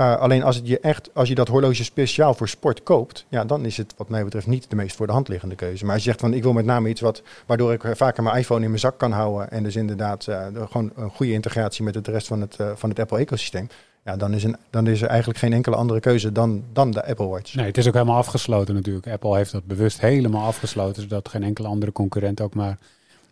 Uh, 0.01 0.17
alleen 0.17 0.43
als, 0.43 0.57
het 0.57 0.67
je 0.67 0.81
echt, 0.81 1.11
als 1.15 1.29
je 1.29 1.35
dat 1.35 1.49
horloge 1.49 1.85
speciaal 1.85 2.35
voor 2.35 2.49
sport 2.49 2.83
koopt, 2.83 3.27
ja, 3.29 3.45
dan 3.45 3.65
is 3.65 3.77
het 3.77 3.95
wat 3.97 4.09
mij 4.09 4.25
betreft 4.25 4.47
niet 4.47 4.71
de 4.71 4.77
meest 4.77 4.97
voor 4.97 5.07
de 5.07 5.13
hand 5.13 5.29
liggende 5.29 5.55
keuze. 5.55 5.85
Maar 5.85 5.95
als 5.95 6.03
je 6.03 6.09
zegt 6.09 6.21
van 6.21 6.35
ik 6.35 6.43
wil 6.43 6.53
met 6.53 6.65
name 6.65 6.89
iets 6.89 7.01
wat, 7.01 7.23
waardoor 7.47 7.73
ik 7.73 7.83
vaker 7.93 8.23
mijn 8.23 8.37
iPhone 8.37 8.63
in 8.63 8.69
mijn 8.69 8.81
zak 8.81 8.99
kan 8.99 9.13
houden 9.13 9.51
en 9.51 9.63
dus 9.63 9.77
inderdaad 9.77 10.27
uh, 10.27 10.47
gewoon 10.55 10.93
een 10.97 11.11
goede 11.11 11.33
integratie 11.33 11.85
met 11.85 11.95
het 11.95 12.09
rest 12.09 12.27
van 12.27 12.41
het, 12.41 12.57
uh, 12.61 12.71
van 12.75 12.89
het 12.89 12.99
Apple-ecosysteem, 12.99 13.69
ja, 14.05 14.17
dan 14.17 14.35
is, 14.35 14.45
een, 14.45 14.57
dan 14.71 14.87
is 14.87 15.03
er 15.03 15.09
eigenlijk 15.09 15.39
geen 15.39 15.53
enkele 15.53 15.77
andere 15.77 16.01
keuze 16.01 16.33
dan, 16.33 16.65
dan 16.73 16.91
de 16.91 17.07
Apple 17.07 17.27
Watch. 17.27 17.55
Nee, 17.55 17.67
het 17.67 17.79
is 17.79 17.87
ook 17.87 17.95
helemaal 17.95 18.17
afgesloten 18.17 18.75
natuurlijk. 18.75 19.07
Apple 19.07 19.37
heeft 19.37 19.53
dat 19.53 19.65
bewust 19.65 20.01
helemaal 20.01 20.47
afgesloten, 20.47 21.03
zodat 21.03 21.29
geen 21.29 21.43
enkele 21.43 21.69
andere 21.69 21.93
concurrent 21.93 22.41
ook 22.41 22.55
maar 22.55 22.79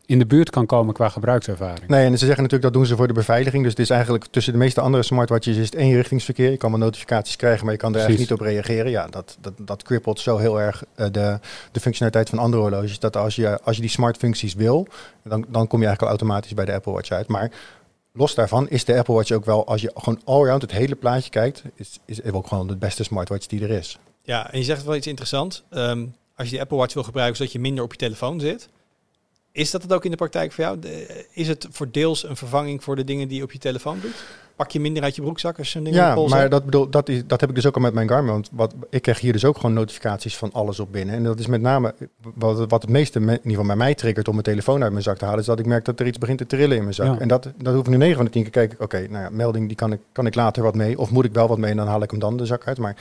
in 0.09 0.18
de 0.18 0.26
buurt 0.26 0.50
kan 0.50 0.66
komen 0.66 0.94
qua 0.94 1.09
gebruikservaring. 1.09 1.88
Nee, 1.88 2.04
en 2.04 2.11
ze 2.11 2.26
zeggen 2.26 2.42
natuurlijk 2.42 2.62
dat 2.62 2.72
doen 2.72 2.86
ze 2.86 2.96
voor 2.96 3.06
de 3.06 3.12
beveiliging. 3.12 3.62
Dus 3.62 3.72
het 3.72 3.80
is 3.80 3.90
eigenlijk 3.90 4.26
tussen 4.30 4.52
de 4.52 4.59
meeste 4.59 4.80
andere 4.80 5.02
smartwatches 5.02 5.56
is 5.56 5.64
het 5.64 5.74
eenrichtingsverkeer. 5.74 6.50
Je 6.50 6.56
kan 6.56 6.70
wel 6.70 6.80
notificaties 6.80 7.36
krijgen, 7.36 7.64
maar 7.64 7.72
je 7.72 7.80
kan 7.80 7.90
er 7.94 7.98
eigenlijk 7.98 8.30
niet 8.30 8.40
op 8.40 8.46
reageren. 8.46 8.90
Ja, 8.90 9.06
dat, 9.06 9.36
dat, 9.40 9.52
dat 9.56 9.82
krippelt 9.82 10.20
zo 10.20 10.36
heel 10.36 10.61
erg 10.61 10.84
uh, 10.96 11.06
de, 11.12 11.38
de 11.72 11.80
functionaliteit 11.80 12.28
van 12.28 12.38
andere 12.38 12.62
horloges. 12.62 12.98
Dat 12.98 13.16
als 13.16 13.36
je, 13.36 13.61
als 13.62 13.76
je 13.76 13.82
die 13.82 13.90
smart 13.90 14.16
functies 14.16 14.54
wil, 14.54 14.86
dan, 15.24 15.44
dan 15.48 15.66
kom 15.66 15.80
je 15.80 15.86
eigenlijk 15.86 16.02
al 16.02 16.09
automatisch 16.09 16.54
bij 16.54 16.64
de 16.64 16.72
Apple 16.72 16.92
Watch 16.92 17.11
uit. 17.11 17.28
Maar 17.28 17.50
los 18.12 18.34
daarvan 18.34 18.68
is 18.68 18.84
de 18.84 18.98
Apple 18.98 19.14
Watch 19.14 19.30
ook 19.30 19.44
wel, 19.44 19.66
als 19.66 19.80
je 19.80 19.90
gewoon 19.94 20.20
all-round 20.24 20.62
het 20.62 20.72
hele 20.72 20.94
plaatje 20.94 21.30
kijkt, 21.30 21.62
is, 21.74 21.98
is 22.04 22.22
ook 22.22 22.46
gewoon 22.46 22.66
de 22.66 22.76
beste 22.76 23.04
smartwatch 23.04 23.46
die 23.46 23.62
er 23.62 23.70
is. 23.70 23.98
Ja, 24.22 24.52
en 24.52 24.59
je 24.59 24.64
zegt 24.64 24.84
wel 24.84 24.96
iets 24.96 25.06
interessants. 25.06 25.62
Um, 25.70 26.14
als 26.36 26.46
je 26.46 26.52
die 26.52 26.61
Apple 26.61 26.76
Watch 26.76 26.94
wil 26.94 27.02
gebruiken, 27.02 27.36
zodat 27.36 27.52
je 27.52 27.59
minder 27.59 27.84
op 27.84 27.92
je 27.92 27.98
telefoon 27.98 28.40
zit. 28.40 28.68
Is 29.59 29.70
dat 29.70 29.82
het 29.82 29.92
ook 29.92 30.04
in 30.04 30.11
de 30.11 30.16
praktijk 30.16 30.52
voor 30.52 30.64
jou? 30.64 30.78
Is 31.32 31.48
het 31.48 31.66
voor 31.70 31.90
deels 31.90 32.28
een 32.28 32.36
vervanging 32.36 32.84
voor 32.84 32.96
de 32.96 33.04
dingen 33.04 33.28
die 33.28 33.36
je 33.36 33.42
op 33.42 33.52
je 33.52 33.59
telefoon 33.59 33.98
doet? 34.00 34.24
Pak 34.56 34.70
je 34.70 34.80
minder 34.80 35.02
uit 35.02 35.16
je 35.16 35.22
broekzak 35.22 35.59
als 35.59 35.72
je 35.72 35.78
een 35.78 35.84
ding 35.84 35.96
Ja, 35.96 36.14
maar 36.14 36.48
dat, 36.48 36.64
bedoel, 36.64 36.90
dat, 36.90 37.09
is, 37.09 37.22
dat 37.26 37.40
heb 37.40 37.48
ik 37.48 37.54
dus 37.54 37.66
ook 37.66 37.74
al 37.74 37.80
met 37.80 37.92
mijn 37.92 38.09
Garmin. 38.09 38.32
Want 38.32 38.48
wat, 38.52 38.74
ik 38.90 39.02
krijg 39.02 39.20
hier 39.20 39.32
dus 39.32 39.44
ook 39.44 39.56
gewoon 39.56 39.72
notificaties 39.72 40.36
van 40.36 40.52
alles 40.52 40.80
op 40.80 40.92
binnen. 40.92 41.14
En 41.14 41.22
dat 41.22 41.38
is 41.38 41.46
met 41.46 41.61
name 41.61 41.94
wat, 42.34 42.68
wat 42.68 42.82
het 42.82 42.90
meeste, 42.90 43.18
in 43.18 43.28
ieder 43.28 43.40
geval 43.42 43.66
bij 43.66 43.76
mij 43.76 43.94
triggert 43.94 44.28
om 44.28 44.32
mijn 44.32 44.44
telefoon 44.44 44.82
uit 44.82 44.92
mijn 44.92 45.02
zak 45.02 45.18
te 45.18 45.24
halen, 45.24 45.40
is 45.40 45.46
dat 45.46 45.59
ik 45.59 45.66
merk 45.66 45.84
dat 45.84 46.00
er 46.00 46.06
iets 46.06 46.18
begint 46.18 46.38
te 46.38 46.46
trillen 46.46 46.76
in 46.76 46.82
mijn 46.82 46.94
zak. 46.94 47.20
En 47.20 47.28
dat, 47.28 47.52
dat 47.56 47.74
hoef 47.74 47.84
ik 47.84 47.90
nu 47.90 47.96
9 47.96 48.16
van 48.16 48.24
de 48.24 48.30
10 48.30 48.42
keer 48.42 48.50
kijken. 48.50 48.80
Oké, 48.80 49.06
nou 49.11 49.22
ja, 49.22 49.30
melding 49.30 49.66
die 49.66 49.76
kan 49.76 49.92
ik, 49.92 50.00
kan 50.12 50.26
ik 50.26 50.34
later 50.34 50.62
wat 50.62 50.74
mee. 50.74 50.98
Of 50.98 51.11
moet 51.11 51.24
ik 51.24 51.32
wel 51.32 51.48
wat 51.48 51.59
mee 51.59 51.70
en 51.70 51.76
dan 51.76 51.86
haal 51.86 52.02
ik 52.02 52.11
hem 52.11 52.20
dan 52.20 52.36
de 52.36 52.46
zak 52.46 52.66
uit. 52.66 52.78
Maar 52.78 52.96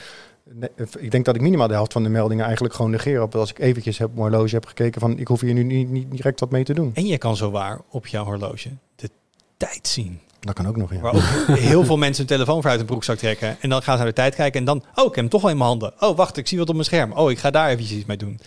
ik 0.98 1.10
denk 1.10 1.24
dat 1.24 1.34
ik 1.34 1.40
minimaal 1.40 1.68
de 1.68 1.74
helft 1.74 1.92
van 1.92 2.02
de 2.02 2.08
meldingen 2.08 2.44
eigenlijk 2.44 2.74
gewoon 2.74 2.90
negeer. 2.90 3.22
Op 3.22 3.34
als 3.34 3.50
ik 3.50 3.58
eventjes 3.58 3.98
heb, 3.98 4.08
mijn 4.14 4.20
horloge 4.20 4.54
heb 4.54 4.66
gekeken 4.66 5.00
van 5.00 5.18
ik 5.18 5.28
hoef 5.28 5.40
hier 5.40 5.54
nu 5.54 5.62
niet, 5.62 5.88
niet 5.88 6.10
direct 6.10 6.40
wat 6.40 6.50
mee 6.50 6.64
te 6.64 6.74
doen. 6.74 6.90
En 6.94 7.06
je 7.06 7.18
kan 7.18 7.36
zo 7.36 7.50
waar 7.50 7.80
op 7.90 8.06
jouw 8.06 8.24
horloge 8.24 8.68
de 8.96 9.10
tijd 9.56 9.88
zien. 9.88 10.20
Dat 10.40 10.54
kan 10.54 10.66
ook 10.66 10.76
nog, 10.76 10.92
ja. 10.92 11.00
Waar 11.00 11.14
ook 11.14 11.22
heel 11.58 11.84
veel 11.84 11.96
mensen 11.96 12.26
hun 12.26 12.36
telefoon 12.36 12.64
uit 12.64 12.78
hun 12.78 12.86
broekzak 12.86 13.18
trekken. 13.18 13.56
En 13.60 13.68
dan 13.68 13.82
gaan 13.82 13.96
ze 13.96 14.02
naar 14.02 14.12
de 14.12 14.20
tijd 14.20 14.34
kijken. 14.34 14.60
En 14.60 14.66
dan, 14.66 14.76
oh, 14.94 15.04
ik 15.04 15.14
heb 15.14 15.14
hem 15.14 15.28
toch 15.28 15.42
al 15.42 15.50
in 15.50 15.56
mijn 15.56 15.68
handen. 15.68 15.92
Oh, 15.98 16.16
wacht, 16.16 16.36
ik 16.36 16.48
zie 16.48 16.58
wat 16.58 16.68
op 16.68 16.74
mijn 16.74 16.86
scherm. 16.86 17.12
Oh, 17.12 17.30
ik 17.30 17.38
ga 17.38 17.50
daar 17.50 17.68
even 17.68 17.96
iets 17.96 18.06
mee 18.06 18.16
doen. 18.16 18.40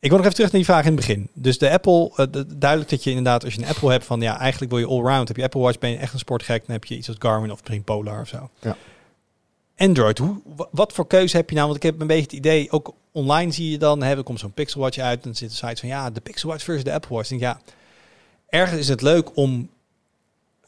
Ik 0.00 0.08
wil 0.08 0.18
nog 0.18 0.26
even 0.26 0.34
terug 0.34 0.52
naar 0.52 0.60
die 0.60 0.70
vraag 0.70 0.84
in 0.84 0.92
het 0.92 1.06
begin. 1.06 1.30
Dus 1.34 1.58
de 1.58 1.70
Apple, 1.70 2.12
uh, 2.16 2.42
duidelijk 2.56 2.90
dat 2.90 3.04
je 3.04 3.10
inderdaad, 3.10 3.44
als 3.44 3.54
je 3.54 3.62
een 3.62 3.68
Apple 3.68 3.90
hebt 3.90 4.04
van 4.04 4.20
ja, 4.20 4.38
eigenlijk 4.38 4.72
wil 4.72 4.80
je 4.80 4.86
allround. 4.86 5.28
Heb 5.28 5.36
je 5.36 5.42
Apple 5.42 5.60
Watch, 5.60 5.78
ben 5.78 5.90
je 5.90 5.96
echt 5.96 6.12
een 6.12 6.18
sportgek. 6.18 6.66
Dan 6.66 6.74
heb 6.74 6.84
je 6.84 6.96
iets 6.96 7.08
als 7.08 7.16
Garmin 7.18 7.50
of 7.50 7.58
misschien 7.58 7.84
Polar 7.84 8.20
of 8.20 8.28
zo. 8.28 8.50
Ja. 8.60 8.76
Android, 9.78 10.18
hoe, 10.18 10.36
wat 10.70 10.92
voor 10.92 11.06
keuze 11.06 11.36
heb 11.36 11.48
je 11.48 11.54
nou? 11.54 11.66
Want 11.66 11.84
ik 11.84 11.90
heb 11.90 12.00
een 12.00 12.06
beetje 12.06 12.22
het 12.22 12.32
idee, 12.32 12.70
ook 12.70 12.94
online 13.12 13.52
zie 13.52 13.70
je 13.70 13.78
dan, 13.78 14.02
hè, 14.02 14.16
er 14.16 14.22
komt 14.22 14.38
zo'n 14.38 14.52
Pixel 14.52 14.80
Watch 14.80 14.98
uit. 14.98 15.16
En 15.16 15.22
dan 15.22 15.34
zit 15.34 15.50
een 15.50 15.68
site 15.68 15.80
van, 15.80 15.88
ja, 15.88 16.10
de 16.10 16.20
Pixel 16.20 16.48
Watch 16.48 16.64
versus 16.64 16.84
de 16.84 16.92
Apple 16.92 17.16
Watch. 17.16 17.30
En 17.30 17.38
ja, 17.38 17.60
ergens 18.48 18.80
is 18.80 18.88
het 18.88 19.02
leuk 19.02 19.36
om 19.36 19.68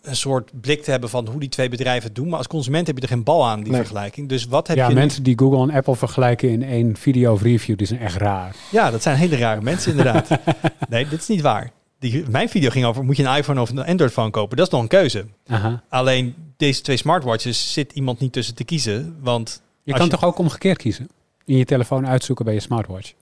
een 0.02 0.16
soort 0.16 0.60
blik 0.60 0.82
te 0.82 0.90
hebben 0.90 1.10
van 1.10 1.28
hoe 1.28 1.40
die 1.40 1.48
twee 1.48 1.68
bedrijven 1.68 2.06
het 2.06 2.14
doen. 2.14 2.28
Maar 2.28 2.38
als 2.38 2.46
consument 2.46 2.86
heb 2.86 2.96
je 2.96 3.02
er 3.02 3.08
geen 3.08 3.24
bal 3.24 3.46
aan, 3.46 3.62
die 3.62 3.74
vergelijking. 3.74 4.28
Dus 4.28 4.44
wat 4.44 4.66
heb 4.66 4.76
ja, 4.76 4.88
je... 4.88 4.94
mensen 4.94 5.22
die 5.22 5.38
Google 5.38 5.62
en 5.62 5.70
Apple 5.70 5.96
vergelijken 5.96 6.48
in 6.48 6.62
één 6.62 6.96
video 6.96 7.32
of 7.32 7.42
review, 7.42 7.78
die 7.78 7.86
zijn 7.86 8.00
echt 8.00 8.16
raar. 8.16 8.56
Ja, 8.70 8.90
dat 8.90 9.02
zijn 9.02 9.16
hele 9.16 9.36
rare 9.36 9.60
mensen 9.60 9.90
inderdaad. 9.90 10.28
nee, 10.88 11.08
dit 11.08 11.20
is 11.20 11.28
niet 11.28 11.40
waar. 11.40 11.72
Die, 12.00 12.24
mijn 12.30 12.48
video 12.48 12.70
ging 12.70 12.84
over, 12.84 13.04
moet 13.04 13.16
je 13.16 13.24
een 13.24 13.36
iPhone 13.36 13.60
of 13.60 13.70
een 13.70 13.84
Android-phone 13.84 14.30
kopen? 14.30 14.56
Dat 14.56 14.66
is 14.66 14.72
nog 14.72 14.82
een 14.82 14.88
keuze. 14.88 15.26
Aha. 15.46 15.82
Alleen 15.88 16.34
deze 16.56 16.80
twee 16.80 16.96
smartwatches 16.96 17.72
zit 17.72 17.92
iemand 17.92 18.18
niet 18.20 18.32
tussen 18.32 18.54
te 18.54 18.64
kiezen. 18.64 19.16
Want 19.20 19.62
je 19.82 19.94
kan 19.94 20.08
toch 20.08 20.24
ook 20.24 20.38
omgekeerd 20.38 20.78
kiezen? 20.78 21.08
In 21.44 21.56
je 21.56 21.64
telefoon 21.64 22.06
uitzoeken 22.06 22.44
bij 22.44 22.54
je 22.54 22.60
smartwatch? 22.60 23.12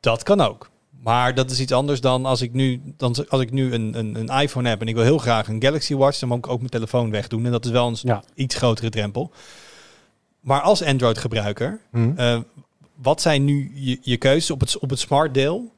Dat 0.00 0.22
kan 0.22 0.40
ook. 0.40 0.70
Maar 1.00 1.34
dat 1.34 1.50
is 1.50 1.60
iets 1.60 1.72
anders 1.72 2.00
dan 2.00 2.26
als 2.26 2.40
ik 2.42 2.52
nu, 2.52 2.80
dan, 2.96 3.28
als 3.28 3.40
ik 3.40 3.50
nu 3.50 3.72
een, 3.72 3.98
een, 3.98 4.14
een 4.14 4.40
iPhone 4.42 4.68
heb 4.68 4.80
en 4.80 4.88
ik 4.88 4.94
wil 4.94 5.04
heel 5.04 5.18
graag 5.18 5.48
een 5.48 5.62
Galaxy 5.62 5.94
Watch, 5.94 6.18
dan 6.18 6.28
moet 6.28 6.38
ik 6.38 6.48
ook 6.48 6.58
mijn 6.58 6.70
telefoon 6.70 7.10
wegdoen. 7.10 7.44
En 7.44 7.50
dat 7.52 7.64
is 7.64 7.70
wel 7.70 7.86
een 7.86 7.96
Ja. 8.02 8.22
iets 8.34 8.54
grotere 8.54 8.90
drempel. 8.90 9.30
Maar 10.40 10.60
als 10.60 10.82
Android-gebruiker, 10.82 11.80
Hm. 11.90 12.12
eh, 12.16 12.38
wat 12.94 13.20
zijn 13.20 13.44
nu 13.44 13.70
je, 13.74 13.98
je 14.02 14.16
keuzes 14.16 14.50
op 14.50 14.60
het, 14.60 14.78
op 14.78 14.90
het 14.90 14.98
smart 14.98 15.34
deel? 15.34 15.72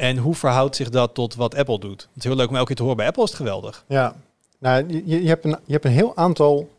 En 0.00 0.16
hoe 0.16 0.34
verhoudt 0.34 0.76
zich 0.76 0.88
dat 0.90 1.14
tot 1.14 1.34
wat 1.34 1.54
Apple 1.54 1.78
doet? 1.78 2.00
Het 2.00 2.16
is 2.16 2.24
heel 2.24 2.36
leuk 2.36 2.48
om 2.48 2.54
elke 2.54 2.66
keer 2.66 2.76
te 2.76 2.82
horen. 2.82 2.96
Bij 2.96 3.06
Apple 3.06 3.22
is 3.22 3.28
het 3.28 3.38
geweldig. 3.38 3.84
Ja, 3.88 4.14
nou, 4.58 4.84
je, 5.04 5.22
je, 5.22 5.28
hebt 5.28 5.44
een, 5.44 5.56
je 5.64 5.72
hebt 5.72 5.84
een 5.84 5.90
heel 5.90 6.16
aantal 6.16 6.70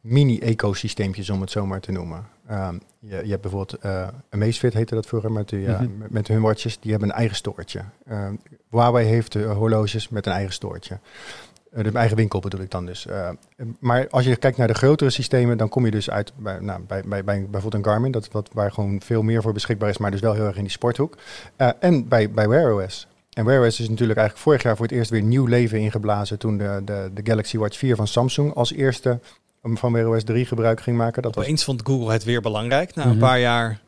mini-ecosysteempjes, 0.00 1.30
om 1.30 1.40
het 1.40 1.50
zo 1.50 1.66
maar 1.66 1.80
te 1.80 1.92
noemen. 1.92 2.26
Ehm, 2.46 2.74
je, 2.98 3.20
je 3.24 3.30
hebt 3.30 3.42
bijvoorbeeld 3.42 3.84
uh, 3.84 4.08
Amazfit, 4.30 4.74
heette 4.74 4.94
dat 4.94 5.06
vroeger, 5.06 5.32
met, 5.32 5.48
die, 5.48 5.60
uh, 5.60 5.80
Mhm. 5.80 5.98
met, 5.98 6.10
met 6.10 6.28
hun 6.28 6.40
watches. 6.40 6.78
Die 6.80 6.90
hebben 6.90 7.08
een 7.08 7.14
eigen 7.14 7.36
stoortje. 7.36 7.84
Ehm, 8.06 8.34
Huawei 8.70 9.06
heeft 9.06 9.34
uh, 9.34 9.52
horloges 9.52 10.08
met 10.08 10.26
een 10.26 10.32
eigen 10.32 10.52
stoortje. 10.52 10.98
Uh, 11.76 11.84
de 11.84 11.90
eigen 11.98 12.16
winkel 12.16 12.40
bedoel 12.40 12.60
ik 12.60 12.70
dan 12.70 12.86
dus. 12.86 13.06
Uh, 13.06 13.28
maar 13.78 14.08
als 14.10 14.24
je 14.24 14.36
kijkt 14.36 14.56
naar 14.56 14.66
de 14.66 14.74
grotere 14.74 15.10
systemen, 15.10 15.58
dan 15.58 15.68
kom 15.68 15.84
je 15.84 15.90
dus 15.90 16.10
uit 16.10 16.32
bij, 16.36 16.58
nou, 16.60 16.80
bij, 16.86 17.02
bij, 17.06 17.24
bij 17.24 17.46
bijvoorbeeld 17.50 17.84
een 17.84 17.90
Garmin, 17.92 18.10
dat, 18.10 18.28
wat, 18.32 18.48
waar 18.52 18.72
gewoon 18.72 19.00
veel 19.04 19.22
meer 19.22 19.42
voor 19.42 19.52
beschikbaar 19.52 19.88
is, 19.88 19.98
maar 19.98 20.10
dus 20.10 20.20
wel 20.20 20.34
heel 20.34 20.46
erg 20.46 20.56
in 20.56 20.62
die 20.62 20.70
sporthoek. 20.70 21.16
Uh, 21.56 21.68
en 21.80 22.08
bij, 22.08 22.30
bij 22.30 22.48
Wear 22.48 22.74
OS. 22.74 23.06
En 23.32 23.44
Wear 23.44 23.66
OS 23.66 23.80
is 23.80 23.88
natuurlijk 23.88 24.18
eigenlijk 24.18 24.48
vorig 24.48 24.62
jaar 24.62 24.76
voor 24.76 24.86
het 24.86 24.94
eerst 24.94 25.10
weer 25.10 25.22
nieuw 25.22 25.46
leven 25.46 25.78
ingeblazen 25.78 26.38
toen 26.38 26.58
de, 26.58 26.82
de, 26.84 27.10
de 27.14 27.20
Galaxy 27.24 27.58
Watch 27.58 27.78
4 27.78 27.96
van 27.96 28.06
Samsung 28.06 28.54
als 28.54 28.72
eerste 28.72 29.18
van 29.62 29.92
Wear 29.92 30.08
OS 30.08 30.24
3 30.24 30.46
gebruik 30.46 30.80
ging 30.80 30.96
maken. 30.96 31.22
Dat 31.22 31.36
Opeens 31.36 31.64
vond 31.64 31.80
Google 31.84 32.12
het 32.12 32.24
weer 32.24 32.40
belangrijk 32.40 32.94
na 32.94 33.02
een 33.02 33.08
Mhm. 33.10 33.18
paar 33.18 33.40
jaar 33.40 33.80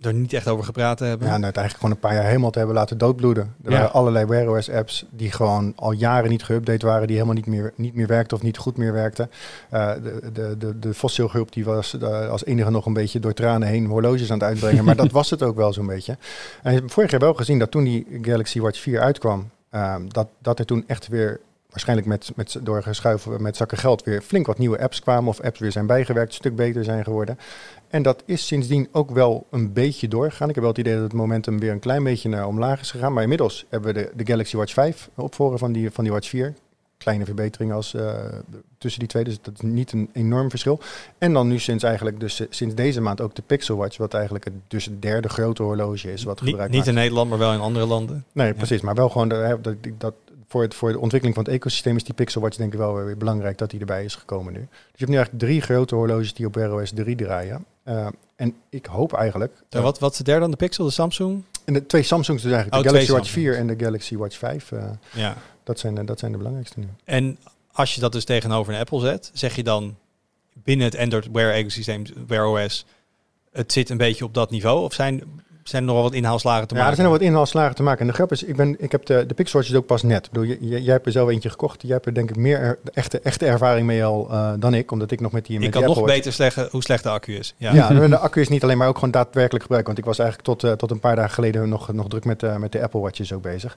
er 0.00 0.14
niet 0.14 0.32
echt 0.32 0.48
over 0.48 0.64
gepraat 0.64 0.98
hebben. 0.98 1.26
Ja, 1.26 1.32
het 1.32 1.42
eigenlijk 1.42 1.74
gewoon 1.74 1.90
een 1.90 1.98
paar 1.98 2.14
jaar 2.14 2.24
helemaal 2.24 2.50
te 2.50 2.58
hebben 2.58 2.76
laten 2.76 2.98
doodbloeden. 2.98 3.54
Er 3.64 3.70
Ja. 3.70 3.76
waren 3.76 3.92
allerlei 3.92 4.26
Wear 4.26 4.48
OS 4.56 4.70
apps 4.70 5.04
die 5.10 5.32
gewoon 5.32 5.72
al 5.76 5.92
jaren 5.92 6.30
niet 6.30 6.44
geüpdate 6.44 6.84
waren, 6.86 7.06
die 7.06 7.16
helemaal 7.16 7.36
niet 7.36 7.46
meer, 7.46 7.72
niet 7.76 7.94
meer 7.94 8.06
werkten 8.06 8.36
of 8.36 8.42
niet 8.42 8.58
goed 8.58 8.76
meer 8.76 8.92
werkten. 8.92 9.30
Uh, 9.72 9.92
de, 10.02 10.30
de, 10.32 10.56
de, 10.58 10.78
de 10.78 10.94
fossielgroep 10.94 11.52
die 11.52 11.64
was 11.64 11.94
uh, 11.94 12.28
als 12.28 12.44
enige 12.44 12.70
nog 12.70 12.86
een 12.86 12.92
beetje 12.92 13.20
door 13.20 13.34
tranen 13.34 13.68
heen 13.68 13.86
horloges 13.86 14.30
aan 14.30 14.38
het 14.38 14.48
uitbrengen, 14.48 14.84
maar 14.84 14.96
dat 14.96 15.10
was 15.20 15.30
het 15.30 15.42
ook 15.42 15.56
wel 15.56 15.72
zo'n 15.72 15.86
beetje. 15.86 16.16
En 16.62 16.90
vorig 16.90 17.10
jaar 17.10 17.20
wel 17.20 17.34
gezien 17.34 17.58
dat 17.58 17.70
toen 17.70 17.84
die 17.84 18.18
Galaxy 18.22 18.60
Watch 18.60 18.80
4 18.80 19.00
uitkwam, 19.00 19.50
uh, 19.74 19.94
dat, 20.08 20.28
dat 20.38 20.58
er 20.58 20.66
toen 20.66 20.84
echt 20.86 21.08
weer 21.08 21.40
waarschijnlijk 21.70 22.08
met, 22.08 22.30
met, 22.36 22.56
door 22.62 22.82
geschuiven 22.82 23.42
met 23.42 23.56
zakken 23.56 23.78
geld 23.78 24.04
weer 24.04 24.22
flink 24.22 24.46
wat 24.46 24.58
nieuwe 24.58 24.78
apps 24.80 25.00
kwamen 25.00 25.28
of 25.28 25.40
apps 25.40 25.58
weer 25.58 25.72
zijn 25.72 25.86
bijgewerkt, 25.86 26.28
een 26.28 26.34
stuk 26.34 26.56
beter 26.56 26.84
zijn 26.84 27.04
geworden. 27.04 27.38
En 27.88 28.02
dat 28.02 28.22
is 28.26 28.46
sindsdien 28.46 28.88
ook 28.92 29.10
wel 29.10 29.46
een 29.50 29.72
beetje 29.72 30.08
doorgegaan. 30.08 30.48
Ik 30.48 30.54
heb 30.54 30.64
wel 30.64 30.72
het 30.72 30.80
idee 30.80 30.94
dat 30.94 31.02
het 31.02 31.12
momentum 31.12 31.58
weer 31.58 31.72
een 31.72 31.78
klein 31.78 32.04
beetje 32.04 32.28
naar 32.28 32.46
omlaag 32.46 32.80
is 32.80 32.90
gegaan. 32.90 33.12
Maar 33.12 33.22
inmiddels 33.22 33.66
hebben 33.68 33.94
we 33.94 34.00
de, 34.00 34.12
de 34.16 34.26
Galaxy 34.26 34.56
Watch 34.56 34.72
5 34.72 35.10
opvolger 35.14 35.58
van 35.58 35.72
die, 35.72 35.90
van 35.90 36.04
die 36.04 36.12
Watch 36.12 36.28
4. 36.28 36.54
Kleine 36.98 37.24
verbetering 37.24 37.72
als, 37.72 37.94
uh, 37.94 38.14
tussen 38.78 39.00
die 39.00 39.08
twee, 39.08 39.24
dus 39.24 39.38
dat 39.42 39.54
is 39.54 39.60
niet 39.60 39.92
een 39.92 40.10
enorm 40.12 40.50
verschil. 40.50 40.80
En 41.18 41.32
dan 41.32 41.48
nu 41.48 41.58
sinds 41.58 41.84
eigenlijk 41.84 42.20
dus 42.20 42.42
sinds 42.50 42.74
deze 42.74 43.00
maand 43.00 43.20
ook 43.20 43.34
de 43.34 43.42
Pixel 43.46 43.76
Watch, 43.76 43.96
wat 43.96 44.14
eigenlijk 44.14 44.44
het, 44.44 44.54
dus 44.68 44.84
het 44.84 45.02
derde 45.02 45.28
grote 45.28 45.62
horloge 45.62 46.12
is 46.12 46.24
wat 46.24 46.40
gebruikt 46.40 46.72
Niet 46.72 46.86
in 46.86 46.94
Nederland, 46.94 47.30
maar 47.30 47.38
wel 47.38 47.52
in 47.52 47.60
andere 47.60 47.86
landen. 47.86 48.24
Nee, 48.32 48.46
ja. 48.46 48.52
precies. 48.52 48.80
Maar 48.80 48.94
wel 48.94 49.08
gewoon 49.08 49.28
de, 49.28 49.58
dat, 49.62 49.76
dat, 49.98 50.14
voor, 50.48 50.62
het, 50.62 50.74
voor 50.74 50.92
de 50.92 50.98
ontwikkeling 50.98 51.36
van 51.36 51.44
het 51.44 51.54
ecosysteem 51.54 51.96
is 51.96 52.04
die 52.04 52.14
Pixel 52.14 52.40
Watch 52.40 52.56
denk 52.56 52.72
ik 52.72 52.78
wel 52.78 52.94
weer 52.94 53.16
belangrijk 53.16 53.58
dat 53.58 53.70
die 53.70 53.80
erbij 53.80 54.04
is 54.04 54.14
gekomen 54.14 54.52
nu. 54.52 54.58
Dus 54.58 54.68
je 54.70 54.96
hebt 54.96 55.10
nu 55.10 55.16
eigenlijk 55.16 55.44
drie 55.44 55.60
grote 55.60 55.94
horloges 55.94 56.34
die 56.34 56.46
op 56.46 56.54
Wear 56.54 56.72
OS 56.74 56.90
3 56.94 57.16
draaien. 57.16 57.64
Uh, 57.84 58.06
en 58.36 58.54
ik 58.68 58.86
hoop 58.86 59.12
eigenlijk... 59.12 59.52
Uh, 59.70 59.82
wat, 59.82 59.98
wat 59.98 60.12
is 60.12 60.18
de 60.18 60.24
derde 60.24 60.40
dan? 60.40 60.50
De 60.50 60.56
Pixel, 60.56 60.84
de 60.84 60.90
Samsung? 60.90 61.42
En 61.64 61.72
de 61.72 61.86
twee 61.86 62.02
Samsungs 62.02 62.42
dus 62.42 62.52
eigenlijk. 62.52 62.82
Oh, 62.82 62.82
de 62.82 62.88
Galaxy 62.88 63.12
Watch 63.12 63.26
Samsungs. 63.26 63.56
4 63.56 63.58
en 63.58 63.66
de 63.66 63.84
Galaxy 63.84 64.16
Watch 64.16 64.36
5. 64.36 64.70
Uh, 64.70 64.90
ja. 65.14 65.36
dat, 65.64 65.78
zijn, 65.78 66.06
dat 66.06 66.18
zijn 66.18 66.32
de 66.32 66.38
belangrijkste 66.38 66.78
nu. 66.78 66.86
En 67.04 67.38
als 67.72 67.94
je 67.94 68.00
dat 68.00 68.12
dus 68.12 68.24
tegenover 68.24 68.74
een 68.74 68.80
Apple 68.80 69.00
zet, 69.00 69.30
zeg 69.32 69.56
je 69.56 69.62
dan 69.62 69.96
binnen 70.52 70.86
het 70.86 70.96
Android 70.96 71.28
Wear 71.32 71.52
ecosysteem, 71.52 72.04
Wear 72.26 72.46
OS, 72.46 72.86
het 73.52 73.72
zit 73.72 73.90
een 73.90 73.96
beetje 73.96 74.24
op 74.24 74.34
dat 74.34 74.50
niveau? 74.50 74.84
Of 74.84 74.94
zijn, 74.94 75.22
zijn 75.68 75.82
er 75.82 75.88
nog 75.88 75.96
wel 75.96 76.04
wat 76.04 76.14
inhaalslagen 76.14 76.68
te 76.68 76.74
ja, 76.74 76.80
maken? 76.80 76.96
er 76.96 77.00
zijn 77.00 77.08
nog 77.08 77.18
wat 77.18 77.28
inhaalslagen 77.28 77.74
te 77.74 77.82
maken. 77.82 78.00
En 78.00 78.06
de 78.06 78.12
grap 78.12 78.32
is, 78.32 78.42
ik, 78.42 78.56
ben, 78.56 78.76
ik 78.78 78.92
heb 78.92 79.06
de, 79.06 79.26
de 79.26 79.34
Pixel 79.34 79.58
Watch 79.58 79.70
is 79.72 79.76
ook 79.76 79.86
pas 79.86 80.02
net. 80.02 80.26
Ik 80.26 80.32
bedoel, 80.32 80.56
jij, 80.60 80.80
jij 80.80 80.92
hebt 80.92 81.06
er 81.06 81.12
zelf 81.12 81.28
eentje 81.28 81.50
gekocht. 81.50 81.82
Jij 81.82 81.92
hebt 81.92 82.06
er 82.06 82.14
denk 82.14 82.30
ik 82.30 82.36
meer 82.36 82.58
er, 82.58 82.78
echte, 82.92 83.20
echte 83.20 83.46
ervaring 83.46 83.86
mee 83.86 84.04
al 84.04 84.28
uh, 84.30 84.52
dan 84.58 84.74
ik. 84.74 84.90
Omdat 84.90 85.10
ik 85.10 85.20
nog 85.20 85.32
met 85.32 85.46
die 85.46 85.56
Ik 85.56 85.62
met 85.62 85.70
kan 85.70 85.84
die 85.84 85.94
nog 85.94 86.04
beter 86.04 86.32
zeggen 86.32 86.68
hoe 86.70 86.82
slecht 86.82 87.02
de 87.02 87.08
accu 87.08 87.36
is. 87.36 87.54
Ja, 87.56 87.74
ja. 87.74 87.92
ja 87.92 88.08
de 88.08 88.18
accu 88.18 88.40
is 88.40 88.48
niet 88.48 88.62
alleen 88.62 88.78
maar 88.78 88.88
ook 88.88 88.94
gewoon 88.94 89.10
daadwerkelijk 89.10 89.62
gebruikt. 89.62 89.86
Want 89.86 89.98
ik 89.98 90.04
was 90.04 90.18
eigenlijk 90.18 90.48
tot, 90.48 90.70
uh, 90.70 90.76
tot 90.76 90.90
een 90.90 91.00
paar 91.00 91.16
dagen 91.16 91.34
geleden 91.34 91.68
nog, 91.68 91.92
nog 91.92 92.08
druk 92.08 92.24
met, 92.24 92.42
uh, 92.42 92.56
met 92.56 92.72
de 92.72 92.82
Apple 92.82 93.00
Watches 93.00 93.32
ook 93.32 93.42
bezig. 93.42 93.76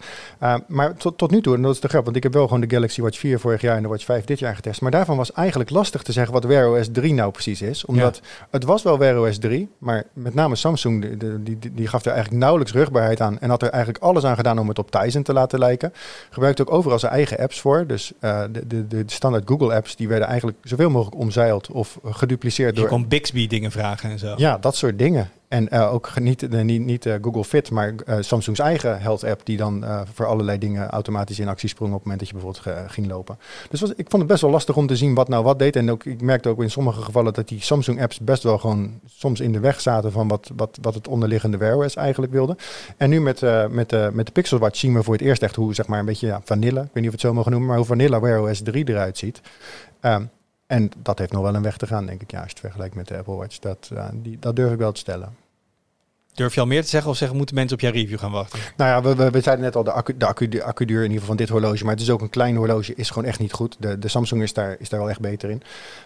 Maar 0.67 0.95
tot, 0.95 1.17
tot 1.17 1.31
nu 1.31 1.41
toe, 1.41 1.55
en 1.55 1.61
dat 1.61 1.73
is 1.73 1.79
de 1.79 1.87
grap. 1.87 2.03
Want 2.03 2.15
ik 2.15 2.23
heb 2.23 2.33
wel 2.33 2.45
gewoon 2.45 2.61
de 2.61 2.75
Galaxy 2.75 3.01
Watch 3.01 3.19
4 3.19 3.39
vorig 3.39 3.61
jaar 3.61 3.75
en 3.75 3.81
de 3.81 3.87
Watch 3.87 4.05
5 4.05 4.25
dit 4.25 4.39
jaar 4.39 4.55
getest. 4.55 4.81
Maar 4.81 4.91
daarvan 4.91 5.17
was 5.17 5.31
eigenlijk 5.31 5.69
lastig 5.69 6.01
te 6.01 6.11
zeggen 6.11 6.33
wat 6.33 6.43
Wear 6.43 6.69
OS 6.69 6.89
3 6.91 7.13
nou 7.13 7.31
precies 7.31 7.61
is. 7.61 7.85
Omdat 7.85 8.19
ja. 8.23 8.47
het 8.49 8.63
was 8.63 8.83
wel 8.83 8.97
Wear 8.97 9.19
OS 9.19 9.37
3. 9.37 9.69
Maar 9.77 10.03
met 10.13 10.33
name 10.33 10.55
Samsung, 10.55 11.19
die, 11.19 11.43
die, 11.43 11.73
die, 11.73 11.80
die 11.81 11.89
gaf 11.89 12.05
er 12.05 12.11
eigenlijk 12.11 12.41
nauwelijks 12.41 12.73
rugbaarheid 12.73 13.21
aan. 13.21 13.39
En 13.39 13.49
had 13.49 13.61
er 13.61 13.69
eigenlijk 13.69 14.03
alles 14.03 14.23
aan 14.23 14.35
gedaan 14.35 14.59
om 14.59 14.67
het 14.67 14.79
op 14.79 14.91
Tizen 14.91 15.23
te 15.23 15.33
laten 15.33 15.59
lijken. 15.59 15.93
Gebruikte 16.29 16.61
ook 16.61 16.71
overal 16.71 16.99
zijn 16.99 17.11
eigen 17.11 17.37
apps 17.37 17.61
voor. 17.61 17.87
Dus 17.87 18.11
uh, 18.19 18.43
de, 18.51 18.67
de, 18.67 18.87
de 18.87 19.03
standaard 19.05 19.47
Google 19.47 19.75
apps, 19.75 19.95
die 19.95 20.07
werden 20.07 20.27
eigenlijk 20.27 20.57
zoveel 20.63 20.89
mogelijk 20.89 21.17
omzeild 21.17 21.71
of 21.71 21.99
gedupliceerd. 22.05 22.75
Je 22.75 22.79
door... 22.79 22.89
kon 22.89 23.07
Bixby 23.07 23.47
dingen 23.47 23.71
vragen 23.71 24.09
en 24.09 24.19
zo. 24.19 24.33
Ja, 24.37 24.57
dat 24.57 24.75
soort 24.75 24.97
dingen. 24.97 25.29
En 25.51 25.67
uh, 25.73 25.93
ook 25.93 26.19
niet, 26.19 26.49
niet, 26.63 26.81
niet 26.81 27.05
uh, 27.05 27.15
Google 27.21 27.43
Fit, 27.43 27.71
maar 27.71 27.93
Samsung's 28.19 28.59
eigen 28.59 29.01
health 29.01 29.23
app 29.23 29.45
die 29.45 29.57
dan 29.57 29.85
voor 30.13 30.25
allerlei 30.25 30.57
dingen 30.57 30.89
automatisch 30.89 31.39
in 31.39 31.47
actie 31.47 31.69
sprong 31.69 31.91
op 31.91 31.97
het 31.97 32.07
moment 32.07 32.19
dat 32.19 32.29
je 32.29 32.43
bijvoorbeeld 32.43 32.91
ging 32.91 33.07
lopen. 33.07 33.37
Dus 33.69 33.81
was, 33.81 33.89
ik 33.89 34.09
vond 34.09 34.21
het 34.21 34.27
best 34.27 34.41
wel 34.41 34.51
lastig 34.51 34.75
om 34.75 34.87
te 34.87 34.95
zien 34.95 35.13
wat 35.13 35.27
nou 35.27 35.43
wat 35.43 35.59
deed. 35.59 35.75
En 35.75 35.91
ook, 35.91 36.05
ik 36.05 36.21
merkte 36.21 36.49
ook 36.49 36.61
in 36.61 36.71
sommige 36.71 37.01
gevallen 37.01 37.33
dat 37.33 37.47
die 37.47 37.61
Samsung 37.61 38.01
apps 38.01 38.19
best 38.19 38.43
wel 38.43 38.57
gewoon 38.57 38.99
soms 39.05 39.39
in 39.39 39.51
de 39.51 39.59
weg 39.59 39.81
zaten 39.81 40.11
van 40.11 40.27
wat, 40.27 40.51
wat, 40.55 40.77
wat 40.81 40.93
het 40.93 41.07
onderliggende 41.07 41.57
Wear 41.57 41.77
OS 41.77 41.95
eigenlijk 41.95 42.31
wilde. 42.31 42.57
En 42.97 43.09
nu 43.09 43.21
met, 43.21 43.41
met, 43.69 44.13
met 44.13 44.25
de 44.25 44.31
Pixel 44.31 44.59
Watch 44.59 44.77
zien 44.77 44.93
we 44.93 45.03
voor 45.03 45.13
het 45.13 45.23
eerst 45.23 45.43
echt 45.43 45.55
hoe 45.55 45.73
zeg 45.73 45.87
maar 45.87 45.99
een 45.99 46.05
beetje 46.05 46.27
ja, 46.27 46.41
vanilla, 46.43 46.81
ik 46.81 46.89
weet 46.93 47.03
niet 47.03 47.05
of 47.05 47.11
het 47.11 47.21
zo 47.21 47.33
mogen 47.33 47.51
noemen, 47.51 47.69
maar 47.69 47.77
hoe 47.77 47.87
vanilla 47.87 48.19
Wear 48.19 48.41
OS 48.41 48.61
3 48.61 48.89
eruit 48.89 49.17
ziet. 49.17 49.41
Um, 50.01 50.29
en 50.71 50.91
dat 50.97 51.19
heeft 51.19 51.31
nog 51.31 51.41
wel 51.41 51.55
een 51.55 51.61
weg 51.61 51.77
te 51.77 51.87
gaan, 51.87 52.05
denk 52.05 52.21
ik, 52.21 52.31
het 52.31 52.59
vergelijkt 52.59 52.95
met 52.95 53.07
de 53.07 53.17
Apple 53.17 53.35
Watch. 53.35 53.59
Dat, 53.59 53.91
die, 54.13 54.37
dat 54.39 54.55
durf 54.55 54.71
ik 54.71 54.77
wel 54.77 54.91
te 54.91 54.99
stellen. 54.99 55.35
Durf 56.33 56.53
je 56.53 56.59
al 56.59 56.65
meer 56.65 56.81
te 56.81 56.87
zeggen 56.87 57.09
of 57.09 57.17
zeggen 57.17 57.37
moeten 57.37 57.55
mensen 57.55 57.75
op 57.75 57.81
jouw 57.81 57.91
review 57.91 58.19
gaan 58.19 58.31
wachten? 58.31 58.59
Nou 58.77 58.89
ja, 58.89 59.15
we, 59.15 59.29
we, 59.29 59.41
zeiden 59.41 59.65
net 59.65 59.75
al, 59.75 59.83
de, 59.83 59.91
accu, 59.91 60.47
de, 60.47 60.63
accu, 60.63 60.85
in 60.85 60.91
ieder 60.91 61.09
geval 61.09 61.25
van 61.25 61.35
dit 61.35 61.49
horloge, 61.49 61.83
maar 61.83 61.93
het 61.93 62.01
is 62.01 62.09
ook 62.09 62.21
een 62.21 62.29
klein 62.29 62.55
horloge, 62.55 62.95
is 62.95 63.09
gewoon 63.09 63.27
echt 63.27 63.39
niet 63.39 63.51
goed. 63.51 63.75
De, 63.79 63.99
de 63.99 64.07
Samsung 64.07 64.41
is 64.41 64.53
daar, 64.53 64.75
is 64.79 64.89
daar 64.89 64.99
wel 64.99 65.09
echt 65.09 65.19
beter 65.19 65.49
in. 65.49 65.61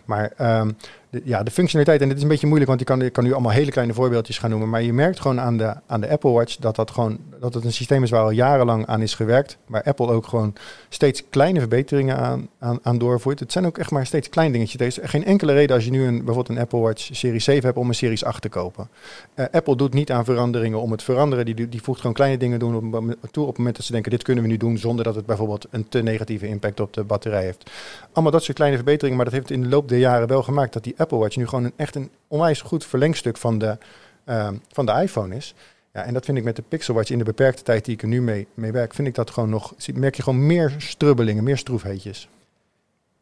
Maar 0.05 0.31
um, 0.59 0.77
ja, 1.23 1.43
de 1.43 1.51
functionaliteit, 1.51 2.01
en 2.01 2.07
dit 2.07 2.17
is 2.17 2.23
een 2.23 2.29
beetje 2.29 2.47
moeilijk, 2.47 2.69
want 2.69 2.81
ik 2.81 2.87
kan, 2.87 3.01
ik 3.01 3.13
kan 3.13 3.23
nu 3.23 3.33
allemaal 3.33 3.51
hele 3.51 3.71
kleine 3.71 3.93
voorbeeldjes 3.93 4.37
gaan 4.37 4.49
noemen, 4.49 4.69
maar 4.69 4.81
je 4.81 4.93
merkt 4.93 5.19
gewoon 5.19 5.39
aan 5.39 5.57
de, 5.57 5.73
aan 5.87 6.01
de 6.01 6.09
Apple 6.09 6.31
Watch 6.31 6.55
dat 6.55 6.75
dat 6.75 6.91
gewoon, 6.91 7.17
dat 7.39 7.53
het 7.53 7.63
een 7.63 7.73
systeem 7.73 8.03
is 8.03 8.09
waar 8.09 8.21
al 8.21 8.29
jarenlang 8.29 8.85
aan 8.85 9.01
is 9.01 9.13
gewerkt, 9.13 9.57
waar 9.67 9.83
Apple 9.83 10.07
ook 10.07 10.27
gewoon 10.27 10.53
steeds 10.89 11.23
kleine 11.29 11.59
verbeteringen 11.59 12.17
aan, 12.17 12.49
aan, 12.59 12.79
aan 12.81 12.97
doorvoert. 12.97 13.39
Het 13.39 13.51
zijn 13.51 13.65
ook 13.65 13.77
echt 13.77 13.91
maar 13.91 14.05
steeds 14.05 14.29
klein 14.29 14.51
dingetjes. 14.51 14.81
Er 14.81 14.87
is 14.87 14.99
geen 15.01 15.25
enkele 15.25 15.53
reden 15.53 15.75
als 15.75 15.85
je 15.85 15.91
nu 15.91 16.05
een, 16.05 16.17
bijvoorbeeld 16.17 16.49
een 16.49 16.63
Apple 16.63 16.79
Watch 16.79 17.09
Series 17.11 17.43
7 17.43 17.65
hebt 17.65 17.77
om 17.77 17.87
een 17.87 17.95
Series 17.95 18.23
8 18.23 18.41
te 18.41 18.49
kopen. 18.49 18.89
Uh, 19.35 19.45
Apple 19.51 19.75
doet 19.75 19.93
niet 19.93 20.11
aan 20.11 20.25
veranderingen 20.25 20.81
om 20.81 20.91
het 20.91 21.03
veranderen, 21.03 21.45
die, 21.45 21.69
die 21.69 21.81
voegt 21.81 21.99
gewoon 21.99 22.15
kleine 22.15 22.37
dingen 22.37 22.59
doen 22.59 22.75
op, 22.75 23.31
toe 23.31 23.43
op 23.43 23.49
het 23.49 23.57
moment 23.57 23.75
dat 23.75 23.85
ze 23.85 23.91
denken, 23.91 24.11
dit 24.11 24.23
kunnen 24.23 24.43
we 24.43 24.49
nu 24.49 24.57
doen, 24.57 24.77
zonder 24.77 25.03
dat 25.03 25.15
het 25.15 25.25
bijvoorbeeld 25.25 25.67
een 25.69 25.89
te 25.89 26.01
negatieve 26.01 26.47
impact 26.47 26.79
op 26.79 26.93
de 26.93 27.03
batterij 27.03 27.43
heeft. 27.43 27.71
Allemaal 28.11 28.31
dat 28.31 28.43
soort 28.43 28.57
kleine 28.57 28.77
verbeteringen, 28.77 29.15
maar 29.15 29.25
dat 29.25 29.33
heeft 29.33 29.51
in 29.51 29.61
de 29.61 29.67
loop 29.67 29.89
der 29.89 29.97
jaren 29.97 30.27
wel 30.27 30.43
gemaakt 30.43 30.73
dat 30.73 30.83
die 30.83 30.93
Apple 30.97 31.04
Watch 31.09 31.35
nu 31.35 31.47
gewoon 31.47 31.63
een, 31.63 31.73
echt 31.75 31.95
een 31.95 32.09
onwijs 32.27 32.61
goed 32.61 32.85
verlengstuk 32.85 33.37
van 33.37 33.57
de, 33.57 33.77
uh, 34.25 34.49
van 34.71 34.85
de 34.85 34.91
iPhone 34.91 35.35
is. 35.35 35.53
Ja, 35.93 36.03
en 36.03 36.13
dat 36.13 36.25
vind 36.25 36.37
ik 36.37 36.43
met 36.43 36.55
de 36.55 36.61
Pixel 36.61 36.93
Watch 36.93 37.09
in 37.09 37.17
de 37.17 37.23
beperkte 37.23 37.63
tijd 37.63 37.85
die 37.85 37.93
ik 37.93 38.01
er 38.01 38.07
nu 38.07 38.21
mee, 38.21 38.47
mee 38.53 38.71
werk, 38.71 38.93
vind 38.93 39.07
ik 39.07 39.15
dat 39.15 39.31
gewoon 39.31 39.49
nog, 39.49 39.73
merk 39.93 40.15
je 40.15 40.23
gewoon 40.23 40.45
meer 40.45 40.75
strubbelingen, 40.77 41.43
meer 41.43 41.57
stroefheetjes. 41.57 42.29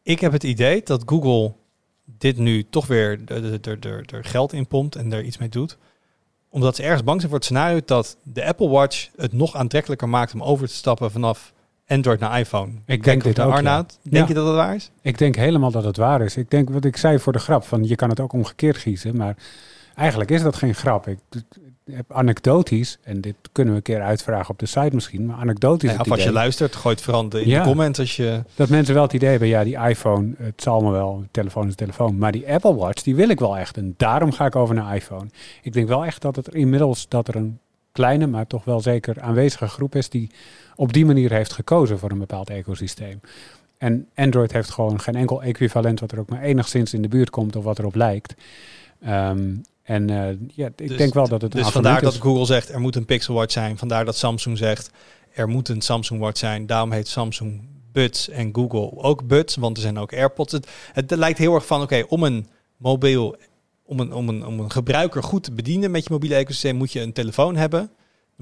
Ik 0.03 0.19
heb 0.19 0.31
het 0.31 0.43
idee 0.43 0.81
dat 0.83 1.03
Google 1.05 1.53
dit 2.05 2.37
nu 2.37 2.65
toch 2.69 2.87
weer 2.87 3.19
er 4.05 4.23
geld 4.25 4.53
in 4.53 4.67
pompt 4.67 4.95
en 4.95 5.13
er 5.13 5.23
iets 5.23 5.37
mee 5.37 5.49
doet. 5.49 5.77
Omdat 6.49 6.75
ze 6.75 6.83
ergens 6.83 7.03
bang 7.03 7.17
zijn 7.17 7.31
voor 7.31 7.39
het 7.39 7.47
scenario 7.49 7.79
dat 7.85 8.17
de 8.23 8.45
Apple 8.45 8.69
Watch 8.69 9.09
het 9.15 9.33
nog 9.33 9.55
aantrekkelijker 9.55 10.09
maakt 10.09 10.33
om 10.33 10.43
over 10.43 10.67
te 10.67 10.73
stappen 10.73 11.11
vanaf 11.11 11.53
Android 11.87 12.19
naar 12.19 12.39
iPhone. 12.39 12.71
Ik 12.85 13.03
denk 13.03 13.23
dit 13.23 13.39
ook, 13.39 13.51
Arnaud. 13.51 13.99
ja. 14.01 14.09
Denk 14.11 14.23
Ja. 14.23 14.27
je 14.27 14.33
dat 14.33 14.45
het 14.47 14.55
waar 14.55 14.75
is? 14.75 14.91
Ik 15.01 15.17
denk 15.17 15.35
helemaal 15.35 15.71
dat 15.71 15.83
het 15.83 15.97
waar 15.97 16.21
is. 16.21 16.37
Ik 16.37 16.49
denk 16.51 16.69
wat 16.69 16.85
ik 16.85 16.97
zei 16.97 17.19
voor 17.19 17.33
de 17.33 17.39
grap, 17.39 17.63
van 17.63 17.83
je 17.83 17.95
kan 17.95 18.09
het 18.09 18.19
ook 18.19 18.33
omgekeerd 18.33 18.77
giezen, 18.77 19.17
maar 19.17 19.35
eigenlijk 19.95 20.31
is 20.31 20.41
dat 20.41 20.55
geen 20.55 20.75
grap. 20.75 21.07
Ik, 21.07 21.17
heb 21.91 22.13
anekdotisch, 22.13 22.97
en 23.03 23.21
dit 23.21 23.35
kunnen 23.51 23.73
we 23.73 23.77
een 23.79 23.85
keer 23.85 24.01
uitvragen 24.01 24.49
op 24.49 24.59
de 24.59 24.65
site 24.65 24.89
misschien, 24.93 25.25
maar 25.25 25.35
anekdotisch 25.37 25.91
Ja, 25.91 25.97
het 25.97 26.05
of 26.05 26.11
als 26.11 26.23
je 26.23 26.31
luistert, 26.31 26.75
gooi 26.75 26.95
het 26.95 27.03
vooral 27.03 27.27
in 27.29 27.47
Ja. 27.47 27.59
de 27.59 27.67
comments 27.67 27.99
als 27.99 28.15
je... 28.15 28.43
dat 28.55 28.69
mensen 28.69 28.93
wel 28.93 29.03
het 29.03 29.13
idee 29.13 29.29
hebben, 29.29 29.47
ja 29.47 29.63
die 29.63 29.77
iPhone, 29.77 30.33
het 30.37 30.61
zal 30.61 30.81
me 30.81 30.91
wel, 30.91 31.23
telefoon 31.31 31.67
is 31.67 31.75
telefoon, 31.75 32.17
maar 32.17 32.31
die 32.31 32.51
Apple 32.53 32.75
Watch, 32.75 33.01
die 33.03 33.15
wil 33.15 33.29
ik 33.29 33.39
wel 33.39 33.57
echt 33.57 33.77
en 33.77 33.93
daarom 33.97 34.31
ga 34.31 34.45
ik 34.45 34.55
over 34.55 34.75
naar 34.75 34.95
iPhone. 34.95 35.25
Ik 35.61 35.73
denk 35.73 35.87
wel 35.87 36.05
echt 36.05 36.21
dat 36.21 36.35
het 36.35 36.47
inmiddels, 36.53 37.07
dat 37.07 37.27
er 37.27 37.35
een 37.35 37.59
kleine, 37.91 38.27
maar 38.27 38.47
toch 38.47 38.63
wel 38.63 38.79
zeker 38.79 39.21
aanwezige 39.21 39.67
groep 39.67 39.95
is 39.95 40.09
die 40.09 40.29
op 40.75 40.93
die 40.93 41.05
manier 41.05 41.31
heeft 41.31 41.53
gekozen 41.53 41.99
voor 41.99 42.11
een 42.11 42.19
bepaald 42.19 42.49
ecosysteem. 42.49 43.19
En 43.77 44.07
Android 44.15 44.51
heeft 44.51 44.69
gewoon 44.69 44.99
geen 44.99 45.15
enkel 45.15 45.43
equivalent 45.43 45.99
wat 45.99 46.11
er 46.11 46.19
ook 46.19 46.29
maar 46.29 46.41
enigszins 46.41 46.93
in 46.93 47.01
de 47.01 47.07
buurt 47.07 47.29
komt 47.29 47.55
of 47.55 47.63
wat 47.63 47.79
erop 47.79 47.95
lijkt. 47.95 48.33
Ehm, 49.01 49.55
en 49.83 50.09
uh, 50.09 50.27
ja, 50.53 50.67
ik 50.67 50.87
dus, 50.87 50.97
denk 50.97 51.13
wel 51.13 51.27
dat 51.27 51.41
het. 51.41 51.51
Dus 51.51 51.67
vandaar 51.67 52.01
dat 52.01 52.15
Google 52.15 52.45
zegt 52.45 52.69
er 52.69 52.79
moet 52.79 52.95
een 52.95 53.05
Pixel 53.05 53.33
Watch 53.33 53.51
zijn. 53.51 53.77
Vandaar 53.77 54.05
dat 54.05 54.17
Samsung 54.17 54.57
zegt 54.57 54.91
er 55.33 55.47
moet 55.47 55.69
een 55.69 55.81
Samsung 55.81 56.19
Watch 56.19 56.37
zijn. 56.37 56.65
Daarom 56.65 56.91
heet 56.91 57.07
Samsung 57.07 57.61
Buds 57.91 58.29
en 58.29 58.49
Google 58.53 59.03
ook 59.03 59.27
Buds, 59.27 59.55
want 59.55 59.77
er 59.77 59.83
zijn 59.83 59.97
ook 59.97 60.13
AirPods. 60.13 60.51
Het, 60.51 60.67
het 60.93 61.11
lijkt 61.11 61.37
heel 61.37 61.55
erg 61.55 61.65
van 61.65 61.81
oké, 61.81 62.03
om 62.07 62.23
een 62.23 62.47
mobiel, 62.77 63.35
om 63.85 63.99
een, 63.99 64.13
om, 64.13 64.29
een, 64.29 64.45
om 64.45 64.59
een 64.59 64.71
gebruiker 64.71 65.23
goed 65.23 65.43
te 65.43 65.51
bedienen 65.51 65.91
met 65.91 66.03
je 66.03 66.09
mobiele 66.11 66.35
ecosysteem 66.35 66.75
moet 66.75 66.91
je 66.91 67.01
een 67.01 67.13
telefoon 67.13 67.55
hebben. 67.55 67.91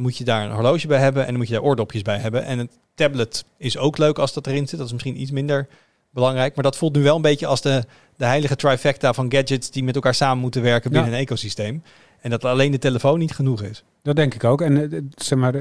Moet 0.02 0.18
je 0.18 0.24
daar 0.24 0.46
een 0.46 0.52
horloge 0.52 0.88
bij 0.88 1.00
hebben 1.00 1.22
en 1.22 1.28
dan 1.28 1.38
moet 1.38 1.48
je 1.48 1.54
daar 1.54 1.64
oordopjes 1.64 2.02
bij 2.02 2.18
hebben. 2.18 2.46
En 2.46 2.60
een 2.60 2.70
tablet 2.96 3.46
is 3.58 3.78
ook 3.78 3.98
leuk 3.98 4.20
als 4.20 4.34
dat 4.34 4.48
erin 4.48 4.68
zit. 4.68 4.78
Dat 4.78 4.88
is 4.88 4.94
misschien 4.94 5.22
iets 5.22 5.32
minder 5.32 5.68
belangrijk. 6.10 6.56
Maar 6.56 6.64
dat 6.64 6.78
voelt 6.78 6.96
nu 6.96 7.04
wel 7.04 7.16
een 7.16 7.22
beetje 7.22 7.46
als 7.46 7.62
de, 7.62 7.84
de 8.16 8.26
heilige 8.26 8.56
trifecta 8.56 9.14
van 9.14 9.32
gadgets 9.32 9.72
die 9.72 9.84
met 9.84 9.96
elkaar 9.96 10.14
samen 10.14 10.38
moeten 10.38 10.62
werken 10.62 10.92
binnen 10.92 11.14
een 11.14 11.20
ecosysteem. 11.20 11.84
En 12.22 12.30
dat 12.30 12.46
alleen 12.46 12.72
de 12.72 12.78
telefoon 12.78 13.20
niet 13.20 13.32
genoeg 13.32 13.62
is. 13.62 13.84
Dat 14.04 14.16
denk 14.16 14.34
ik 14.34 14.44
ook. 14.44 14.62
En 14.62 14.92
eh, 14.92 15.00
zeg 15.16 15.40
maar, 15.40 15.54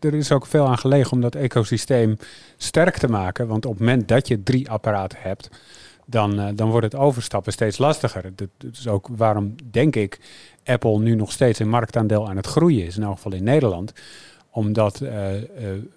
er 0.00 0.14
is 0.14 0.32
ook 0.32 0.46
veel 0.46 0.66
aan 0.66 0.78
gelegen 0.78 1.12
om 1.12 1.20
dat 1.20 1.34
ecosysteem 1.34 2.16
sterk 2.56 2.98
te 2.98 3.08
maken. 3.08 3.46
Want 3.46 3.66
op 3.66 3.70
het 3.72 3.80
moment 3.80 4.08
dat 4.08 4.28
je 4.28 4.42
drie 4.42 4.70
apparaten 4.70 5.18
hebt, 5.20 5.50
dan, 6.06 6.54
dan 6.54 6.70
wordt 6.70 6.92
het 6.92 7.00
overstappen 7.00 7.52
steeds 7.52 7.78
lastiger. 7.78 8.32
Dat 8.34 8.48
is 8.72 8.88
ook 8.88 9.08
waarom, 9.16 9.54
denk 9.70 9.96
ik, 9.96 10.20
Apple 10.64 10.98
nu 10.98 11.14
nog 11.14 11.32
steeds 11.32 11.58
een 11.58 11.68
marktaandeel 11.68 12.28
aan 12.28 12.36
het 12.36 12.46
groeien 12.46 12.86
is. 12.86 12.96
In 12.96 13.02
elk 13.02 13.16
geval 13.16 13.32
in 13.32 13.44
Nederland 13.44 13.92
omdat 14.54 15.00
uh, 15.00 15.10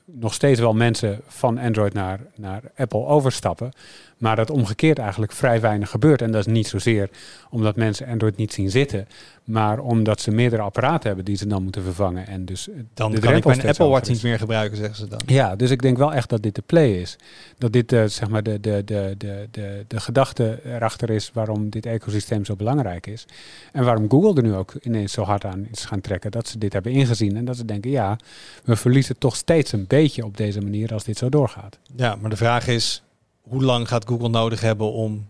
nog 0.06 0.34
steeds 0.34 0.60
wel 0.60 0.74
mensen 0.74 1.22
van 1.28 1.58
Android 1.58 1.94
naar, 1.94 2.20
naar 2.36 2.62
Apple 2.76 3.06
overstappen. 3.06 3.72
Maar 4.18 4.36
dat 4.36 4.50
omgekeerd 4.50 5.00
eigenlijk 5.00 5.32
vrij 5.32 5.62
weinig 5.62 5.90
gebeurt. 5.90 6.22
En 6.22 6.32
dat 6.32 6.48
is 6.48 6.54
niet 6.54 6.68
zozeer 6.68 7.10
omdat 7.50 7.76
mensen 7.76 8.08
Android 8.08 8.38
niet 8.38 8.54
zien 8.54 8.70
zitten. 8.70 9.08
Maar 9.44 9.80
omdat 9.80 10.22
ze 10.22 10.32
meerdere 10.32 10.62
apparaten 10.62 11.08
hebben 11.08 11.26
die 11.26 11.38
ze 11.38 11.48
dan 11.48 11.64
moeten 11.64 11.84
vervangen. 11.84 12.28
En 12.28 12.46
dus 12.46 12.68
dan 12.94 13.12
de 13.12 13.20
kan 13.20 13.36
ik 13.36 13.46
mijn 13.46 13.68
Apple 13.68 13.88
Watch 13.88 14.10
niet 14.10 14.24
meer 14.24 14.38
gebruiken, 14.38 14.78
zeggen 14.78 14.96
ze 14.96 15.08
dan. 15.08 15.20
Ja, 15.26 15.56
dus 15.56 15.72
ik 15.72 15.82
denk 15.82 15.98
wel 15.98 16.14
echt 16.14 16.30
dat 16.30 16.44
dit 16.44 16.56
de 16.56 16.64
play 16.66 17.02
is. 17.02 17.16
Dat 17.58 17.74
dit 17.74 17.92
uh, 17.92 18.04
zeg 18.06 18.30
maar 18.30 18.44
de, 18.44 18.60
de, 18.60 18.82
de, 18.86 19.16
de, 19.18 19.48
de, 19.52 19.86
de 19.88 20.00
gedachte 20.00 20.60
erachter 20.66 21.10
is 21.10 21.32
waarom 21.34 21.70
dit 21.70 21.86
ecosysteem 21.86 22.46
zo 22.46 22.56
belangrijk 22.56 23.08
is. 23.08 23.26
En 23.72 23.84
waarom 23.84 24.10
Google 24.10 24.36
er 24.36 24.44
nu 24.44 24.54
ook 24.54 24.74
ineens 24.82 25.12
zo 25.14 25.24
hard 25.24 25.46
aan 25.46 25.68
is 25.72 25.86
gaan 25.86 26.02
trekken. 26.02 26.32
Dat 26.32 26.48
ze 26.48 26.58
dit 26.58 26.74
hebben 26.74 26.92
ingezien. 26.92 27.36
En 27.38 27.46
dat 27.46 27.58
ze 27.58 27.66
denken, 27.66 27.92
ja, 27.92 28.18
we 28.64 28.76
verliezen 28.76 29.18
toch 29.18 29.36
steeds 29.36 29.72
een 29.72 29.86
beetje 29.88 30.26
op 30.26 30.38
deze 30.38 30.62
manier 30.62 30.94
als 30.94 31.04
dit 31.04 31.18
zo 31.18 31.30
doorgaat. 31.30 31.78
Ja, 31.96 32.16
maar 32.16 32.30
de 32.30 32.38
vraag 32.38 32.68
is, 32.68 33.04
hoe 33.50 33.64
lang 33.64 33.88
gaat 33.88 34.08
Google 34.08 34.30
nodig 34.30 34.62
hebben 34.62 34.92
om 34.92 35.30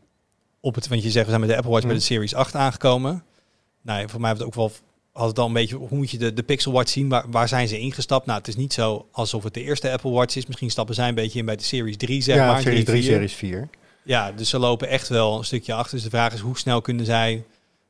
op 0.60 0.76
het, 0.76 0.88
want 0.88 1.04
je 1.04 1.12
zegt 1.12 1.24
we 1.26 1.30
zijn 1.30 1.42
met 1.42 1.50
de 1.50 1.58
Apple 1.58 1.72
Watch 1.72 1.86
bij 1.86 1.96
de 1.96 2.02
Series 2.02 2.34
8 2.34 2.56
aangekomen. 2.56 3.24
Nou, 3.82 4.10
voor 4.10 4.20
mij 4.20 4.30
heeft 4.30 4.42
het 4.42 4.50
ook 4.50 4.56
wel 4.56 4.72
had 5.18 5.28
het 5.28 5.40
al 5.40 5.46
een 5.46 5.54
beetje, 5.54 5.76
hoe 5.76 5.98
moet 5.98 6.12
je 6.12 6.18
de, 6.18 6.34
de 6.34 6.44
Pixel 6.44 6.72
Watch 6.72 6.90
zien? 6.90 7.10
Waar, 7.10 7.26
waar 7.30 7.48
zijn 7.48 7.68
ze 7.68 7.80
ingestapt? 7.80 8.26
Nou, 8.26 8.38
het 8.38 8.48
is 8.48 8.56
niet 8.56 8.74
zo 8.74 9.08
alsof 9.12 9.44
het 9.44 9.54
de 9.54 9.64
eerste 9.64 9.92
Apple 9.92 10.12
Watch 10.12 10.36
is. 10.36 10.46
Misschien 10.46 10.70
stappen 10.70 10.96
zij 10.96 11.08
een 11.08 11.16
beetje 11.16 11.40
in 11.40 11.46
bij 11.46 11.56
de 11.56 11.64
Series 11.64 11.98
3, 11.98 12.22
zeg 12.22 12.36
ja, 12.36 12.52
maar. 12.52 12.62
Series 12.62 12.86
3, 12.86 13.04
Series 13.04 13.34
4. 13.34 13.70
Ja, 14.04 14.32
dus 14.32 14.50
ze 14.50 14.60
lopen 14.60 14.88
echt 14.88 15.08
wel 15.08 15.38
een 15.38 15.46
stukje 15.46 15.74
achter. 15.74 15.96
Dus 15.96 16.04
de 16.04 16.10
vraag 16.10 16.34
is, 16.34 16.40
hoe 16.40 16.58
snel 16.58 16.82
kunnen 16.82 17.06
zij 17.06 17.44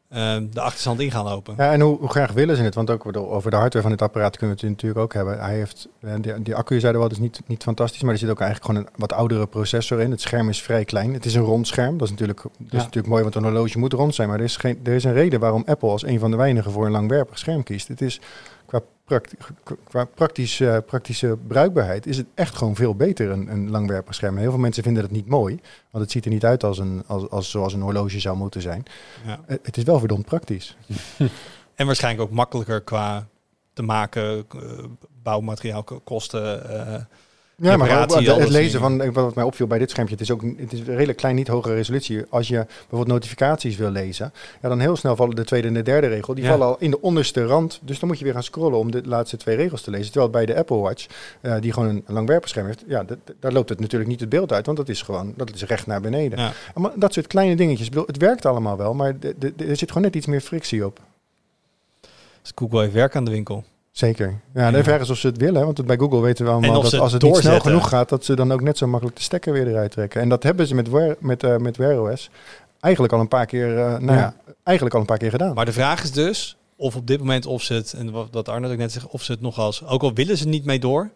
de 0.09 0.61
achterstand 0.61 0.99
in 0.99 1.11
gaan 1.11 1.23
lopen. 1.23 1.53
Ja, 1.57 1.71
en 1.71 1.81
hoe, 1.81 1.97
hoe, 1.97 2.09
graag 2.09 2.31
willen 2.31 2.55
ze 2.55 2.63
het? 2.63 2.75
Want 2.75 2.89
ook 2.89 3.17
over 3.17 3.51
de 3.51 3.57
hardware 3.57 3.81
van 3.81 3.91
dit 3.91 4.01
apparaat 4.01 4.37
kunnen 4.37 4.55
we 4.55 4.61
het 4.61 4.71
natuurlijk 4.71 5.01
ook 5.01 5.13
hebben. 5.13 5.39
Hij 5.39 5.55
heeft, 5.55 5.87
eh, 5.99 6.13
die, 6.21 6.41
die 6.41 6.55
accu, 6.55 6.73
je 6.73 6.79
zei 6.79 6.97
wel, 6.97 7.09
is 7.09 7.17
niet, 7.17 7.41
niet 7.45 7.63
fantastisch, 7.63 8.01
maar 8.01 8.13
er 8.13 8.19
zit 8.19 8.29
ook 8.29 8.39
eigenlijk 8.39 8.71
gewoon 8.71 8.85
een 8.85 8.99
wat 8.99 9.13
oudere 9.13 9.47
processor 9.47 9.99
in. 9.99 10.11
Het 10.11 10.21
scherm 10.21 10.49
is 10.49 10.61
vrij 10.61 10.85
klein. 10.85 11.13
Het 11.13 11.25
is 11.25 11.35
een 11.35 11.41
rond 11.41 11.67
scherm. 11.67 11.97
Dat 11.97 12.07
is 12.07 12.09
natuurlijk, 12.09 12.41
dat 12.41 12.51
is 12.67 12.71
natuurlijk 12.71 13.07
mooi, 13.07 13.23
want 13.23 13.35
een 13.35 13.43
horloge 13.43 13.79
moet 13.79 13.93
rond 13.93 14.15
zijn. 14.15 14.29
Maar 14.29 14.37
er 14.37 14.43
is, 14.43 14.57
geen, 14.57 14.79
er 14.83 14.93
is 14.93 15.03
een 15.03 15.13
reden 15.13 15.39
waarom 15.39 15.63
Apple 15.65 15.89
als 15.89 16.05
een 16.05 16.19
van 16.19 16.31
de 16.31 16.37
weinigen 16.37 16.71
voor 16.71 16.85
een 16.85 16.91
langwerpig 16.91 17.37
scherm 17.37 17.63
kiest. 17.63 17.87
Het 17.87 18.01
is 18.01 18.21
qua, 18.67 18.81
qua 19.83 20.05
praktisch, 20.05 20.59
uh, 20.59 20.77
praktische 20.85 21.37
bruikbaarheid 21.47 22.05
is 22.05 22.17
het 22.17 22.27
echt 22.33 22.55
gewoon 22.55 22.75
veel 22.75 22.95
beter, 22.95 23.29
een, 23.29 23.51
een 23.51 23.69
langwerpig 23.69 24.15
scherm. 24.15 24.37
Heel 24.37 24.49
veel 24.49 24.59
mensen 24.59 24.83
vinden 24.83 25.03
het 25.03 25.11
niet 25.11 25.27
mooi, 25.27 25.59
want 25.91 26.03
het 26.03 26.11
ziet 26.11 26.25
er 26.25 26.31
niet 26.31 26.45
uit 26.45 26.63
als, 26.63 26.77
een, 26.77 27.03
als, 27.07 27.29
als 27.29 27.49
zoals 27.49 27.73
een 27.73 27.81
horloge 27.81 28.19
zou 28.19 28.37
moeten 28.37 28.61
zijn. 28.61 28.83
Ja. 29.25 29.39
Uh, 29.47 29.57
het 29.61 29.77
is 29.77 29.83
wel 29.83 29.99
verdomd 29.99 30.25
praktisch. 30.25 30.77
en 31.75 31.85
waarschijnlijk 31.85 32.29
ook 32.29 32.35
makkelijker 32.35 32.81
qua 32.81 33.27
te 33.73 33.83
maken, 33.83 34.45
uh, 34.55 34.61
bouwmateriaal 35.23 35.83
kosten 35.83 37.07
ja, 37.61 37.77
maar 37.77 37.89
het 37.89 38.49
lezen 38.49 38.79
van 38.79 39.11
wat 39.11 39.35
mij 39.35 39.43
opviel 39.43 39.67
bij 39.67 39.77
dit 39.77 39.89
schermpje, 39.89 40.15
het 40.15 40.23
is 40.23 40.31
ook 40.31 40.41
het 40.57 40.73
is 40.73 40.83
redelijk 40.83 41.17
klein, 41.17 41.35
niet 41.35 41.47
hoge 41.47 41.73
resolutie. 41.73 42.25
Als 42.29 42.47
je 42.47 42.65
bijvoorbeeld 42.65 43.07
notificaties 43.07 43.75
wil 43.75 43.89
lezen, 43.89 44.33
ja, 44.61 44.69
dan 44.69 44.79
heel 44.79 44.95
snel 44.95 45.15
vallen 45.15 45.35
de 45.35 45.43
tweede 45.43 45.67
en 45.67 45.73
de 45.73 45.81
derde 45.81 46.07
regel. 46.07 46.33
Die 46.33 46.45
vallen 46.45 46.67
al 46.67 46.75
in 46.79 46.91
de 46.91 47.01
onderste 47.01 47.45
rand. 47.45 47.79
Dus 47.83 47.99
dan 47.99 48.09
moet 48.09 48.17
je 48.17 48.23
weer 48.23 48.33
gaan 48.33 48.43
scrollen 48.43 48.79
om 48.79 48.91
de 48.91 49.01
laatste 49.05 49.37
twee 49.37 49.55
regels 49.55 49.81
te 49.81 49.91
lezen. 49.91 50.11
Terwijl 50.11 50.31
bij 50.31 50.45
de 50.45 50.55
Apple 50.55 50.77
Watch, 50.77 51.05
uh, 51.41 51.55
die 51.59 51.73
gewoon 51.73 51.89
een 51.89 52.03
langwerperscherm 52.07 52.65
heeft, 52.65 52.83
ja, 52.87 53.05
daar 53.39 53.51
loopt 53.51 53.69
het 53.69 53.79
natuurlijk 53.79 54.09
niet 54.09 54.19
het 54.19 54.29
beeld 54.29 54.53
uit, 54.53 54.65
want 54.65 54.77
dat 54.77 54.89
is 54.89 55.01
gewoon, 55.01 55.33
dat 55.35 55.53
is 55.53 55.63
recht 55.63 55.87
naar 55.87 56.01
beneden. 56.01 56.39
Ja. 56.39 56.51
Maar 56.75 56.91
dat 56.95 57.13
soort 57.13 57.27
kleine 57.27 57.55
dingetjes, 57.55 57.89
bedoel, 57.89 58.05
het 58.05 58.17
werkt 58.17 58.45
allemaal 58.45 58.77
wel, 58.77 58.93
maar 58.93 59.15
er 59.57 59.77
zit 59.77 59.87
gewoon 59.87 60.03
net 60.03 60.15
iets 60.15 60.25
meer 60.25 60.41
frictie 60.41 60.85
op. 60.85 60.99
Dus 62.41 62.51
Google 62.55 62.81
heeft 62.81 62.93
werk 62.93 63.15
aan 63.15 63.25
de 63.25 63.31
winkel. 63.31 63.63
Zeker. 63.97 64.39
Ja, 64.53 64.71
de 64.71 64.83
vraag 64.83 65.01
is 65.01 65.09
of 65.09 65.17
ze 65.17 65.27
het 65.27 65.37
willen. 65.37 65.65
Want 65.65 65.85
bij 65.85 65.97
Google 65.97 66.19
weten 66.19 66.45
we 66.45 66.51
allemaal 66.51 66.81
dat 66.81 66.93
als 66.93 67.11
het 67.11 67.21
niet 67.21 67.35
snel 67.35 67.59
genoeg 67.59 67.89
gaat, 67.89 68.09
dat 68.09 68.25
ze 68.25 68.35
dan 68.35 68.51
ook 68.51 68.61
net 68.61 68.77
zo 68.77 68.87
makkelijk 68.87 69.17
de 69.17 69.23
stekker 69.23 69.53
weer 69.53 69.67
eruit 69.67 69.91
trekken. 69.91 70.21
En 70.21 70.29
dat 70.29 70.43
hebben 70.43 70.67
ze 70.67 70.75
met, 70.75 70.89
Wear, 70.89 71.15
met, 71.19 71.43
uh, 71.43 71.57
met 71.57 71.77
Wear 71.77 72.01
OS 72.01 72.29
eigenlijk 72.79 73.13
al 73.13 73.19
een 73.19 73.27
paar 73.27 73.45
keer, 73.45 73.69
uh, 73.69 73.77
nou 73.77 74.05
ja. 74.05 74.15
ja. 74.15 74.53
eigenlijk 74.63 74.95
al 74.95 75.01
een 75.01 75.07
paar 75.07 75.17
keer 75.17 75.29
gedaan. 75.29 75.53
Maar 75.53 75.65
de 75.65 75.73
vraag 75.73 76.03
is 76.03 76.11
dus 76.11 76.57
of 76.75 76.95
op 76.95 77.07
dit 77.07 77.19
moment 77.19 77.45
of 77.45 77.61
ze 77.61 77.73
het, 77.73 77.93
en 77.93 78.11
wat 78.31 78.49
Arno 78.49 78.71
ook 78.71 78.77
net 78.77 78.91
zegt, 78.91 79.07
of 79.07 79.23
ze 79.23 79.31
het 79.31 79.41
nog 79.41 79.57
als, 79.57 79.85
ook 79.85 80.01
al 80.01 80.13
willen 80.13 80.37
ze 80.37 80.47
niet 80.47 80.65
mee 80.65 80.79
door, 80.79 81.09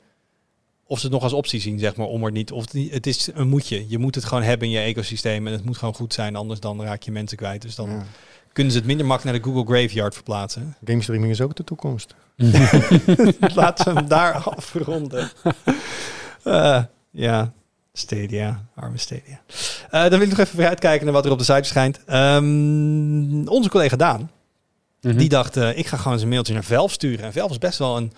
of 0.86 0.98
ze 0.98 1.04
het 1.04 1.14
nog 1.14 1.24
als 1.24 1.34
optie 1.34 1.60
zien, 1.60 1.80
zeg 1.80 1.96
maar, 1.96 2.08
om 2.08 2.24
er 2.24 2.32
niet. 2.32 2.52
Of 2.52 2.72
het, 2.72 2.92
het 2.92 3.08
is 3.08 3.30
een 3.34 3.48
moetje. 3.48 3.86
Je 3.88 3.98
moet 3.98 4.16
het 4.16 4.26
gewoon 4.26 4.44
hebben 4.44 4.68
in 4.68 4.74
je 4.74 4.80
ecosysteem 4.80 5.48
en 5.48 5.54
het 5.54 5.66
moet 5.66 5.78
gewoon 5.78 5.94
goed 5.94 6.14
zijn, 6.14 6.36
anders 6.36 6.60
dan 6.60 6.84
raak 6.84 7.04
je 7.04 7.12
mensen 7.12 7.38
kwijt. 7.38 7.62
Dus 7.62 7.76
dan 7.76 7.90
ja. 7.90 8.06
Kunnen 8.54 8.74
ze 8.74 8.80
het 8.80 8.88
minder 8.88 9.06
makkelijk 9.06 9.38
naar 9.38 9.46
de 9.46 9.52
Google 9.52 9.76
Graveyard 9.76 10.14
verplaatsen. 10.14 10.76
Game 10.86 11.02
streaming 11.02 11.32
is 11.32 11.42
ook 11.42 11.56
de 11.56 11.64
toekomst. 11.64 12.16
Laten 13.56 13.86
we 13.86 14.00
hem 14.00 14.08
daar 14.08 14.34
afronden. 14.34 15.32
Uh, 16.44 16.84
ja, 17.12 17.52
Stadia, 17.94 18.66
arme 18.76 18.98
Stadia. 18.98 19.42
Uh, 19.92 20.02
dan 20.02 20.10
wil 20.10 20.22
ik 20.22 20.30
nog 20.30 20.38
even 20.38 20.54
vooruitkijken 20.54 21.06
naar 21.06 21.14
wat 21.14 21.26
er 21.26 21.32
op 21.32 21.38
de 21.38 21.44
site 21.44 21.58
verschijnt. 21.58 22.00
Um, 22.10 23.48
onze 23.48 23.70
collega 23.70 23.96
Daan, 23.96 24.20
mm 24.20 24.30
-hmm. 25.02 25.18
die 25.18 25.30
dacht, 25.30 25.58
uh, 25.58 25.78
ik 25.78 25.88
ga 25.88 25.98
gewoon 25.98 26.14
eens 26.14 26.22
een 26.22 26.30
mailtje 26.30 26.54
naar 26.54 26.64
Velf 26.64 26.92
sturen. 26.92 27.26
En 27.26 27.32
Velf 27.32 27.52
is 27.52 27.58
best 27.58 27.78
wel 27.78 27.98
een, 27.98 28.12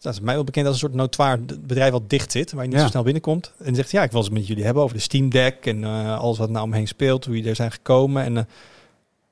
dat 0.00 0.12
is 0.12 0.20
mij 0.20 0.34
wel 0.34 0.44
bekend 0.44 0.66
als 0.66 0.74
een 0.74 0.80
soort 0.80 0.94
notoire 0.94 1.40
bedrijf 1.60 1.90
wat 1.90 2.10
dicht 2.10 2.32
zit, 2.32 2.52
waar 2.52 2.62
je 2.62 2.68
niet 2.68 2.78
ja. 2.78 2.84
zo 2.84 2.90
snel 2.90 3.02
binnenkomt. 3.02 3.52
En 3.58 3.74
zegt, 3.74 3.90
ja, 3.90 4.02
ik 4.02 4.10
wil 4.10 4.20
eens 4.20 4.30
met 4.30 4.46
jullie 4.46 4.64
hebben 4.64 4.82
over 4.82 4.96
de 4.96 5.02
Steam 5.02 5.30
Deck 5.30 5.66
en 5.66 5.82
uh, 5.82 6.18
alles 6.18 6.38
wat 6.38 6.50
nou 6.50 6.64
omheen 6.64 6.88
speelt, 6.88 7.24
hoe 7.24 7.34
jullie 7.34 7.50
er 7.50 7.56
zijn 7.56 7.72
gekomen. 7.72 8.24
En 8.24 8.48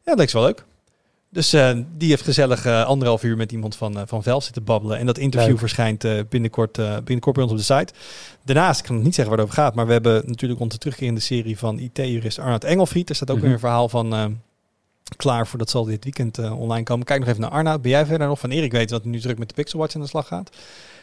ja, 0.06 0.12
dat 0.12 0.16
lijkt 0.16 0.32
wel 0.32 0.42
leuk. 0.42 0.64
Dus 1.30 1.54
uh, 1.54 1.70
die 1.96 2.08
heeft 2.08 2.22
gezellig 2.22 2.66
uh, 2.66 2.84
anderhalf 2.84 3.22
uur 3.22 3.36
met 3.36 3.52
iemand 3.52 3.76
van, 3.76 3.96
uh, 3.96 4.02
van 4.06 4.22
Velf 4.22 4.44
zitten 4.44 4.64
babbelen. 4.64 4.98
En 4.98 5.06
dat 5.06 5.18
interview 5.18 5.50
Leuk. 5.50 5.58
verschijnt 5.58 6.28
binnenkort, 6.28 6.76
binnenkort 7.04 7.34
bij 7.34 7.42
ons 7.44 7.52
op 7.52 7.58
de 7.58 7.64
site. 7.64 7.92
Daarnaast, 8.44 8.80
ik 8.80 8.86
kan 8.86 8.94
nog 8.94 9.04
niet 9.04 9.14
zeggen 9.14 9.36
waar 9.36 9.44
het 9.44 9.52
over 9.52 9.62
gaat, 9.62 9.74
maar 9.74 9.86
we 9.86 9.92
hebben 9.92 10.22
natuurlijk 10.26 10.60
onze 10.60 10.78
terugkeer 10.78 11.06
in 11.06 11.14
de 11.14 11.20
serie 11.20 11.58
van 11.58 11.78
IT-jurist 11.78 12.38
Arnoud 12.38 12.64
Engelfried. 12.64 13.08
Er 13.08 13.14
staat 13.14 13.30
ook 13.30 13.36
mm 13.36 13.42
-hmm. 13.42 13.50
weer 13.52 13.62
een 13.62 13.68
verhaal 13.68 13.88
van 13.88 14.38
klaar 15.16 15.46
voor, 15.46 15.58
dat 15.58 15.70
zal 15.70 15.84
dit 15.84 16.04
weekend 16.04 16.38
online 16.38 16.82
komen. 16.82 17.06
Kijk 17.06 17.20
nog 17.20 17.28
even 17.28 17.40
naar 17.40 17.50
Arnoud. 17.50 17.82
Ben 17.82 17.90
jij 17.90 18.06
verder 18.06 18.26
nog 18.26 18.38
van 18.38 18.50
Erik 18.50 18.72
weten 18.72 18.90
dat 18.90 19.02
hij 19.02 19.10
nu 19.10 19.20
druk 19.20 19.38
met 19.38 19.48
de 19.48 19.54
Pixel 19.54 19.78
Watch 19.78 19.94
aan 19.94 20.00
de 20.00 20.06
slag 20.06 20.26
gaat? 20.26 20.50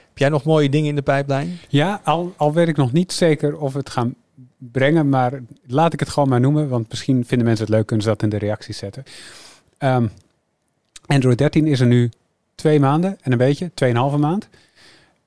Heb 0.08 0.18
jij 0.18 0.30
nog 0.30 0.44
mooie 0.44 0.70
dingen 0.70 0.90
in 0.90 0.96
de 0.96 1.02
pijplijn? 1.02 1.60
Ja, 1.70 2.02
al, 2.04 2.34
al 2.38 2.54
weet 2.54 2.68
ik 2.68 2.78
nog 2.78 2.92
niet 2.92 3.12
zeker 3.12 3.58
of 3.58 3.74
we 3.74 3.80
het 3.80 3.90
gaan 3.90 4.16
brengen, 4.58 5.10
maar 5.10 5.42
laat 5.66 5.94
ik 5.94 6.00
het 6.00 6.10
gewoon 6.10 6.30
maar 6.30 6.40
noemen, 6.40 6.70
want 6.70 6.90
misschien 6.90 7.26
vinden 7.26 7.48
mensen 7.48 7.66
het 7.66 7.76
leuk, 7.76 7.86
kunnen 7.86 8.06
ze 8.06 8.12
dat 8.12 8.24
in 8.24 8.30
de 8.30 8.38
reacties 8.38 8.78
zetten. 8.78 9.04
Um, 9.80 10.12
Android 11.06 11.38
13 11.38 11.68
is 11.68 11.80
er 11.80 11.88
nu 11.88 12.12
twee 12.56 12.80
maanden 12.80 13.18
en 13.22 13.32
een 13.32 13.38
beetje, 13.38 13.72
tweeënhalve 13.74 14.18
maand. 14.18 14.50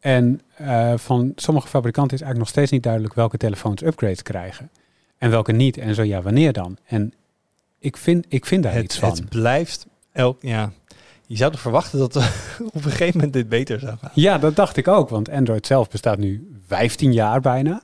En 0.01 0.41
uh, 0.61 0.93
van 0.97 1.33
sommige 1.37 1.69
fabrikanten 1.69 2.17
is 2.17 2.23
eigenlijk 2.23 2.39
nog 2.39 2.49
steeds 2.49 2.71
niet 2.71 2.83
duidelijk 2.83 3.15
welke 3.15 3.37
telefoons 3.37 3.83
upgrades 3.83 4.23
krijgen. 4.23 4.71
En 5.19 5.31
welke 5.31 5.53
niet. 5.53 5.79
En 5.79 5.95
zo 5.95 6.03
ja, 6.03 6.23
wanneer 6.23 6.53
dan? 6.53 6.77
En 6.87 7.15
ik 7.79 7.97
vind, 7.97 8.27
ik 8.29 8.47
vind 8.47 8.63
daar 8.63 8.73
het, 8.73 8.85
iets 8.85 8.99
van. 8.99 9.11
Het 9.11 9.29
blijft 9.29 9.87
elk, 10.13 10.39
ja. 10.43 10.73
Je 11.27 11.37
zou 11.37 11.51
toch 11.51 11.61
verwachten 11.61 11.99
dat 11.99 12.17
op 12.73 12.75
een 12.75 12.83
gegeven 12.83 13.15
moment 13.15 13.33
dit 13.33 13.49
beter 13.49 13.81
zou 13.81 13.97
gaan? 14.01 14.11
Ja, 14.15 14.39
dat 14.39 14.57
dacht 14.57 14.77
ik 14.77 14.89
ook. 14.89 15.09
Want 15.09 15.31
Android 15.31 15.67
zelf 15.67 15.89
bestaat 15.89 16.19
nu 16.19 16.59
15 16.67 17.13
jaar 17.13 17.41
bijna. 17.41 17.83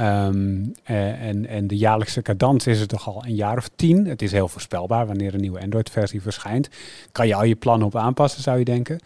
Um, 0.00 0.72
en, 0.82 1.46
en 1.46 1.66
de 1.66 1.76
jaarlijkse 1.76 2.22
cadans 2.22 2.66
is 2.66 2.80
er 2.80 2.86
toch 2.86 3.08
al 3.08 3.24
een 3.24 3.34
jaar 3.34 3.56
of 3.56 3.70
tien. 3.76 4.06
Het 4.06 4.22
is 4.22 4.32
heel 4.32 4.48
voorspelbaar 4.48 5.06
wanneer 5.06 5.34
een 5.34 5.40
nieuwe 5.40 5.60
Android-versie 5.60 6.22
verschijnt. 6.22 6.68
Kan 7.12 7.26
je 7.26 7.34
al 7.34 7.44
je 7.44 7.54
plannen 7.54 7.86
op 7.86 7.96
aanpassen, 7.96 8.42
zou 8.42 8.58
je 8.58 8.64
denken. 8.64 9.00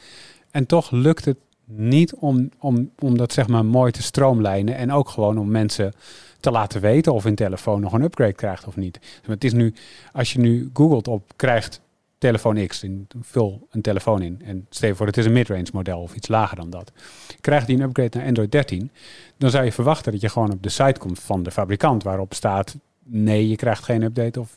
En 0.51 0.67
toch 0.67 0.91
lukt 0.91 1.25
het 1.25 1.37
niet 1.65 2.15
om, 2.15 2.49
om, 2.59 2.91
om 2.99 3.17
dat 3.17 3.33
zeg 3.33 3.49
maar 3.49 3.65
mooi 3.65 3.93
te 3.93 4.03
stroomlijnen. 4.03 4.77
En 4.77 4.93
ook 4.93 5.09
gewoon 5.09 5.39
om 5.39 5.51
mensen 5.51 5.93
te 6.41 6.51
laten 6.51 6.81
weten 6.81 7.13
of 7.13 7.25
een 7.25 7.35
telefoon 7.35 7.81
nog 7.81 7.93
een 7.93 8.03
upgrade 8.03 8.33
krijgt 8.33 8.67
of 8.67 8.77
niet. 8.77 9.21
Het 9.23 9.45
is 9.45 9.53
nu, 9.53 9.75
als 10.13 10.33
je 10.33 10.39
nu 10.39 10.71
googelt 10.73 11.09
op 11.09 11.33
krijgt 11.37 11.81
telefoon 12.19 12.67
X, 12.67 12.83
en 12.83 13.07
vul 13.21 13.67
een 13.71 13.83
telefoon 13.83 14.23
in. 14.23 14.41
En 14.45 14.67
stel 14.71 14.89
je 14.89 14.95
voor, 14.95 15.07
het 15.07 15.17
is 15.17 15.27
een 15.27 15.33
midrange 15.33 15.71
model 15.73 16.01
of 16.01 16.15
iets 16.15 16.29
lager 16.29 16.57
dan 16.57 16.71
dat. 16.71 16.93
Krijgt 17.41 17.67
die 17.67 17.77
een 17.77 17.83
upgrade 17.83 18.19
naar 18.19 18.27
Android 18.27 18.53
13, 18.53 18.91
dan 19.37 19.51
zou 19.51 19.65
je 19.65 19.73
verwachten 19.73 20.13
dat 20.13 20.21
je 20.21 20.29
gewoon 20.29 20.53
op 20.53 20.63
de 20.63 20.69
site 20.69 21.01
komt 21.01 21.19
van 21.19 21.43
de 21.43 21.51
fabrikant 21.51 22.03
waarop 22.03 22.35
staat 22.35 22.77
nee, 23.09 23.49
je 23.49 23.57
krijgt 23.57 23.85
geen 23.85 24.03
update 24.03 24.41
of 24.41 24.57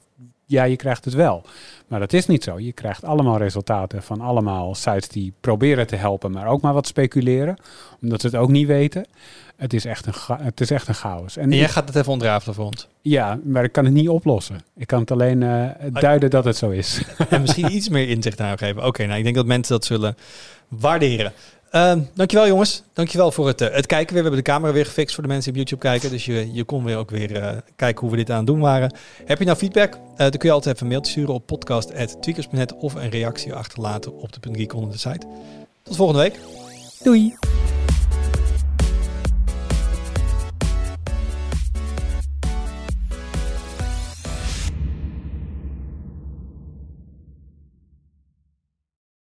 ja, 0.52 0.64
je 0.64 0.76
krijgt 0.76 1.06
het 1.06 1.14
wel. 1.14 1.44
Maar 1.88 2.00
dat 2.00 2.14
is 2.14 2.26
niet 2.26 2.44
zo. 2.44 2.60
Je 2.60 2.72
krijgt 2.72 3.04
allemaal 3.04 3.38
resultaten 3.38 4.04
van 4.04 4.22
allemaal 4.22 4.76
sites 4.76 5.08
die 5.08 5.34
proberen 5.40 5.88
te 5.88 5.96
helpen, 5.96 6.32
maar 6.32 6.48
ook 6.48 6.62
maar 6.62 6.74
wat 6.74 6.88
speculeren, 6.88 7.56
omdat 8.02 8.22
ze 8.22 8.28
het 8.28 8.36
ook 8.36 8.50
niet 8.50 8.68
weten. 8.68 9.06
Het 9.56 9.74
is 9.74 9.86
echt 9.86 10.06
een, 10.06 10.14
het 10.42 10.62
is 10.62 10.72
echt 10.72 10.88
een 10.88 10.94
chaos. 10.94 11.38
En, 11.38 11.52
jij 11.52 11.70
gaat 11.70 11.88
het 11.88 11.98
even 11.98 12.12
ontrafelen 12.12 12.56
voor 12.56 12.66
ons. 12.66 12.88
Ja, 13.02 13.40
maar 13.44 13.64
ik 13.64 13.72
kan 13.72 13.86
het 13.86 13.94
niet 13.94 14.10
oplossen. 14.10 14.62
Ik 14.78 14.88
kan 14.88 15.00
het 15.00 15.12
alleen 15.12 15.42
uh, 15.42 15.70
duiden 15.92 16.30
dat 16.30 16.46
het 16.46 16.58
zo 16.58 16.70
is. 16.70 17.02
En 17.30 17.42
misschien 17.42 17.72
iets 17.72 17.90
meer 17.90 18.10
inzicht 18.10 18.38
naar 18.38 18.58
geven. 18.58 18.86
Oké, 18.86 19.06
nou 19.06 19.18
ik 19.18 19.24
denk 19.24 19.36
dat 19.36 19.46
mensen 19.46 19.74
dat 19.74 19.86
zullen 19.86 20.16
waarderen. 20.68 21.34
Uh, 21.72 21.94
dankjewel 22.14 22.48
jongens. 22.48 22.84
Dankjewel 22.94 23.32
voor 23.32 23.48
het, 23.48 23.62
uh, 23.62 23.70
het 23.70 23.86
kijken 23.86 24.14
weer. 24.14 24.24
We 24.24 24.30
hebben 24.30 24.46
de 24.46 24.52
camera 24.52 24.74
weer 24.74 24.86
gefixt 24.86 25.14
voor 25.14 25.24
de 25.24 25.30
mensen 25.30 25.54
die 25.54 25.62
op 25.62 25.68
YouTube 25.68 25.92
kijken. 25.92 26.10
Dus 26.10 26.26
je, 26.26 26.54
je 26.54 26.64
kon 26.64 26.84
weer 26.84 26.98
ook 26.98 27.10
weer 27.10 27.32
uh, 27.32 27.52
kijken 27.76 28.02
hoe 28.02 28.12
we 28.12 28.18
dit 28.18 28.30
aan 28.30 28.38
het 28.38 28.48
doen 28.48 28.60
waren. 28.60 28.94
Heb 29.26 29.40
je 29.40 29.46
nou 29.46 29.58
feedback? 29.58 29.98
dan 30.16 30.30
kun 30.30 30.50
je 30.50 30.52
altijd 30.52 30.76
even 30.76 30.86
een 30.86 30.92
mailtje 30.92 31.12
sturen 31.12 31.34
op 31.34 31.46
podcast.tweakers.net 31.46 32.76
of 32.76 32.94
een 32.94 33.10
reactie 33.10 33.54
achterlaten 33.54 34.14
op 34.14 34.34
de 34.34 34.54
.geek 34.54 34.74
onder 34.74 34.92
de 34.92 34.98
site. 34.98 35.28
Tot 35.84 35.96
volgende 35.96 36.22
week. 36.22 36.40
Doei. 37.04 37.36